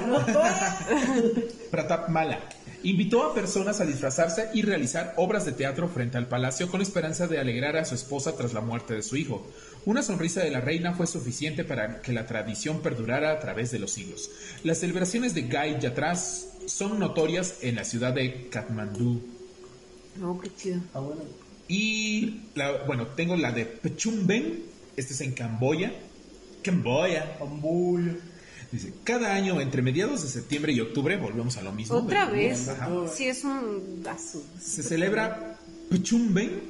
Pratap 1.72 2.10
Mala. 2.10 2.40
Invitó 2.84 3.24
a 3.24 3.34
personas 3.34 3.82
a 3.82 3.86
disfrazarse 3.86 4.50
y 4.54 4.62
realizar 4.62 5.14
obras 5.18 5.46
de 5.46 5.52
teatro 5.52 5.88
frente 5.88 6.18
al 6.18 6.28
palacio 6.28 6.70
con 6.70 6.80
la 6.80 6.84
esperanza 6.84 7.28
de 7.28 7.40
alegrar 7.40 7.78
a 7.78 7.86
su 7.86 7.96
esposa 7.96 8.36
tras 8.36 8.54
la 8.54 8.62
muerte 8.62 8.94
de 8.94 9.02
su 9.02 9.16
hijo. 9.16 9.46
Una 9.86 10.02
sonrisa 10.02 10.42
de 10.42 10.52
la 10.52 10.62
reina 10.62 10.94
fue 10.94 11.08
suficiente 11.08 11.64
para 11.64 12.02
que 12.02 12.14
la 12.14 12.26
tradición 12.26 12.82
perdurara 12.82 13.32
a 13.32 13.40
través 13.40 13.72
de 13.72 13.80
los 13.80 13.92
siglos. 13.92 14.30
Las 14.64 14.80
celebraciones 14.80 15.34
de 15.34 15.44
Gai 15.44 15.80
Yatras 15.80 16.50
son 16.68 17.00
notorias 17.00 17.58
en 17.62 17.76
la 17.76 17.84
ciudad 17.84 18.14
de 18.14 18.50
Katmandú. 18.50 19.22
No, 20.16 20.40
qué 20.40 20.50
chido. 20.56 20.82
Ah, 20.94 21.00
bueno. 21.00 21.22
Y, 21.68 22.42
la, 22.56 22.84
bueno, 22.84 23.08
tengo 23.08 23.36
la 23.36 23.52
de 23.52 23.66
Pechumben, 23.66 24.64
este 24.96 25.14
es 25.14 25.22
en 25.22 25.34
Camboya. 25.34 25.92
Camboya. 26.64 27.38
Dice, 28.76 28.94
cada 29.06 29.34
año 29.34 29.62
entre 29.62 29.82
mediados 29.82 30.22
de 30.24 30.28
septiembre 30.28 30.74
y 30.74 30.82
octubre, 30.82 31.16
volvemos 31.16 31.56
a 31.56 31.62
lo 31.62 31.72
mismo. 31.72 31.96
Otra 31.96 32.26
de- 32.26 32.32
vez. 32.34 32.68
Ajá. 32.68 32.90
Sí, 33.14 33.26
es 33.28 33.44
un 33.46 34.02
vaso. 34.04 34.44
Se 34.62 34.84
celebra 34.84 35.58
Pechumben. 35.90 36.64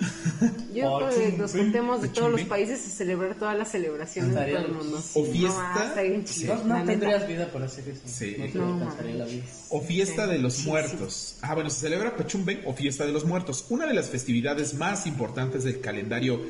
Yo 0.74 0.98
creo 0.98 1.10
que 1.10 1.38
nos 1.38 1.52
contemos 1.54 2.02
de 2.02 2.10
todos 2.10 2.32
los 2.32 2.42
países 2.42 2.86
y 2.86 2.90
celebrar 2.92 3.36
todas 3.36 3.58
las 3.58 3.72
celebraciones 3.72 4.36
de 4.36 4.46
todo 4.54 4.66
el 4.66 4.72
mundo. 4.74 5.02
O 5.16 5.26
No, 5.26 5.32
fiesta. 5.32 5.86
está 5.88 6.02
bien 6.02 6.28
Sí. 6.28 6.42
chido. 6.42 6.56
No, 6.66 6.78
no 6.80 6.84
tendrías 6.86 7.28
vida 7.28 7.48
para 7.52 7.66
hacer 7.66 7.88
eso. 7.90 8.02
Sí. 8.06 8.36
No 8.54 8.78
No, 8.78 8.94
la 9.16 9.26
vida. 9.26 9.44
O 9.70 9.82
fiesta 9.82 10.28
de 10.28 10.38
los 10.38 10.66
muertos. 10.66 11.38
Ah, 11.42 11.56
bueno, 11.56 11.70
se 11.70 11.80
celebra 11.80 12.16
Pechumben 12.18 12.62
o 12.66 12.74
fiesta 12.74 13.06
de 13.06 13.14
los 13.14 13.26
muertos, 13.26 13.66
una 13.70 13.88
de 13.88 13.94
las 13.94 14.10
festividades 14.10 14.74
más 14.74 15.08
importantes 15.08 15.64
del 15.64 15.80
calendario 15.80 16.42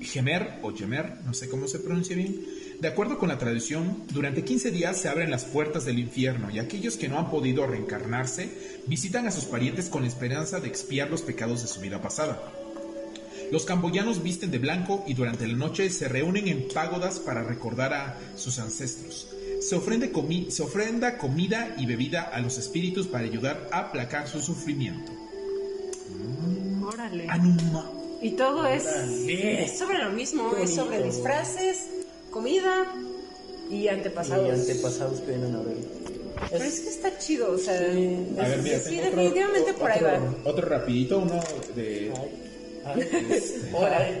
Gemer 0.00 0.58
o 0.62 0.72
Yemer, 0.72 1.18
no 1.24 1.32
sé 1.32 1.48
cómo 1.48 1.68
se 1.68 1.78
pronuncia 1.78 2.16
bien. 2.16 2.44
De 2.80 2.88
acuerdo 2.88 3.18
con 3.18 3.28
la 3.28 3.36
tradición, 3.38 4.04
durante 4.10 4.42
15 4.42 4.70
días 4.70 4.96
se 4.96 5.08
abren 5.08 5.30
las 5.30 5.44
puertas 5.44 5.84
del 5.84 5.98
infierno 5.98 6.50
y 6.50 6.58
aquellos 6.58 6.96
que 6.96 7.08
no 7.08 7.18
han 7.18 7.30
podido 7.30 7.66
reencarnarse 7.66 8.80
visitan 8.86 9.26
a 9.26 9.30
sus 9.30 9.44
parientes 9.44 9.90
con 9.90 10.02
la 10.02 10.08
esperanza 10.08 10.60
de 10.60 10.68
expiar 10.68 11.10
los 11.10 11.20
pecados 11.20 11.60
de 11.60 11.68
su 11.68 11.80
vida 11.80 12.00
pasada. 12.00 12.40
Los 13.52 13.66
camboyanos 13.66 14.22
visten 14.22 14.50
de 14.50 14.58
blanco 14.58 15.04
y 15.06 15.12
durante 15.14 15.46
la 15.46 15.56
noche 15.58 15.90
se 15.90 16.08
reúnen 16.08 16.48
en 16.48 16.68
págodas 16.72 17.18
para 17.18 17.42
recordar 17.42 17.92
a 17.92 18.18
sus 18.36 18.58
ancestros. 18.58 19.28
Se, 19.60 19.74
ofrende 19.74 20.10
comi- 20.10 20.48
se 20.50 20.62
ofrenda 20.62 21.18
comida 21.18 21.74
y 21.76 21.84
bebida 21.84 22.22
a 22.22 22.40
los 22.40 22.56
espíritus 22.56 23.08
para 23.08 23.24
ayudar 23.24 23.68
a 23.72 23.80
aplacar 23.80 24.26
su 24.26 24.40
sufrimiento. 24.40 25.12
Órale. 26.82 27.26
Anuma. 27.28 27.90
Y 28.22 28.30
todo 28.32 28.66
es, 28.66 28.86
Órale. 28.86 29.64
es 29.64 29.78
sobre 29.78 29.98
lo 29.98 30.10
mismo, 30.10 30.54
Qué 30.54 30.62
es 30.64 30.74
sobre 30.74 31.02
disfraces, 31.02 31.86
comida 32.30 32.86
y 33.70 33.88
antepasados. 33.88 34.48
Y 34.48 34.50
antepasados 34.50 35.20
que 35.20 35.26
vienen 35.32 35.54
a 35.56 35.62
ver. 35.62 35.76
Pero 36.50 36.64
es 36.64 36.80
que 36.80 36.88
está 36.88 37.18
chido, 37.18 37.52
o 37.52 37.58
sea, 37.58 37.74
A 37.76 37.78
ver, 37.82 37.90
es- 38.58 38.62
mira, 38.62 38.78
sí, 38.80 38.98
otro- 38.98 39.10
definitivamente 39.10 39.74
por 39.74 39.90
ahí 39.90 40.00
otro, 40.02 40.36
otro 40.44 40.68
rapidito, 40.68 41.18
uno 41.18 41.40
de... 41.74 42.12
Ahora. 43.74 44.10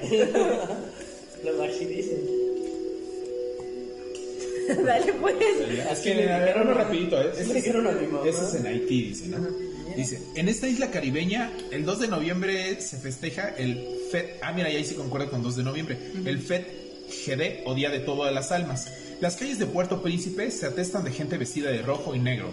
Lo 1.44 1.62
así 1.62 1.84
dicen. 1.86 2.18
va. 4.68 4.82
Dale 4.84 5.12
pues. 5.14 5.34
Es 5.90 5.98
que, 6.00 6.30
a 6.30 6.38
ver, 6.38 6.56
uno 6.62 6.74
rapidito, 6.74 7.20
¿eh? 7.20 7.30
Ese, 7.32 7.58
ese 7.58 7.70
es 7.70 8.54
en 8.54 8.66
Haití, 8.66 9.02
dice, 9.08 9.26
¿no? 9.28 9.38
Dice, 9.96 10.20
en 10.36 10.48
esta 10.48 10.68
isla 10.68 10.90
caribeña, 10.90 11.50
el 11.72 11.84
2 11.84 12.00
de 12.00 12.08
noviembre 12.08 12.80
se 12.80 12.98
festeja 12.98 13.48
el 13.56 13.82
FET, 14.10 14.36
ah, 14.42 14.52
mira, 14.52 14.68
ahí 14.68 14.84
sí 14.84 14.94
concuerda 14.94 15.28
con 15.28 15.42
2 15.42 15.56
de 15.56 15.62
noviembre, 15.64 15.98
el 16.24 16.38
FET 16.38 16.66
GD, 17.10 17.62
o 17.66 17.74
Día 17.74 17.90
de 17.90 18.00
Todas 18.00 18.32
las 18.32 18.50
Almas. 18.52 18.88
Las 19.20 19.36
calles 19.36 19.58
de 19.58 19.66
Puerto 19.66 20.02
Príncipe 20.02 20.50
se 20.50 20.66
atestan 20.66 21.04
de 21.04 21.10
gente 21.12 21.36
vestida 21.36 21.70
de 21.70 21.82
rojo 21.82 22.14
y 22.14 22.18
negro. 22.18 22.50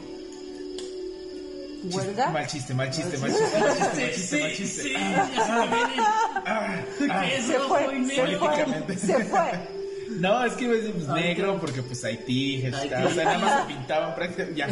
Chiste- 1.84 1.96
¿Huelga? 1.98 2.30
Mal 2.32 2.48
chiste, 2.48 2.74
mal 2.74 2.90
chiste, 2.92 3.18
mal 3.20 3.32
chiste, 3.32 3.60
mal 3.60 3.76
chiste, 3.78 4.02
mal 4.02 4.12
chiste, 4.12 4.42
mal 4.42 4.54
chiste. 4.54 4.82
Sí, 4.84 4.94
Ah, 4.98 5.30
ya 5.34 5.46
sé 5.46 5.52
que 5.70 5.76
viene. 5.76 6.04
ah, 6.46 6.84
ah. 7.10 7.26
Se 7.46 7.60
fue, 7.60 7.82
se 8.10 8.38
fue, 8.38 8.98
se 8.98 9.24
fue. 9.26 9.77
No, 10.10 10.44
es 10.44 10.54
que 10.54 10.64
iba 10.66 10.74
a 10.74 10.78
decir 10.78 10.94
pues, 10.94 11.08
negro 11.10 11.58
porque 11.60 11.84
pues 11.84 12.04
Haití, 12.04 12.64
Haití. 12.66 12.94
o 12.94 13.10
sea, 13.12 13.24
nada 13.26 13.38
más 13.40 13.62
se 13.68 13.74
pintaban 13.74 14.16
prácticamente. 14.16 14.56
Ya, 14.56 14.68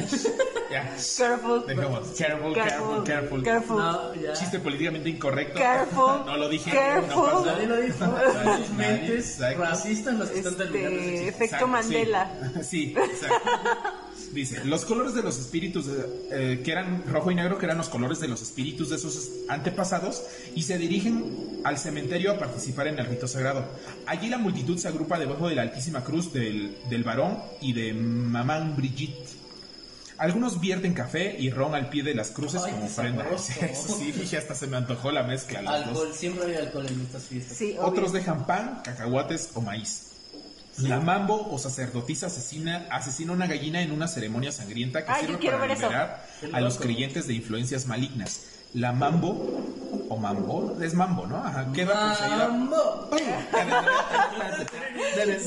ya. 0.71 0.95
Careful. 1.17 1.65
Dejemos. 1.67 2.07
Careful, 2.17 2.53
careful, 2.53 3.03
careful. 3.03 3.43
Careful. 3.43 3.77
No, 3.77 4.15
ya. 4.15 4.33
Chiste 4.33 4.59
políticamente 4.59 5.09
incorrecto. 5.09 5.59
Careful. 5.59 6.05
No 6.25 6.37
lo 6.37 6.49
dije. 6.49 6.71
Careful. 6.71 7.15
No. 7.15 7.45
Nadie 7.45 7.67
lo 7.67 7.77
dijo. 7.81 8.05
Sus 8.57 8.69
mentes 8.71 9.39
racistas 9.57 10.13
las 10.15 10.29
que 10.29 10.37
están 10.39 10.55
terminando 10.57 10.97
ese 10.99 11.05
Este, 11.05 11.11
chiste. 11.11 11.27
efecto 11.29 11.43
Exacto, 11.45 11.67
Mandela. 11.67 12.31
Sí, 12.55 12.61
sí 12.63 12.95
exacto. 12.97 13.49
Dice, 14.35 14.65
los 14.65 14.83
colores 14.83 15.13
de 15.15 15.23
los 15.23 15.39
espíritus, 15.39 15.85
eh, 16.29 16.61
que 16.63 16.71
eran 16.71 17.03
rojo 17.07 17.31
y 17.31 17.35
negro, 17.35 17.57
que 17.57 17.65
eran 17.65 17.77
los 17.77 17.87
colores 17.87 18.19
de 18.19 18.27
los 18.27 18.41
espíritus 18.41 18.89
de 18.89 18.97
sus 18.97 19.29
antepasados, 19.47 20.23
y 20.53 20.63
se 20.63 20.77
dirigen 20.77 21.61
al 21.63 21.77
cementerio 21.77 22.33
a 22.33 22.37
participar 22.37 22.87
en 22.87 22.99
el 22.99 23.05
rito 23.05 23.29
sagrado. 23.29 23.65
Allí 24.05 24.27
la 24.29 24.37
multitud 24.37 24.77
se 24.77 24.89
agrupa 24.89 25.17
debajo 25.17 25.47
de 25.47 25.55
la 25.55 25.61
altísima 25.61 26.03
cruz 26.03 26.33
del, 26.33 26.77
del 26.89 27.03
varón 27.05 27.39
y 27.61 27.71
de 27.71 27.93
Mamán 27.93 28.75
Brigitte. 28.75 29.25
Algunos 30.17 30.59
vierten 30.59 30.93
café 30.93 31.35
y 31.39 31.49
ron 31.49 31.73
al 31.73 31.89
pie 31.89 32.03
de 32.03 32.13
las 32.13 32.31
cruces 32.31 32.61
Ay, 32.65 32.73
como 32.73 32.85
ofrenda. 32.85 33.25
Eso 33.61 33.97
sí, 33.97 34.11
dije, 34.11 34.37
hasta 34.37 34.53
se 34.53 34.67
me 34.67 34.75
antojó 34.77 35.11
la 35.11 35.23
mezcla. 35.23 35.61
los 35.61 35.71
dos. 35.71 35.87
Alcohol, 35.87 36.09
siempre 36.13 36.45
hay 36.45 36.55
alcohol 36.55 36.87
en 36.87 37.01
estas 37.01 37.23
fiestas. 37.23 37.57
Sí, 37.57 37.75
Otros 37.79 38.09
obvio. 38.11 38.19
dejan 38.19 38.45
pan, 38.45 38.81
cacahuates 38.83 39.49
o 39.53 39.61
maíz. 39.61 40.07
La 40.79 40.99
mambo 40.99 41.49
o 41.51 41.57
sacerdotisa 41.57 42.27
asesina, 42.27 42.87
asesina 42.91 43.31
una 43.31 43.47
gallina 43.47 43.81
en 43.81 43.91
una 43.91 44.07
ceremonia 44.07 44.51
sangrienta 44.51 45.05
que 45.05 45.13
sirve 45.21 45.51
para 45.51 45.67
liberar 45.73 46.25
a 46.51 46.61
los 46.61 46.77
creyentes 46.77 47.27
de 47.27 47.33
influencias 47.33 47.85
malignas. 47.85 48.41
La 48.73 48.91
mambo 48.91 49.63
o 50.09 50.17
mambo 50.17 50.77
es 50.81 50.93
mambo, 50.93 51.25
¿no? 51.27 51.37
Ajá, 51.37 51.71
queda 51.73 52.09
poseída. 52.09 52.47
Mambo. 52.49 53.09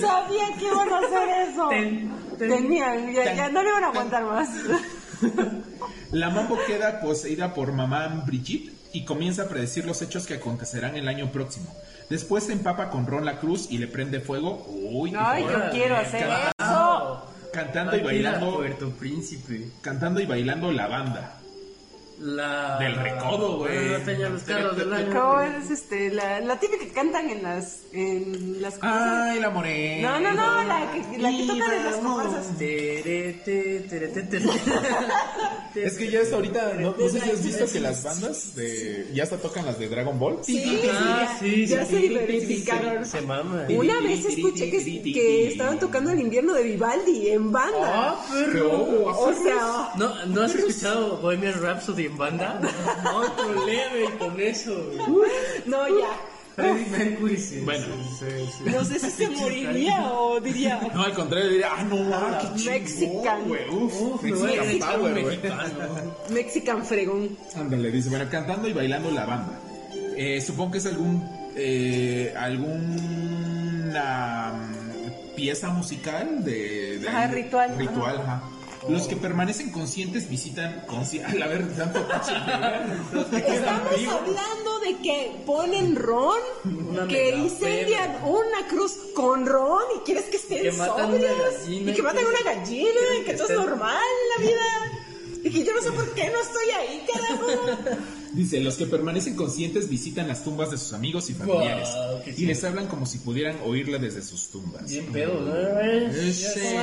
Sabía 0.00 0.46
que 0.58 0.64
iban 0.64 0.88
a 0.90 0.98
hacer 0.98 1.28
eso. 1.50 1.68
Ten, 1.68 2.10
ten. 2.38 2.48
Tenían, 2.48 3.12
ya, 3.12 3.34
ya 3.34 3.48
no 3.50 3.62
le 3.62 3.68
iban 3.68 3.84
a 3.84 3.88
aguantar 3.88 4.24
más. 4.24 4.48
La 6.12 6.30
mambo 6.30 6.58
queda 6.66 7.02
poseída 7.02 7.52
por 7.52 7.72
mamá 7.72 8.08
Brigitte 8.26 8.72
y 8.94 9.04
comienza 9.04 9.42
a 9.42 9.48
predecir 9.48 9.84
los 9.84 10.00
hechos 10.00 10.26
que 10.26 10.34
acontecerán 10.34 10.96
el 10.96 11.06
año 11.06 11.30
próximo. 11.30 11.74
Después 12.10 12.44
se 12.44 12.52
empapa 12.52 12.88
con 12.90 13.06
Ron 13.06 13.24
la 13.24 13.38
Cruz 13.38 13.66
y 13.70 13.78
le 13.78 13.86
prende 13.86 14.20
fuego. 14.20 14.64
Uy, 14.68 15.12
Ay, 15.16 15.44
yo 15.44 15.70
quiero 15.70 15.96
hacer 15.96 16.26
eso. 16.58 17.26
cantando 17.52 17.96
y 17.96 18.00
bailando, 18.00 18.56
Puerto 18.56 18.90
Príncipe. 18.90 19.68
cantando 19.82 20.20
y 20.20 20.26
bailando 20.26 20.72
la 20.72 20.86
banda. 20.86 21.37
La... 22.20 22.78
Del 22.78 22.96
recodo, 22.96 23.58
güey. 23.58 23.90
La 23.90 23.98
Peña 24.00 24.28
Los 24.28 24.42
Carros 24.42 24.76
del 24.76 24.92
año. 24.92 25.12
¿Cómo 25.12 25.40
es 25.40 25.70
este? 25.70 26.10
La, 26.10 26.40
la 26.40 26.58
típica 26.58 26.84
que 26.84 26.90
cantan 26.92 27.30
en 27.30 27.42
las, 27.42 27.82
en 27.92 28.60
las 28.60 28.74
cosas. 28.74 28.96
Ay, 29.02 29.40
la 29.40 29.50
morena. 29.50 30.18
No, 30.18 30.20
no, 30.20 30.34
no, 30.34 30.64
la 30.64 30.90
que, 30.92 31.18
la 31.18 31.30
que 31.30 31.46
tocan 31.46 31.72
en 31.72 31.84
las 31.84 31.96
comparsas. 31.96 32.46
Es 35.74 35.96
que 35.96 36.10
ya 36.10 36.20
es 36.20 36.32
ahorita, 36.32 36.74
no, 36.74 36.94
no 36.98 37.08
sé 37.08 37.20
si 37.20 37.30
has 37.30 37.44
visto 37.44 37.66
que 37.72 37.78
las 37.78 38.02
bandas 38.02 38.54
de 38.56 39.08
ya 39.12 39.22
hasta 39.22 39.36
tocan 39.36 39.64
las 39.66 39.78
de 39.78 39.88
Dragon 39.88 40.18
Ball. 40.18 40.38
Sí, 40.42 40.80
Ah, 40.90 41.36
sí, 41.38 41.66
ya 41.66 41.84
sí, 41.84 41.94
se 41.94 42.00
sí, 42.00 42.08
diversificaron. 42.08 43.04
Se 43.04 43.20
mama. 43.20 43.66
Una 43.68 44.00
vez 44.00 44.24
escuché 44.24 44.70
que, 44.70 45.02
que 45.12 45.48
estaban 45.48 45.78
tocando 45.78 46.10
el 46.10 46.20
invierno 46.20 46.54
de 46.54 46.62
Vivaldi 46.64 47.28
en 47.28 47.52
banda. 47.52 47.78
Ah, 47.84 48.26
Pero, 48.32 48.86
perro. 48.86 49.06
O 49.06 49.32
sea, 49.34 49.92
¿No, 49.96 50.26
¿No 50.26 50.42
has 50.42 50.54
escuchado 50.54 51.18
Bohemian 51.18 51.60
Rhapsody 51.62 52.07
en 52.08 52.16
banda? 52.18 52.60
No, 53.04 53.22
leve 53.64 54.08
con 54.18 54.40
eso, 54.40 54.74
no, 55.66 55.86
ya. 55.88 56.08
Freddie 56.56 56.86
Mercury 56.86 57.36
sí. 57.36 57.60
Bueno. 57.60 57.86
sí, 58.18 58.26
sí, 58.26 58.50
sí. 58.58 58.64
No 58.74 58.84
sé 58.84 58.98
si 58.98 59.10
se 59.12 59.30
moriría 59.30 60.10
o 60.12 60.40
diría. 60.40 60.80
No, 60.92 61.04
al 61.04 61.14
contrario, 61.14 61.48
diría, 61.50 61.68
ah, 61.70 61.84
no, 61.84 61.96
ah, 62.12 62.38
qué 62.40 62.48
chingón, 62.58 62.74
Mexican. 62.82 63.44
güey. 63.46 63.68
Uf, 63.70 64.00
Uf, 64.00 64.22
Mexican 64.24 64.66
dedicar 64.66 64.96
power, 64.98 65.14
mexicano. 65.14 65.62
Mexican 66.30 66.84
fregón. 66.84 67.38
Ándale, 67.54 67.92
dice, 67.92 68.08
bueno, 68.10 68.24
cantando 68.28 68.66
y 68.68 68.72
bailando 68.72 69.08
la 69.12 69.24
banda. 69.24 69.52
Eh, 70.16 70.40
supongo 70.40 70.72
que 70.72 70.78
es 70.78 70.86
algún, 70.86 71.24
eh, 71.54 72.34
alguna 73.28 74.54
pieza 75.36 75.68
musical 75.70 76.44
de... 76.44 76.98
de- 76.98 77.08
Ajá, 77.08 77.26
ritual. 77.28 77.74
Ritual, 77.78 78.16
ajá. 78.20 78.42
Los 78.88 79.08
que 79.08 79.16
permanecen 79.16 79.70
conscientes 79.72 80.28
visitan... 80.28 80.84
Consci 80.86 81.20
a 81.22 81.28
ver, 81.28 81.74
tanto 81.76 82.06
que 82.06 83.36
Estamos 83.54 83.96
vivos. 83.98 84.14
hablando 84.14 84.78
de 84.80 84.96
que 84.98 85.42
ponen 85.46 85.96
ron, 85.96 86.38
Una 86.90 87.06
que 87.08 87.30
incendian 87.36 88.22
una 88.24 88.66
cruz 88.68 88.96
con 89.14 89.46
ron 89.46 89.82
y 89.96 90.00
quieres 90.00 90.24
que 90.26 90.36
estén 90.36 90.62
Que 90.62 90.72
sobrios 90.72 91.54
y 91.68 91.92
que 91.92 92.02
matan 92.02 92.18
que- 92.24 92.24
una 92.26 92.42
gallina, 92.54 92.90
que 93.18 93.24
que 93.24 93.34
todo 93.34 93.48
es 93.48 93.56
normal 93.56 94.02
en 94.38 94.44
la 94.44 94.50
vida. 94.50 94.97
Y 95.44 95.50
que 95.50 95.64
yo 95.64 95.72
no 95.72 95.80
sé 95.82 95.92
por 95.92 96.12
qué 96.14 96.30
no 96.30 96.40
estoy 96.40 96.70
ahí, 96.78 97.06
carajo. 97.12 97.98
Dice, 98.32 98.60
los 98.60 98.74
que 98.76 98.86
permanecen 98.86 99.34
conscientes 99.36 99.88
visitan 99.88 100.28
las 100.28 100.44
tumbas 100.44 100.70
de 100.70 100.76
sus 100.78 100.92
amigos 100.92 101.30
y 101.30 101.34
familiares. 101.34 101.88
Qué 102.24 102.30
y 102.32 102.34
chido. 102.34 102.48
les 102.48 102.64
hablan 102.64 102.86
como 102.88 103.06
si 103.06 103.18
pudieran 103.18 103.56
oírla 103.64 103.98
desde 103.98 104.20
sus 104.22 104.48
tumbas. 104.48 104.84
Bien 104.90 105.06
pedo, 105.06 105.40
¿no? 105.40 105.52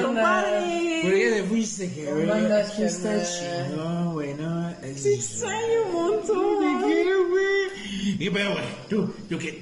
Compadre. 0.01 1.01
¿Por 1.03 1.11
qué 1.13 1.31
te 1.31 1.43
fuiste, 1.43 1.91
que 1.93 2.05
¿Cómo 2.05 2.33
andas, 2.33 2.71
Aquí 2.71 2.83
está 2.83 3.09
carnal? 3.09 3.27
chingón, 3.69 4.13
güey, 4.13 4.33
no, 4.33 4.69
es- 4.81 5.03
Te 5.03 5.13
extraño 5.13 5.85
un 5.87 5.93
montón. 5.93 6.81
¿De 6.81 6.87
qué, 6.87 7.15
güey? 7.29 8.25
Y 8.25 8.29
pero, 8.29 8.51
güey, 8.53 8.63
tú, 8.89 9.13
tú 9.29 9.37
que, 9.37 9.61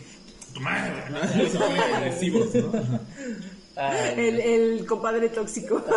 tu 0.54 0.62
madre, 0.62 0.94
güey, 1.10 1.22
¿no? 1.44 1.50
Se 1.50 1.58
ponen 1.58 1.82
agresivos, 1.96 2.56
¿no? 2.56 3.00
Ay, 3.76 4.14
El, 4.18 4.40
el 4.40 4.86
compadre 4.86 5.30
tóxico. 5.30 5.84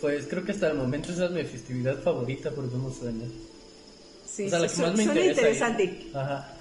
Pues 0.00 0.26
creo 0.28 0.44
que 0.44 0.52
hasta 0.52 0.68
el 0.70 0.76
momento 0.76 1.12
esa 1.12 1.24
es 1.26 1.30
mi 1.32 1.42
festividad 1.44 1.98
favorita 2.02 2.50
por 2.50 2.70
cómo 2.70 2.92
suena. 2.92 3.24
Sí, 4.30 4.46
o 4.46 4.50
sea, 4.50 4.58
la 4.60 4.68
su- 4.68 4.76
que 4.76 4.82
más 4.82 4.96
me 4.96 5.04
suena 5.04 5.20
interesa. 5.20 5.68
interesante. 5.70 6.06
Ajá. 6.14 6.54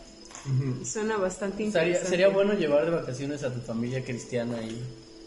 Suena 0.85 1.17
bastante 1.17 1.63
interesante. 1.63 2.09
sería 2.09 2.29
bueno 2.29 2.53
llevar 2.53 2.85
de 2.85 2.91
vacaciones 2.91 3.43
a 3.43 3.53
tu 3.53 3.59
familia 3.59 4.03
cristiana 4.03 4.61
y 4.63 4.81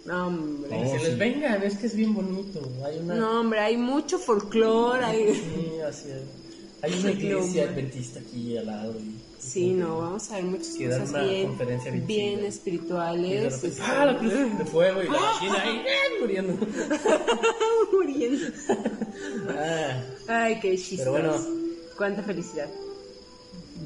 No, 0.07 0.29
hombre. 0.29 0.77
y 0.77 0.81
decirles, 0.83 1.19
vengan, 1.19 1.63
es 1.63 1.77
que 1.77 1.87
es 1.87 1.95
bien 1.95 2.15
bonito. 2.15 2.61
Hay 2.85 2.99
una, 2.99 3.15
No, 3.17 3.41
hombre, 3.41 3.61
hay 3.61 3.77
mucho 3.77 4.19
folclore. 4.19 5.05
Hay... 5.05 5.35
sí, 5.35 5.81
así 5.87 6.09
es. 6.11 6.23
Hay 6.83 6.99
una 6.99 7.11
iglesia 7.13 7.65
adventista 7.65 8.19
aquí 8.21 8.57
al 8.57 8.67
lado. 8.67 8.95
Y, 8.99 9.20
Sí, 9.53 9.73
no, 9.73 9.99
vamos 9.99 10.31
a 10.31 10.37
ver 10.37 10.45
muchas 10.45 10.77
Que 10.77 10.87
cosas 10.87 11.09
una 11.11 11.23
bien, 11.25 11.49
conferencia 11.49 11.91
bien 11.91 12.07
bien 12.07 12.39
chida. 12.39 12.39
y 12.39 12.43
de 12.43 12.49
espirituales. 12.49 13.45
repente, 13.45 13.67
este, 13.69 13.83
¡ah, 13.83 14.05
la 14.07 14.19
cruz 14.19 14.33
de 14.33 14.65
fuego! 14.71 15.03
Y 15.03 15.09
la 15.09 15.13
gallina 15.21 15.63
ahí 15.63 15.77
¡eh! 15.79 16.21
muriendo. 16.21 16.67
muriendo. 17.93 18.47
Ah, 19.49 20.03
Ay, 20.29 20.61
qué 20.61 20.77
chistoso. 20.77 21.13
Pero 21.13 21.33
bueno. 21.33 21.47
Cuánta 21.97 22.23
felicidad. 22.23 22.69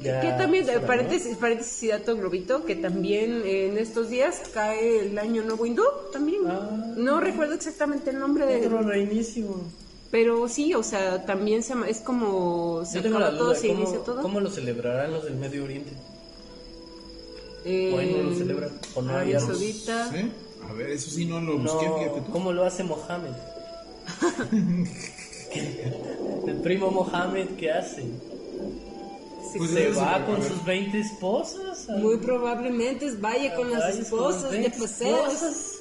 ya 0.01 0.21
que 0.21 0.29
también, 0.33 0.65
será, 0.65 0.79
¿no? 0.81 0.87
paréntesis, 0.87 1.83
y 1.83 1.87
dato 1.87 2.15
globito, 2.15 2.63
que 2.65 2.75
también 2.75 3.41
en 3.45 3.77
estos 3.77 4.09
días 4.09 4.41
cae 4.53 4.99
el 5.07 5.17
año 5.17 5.43
nuevo 5.43 5.65
hindú, 5.65 5.83
también. 6.13 6.41
Ah. 6.47 6.93
no 6.95 7.19
recuerdo 7.19 7.55
exactamente 7.55 8.11
el 8.11 8.19
nombre 8.19 8.43
Otro 8.65 8.77
de... 8.83 8.83
reinicio. 8.83 9.45
Pero 10.15 10.47
sí, 10.47 10.73
o 10.73 10.81
sea, 10.81 11.25
también 11.25 11.61
se, 11.61 11.73
es 11.89 11.99
como... 11.99 12.85
Se 12.85 12.99
acaba 12.99 13.37
todo, 13.37 13.53
se 13.53 13.67
inicia 13.67 13.97
¿cómo, 13.97 14.05
todo. 14.05 14.21
¿cómo 14.21 14.39
lo 14.39 14.49
celebrarán 14.49 15.11
los 15.11 15.25
del 15.25 15.35
Medio 15.35 15.65
Oriente? 15.65 15.91
Eh, 17.65 17.91
¿O 17.93 17.99
ahí 17.99 18.15
no 18.15 18.29
lo 18.29 18.33
celebran? 18.33 18.69
¿O 18.95 19.01
no 19.01 19.09
hay 19.09 19.15
Arabia 19.15 19.37
algo? 19.39 19.51
Saudita. 19.51 20.11
¿Sí? 20.13 20.31
A 20.69 20.71
ver, 20.71 20.91
eso 20.91 21.09
sí 21.09 21.25
no 21.25 21.41
lo 21.41 21.57
busqué, 21.57 21.85
No, 21.89 21.97
fíjate 21.97 22.21
tú. 22.21 22.31
¿cómo 22.31 22.53
lo 22.53 22.63
hace 22.63 22.85
Mohammed? 22.85 23.33
El 26.47 26.61
primo 26.61 26.91
Mohammed, 26.91 27.49
¿qué 27.57 27.71
hace? 27.73 28.05
Pues 29.57 29.71
¿Se 29.71 29.89
va 29.91 30.25
con 30.25 30.41
sus 30.41 30.63
20 30.63 30.97
esposas? 30.97 31.89
Muy 31.89 32.19
probablemente 32.19 33.11
vaya 33.19 33.53
con 33.53 33.69
las 33.69 33.97
esposas 33.97 34.43
con 34.43 34.51
de 34.51 34.59
20 34.59 34.79
paseos. 34.79 35.74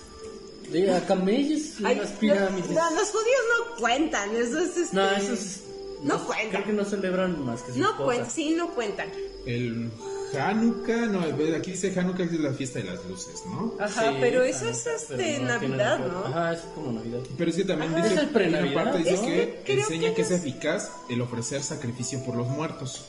De 0.70 0.92
a 0.94 1.06
camellos 1.06 1.80
y 1.80 1.84
Ay, 1.84 1.96
unas 1.98 2.12
no, 2.12 2.18
pirámides. 2.18 2.70
no, 2.70 2.90
los 2.94 3.10
judíos 3.10 3.42
no 3.58 3.76
cuentan, 3.80 4.34
eso 4.36 4.58
es... 4.60 4.76
este, 4.76 4.96
No, 4.96 5.10
eso 5.10 5.32
es... 5.34 5.60
No 6.02 6.22
cuenta. 6.26 6.50
Creo 6.50 6.64
que 6.66 6.72
no 6.72 6.84
celebran 6.84 7.44
más 7.44 7.62
que 7.62 7.68
sus 7.72 7.76
No 7.78 7.96
cuentan, 7.96 8.30
sí, 8.30 8.50
no 8.50 8.74
cuentan. 8.74 9.08
El 9.46 9.90
Hanukkah, 10.38 11.06
no, 11.06 11.20
aquí 11.56 11.70
dice 11.72 11.98
Hanukkah 11.98 12.28
que 12.28 12.34
es 12.34 12.40
la 12.40 12.52
fiesta 12.52 12.78
de 12.80 12.84
las 12.86 13.04
luces, 13.06 13.42
¿no? 13.46 13.74
Ajá, 13.78 14.10
Sí, 14.10 14.16
pero 14.20 14.42
eso 14.42 14.64
ah, 14.66 14.70
es 14.70 14.86
este, 14.86 15.38
no 15.38 15.46
Navidad. 15.48 15.98
¿no? 16.00 16.24
Ajá, 16.26 16.52
es 16.54 16.60
como 16.74 16.92
Navidad. 16.92 17.20
Pero 17.38 17.50
es 17.50 17.56
que 17.56 17.64
también 17.64 17.94
Ajá. 17.94 18.02
dice, 18.08 18.14
Es 18.16 18.20
el 18.34 18.64
una 18.64 18.74
parte 18.74 18.98
dice 18.98 19.14
Es 19.14 19.20
que 19.20 19.62
que 19.64 19.72
enseña 19.80 20.08
que 20.10 20.14
que, 20.16 20.22
es 20.22 20.30
no- 20.30 20.36
eficaz 20.36 20.90
el 21.08 21.20
ofrecer 21.22 21.62
sacrificio 21.62 22.22
por 22.24 22.36
los 22.36 22.48
muertos. 22.48 23.06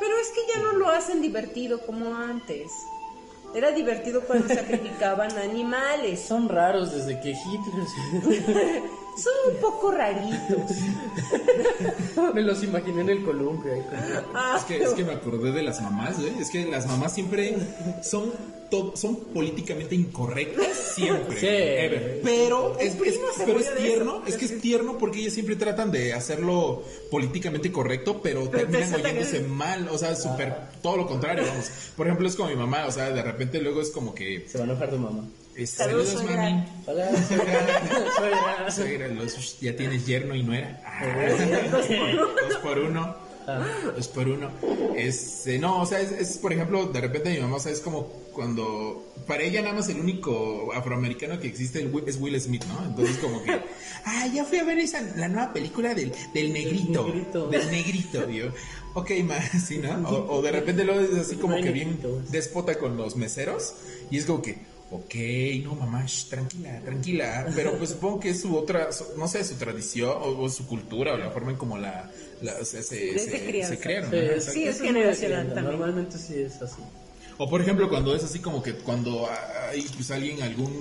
Pero 0.00 0.12
es 0.18 0.28
que 0.28 0.40
ya 0.54 0.62
no 0.62 0.72
lo 0.72 0.88
hacen 0.88 1.20
divertido 1.22 1.80
como 1.86 2.16
antes. 2.16 2.70
Era 3.54 3.72
divertido 3.72 4.22
cuando 4.22 4.48
sacrificaban 4.48 5.36
animales. 5.38 6.20
Son 6.20 6.48
raros 6.48 6.92
desde 6.92 7.20
que 7.20 7.30
Hitler... 7.30 8.82
Son 9.22 9.54
un 9.54 9.60
poco 9.60 9.90
raritos. 9.90 10.70
Me 12.34 12.42
los 12.42 12.62
imaginé 12.62 13.00
en 13.02 13.08
el 13.10 13.24
columpio. 13.24 13.72
ahí 13.72 13.82
Ah, 14.34 14.56
Es 14.58 14.64
que, 14.64 14.82
es 14.82 14.90
que 14.90 15.04
me 15.04 15.12
acordé 15.12 15.52
de 15.52 15.62
las 15.62 15.80
mamás, 15.80 16.20
güey. 16.20 16.38
Es 16.40 16.50
que 16.50 16.64
las 16.66 16.86
mamás 16.86 17.14
siempre 17.14 17.56
son, 18.02 18.32
to- 18.70 18.92
son 18.96 19.16
políticamente 19.16 19.94
incorrectas, 19.94 20.68
siempre. 20.94 21.38
Sí. 21.40 21.46
ever. 21.48 22.20
Pero 22.22 22.78
es, 22.78 22.94
es- 22.94 23.18
pero 23.44 23.58
es 23.60 23.74
tierno, 23.76 24.22
eso. 24.26 24.26
es 24.26 24.36
que 24.36 24.44
es 24.54 24.60
tierno 24.60 24.98
porque 24.98 25.20
ellas 25.20 25.34
siempre 25.34 25.56
tratan 25.56 25.90
de 25.90 26.12
hacerlo 26.12 26.82
políticamente 27.10 27.72
correcto, 27.72 28.20
pero 28.22 28.48
terminan 28.48 28.90
te- 28.92 28.98
te- 28.98 29.02
oyéndose 29.08 29.40
mal. 29.40 29.88
O 29.88 29.98
sea, 29.98 30.14
súper, 30.16 30.54
todo 30.82 30.96
lo 30.96 31.06
contrario, 31.06 31.44
vamos. 31.46 31.70
Por 31.96 32.06
ejemplo, 32.06 32.28
es 32.28 32.36
como 32.36 32.50
mi 32.50 32.56
mamá, 32.56 32.86
o 32.86 32.92
sea, 32.92 33.10
de 33.10 33.22
repente 33.22 33.60
luego 33.60 33.80
es 33.80 33.90
como 33.90 34.14
que. 34.14 34.46
Se 34.48 34.58
va 34.58 34.64
a 34.64 34.66
enojar 34.68 34.90
tu 34.90 34.98
mamá. 34.98 35.24
Eh, 35.58 35.66
Saludos, 35.66 36.08
Saludos, 36.08 36.30
mami. 36.36 36.64
Hola, 36.86 37.10
suegra. 37.26 38.70
Suegra. 38.70 39.08
Los- 39.08 39.60
ya 39.60 39.76
tienes 39.76 40.06
yerno 40.06 40.34
y 40.34 40.42
nuera. 40.42 40.80
Ah, 40.84 41.04
dos 41.70 42.56
por 42.62 42.78
uno. 42.78 43.16
Ah. 43.46 43.66
Dos 43.96 44.08
por 44.08 44.28
uno. 44.28 44.50
Este, 44.94 45.58
no, 45.58 45.80
o 45.80 45.86
sea, 45.86 46.00
es, 46.00 46.12
es, 46.12 46.36
por 46.38 46.52
ejemplo, 46.52 46.86
de 46.86 47.00
repente 47.00 47.30
mi 47.30 47.38
mamá, 47.40 47.56
o 47.56 47.60
sea, 47.60 47.72
es 47.72 47.80
como 47.80 48.06
cuando. 48.32 49.04
Para 49.26 49.42
ella 49.42 49.60
nada 49.62 49.74
más 49.74 49.88
el 49.90 50.00
único 50.00 50.72
afroamericano 50.74 51.38
que 51.38 51.48
existe 51.48 51.86
es 52.06 52.16
Will 52.20 52.40
Smith, 52.40 52.64
¿no? 52.64 52.84
Entonces 52.86 53.16
como 53.18 53.42
que. 53.42 53.58
Ah, 54.10 54.26
ya 54.32 54.44
fui 54.44 54.56
a 54.58 54.64
ver 54.64 54.78
esa, 54.78 55.02
la 55.16 55.28
nueva 55.28 55.52
película 55.52 55.92
del, 55.92 56.12
del 56.32 56.52
negrito. 56.52 57.06
Negrito. 57.08 57.48
Del 57.48 57.70
negrito, 57.70 58.30
yo. 58.30 58.46
Ok, 58.94 59.10
ma, 59.24 59.38
sí, 59.42 59.78
¿no? 59.78 60.08
O, 60.08 60.36
o 60.38 60.40
de 60.42 60.50
repente 60.50 60.82
luego 60.84 61.00
es 61.00 61.14
así 61.18 61.36
como 61.36 61.56
que 61.56 61.70
bien 61.72 61.98
déspota 62.30 62.78
con 62.78 62.96
los 62.96 63.16
meseros. 63.16 63.74
Y 64.10 64.16
es 64.16 64.24
como 64.24 64.40
que, 64.40 64.56
ok, 64.90 65.14
no 65.64 65.74
mamá, 65.74 66.06
tranquila, 66.30 66.80
tranquila. 66.84 67.46
Pero 67.54 67.76
pues 67.78 67.90
supongo 67.90 68.20
que 68.20 68.30
es 68.30 68.40
su 68.40 68.56
otra, 68.56 68.90
su- 68.92 69.06
no 69.16 69.28
sé, 69.28 69.44
su 69.44 69.54
tradición 69.56 70.10
o, 70.10 70.42
o 70.42 70.48
su 70.48 70.66
cultura 70.66 71.14
o 71.14 71.18
la 71.18 71.30
forma 71.30 71.50
en 71.50 71.56
como 71.56 71.76
la, 71.78 72.10
la- 72.42 72.54
o 72.60 72.64
sea, 72.64 72.82
se, 72.82 73.18
se, 73.18 73.78
crearon. 73.80 74.10
Sí, 74.10 74.16
¿no? 74.16 74.22
es-. 74.32 74.44
Sí, 74.44 74.64
es 74.66 74.80
generacional 74.80 75.46
también. 75.54 75.64
Normalmente 75.78 76.18
sí 76.18 76.34
es 76.40 76.60
así. 76.62 76.80
O 77.36 77.48
por 77.48 77.60
ejemplo, 77.60 77.88
cuando 77.88 78.14
es 78.16 78.24
así 78.24 78.38
como 78.40 78.62
que 78.62 78.74
cuando 78.74 79.28
hay 79.70 79.82
pues 79.94 80.10
alguien, 80.10 80.42
algún, 80.42 80.72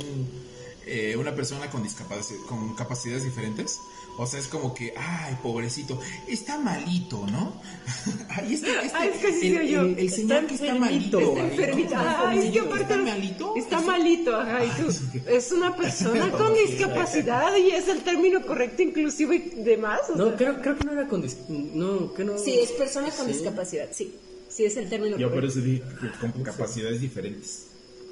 eh, 0.88 1.16
una 1.18 1.36
persona 1.36 1.70
con 1.70 1.84
discapacidad, 1.84 2.40
con 2.48 2.74
capacidades 2.76 3.24
diferentes, 3.26 3.78
o 4.18 4.26
sea, 4.28 4.40
es 4.40 4.48
como 4.48 4.74
que, 4.74 4.94
ay, 4.98 5.38
pobrecito, 5.44 6.00
está 6.28 6.58
malito, 6.58 7.26
¿no? 7.28 7.62
Ay, 8.30 8.54
este, 8.56 8.70
este, 8.84 8.98
Ay, 8.98 9.10
es 9.14 9.22
que 9.22 9.34
sí 9.40 9.48
el, 9.50 9.58
soy 9.58 9.70
yo. 9.70 9.82
el- 9.82 10.00
el 10.00 10.10
señor 10.12 10.38
Está 10.44 10.48
que 10.48 10.56
está 10.56 10.76
malito. 10.76 11.20
Está 11.20 11.30
ahí, 11.30 11.36
¿no? 11.48 11.52
enfermito. 11.52 11.90
Está 11.90 12.30
Ay, 12.30 12.38
es 12.38 12.44
que 12.52 12.58
enfermito, 12.60 12.74
aparte 12.76 12.94
¿Está 12.94 12.98
malito? 13.04 13.56
Está 13.56 13.82
malito, 13.82 14.36
ajá, 14.36 14.66
y 14.66 14.70
tú. 14.82 15.20
Es 15.28 15.52
una 15.52 15.76
persona 15.76 16.32
con 16.38 16.54
discapacidad 16.54 17.56
y 17.56 17.70
es 17.72 17.88
el 17.88 18.00
término 18.02 18.42
correcto, 18.46 18.82
inclusive 18.82 19.36
y 19.36 19.64
demás. 19.64 20.02
o 20.14 20.16
No, 20.16 20.36
creo, 20.36 20.62
creo 20.62 20.78
que 20.78 20.84
no 20.86 20.92
era 20.94 21.08
con... 21.08 21.22
dis- 21.24 21.38
No, 21.48 22.14
que 22.14 22.24
no... 22.24 22.38
Sí, 22.38 22.60
es 22.60 22.72
persona 22.72 23.10
con 23.12 23.28
Sí. 23.28 23.34
discapacidad, 23.34 23.88
sí. 23.92 24.14
Sí, 24.50 24.66
es 24.66 24.76
el 24.78 24.90
término 24.90 25.18
Yo 25.18 25.28
por 25.30 25.36
correcto. 25.42 25.60
eso 25.60 25.66
dije 25.68 25.84
que 26.02 26.32
con 26.32 26.44
capacidades 26.44 27.02
diferentes. 27.02 27.67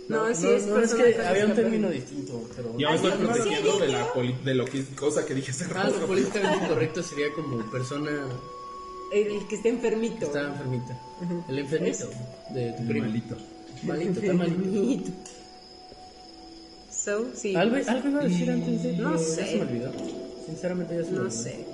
No, 0.07 0.36
sí, 0.36 0.44
no, 0.44 0.49
es 0.52 0.68
no, 0.68 0.80
es 0.80 0.94
que 0.94 1.15
había 1.22 1.45
un 1.48 1.56
término 1.56 1.90
distinto, 1.90 2.44
pero... 2.56 2.77
Ya 2.77 2.90
me 2.90 2.95
estoy 2.95 3.11
protegiendo 3.14 3.73
sí, 3.73 3.82
de, 3.82 3.88
la 3.88 4.14
poli- 4.14 4.36
de 4.44 4.53
lo 4.53 4.65
que 4.65 4.86
cosa 4.95 5.26
que 5.26 5.34
dije 5.34 5.49
hace 5.52 5.64
Ah, 5.65 5.68
lo 5.90 5.94
rato. 5.95 6.06
políticamente 6.07 6.68
correcto 6.69 7.02
sería 7.03 7.34
como 7.34 7.57
persona 7.72 8.11
El 9.11 9.48
que 9.48 9.56
está 9.56 9.69
enfermito. 9.69 10.19
que 10.19 10.26
está 10.26 10.41
enfermita. 10.41 10.99
El 11.49 11.60
enfermito 11.60 12.10
de 12.53 12.72
tu 12.73 12.88
primo. 12.88 13.06
Malito. 13.07 13.36
Malito, 13.84 14.19
está 14.19 14.34
malito. 14.34 15.11
So, 16.91 17.26
sí. 17.36 17.56
¿Algo, 17.56 17.76
pues, 17.76 17.88
algo 17.88 18.10
iba 18.10 18.19
a 18.22 18.23
decir 18.23 18.49
antes 18.52 18.84
de 18.84 18.94
No 18.94 19.11
ya 19.14 19.18
sé. 19.18 19.45
se 19.45 19.56
me 19.57 19.61
olvidó. 19.64 19.91
Sinceramente 20.45 20.95
ya 20.98 21.03
se 21.03 21.11
me 21.11 21.18
No 21.19 21.32
sé. 21.32 21.65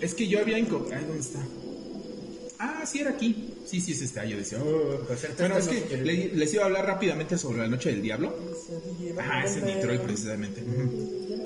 Es 0.00 0.14
que 0.14 0.28
yo 0.28 0.40
había 0.40 0.58
encontrado. 0.58 1.06
¿Dónde 1.06 1.20
está? 1.20 1.40
Ah, 2.60 2.84
sí, 2.86 3.00
era 3.00 3.10
aquí. 3.10 3.54
Sí, 3.66 3.80
sí, 3.80 3.92
es 3.92 4.02
este. 4.02 4.20
Ah, 4.20 4.24
yo 4.24 4.36
decía, 4.36 4.58
oh. 4.60 4.98
Por 5.06 5.16
Bueno, 5.38 5.58
es 5.58 5.68
que 5.68 5.96
le- 5.98 6.32
les 6.34 6.54
iba 6.54 6.64
a 6.64 6.66
hablar 6.66 6.86
rápidamente 6.86 7.38
sobre 7.38 7.58
la 7.60 7.68
noche 7.68 7.90
del 7.90 8.02
diablo. 8.02 8.34
Ah, 9.18 9.44
es 9.44 9.56
en 9.56 9.66
Detroit, 9.66 10.00
precisamente. 10.02 10.62
Ujú. 10.62 11.42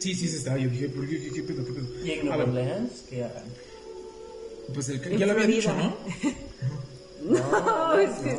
Sí, 0.00 0.14
sí, 0.14 0.28
se 0.28 0.36
estaba. 0.38 0.56
Yo 0.58 0.68
dije, 0.70 0.88
¿por 0.88 1.06
qué? 1.08 1.30
¿Qué, 1.34 1.42
pedo? 1.42 1.64
¿Qué 1.64 1.72
pedo? 1.72 1.86
Y 2.06 2.10
en 2.12 2.26
Nueva 2.26 2.44
Orleans, 2.44 2.90
¿qué 3.10 3.24
hagan? 3.24 3.44
pues 4.74 4.88
el, 4.88 5.00
ya 5.18 5.26
lo 5.26 5.32
había 5.32 5.46
dicho. 5.46 5.72
¿no? 5.76 5.96
No, 7.24 7.98
es 7.98 8.10
que- 8.20 8.38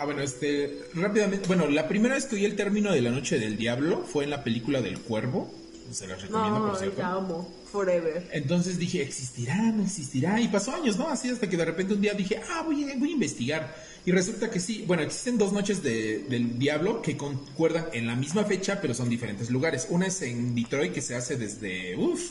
Ah, 0.00 0.04
bueno, 0.04 0.22
este, 0.22 0.80
rápidamente, 0.94 1.46
bueno, 1.48 1.66
la 1.68 1.88
primera 1.88 2.14
vez 2.14 2.26
que 2.26 2.36
oí 2.36 2.44
el 2.44 2.54
término 2.54 2.92
de 2.92 3.00
la 3.02 3.10
noche 3.10 3.38
del 3.40 3.56
diablo 3.56 4.04
fue 4.06 4.22
en 4.24 4.30
la 4.30 4.44
película 4.44 4.80
del 4.80 5.00
cuervo, 5.00 5.52
se 5.90 6.06
las 6.06 6.22
recomiendo, 6.22 6.60
por 6.60 6.68
No, 6.72 6.78
cierto. 6.78 7.00
la 7.00 7.12
amo. 7.14 7.52
Forever. 7.70 8.28
Entonces 8.32 8.78
dije, 8.78 9.02
¿existirá? 9.02 9.56
¿No 9.56 9.82
existirá? 9.82 10.40
Y 10.40 10.48
pasó 10.48 10.74
años, 10.74 10.96
¿no? 10.96 11.08
Así 11.08 11.28
hasta 11.28 11.48
que 11.48 11.56
de 11.56 11.64
repente 11.64 11.94
un 11.94 12.00
día 12.00 12.14
dije, 12.14 12.40
ah, 12.50 12.62
voy 12.64 12.84
a, 12.84 12.94
investigar. 12.94 13.74
Y 14.06 14.12
resulta 14.12 14.50
que 14.50 14.58
sí, 14.60 14.84
bueno, 14.86 15.02
existen 15.02 15.36
dos 15.38 15.52
noches 15.52 15.82
de- 15.82 16.20
del 16.30 16.58
diablo 16.58 17.02
que 17.02 17.16
concuerdan 17.16 17.86
en 17.92 18.06
la 18.06 18.16
misma 18.16 18.44
fecha, 18.44 18.80
pero 18.80 18.94
son 18.94 19.08
diferentes 19.08 19.50
lugares. 19.50 19.86
Una 19.90 20.06
es 20.06 20.22
en 20.22 20.54
Detroit, 20.54 20.92
que 20.92 21.02
se 21.02 21.14
hace 21.14 21.36
desde, 21.36 21.94
uff, 21.96 22.30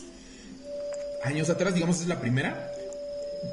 años 1.24 1.50
atrás, 1.50 1.74
digamos, 1.74 2.02
es 2.02 2.08
la 2.08 2.20
primera. 2.20 2.72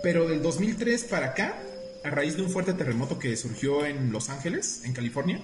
Pero 0.02 0.28
del 0.28 0.42
2003 0.42 1.04
para 1.04 1.26
acá, 1.28 1.58
a 2.02 2.10
raíz 2.10 2.36
de 2.36 2.42
un 2.42 2.50
fuerte 2.50 2.72
terremoto 2.72 3.18
que 3.18 3.36
surgió 3.36 3.84
en 3.84 4.12
Los 4.12 4.30
Ángeles, 4.30 4.82
en 4.84 4.92
California, 4.92 5.40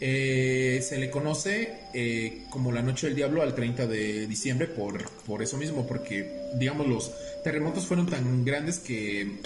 eh, 0.00 0.80
se 0.86 0.98
le 0.98 1.10
conoce 1.10 1.74
eh, 1.94 2.44
como 2.50 2.72
la 2.72 2.82
Noche 2.82 3.06
del 3.06 3.16
Diablo 3.16 3.42
al 3.42 3.54
30 3.54 3.86
de 3.86 4.26
diciembre 4.26 4.66
por, 4.66 5.08
por 5.26 5.42
eso 5.42 5.56
mismo, 5.56 5.86
porque, 5.86 6.30
digamos, 6.58 6.86
los 6.86 7.12
terremotos 7.44 7.86
fueron 7.86 8.06
tan 8.06 8.44
grandes 8.44 8.78
que... 8.78 9.40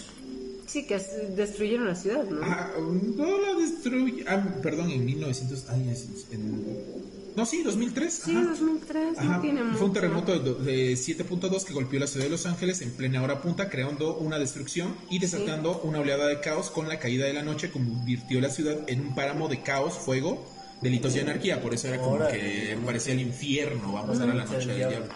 Sí, 0.67 0.87
que 0.87 0.99
destruyeron 1.37 1.87
la 1.89 1.97
ciudad, 1.97 2.25
¿no? 2.25 2.41
Ah, 2.43 2.71
no 3.17 3.39
la 3.41 3.55
destruye... 3.61 4.25
Ah, 4.29 4.43
perdón, 4.63 4.91
en 4.91 5.05
1900... 5.05 5.65
Ay, 5.69 5.93
en- 6.33 7.20
no, 7.37 7.47
sí, 7.47 7.63
2003. 7.63 8.13
sí, 8.25 8.31
ajá. 8.37 8.41
2003, 8.51 9.19
Ajá, 9.19 9.25
no 9.37 9.41
tiene 9.41 9.61
Fue 9.75 9.87
un 9.87 9.93
terremoto 9.93 10.39
de, 10.39 10.55
de 10.73 10.93
7.2 10.95 11.65
que 11.65 11.73
golpeó 11.73 11.99
la 12.01 12.07
ciudad 12.07 12.25
de 12.27 12.31
Los 12.31 12.47
Ángeles 12.47 12.81
en 12.83 12.91
plena 12.93 13.23
hora 13.23 13.41
punta, 13.41 13.69
creando 13.69 14.17
una 14.17 14.39
destrucción 14.39 14.95
y 15.11 15.19
desatando 15.19 15.81
una 15.85 16.01
oleada 16.01 16.27
de 16.27 16.41
caos 16.41 16.71
con 16.71 16.89
la 16.89 16.99
caída 16.99 17.27
de 17.27 17.33
la 17.33 17.43
noche, 17.43 17.71
convirtió 17.71 18.41
la 18.41 18.51
ciudad 18.51 18.79
en 18.89 19.01
un 19.01 19.15
páramo 19.15 19.49
de 19.49 19.63
caos, 19.63 19.95
fuego, 19.95 20.47
delitos 20.83 21.15
y 21.17 21.21
anarquía. 21.21 21.61
Por 21.63 21.75
eso 21.75 21.89
era 21.89 21.99
como 21.99 22.13
Órale. 22.13 22.39
que 22.39 22.79
parecía 22.85 23.13
el 23.15 23.21
infierno, 23.21 23.93
vamos 23.93 24.19
a 24.21 24.27
ver 24.27 24.35
la 24.35 24.45
Noche 24.45 24.55
noche 24.57 24.67
del 24.69 24.77
diablo. 24.77 24.97
diablo. 24.99 25.15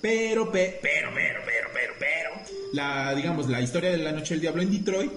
Pero, 0.00 0.52
pe- 0.52 0.78
pero, 0.82 1.10
pero, 1.14 1.40
pero, 1.44 1.68
pero, 1.72 1.92
pero, 1.98 2.30
la, 2.74 3.14
digamos, 3.14 3.48
la 3.48 3.60
historia 3.60 3.90
de 3.90 3.96
la 3.98 4.12
noche 4.12 4.34
del 4.34 4.40
diablo 4.42 4.62
en 4.62 4.70
Detroit 4.70 5.10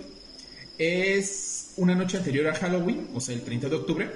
es 0.77 1.71
una 1.77 1.95
noche 1.95 2.17
anterior 2.17 2.47
a 2.47 2.55
Halloween, 2.55 3.07
o 3.13 3.19
sea, 3.19 3.35
el 3.35 3.41
30 3.41 3.69
de 3.69 3.75
octubre, 3.75 4.09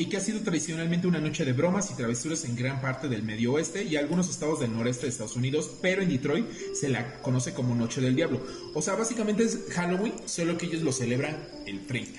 y 0.00 0.06
que 0.06 0.16
ha 0.16 0.20
sido 0.20 0.40
tradicionalmente 0.40 1.06
una 1.06 1.20
noche 1.20 1.44
de 1.44 1.52
bromas 1.52 1.90
y 1.90 1.94
travesuras 1.94 2.46
en 2.46 2.56
gran 2.56 2.80
parte 2.80 3.06
del 3.06 3.22
medio 3.22 3.52
oeste 3.52 3.84
y 3.84 3.96
algunos 3.96 4.30
estados 4.30 4.58
del 4.60 4.72
noreste 4.74 5.02
de 5.02 5.10
Estados 5.10 5.36
Unidos, 5.36 5.70
pero 5.82 6.00
en 6.00 6.08
Detroit 6.08 6.46
se 6.72 6.88
la 6.88 7.20
conoce 7.20 7.52
como 7.52 7.74
Noche 7.74 8.00
del 8.00 8.16
Diablo. 8.16 8.40
O 8.72 8.80
sea, 8.80 8.94
básicamente 8.94 9.44
es 9.44 9.58
Halloween, 9.72 10.14
solo 10.24 10.56
que 10.56 10.64
ellos 10.64 10.80
lo 10.80 10.90
celebran 10.90 11.36
el 11.66 11.86
30. 11.86 12.18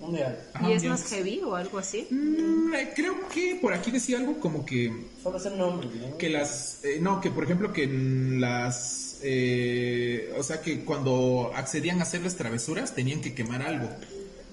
Un 0.00 0.14
día. 0.14 0.48
Ajá, 0.54 0.70
¿Y 0.70 0.74
es 0.74 0.84
más 0.84 1.10
heavy 1.10 1.40
o 1.40 1.56
algo 1.56 1.78
así? 1.78 2.06
Mm, 2.08 2.72
eh, 2.72 2.90
creo 2.94 3.16
que 3.28 3.58
por 3.60 3.74
aquí 3.74 3.90
decía 3.90 4.18
algo 4.18 4.38
como 4.38 4.64
que 4.64 4.92
Solo 5.20 5.38
es 5.38 5.46
el 5.46 5.58
nombre, 5.58 5.88
¿no? 5.88 6.16
que 6.18 6.30
las 6.30 6.84
eh, 6.84 6.98
no 7.00 7.20
que 7.20 7.30
por 7.30 7.44
ejemplo 7.44 7.72
que 7.72 7.84
en 7.84 8.40
las 8.40 9.18
eh, 9.22 10.32
o 10.36 10.42
sea 10.42 10.60
que 10.60 10.84
cuando 10.84 11.52
accedían 11.54 12.00
a 12.00 12.02
hacer 12.02 12.22
las 12.22 12.36
travesuras 12.36 12.94
tenían 12.94 13.20
que 13.20 13.34
quemar 13.34 13.62
algo 13.62 13.88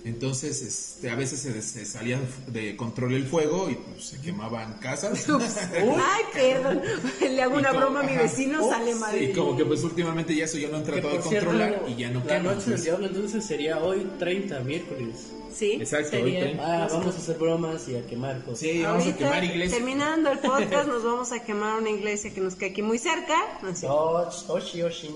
entonces 0.06 0.62
este, 0.62 1.10
a 1.10 1.16
veces 1.16 1.42
se, 1.42 1.62
se 1.62 1.86
salía 1.86 2.20
de 2.48 2.76
control 2.78 3.14
el 3.16 3.26
fuego 3.26 3.70
y 3.70 3.76
pues 3.76 4.06
se 4.06 4.22
quemaban 4.22 4.74
casas 4.80 5.28
Ay, 5.30 6.24
perdón. 6.34 6.82
Le 7.22 7.42
hago 7.42 7.56
Y 7.56 7.60
una 7.60 7.70
como- 7.70 7.80
broma 7.82 8.00
a 8.00 8.04
mi 8.04 8.16
vecino, 8.16 8.66
Oh, 8.66 8.70
sale 8.70 8.96
mal. 8.96 9.22
y 9.22 9.34
como 9.34 9.58
que 9.58 9.66
pues 9.66 9.84
últimamente 9.84 10.34
ya 10.36 10.46
eso 10.46 10.58
ya 10.58 10.70
lo 10.70 10.78
han 10.78 10.84
tratado 10.84 11.16
de 11.18 11.22
cierto, 11.22 11.50
controlar 11.50 11.84
y 11.88 11.96
ya 11.96 12.10
no 12.12 12.20
La 12.20 12.26
queman, 12.26 12.44
noche 12.46 12.60
del 12.62 12.70
pues. 12.74 12.84
diablo 12.84 13.08
entonces 13.08 13.46
sería 13.46 13.80
hoy 13.80 14.08
30, 14.18 14.60
miércoles. 14.62 15.28
Sí, 15.54 15.74
Exacto, 15.74 16.12
sería. 16.12 16.46
hoy 16.46 16.58
Ah, 16.62 16.88
vamos 16.92 17.16
a 17.16 17.18
hacer 17.18 17.38
bromas 17.38 17.88
y 17.90 17.96
a 17.98 18.06
quemar 18.08 18.42
cosas. 18.44 18.60
sí 18.60 18.82
vamos 18.82 19.02
a 19.04 19.06
Ahorita, 19.08 19.18
quemar 19.18 19.44
iglesias 19.44 19.78
terminando 19.78 20.32
el 20.32 20.40
podcast, 20.40 20.88
nos 20.88 21.04
vamos 21.04 21.32
a 21.34 21.44
quemar 21.44 21.80
una 21.82 21.90
iglesia 21.90 22.34
que 22.34 22.40
nos 22.40 22.56
queda 22.56 22.70
aquí 22.70 22.82
muy 22.82 22.98
cerca. 23.00 23.36
No. 23.62 23.70
Och, 23.94 24.50
Oshi, 24.50 24.84
Oshi. 24.84 25.10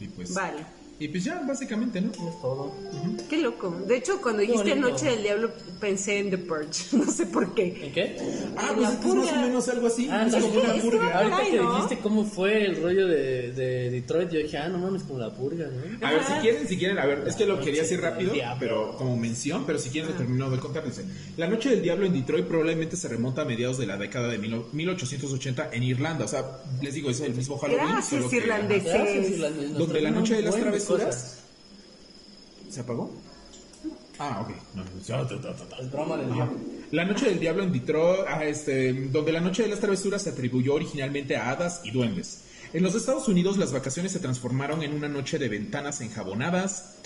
y 0.00 0.08
pues 0.08 0.32
Vale. 0.32 0.64
Y 0.98 1.08
pues 1.08 1.24
ya 1.24 1.42
básicamente 1.46 2.00
no 2.00 2.10
Es 2.10 2.40
todo. 2.40 2.72
Qué 3.28 3.36
loco. 3.38 3.70
De 3.86 3.96
hecho, 3.96 4.20
cuando 4.22 4.40
dijiste 4.42 4.70
bonito. 4.70 4.88
Noche 4.90 5.06
del 5.10 5.22
Diablo, 5.22 5.50
pensé 5.80 6.18
en 6.18 6.30
The 6.30 6.38
Purge. 6.38 6.84
No 6.96 7.10
sé 7.10 7.26
por 7.26 7.54
qué. 7.54 7.86
¿En 7.86 7.92
qué? 7.92 8.16
ah 8.56 8.72
pues 8.74 8.88
es 8.90 9.04
más 9.14 9.32
o 9.32 9.36
menos 9.42 9.68
algo 9.68 9.86
así 9.88 10.08
Ah, 10.10 10.24
es 10.26 10.32
no, 10.32 10.40
como 10.40 10.60
una 10.60 10.74
purga 10.74 11.18
Ahorita 11.18 11.36
Ay, 11.38 11.50
que 11.52 11.56
¿no? 11.58 11.74
dijiste 11.74 11.98
cómo 11.98 12.24
fue 12.24 12.64
el 12.64 12.82
rollo 12.82 13.06
de, 13.06 13.52
de 13.52 13.90
Detroit, 13.90 14.30
yo 14.30 14.38
dije, 14.38 14.56
ah, 14.58 14.68
no 14.68 14.78
mames, 14.78 15.02
como 15.02 15.18
la 15.18 15.34
purga, 15.34 15.66
¿no? 15.66 16.06
A 16.06 16.10
ver, 16.12 16.24
si 16.24 16.32
quieren, 16.40 16.68
si 16.68 16.76
quieren, 16.78 16.98
a 16.98 17.06
ver, 17.06 17.24
es 17.26 17.36
que 17.36 17.44
lo 17.46 17.60
quería 17.60 17.82
decir 17.82 18.00
rápido, 18.00 18.32
pero 18.58 18.96
como 18.96 19.16
mención, 19.16 19.64
pero 19.66 19.78
si 19.78 19.90
quieren 19.90 20.10
lo 20.12 20.16
termino 20.16 20.50
de 20.50 20.58
contar. 20.58 20.84
Dice, 20.84 21.04
la 21.36 21.46
noche 21.48 21.70
del 21.70 21.82
diablo 21.82 22.06
en 22.06 22.12
Detroit 22.14 22.46
probablemente 22.46 22.96
se 22.96 23.08
remonta 23.08 23.42
a 23.42 23.44
mediados 23.44 23.76
de 23.78 23.86
la 23.86 23.96
década 23.96 24.28
de 24.28 24.38
mil- 24.38 24.62
1880 24.72 25.70
en 25.72 25.82
Irlanda. 25.82 26.24
O 26.24 26.28
sea, 26.28 26.44
les 26.82 26.94
digo, 26.94 27.10
es 27.10 27.20
el 27.20 27.34
mismo 27.34 27.58
Halloween. 27.58 27.86
Gracias, 27.92 28.08
solo 28.08 28.30
que- 28.30 28.36
irlandés. 28.36 28.86
ajá. 28.86 28.96
Gracias, 28.98 29.30
Irlanda, 29.30 29.62
nos 29.62 29.78
Donde 29.78 30.00
la 30.00 30.10
noche 30.10 30.34
de 30.36 30.42
las 30.42 30.54
travesuras- 30.56 30.85
cosas. 30.86 31.38
¿Se 32.70 32.80
apagó? 32.80 33.12
Ah, 34.18 34.40
ok. 34.42 34.50
No. 34.74 34.84
Es 35.80 35.90
broma 35.90 36.16
del 36.16 36.32
diablo. 36.32 36.58
La 36.90 37.04
noche 37.04 37.26
del 37.26 37.38
diablo 37.38 37.62
en 37.62 37.72
Detroit, 37.72 38.26
ah, 38.28 38.44
este, 38.44 38.92
donde 38.92 39.32
la 39.32 39.40
noche 39.40 39.62
de 39.62 39.68
las 39.68 39.80
travesuras 39.80 40.22
se 40.22 40.30
atribuyó 40.30 40.74
originalmente 40.74 41.36
a 41.36 41.50
hadas 41.50 41.82
y 41.84 41.90
duendes. 41.90 42.44
En 42.72 42.82
los 42.82 42.94
Estados 42.94 43.28
Unidos 43.28 43.58
las 43.58 43.72
vacaciones 43.72 44.12
se 44.12 44.18
transformaron 44.18 44.82
en 44.82 44.92
una 44.92 45.08
noche 45.08 45.38
de 45.38 45.48
ventanas 45.48 46.00
enjabonadas 46.00 46.96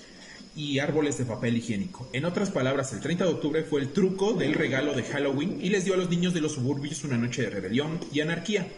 y 0.57 0.78
árboles 0.78 1.19
de 1.19 1.24
papel 1.24 1.57
higiénico. 1.57 2.09
En 2.12 2.24
otras 2.24 2.51
palabras, 2.51 2.93
el 2.93 3.01
30 3.01 3.24
de 3.24 3.31
octubre 3.31 3.62
fue 3.62 3.81
el 3.81 3.93
truco 3.93 4.32
del 4.32 4.55
regalo 4.55 4.94
de 4.94 5.05
Halloween 5.05 5.59
y 5.61 5.69
les 5.69 5.85
dio 5.85 5.94
a 5.94 5.97
los 5.97 6.11
niños 6.11 6.35
de 6.35 6.40
los 6.40 6.52
suburbios 6.52 7.05
una 7.05 7.16
noche 7.16 7.43
de 7.43 7.51
rebelión 7.51 8.01
y 8.12 8.20
anarquía. 8.20 8.69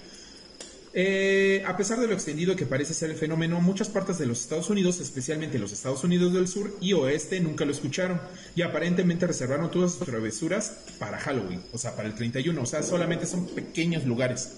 Eh, 0.95 1.63
a 1.67 1.75
pesar 1.77 1.99
de 2.01 2.07
lo 2.07 2.13
extendido 2.13 2.55
que 2.55 2.67
parece 2.67 2.93
ser 2.93 3.11
el 3.11 3.17
fenómeno, 3.17 3.61
muchas 3.61 3.89
partes 3.89 4.19
de 4.19 4.27
los 4.27 4.41
Estados 4.41 4.69
Unidos, 4.69 5.01
especialmente 5.01 5.59
los 5.59 5.73
Estados 5.73 6.05
Unidos 6.05 6.35
del 6.35 6.49
sur 6.49 6.77
y 6.83 6.93
oeste, 6.93 7.41
nunca 7.41 7.65
lo 7.65 7.73
escucharon 7.73 8.21
y 8.55 8.61
aparentemente 8.61 9.27
reservaron 9.27 9.71
todas 9.71 9.95
sus 9.95 10.07
travesuras 10.07 10.85
para 10.99 11.19
Halloween, 11.19 11.63
o 11.73 11.79
sea, 11.79 11.97
para 11.97 12.09
el 12.09 12.15
31, 12.15 12.61
o 12.61 12.67
sea, 12.67 12.83
solamente 12.83 13.25
son 13.25 13.47
pequeños 13.47 14.05
lugares. 14.05 14.51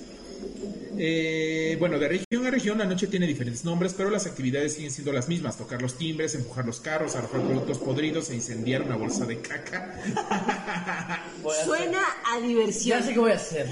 Eh, 0.99 1.77
bueno, 1.79 1.99
de 1.99 2.09
región 2.09 2.47
a 2.47 2.51
región 2.51 2.79
la 2.79 2.85
noche 2.85 3.07
tiene 3.07 3.27
diferentes 3.27 3.65
nombres, 3.65 3.95
pero 3.97 4.11
las 4.11 4.27
actividades 4.27 4.75
siguen 4.75 4.91
siendo 4.91 5.13
las 5.13 5.29
mismas: 5.29 5.57
tocar 5.59 5.81
los 5.83 5.97
timbres, 5.99 6.35
empujar 6.35 6.65
los 6.67 6.81
carros, 6.81 7.17
arrojar 7.17 7.41
productos 7.43 7.79
podridos 7.79 8.31
e 8.31 8.35
incendiar 8.35 8.83
una 8.83 8.97
bolsa 8.97 9.25
de 9.27 9.41
caca. 9.41 9.95
A 11.45 11.65
Suena 11.65 12.01
a 12.35 12.41
diversión. 12.41 12.99
Ya 13.01 13.07
sé 13.07 13.13
qué 13.13 13.19
voy 13.19 13.33
a 13.33 13.35
hacer. 13.35 13.69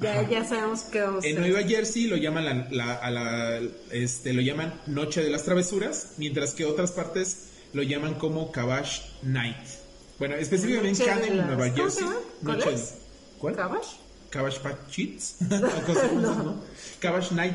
Ya, 0.00 0.28
ya 0.28 0.44
sabemos 0.44 0.80
qué 0.90 1.00
vamos 1.00 1.24
a 1.24 1.28
En 1.28 1.38
hacer. 1.38 1.50
Nueva 1.52 1.68
Jersey 1.68 2.06
lo 2.06 2.16
llaman 2.16 2.44
la, 2.44 2.68
la- 2.70 2.94
a 2.94 3.10
la- 3.10 3.60
este, 3.92 4.32
lo 4.32 4.42
llaman 4.42 4.74
Noche 4.86 5.22
de 5.22 5.30
las 5.30 5.44
Travesuras, 5.44 6.14
mientras 6.18 6.52
que 6.52 6.64
otras 6.64 6.90
partes 6.92 7.48
lo 7.72 7.82
llaman 7.82 8.14
como 8.14 8.50
Cabash 8.50 9.00
Night. 9.22 9.56
Bueno, 10.18 10.34
específicamente 10.36 11.04
en 11.04 11.36
Nueva 11.36 11.70
¿cómo 11.70 11.82
Jersey. 11.84 11.90
se 11.90 12.00
llama? 12.00 12.16
Noche 12.42 12.70
¿Cuál 13.38 13.54
de- 13.56 13.60
esas, 15.88 16.12
¿no? 16.12 16.56
Cabash 17.00 17.32
Night. 17.32 17.54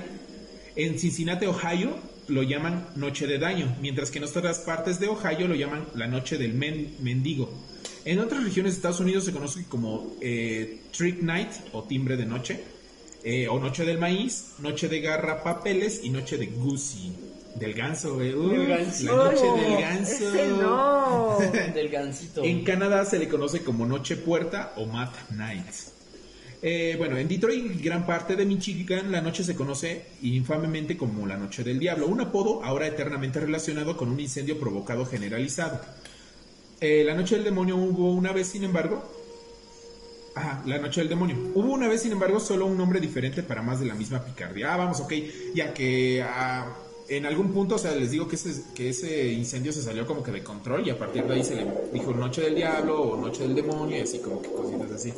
En 0.76 1.00
Cincinnati, 1.00 1.46
Ohio, 1.48 1.98
lo 2.28 2.44
llaman 2.44 2.88
Noche 2.96 3.26
de 3.26 3.40
Daño, 3.40 3.76
mientras 3.82 4.12
que 4.12 4.20
en 4.20 4.26
otras 4.26 4.60
partes 4.60 5.00
de 5.00 5.08
Ohio 5.08 5.48
lo 5.48 5.56
llaman 5.56 5.88
la 5.96 6.08
Noche 6.08 6.38
del 6.38 6.54
Men- 6.54 6.96
Mendigo. 7.02 7.52
En 8.06 8.20
otras 8.20 8.44
regiones 8.44 8.74
de 8.74 8.78
Estados 8.78 9.00
Unidos 9.00 9.26
se 9.26 9.32
conoce 9.32 9.66
como 9.68 10.16
eh, 10.22 10.82
Trick 10.96 11.22
Night 11.22 11.50
o 11.74 11.84
Timbre 11.84 12.16
de 12.16 12.26
Noche, 12.26 12.64
eh, 13.24 13.48
o 13.48 13.60
Noche 13.60 13.86
del 13.86 13.98
Maíz, 13.98 14.54
Noche 14.60 14.88
de 14.88 15.02
Garra 15.02 15.44
Papeles 15.44 16.02
y 16.04 16.10
Noche 16.10 16.38
de 16.38 16.46
Goosey. 16.48 17.12
Del 17.56 17.74
ganso, 17.74 18.14
güey. 18.16 18.34
Uh, 18.36 18.50
Del 18.50 18.70
la 18.70 18.78
gansito. 18.78 19.16
noche 19.16 19.46
del 19.64 19.82
ganso. 19.82 20.14
Ese 20.14 20.48
no. 20.50 21.40
Del 21.74 21.90
gansito. 21.90 22.44
En 22.44 22.64
Canadá 22.64 23.04
se 23.04 23.18
le 23.18 23.28
conoce 23.28 23.64
como 23.64 23.88
Noche 23.88 24.16
Puerta 24.16 24.74
o 24.78 24.86
Mat 24.86 25.12
Night. 25.32 25.66
Eh, 26.62 26.96
bueno, 26.98 27.18
en 27.18 27.28
Detroit 27.28 27.82
gran 27.82 28.06
parte 28.06 28.36
de 28.36 28.46
Michigan 28.46 29.12
la 29.12 29.22
noche 29.22 29.44
se 29.44 29.56
conoce 29.56 30.06
infamemente 30.24 30.98
como 30.98 31.28
la 31.28 31.38
Noche 31.38 31.64
del 31.64 31.78
Diablo, 31.78 32.08
un 32.08 32.20
apodo 32.20 32.64
ahora 32.64 32.88
eternamente 32.88 33.40
relacionado 33.40 33.96
con 33.96 34.10
un 34.10 34.20
incendio 34.20 34.60
provocado 34.60 35.06
generalizado. 35.06 35.80
Eh, 36.82 37.04
la 37.04 37.14
Noche 37.14 37.36
del 37.36 37.44
Demonio 37.44 37.76
hubo 37.76 38.12
una 38.12 38.32
vez, 38.32 38.48
sin 38.48 38.64
embargo, 38.64 39.04
Ajá, 40.38 40.62
la 40.68 40.78
noche 40.78 41.02
del 41.02 41.10
demonio. 41.10 41.36
Hubo 41.56 41.74
una 41.74 41.88
vez, 41.88 42.04
sin 42.04 42.12
embargo, 42.12 42.40
solo 42.40 42.68
un 42.68 42.78
nombre 42.78 43.00
diferente 43.00 43.42
para 43.42 43.64
más 43.64 43.80
de 43.80 43.88
la 43.88 43.96
misma 43.96 44.24
picardía. 44.24 44.72
Ah, 44.72 44.78
vamos, 44.78 45.00
ok. 45.00 45.14
Ya 45.56 45.74
que 45.74 46.24
ah, 46.24 46.76
en 47.10 47.26
algún 47.26 47.54
punto, 47.54 47.76
o 47.76 47.78
sea, 47.78 47.96
les 47.96 48.12
digo 48.12 48.28
que 48.28 48.36
ese, 48.36 49.32
incendio 49.32 49.72
se 49.72 49.82
salió 49.82 50.06
como 50.06 50.24
que 50.24 50.32
de 50.32 50.44
control 50.44 50.86
y 50.86 50.90
a 50.90 50.98
partir 50.98 51.24
de 51.24 51.36
ahí 51.36 51.44
se 51.44 51.56
le 51.56 51.66
dijo 51.94 52.14
Noche 52.14 52.42
del 52.42 52.56
Diablo 52.56 53.02
o 53.02 53.18
Noche 53.18 53.44
del 53.44 53.56
Demonio 53.56 53.98
y 53.98 54.02
así 54.02 54.20
como 54.20 54.42
que 54.42 54.50
cositas 54.50 54.92
así. 54.92 55.14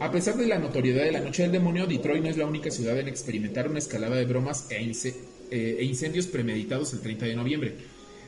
A 0.00 0.10
pesar 0.10 0.36
de 0.36 0.46
la 0.46 0.58
notoriedad 0.58 1.04
de 1.04 1.12
la 1.12 1.20
Noche 1.20 1.42
del 1.42 1.52
Demonio, 1.52 1.86
Detroit 1.86 2.22
no 2.22 2.30
es 2.30 2.36
la 2.36 2.46
única 2.46 2.70
ciudad 2.70 2.98
en 2.98 3.08
experimentar 3.08 3.68
una 3.68 3.78
escalada 3.78 4.16
de 4.16 4.24
bromas 4.24 4.70
e, 4.70 4.76
eh, 5.50 5.76
e 5.78 5.84
incendios 5.84 6.26
premeditados 6.26 6.92
el 6.94 7.00
30 7.00 7.26
de 7.26 7.36
noviembre. 7.36 7.74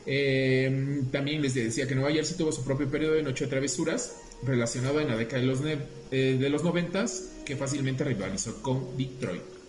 Eh, 0.05 1.03
también 1.11 1.41
les 1.41 1.53
decía 1.53 1.87
que 1.87 1.95
Nueva 1.95 2.11
Jersey 2.11 2.37
tuvo 2.37 2.51
su 2.51 2.63
propio 2.63 2.89
periodo 2.89 3.13
de 3.13 3.23
noche 3.23 3.45
de 3.45 3.51
travesuras 3.51 4.15
relacionado 4.43 4.99
en 4.99 5.07
la 5.07 5.15
década 5.15 5.41
de 5.41 5.47
los, 5.47 5.61
eh, 6.11 6.37
de 6.39 6.49
los 6.49 6.63
90 6.63 7.05
que 7.45 7.55
fácilmente 7.55 8.03
rivalizó 8.03 8.61
con 8.61 8.97
Detroit. 8.97 9.60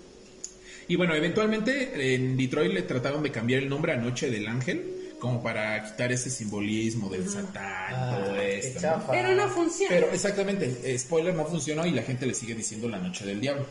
Y 0.93 0.97
bueno, 0.97 1.15
eventualmente 1.15 2.15
en 2.15 2.37
Detroit 2.37 2.71
le 2.71 2.83
trataron 2.83 3.23
de 3.23 3.31
cambiar 3.31 3.63
el 3.63 3.69
nombre 3.71 3.95
a 3.95 3.97
Noche 3.97 4.31
del 4.31 4.47
Ángel, 4.47 5.15
como 5.19 5.43
para 5.43 5.83
quitar 5.85 6.13
ese 6.13 6.29
simbolismo 6.29 7.09
del 7.09 7.27
Satán, 7.31 8.25
todo 8.27 8.35
Qué 8.35 8.59
esto. 8.59 9.03
Pero 9.11 9.35
no 9.35 9.49
funciona. 9.49 9.89
Pero 9.89 10.13
exactamente, 10.13 10.81
eh, 10.85 10.99
spoiler 10.99 11.33
no 11.35 11.47
funcionó 11.47 11.87
y 11.87 11.93
la 11.93 12.03
gente 12.03 12.27
le 12.27 12.35
sigue 12.35 12.55
diciendo 12.55 12.91
la 12.91 12.99
Noche 12.99 13.25
del 13.25 13.41
Diablo 13.41 13.65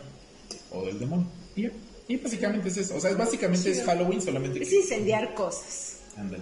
o 0.72 0.84
del 0.84 0.98
demonio. 0.98 1.28
Y. 1.56 1.68
Y 2.08 2.18
básicamente 2.18 2.70
es 2.70 2.78
eso. 2.78 2.96
O 2.96 3.00
sea, 3.00 3.14
básicamente 3.14 3.70
es 3.70 3.84
Halloween 3.84 4.20
solamente 4.20 4.58
que. 4.58 4.66
Es 4.66 4.74
incendiar 4.74 5.36
cosas. 5.36 6.00
Ándale. 6.18 6.42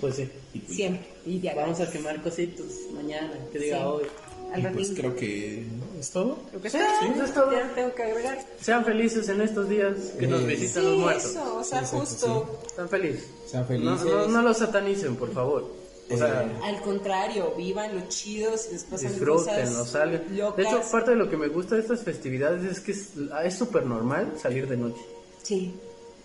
Pues 0.00 0.16
sí. 0.16 0.28
Y 0.54 0.58
pues, 0.58 0.76
Siempre. 0.76 1.06
Y 1.24 1.38
Vamos 1.54 1.78
a 1.78 1.88
quemar 1.88 2.20
cositos 2.20 2.66
mañana, 2.92 3.32
que 3.52 3.60
diga 3.60 3.78
Sí. 3.78 3.84
hoy. 3.86 4.04
Al 4.52 4.60
y 4.60 4.66
pues 4.68 4.92
creo 4.94 5.14
que 5.14 5.66
es 5.98 6.10
todo. 6.10 6.36
Creo 6.50 6.62
que 6.62 6.70
Sí, 6.70 6.76
está. 6.78 7.00
sí, 7.00 7.06
eso 7.14 7.24
es 7.24 7.34
todo. 7.34 7.52
Ya 7.52 7.68
tengo 7.74 7.94
que 7.94 8.02
agregar. 8.04 8.38
Sean 8.60 8.84
felices 8.84 9.28
en 9.28 9.40
estos 9.40 9.68
días 9.68 9.94
que 10.18 10.26
nos 10.26 10.46
visitan 10.46 10.82
Sí, 10.82 10.88
los 10.90 10.98
muertos. 10.98 11.24
eso, 11.26 11.56
o 11.56 11.64
sea, 11.64 11.78
exacto, 11.80 11.98
justo. 12.00 12.60
Sean 12.74 12.88
felices. 12.88 13.26
Sean 13.50 13.62
No, 13.62 13.68
felices. 13.68 14.04
no, 14.06 14.28
no 14.28 14.42
los 14.42 14.56
satanicen, 14.58 15.16
por 15.16 15.32
favor. 15.32 15.70
O 16.08 16.16
sea, 16.16 16.44
Eh, 16.44 16.48
Al 16.62 16.80
contrario, 16.82 17.52
vivan 17.56 17.94
los 17.96 18.08
chidos 18.08 18.68
y 18.72 18.76
pasan 18.90 19.08
disfruten, 19.10 19.72
no 19.72 19.84
salgan. 19.84 20.22
De 20.56 20.62
hecho, 20.62 20.80
parte 20.92 21.10
de 21.10 21.16
lo 21.16 21.28
que 21.28 21.36
me 21.36 21.48
gusta 21.48 21.74
de 21.74 21.80
estas 21.80 22.02
festividades 22.02 22.62
es 22.64 22.78
que 22.80 22.92
es 22.92 23.08
es 23.44 23.54
súper 23.58 23.84
normal 23.86 24.32
salir 24.40 24.68
de 24.68 24.76
noche. 24.76 25.00
Sí. 25.42 25.74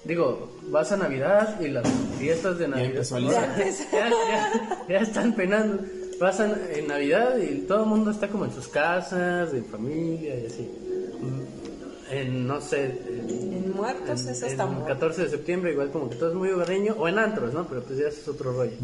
Digo, 0.04 0.50
vas 0.64 0.92
a 0.92 0.98
Navidad 0.98 1.60
y 1.62 1.68
las 1.70 1.88
fiestas 2.20 2.58
de 2.60 2.68
Navidad. 2.68 3.04
ya, 3.04 4.10
ya- 4.10 4.86
ya 4.90 4.98
están 5.00 5.36
penando. 5.36 5.84
Pasan 6.22 6.56
en 6.76 6.88
Navidad 6.88 7.36
y 7.40 7.62
todo 7.62 7.82
el 7.82 7.90
mundo 7.90 8.12
está 8.12 8.28
como 8.28 8.46
en 8.46 8.54
sus 8.54 8.68
casas, 8.68 9.52
de 9.52 9.64
familia 9.64 10.40
y 10.40 10.46
así. 10.46 10.70
Mm, 11.20 12.14
En, 12.14 12.46
no 12.46 12.62
sé, 12.62 12.84
en, 12.86 13.54
En 13.54 13.72
muertos 13.72 14.28
es 14.28 14.44
hasta 14.44 14.64
en 14.64 14.70
muertos. 14.70 14.88
14 14.88 15.24
de 15.24 15.30
septiembre 15.30 15.72
igual 15.72 15.90
como 15.90 16.12
que 16.12 16.18
todo 16.18 16.30
es 16.30 16.36
muy 16.36 16.50
hogareño, 16.52 16.94
o 16.94 17.08
en 17.08 17.18
antros, 17.18 17.56
¿no? 17.56 17.68
Pero 17.68 17.82
pues 17.82 17.98
ya 17.98 18.08
es 18.10 18.28
otro 18.28 18.54
rollo. 18.54 18.78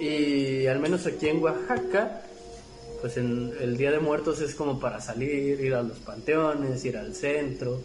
Y 0.00 0.66
al 0.66 0.80
menos 0.80 1.06
aquí 1.06 1.28
en 1.28 1.40
Oaxaca, 1.40 2.22
pues 3.00 3.16
en 3.16 3.52
el 3.60 3.76
Día 3.76 3.92
de 3.92 4.00
Muertos 4.00 4.40
es 4.40 4.56
como 4.56 4.80
para 4.80 5.00
salir, 5.00 5.60
ir 5.60 5.74
a 5.74 5.84
los 5.84 5.98
panteones, 5.98 6.84
ir 6.84 6.96
al 6.96 7.14
centro. 7.14 7.80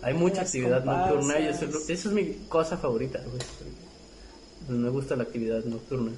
Hay 0.00 0.14
mucha 0.14 0.36
Las 0.36 0.46
actividad 0.46 0.84
nocturna 0.84 1.38
y 1.38 1.48
eso 1.48 1.66
eso 1.66 2.08
es 2.08 2.14
mi 2.14 2.32
cosa 2.48 2.78
favorita. 2.78 3.20
Pues 3.30 3.44
me 4.70 4.88
gusta 4.88 5.16
la 5.16 5.24
actividad 5.24 5.62
nocturna. 5.64 6.12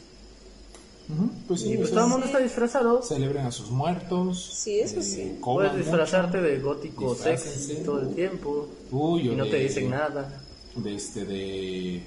Ujú, 1.10 1.30
Pues 1.48 1.60
sí, 1.62 1.72
Y 1.72 1.76
pues 1.78 1.90
o 1.90 1.94
todo 1.94 2.04
el 2.04 2.10
mundo 2.10 2.26
está 2.26 2.38
disfrazado. 2.38 3.02
celebren 3.02 3.46
a 3.46 3.50
sus 3.50 3.70
muertos. 3.70 4.44
Sí, 4.54 4.80
eso 4.80 5.00
eh, 5.00 5.02
sí. 5.02 5.38
coman 5.40 5.68
Puedes 5.70 5.84
disfrazarte 5.86 6.36
mucho. 6.38 6.48
de 6.50 6.58
gótico 6.60 7.14
sexy 7.14 7.76
todo 7.84 8.00
el 8.02 8.14
tiempo. 8.14 8.68
Uy, 8.90 9.28
y 9.28 9.34
no 9.34 9.44
de- 9.44 9.50
te 9.50 9.56
dicen 9.58 9.90
nada. 9.90 10.40
De 10.76 10.94
este, 10.94 11.24
de. 11.24 12.02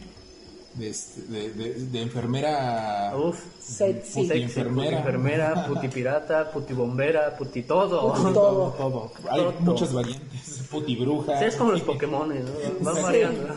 De, 0.76 0.90
este, 0.90 1.22
de, 1.24 1.50
de, 1.52 1.74
de 1.74 2.02
enfermera. 2.02 3.14
Uf, 3.18 3.38
Sexy. 3.60 4.14
puti 4.14 4.28
Sexy, 4.28 4.44
enfermera, 4.44 4.98
enfermera. 5.00 5.48
enfermera, 5.50 5.68
puti 5.74 5.88
pirata, 5.90 6.52
puti 6.52 6.74
bombera, 6.74 7.36
puti 7.38 7.64
todo. 7.64 8.14
Puti 8.14 8.22
todo, 8.34 8.72
todo. 8.78 9.12
Hay 9.30 9.42
Todo. 9.42 9.54
muchas 9.60 9.92
variantes. 9.92 10.62
Putibruja. 10.70 11.40
Sí, 11.40 11.46
es 11.46 11.56
como 11.58 11.72
los 11.72 11.82
Pokémon, 11.92 12.30
¿no? 12.30 12.36
Van 12.82 12.96
Sí. 12.96 13.02
variando. 13.02 13.48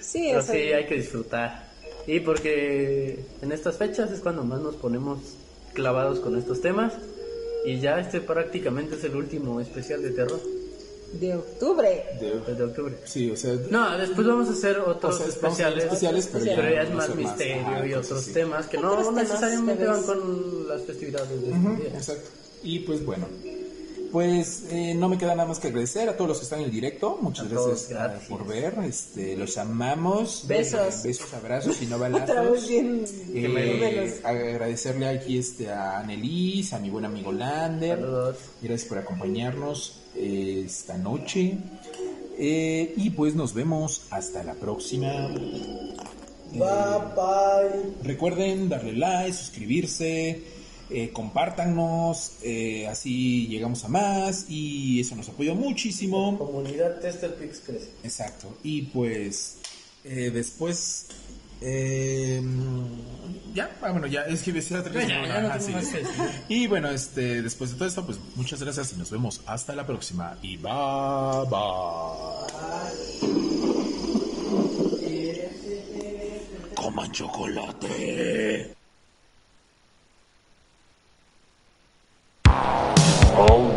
Sí, 0.00 0.26
Pero 0.28 0.38
o 0.38 0.42
sea, 0.42 0.54
sí, 0.54 0.60
hay 0.60 0.86
que 0.86 0.94
disfrutar. 0.94 1.71
Y 2.06 2.20
porque 2.20 3.18
en 3.42 3.52
estas 3.52 3.76
fechas 3.76 4.10
es 4.10 4.20
cuando 4.20 4.44
más 4.44 4.60
nos 4.60 4.74
ponemos 4.76 5.20
clavados 5.72 6.20
con 6.20 6.36
estos 6.36 6.60
temas. 6.60 6.92
Y 7.64 7.78
ya 7.80 8.00
este 8.00 8.20
prácticamente 8.20 8.96
es 8.96 9.04
el 9.04 9.14
último 9.16 9.60
especial 9.60 10.02
de 10.02 10.10
terror 10.10 10.40
de 11.20 11.34
octubre. 11.34 12.04
De- 12.20 12.54
de 12.54 12.64
octubre. 12.64 12.94
sí, 13.04 13.30
o 13.30 13.36
sea. 13.36 13.54
No, 13.70 13.96
después 13.98 14.26
vamos 14.26 14.48
a 14.48 14.52
hacer 14.52 14.78
otros 14.80 15.14
O 15.14 15.18
sea, 15.18 15.26
especiales, 15.28 15.84
especiales, 15.84 16.28
pero 16.32 16.44
pero, 16.56 16.70
ya 16.74 16.82
es 16.82 16.90
más 16.94 17.14
misterio 17.14 17.86
y 17.86 17.92
otros 17.94 18.26
temas 18.32 18.66
que 18.66 18.78
no 18.78 19.12
necesariamente 19.12 19.84
van 19.84 20.02
con 20.04 20.66
las 20.68 20.82
festividades 20.82 21.28
de 21.42 21.50
Ujú, 21.50 21.72
este 21.74 21.82
día. 21.90 21.98
exacto. 21.98 22.30
Y 22.64 22.78
pues 22.80 23.04
bueno. 23.04 23.26
Pues 24.12 24.66
eh, 24.70 24.94
no 24.94 25.08
me 25.08 25.16
queda 25.16 25.34
nada 25.34 25.48
más 25.48 25.58
que 25.58 25.68
agradecer 25.68 26.06
a 26.08 26.16
todos 26.16 26.28
los 26.28 26.38
que 26.38 26.44
están 26.44 26.58
en 26.58 26.66
el 26.66 26.70
directo. 26.70 27.18
Muchas 27.20 27.48
todos, 27.48 27.88
gracias, 27.88 27.88
gracias. 27.88 28.28
por 28.28 28.46
ver. 28.46 28.74
Este, 28.84 29.36
los 29.36 29.56
amamos. 29.56 30.44
Besos. 30.46 31.04
Eh, 31.04 31.08
besos, 31.08 31.32
abrazos 31.32 31.80
y 31.80 31.86
no 31.86 31.98
balazos. 31.98 32.68
Bien. 32.68 33.04
Eh, 33.34 34.20
agradecerle 34.22 35.08
aquí 35.08 35.38
este, 35.38 35.70
a 35.70 36.00
Annelies, 36.00 36.74
a 36.74 36.78
mi 36.78 36.90
buen 36.90 37.06
amigo 37.06 37.32
Lander. 37.32 37.98
Saludos. 37.98 38.36
Gracias 38.60 38.88
por 38.88 38.98
acompañarnos 38.98 40.02
eh, 40.14 40.64
esta 40.66 40.98
noche. 40.98 41.56
Eh, 42.38 42.94
y 42.96 43.10
pues 43.10 43.34
nos 43.34 43.54
vemos 43.54 44.02
hasta 44.10 44.42
la 44.42 44.54
próxima. 44.54 45.28
Bye 46.52 46.60
bye. 47.16 47.92
Recuerden 48.02 48.68
darle 48.68 48.92
like, 48.94 49.32
suscribirse, 49.32 50.42
eh, 50.94 51.10
compártanos, 51.12 52.32
eh, 52.42 52.86
así 52.88 53.46
llegamos 53.48 53.84
a 53.84 53.88
más 53.88 54.46
y 54.48 55.00
eso 55.00 55.16
nos 55.16 55.28
apoya 55.28 55.54
muchísimo. 55.54 56.38
Comunidad 56.38 57.00
Tester 57.00 57.34
Pix 57.34 57.62
crece. 57.64 57.90
Exacto. 58.04 58.54
Y 58.62 58.82
pues 58.82 59.58
eh, 60.04 60.30
después... 60.32 61.06
eh, 61.60 62.42
ya, 63.54 63.70
ah, 63.82 63.90
bueno, 63.92 64.06
ya 64.06 64.22
es 64.22 64.42
que 64.42 64.52
Ya, 64.52 65.26
ya 65.26 65.40
no 65.42 65.60
sí. 65.60 65.72
Y 66.48 66.66
bueno, 66.66 66.90
este, 66.90 67.42
después 67.42 67.70
de 67.70 67.76
todo 67.76 67.88
esto, 67.88 68.04
pues 68.06 68.18
muchas 68.34 68.62
gracias 68.62 68.92
y 68.92 68.96
nos 68.96 69.10
vemos 69.10 69.42
hasta 69.46 69.74
la 69.74 69.86
próxima. 69.86 70.38
Y 70.42 70.56
bye 70.56 70.72
bye. 71.50 72.52
Coman 76.74 77.12
chocolate. 77.12 78.81
All 83.34 83.72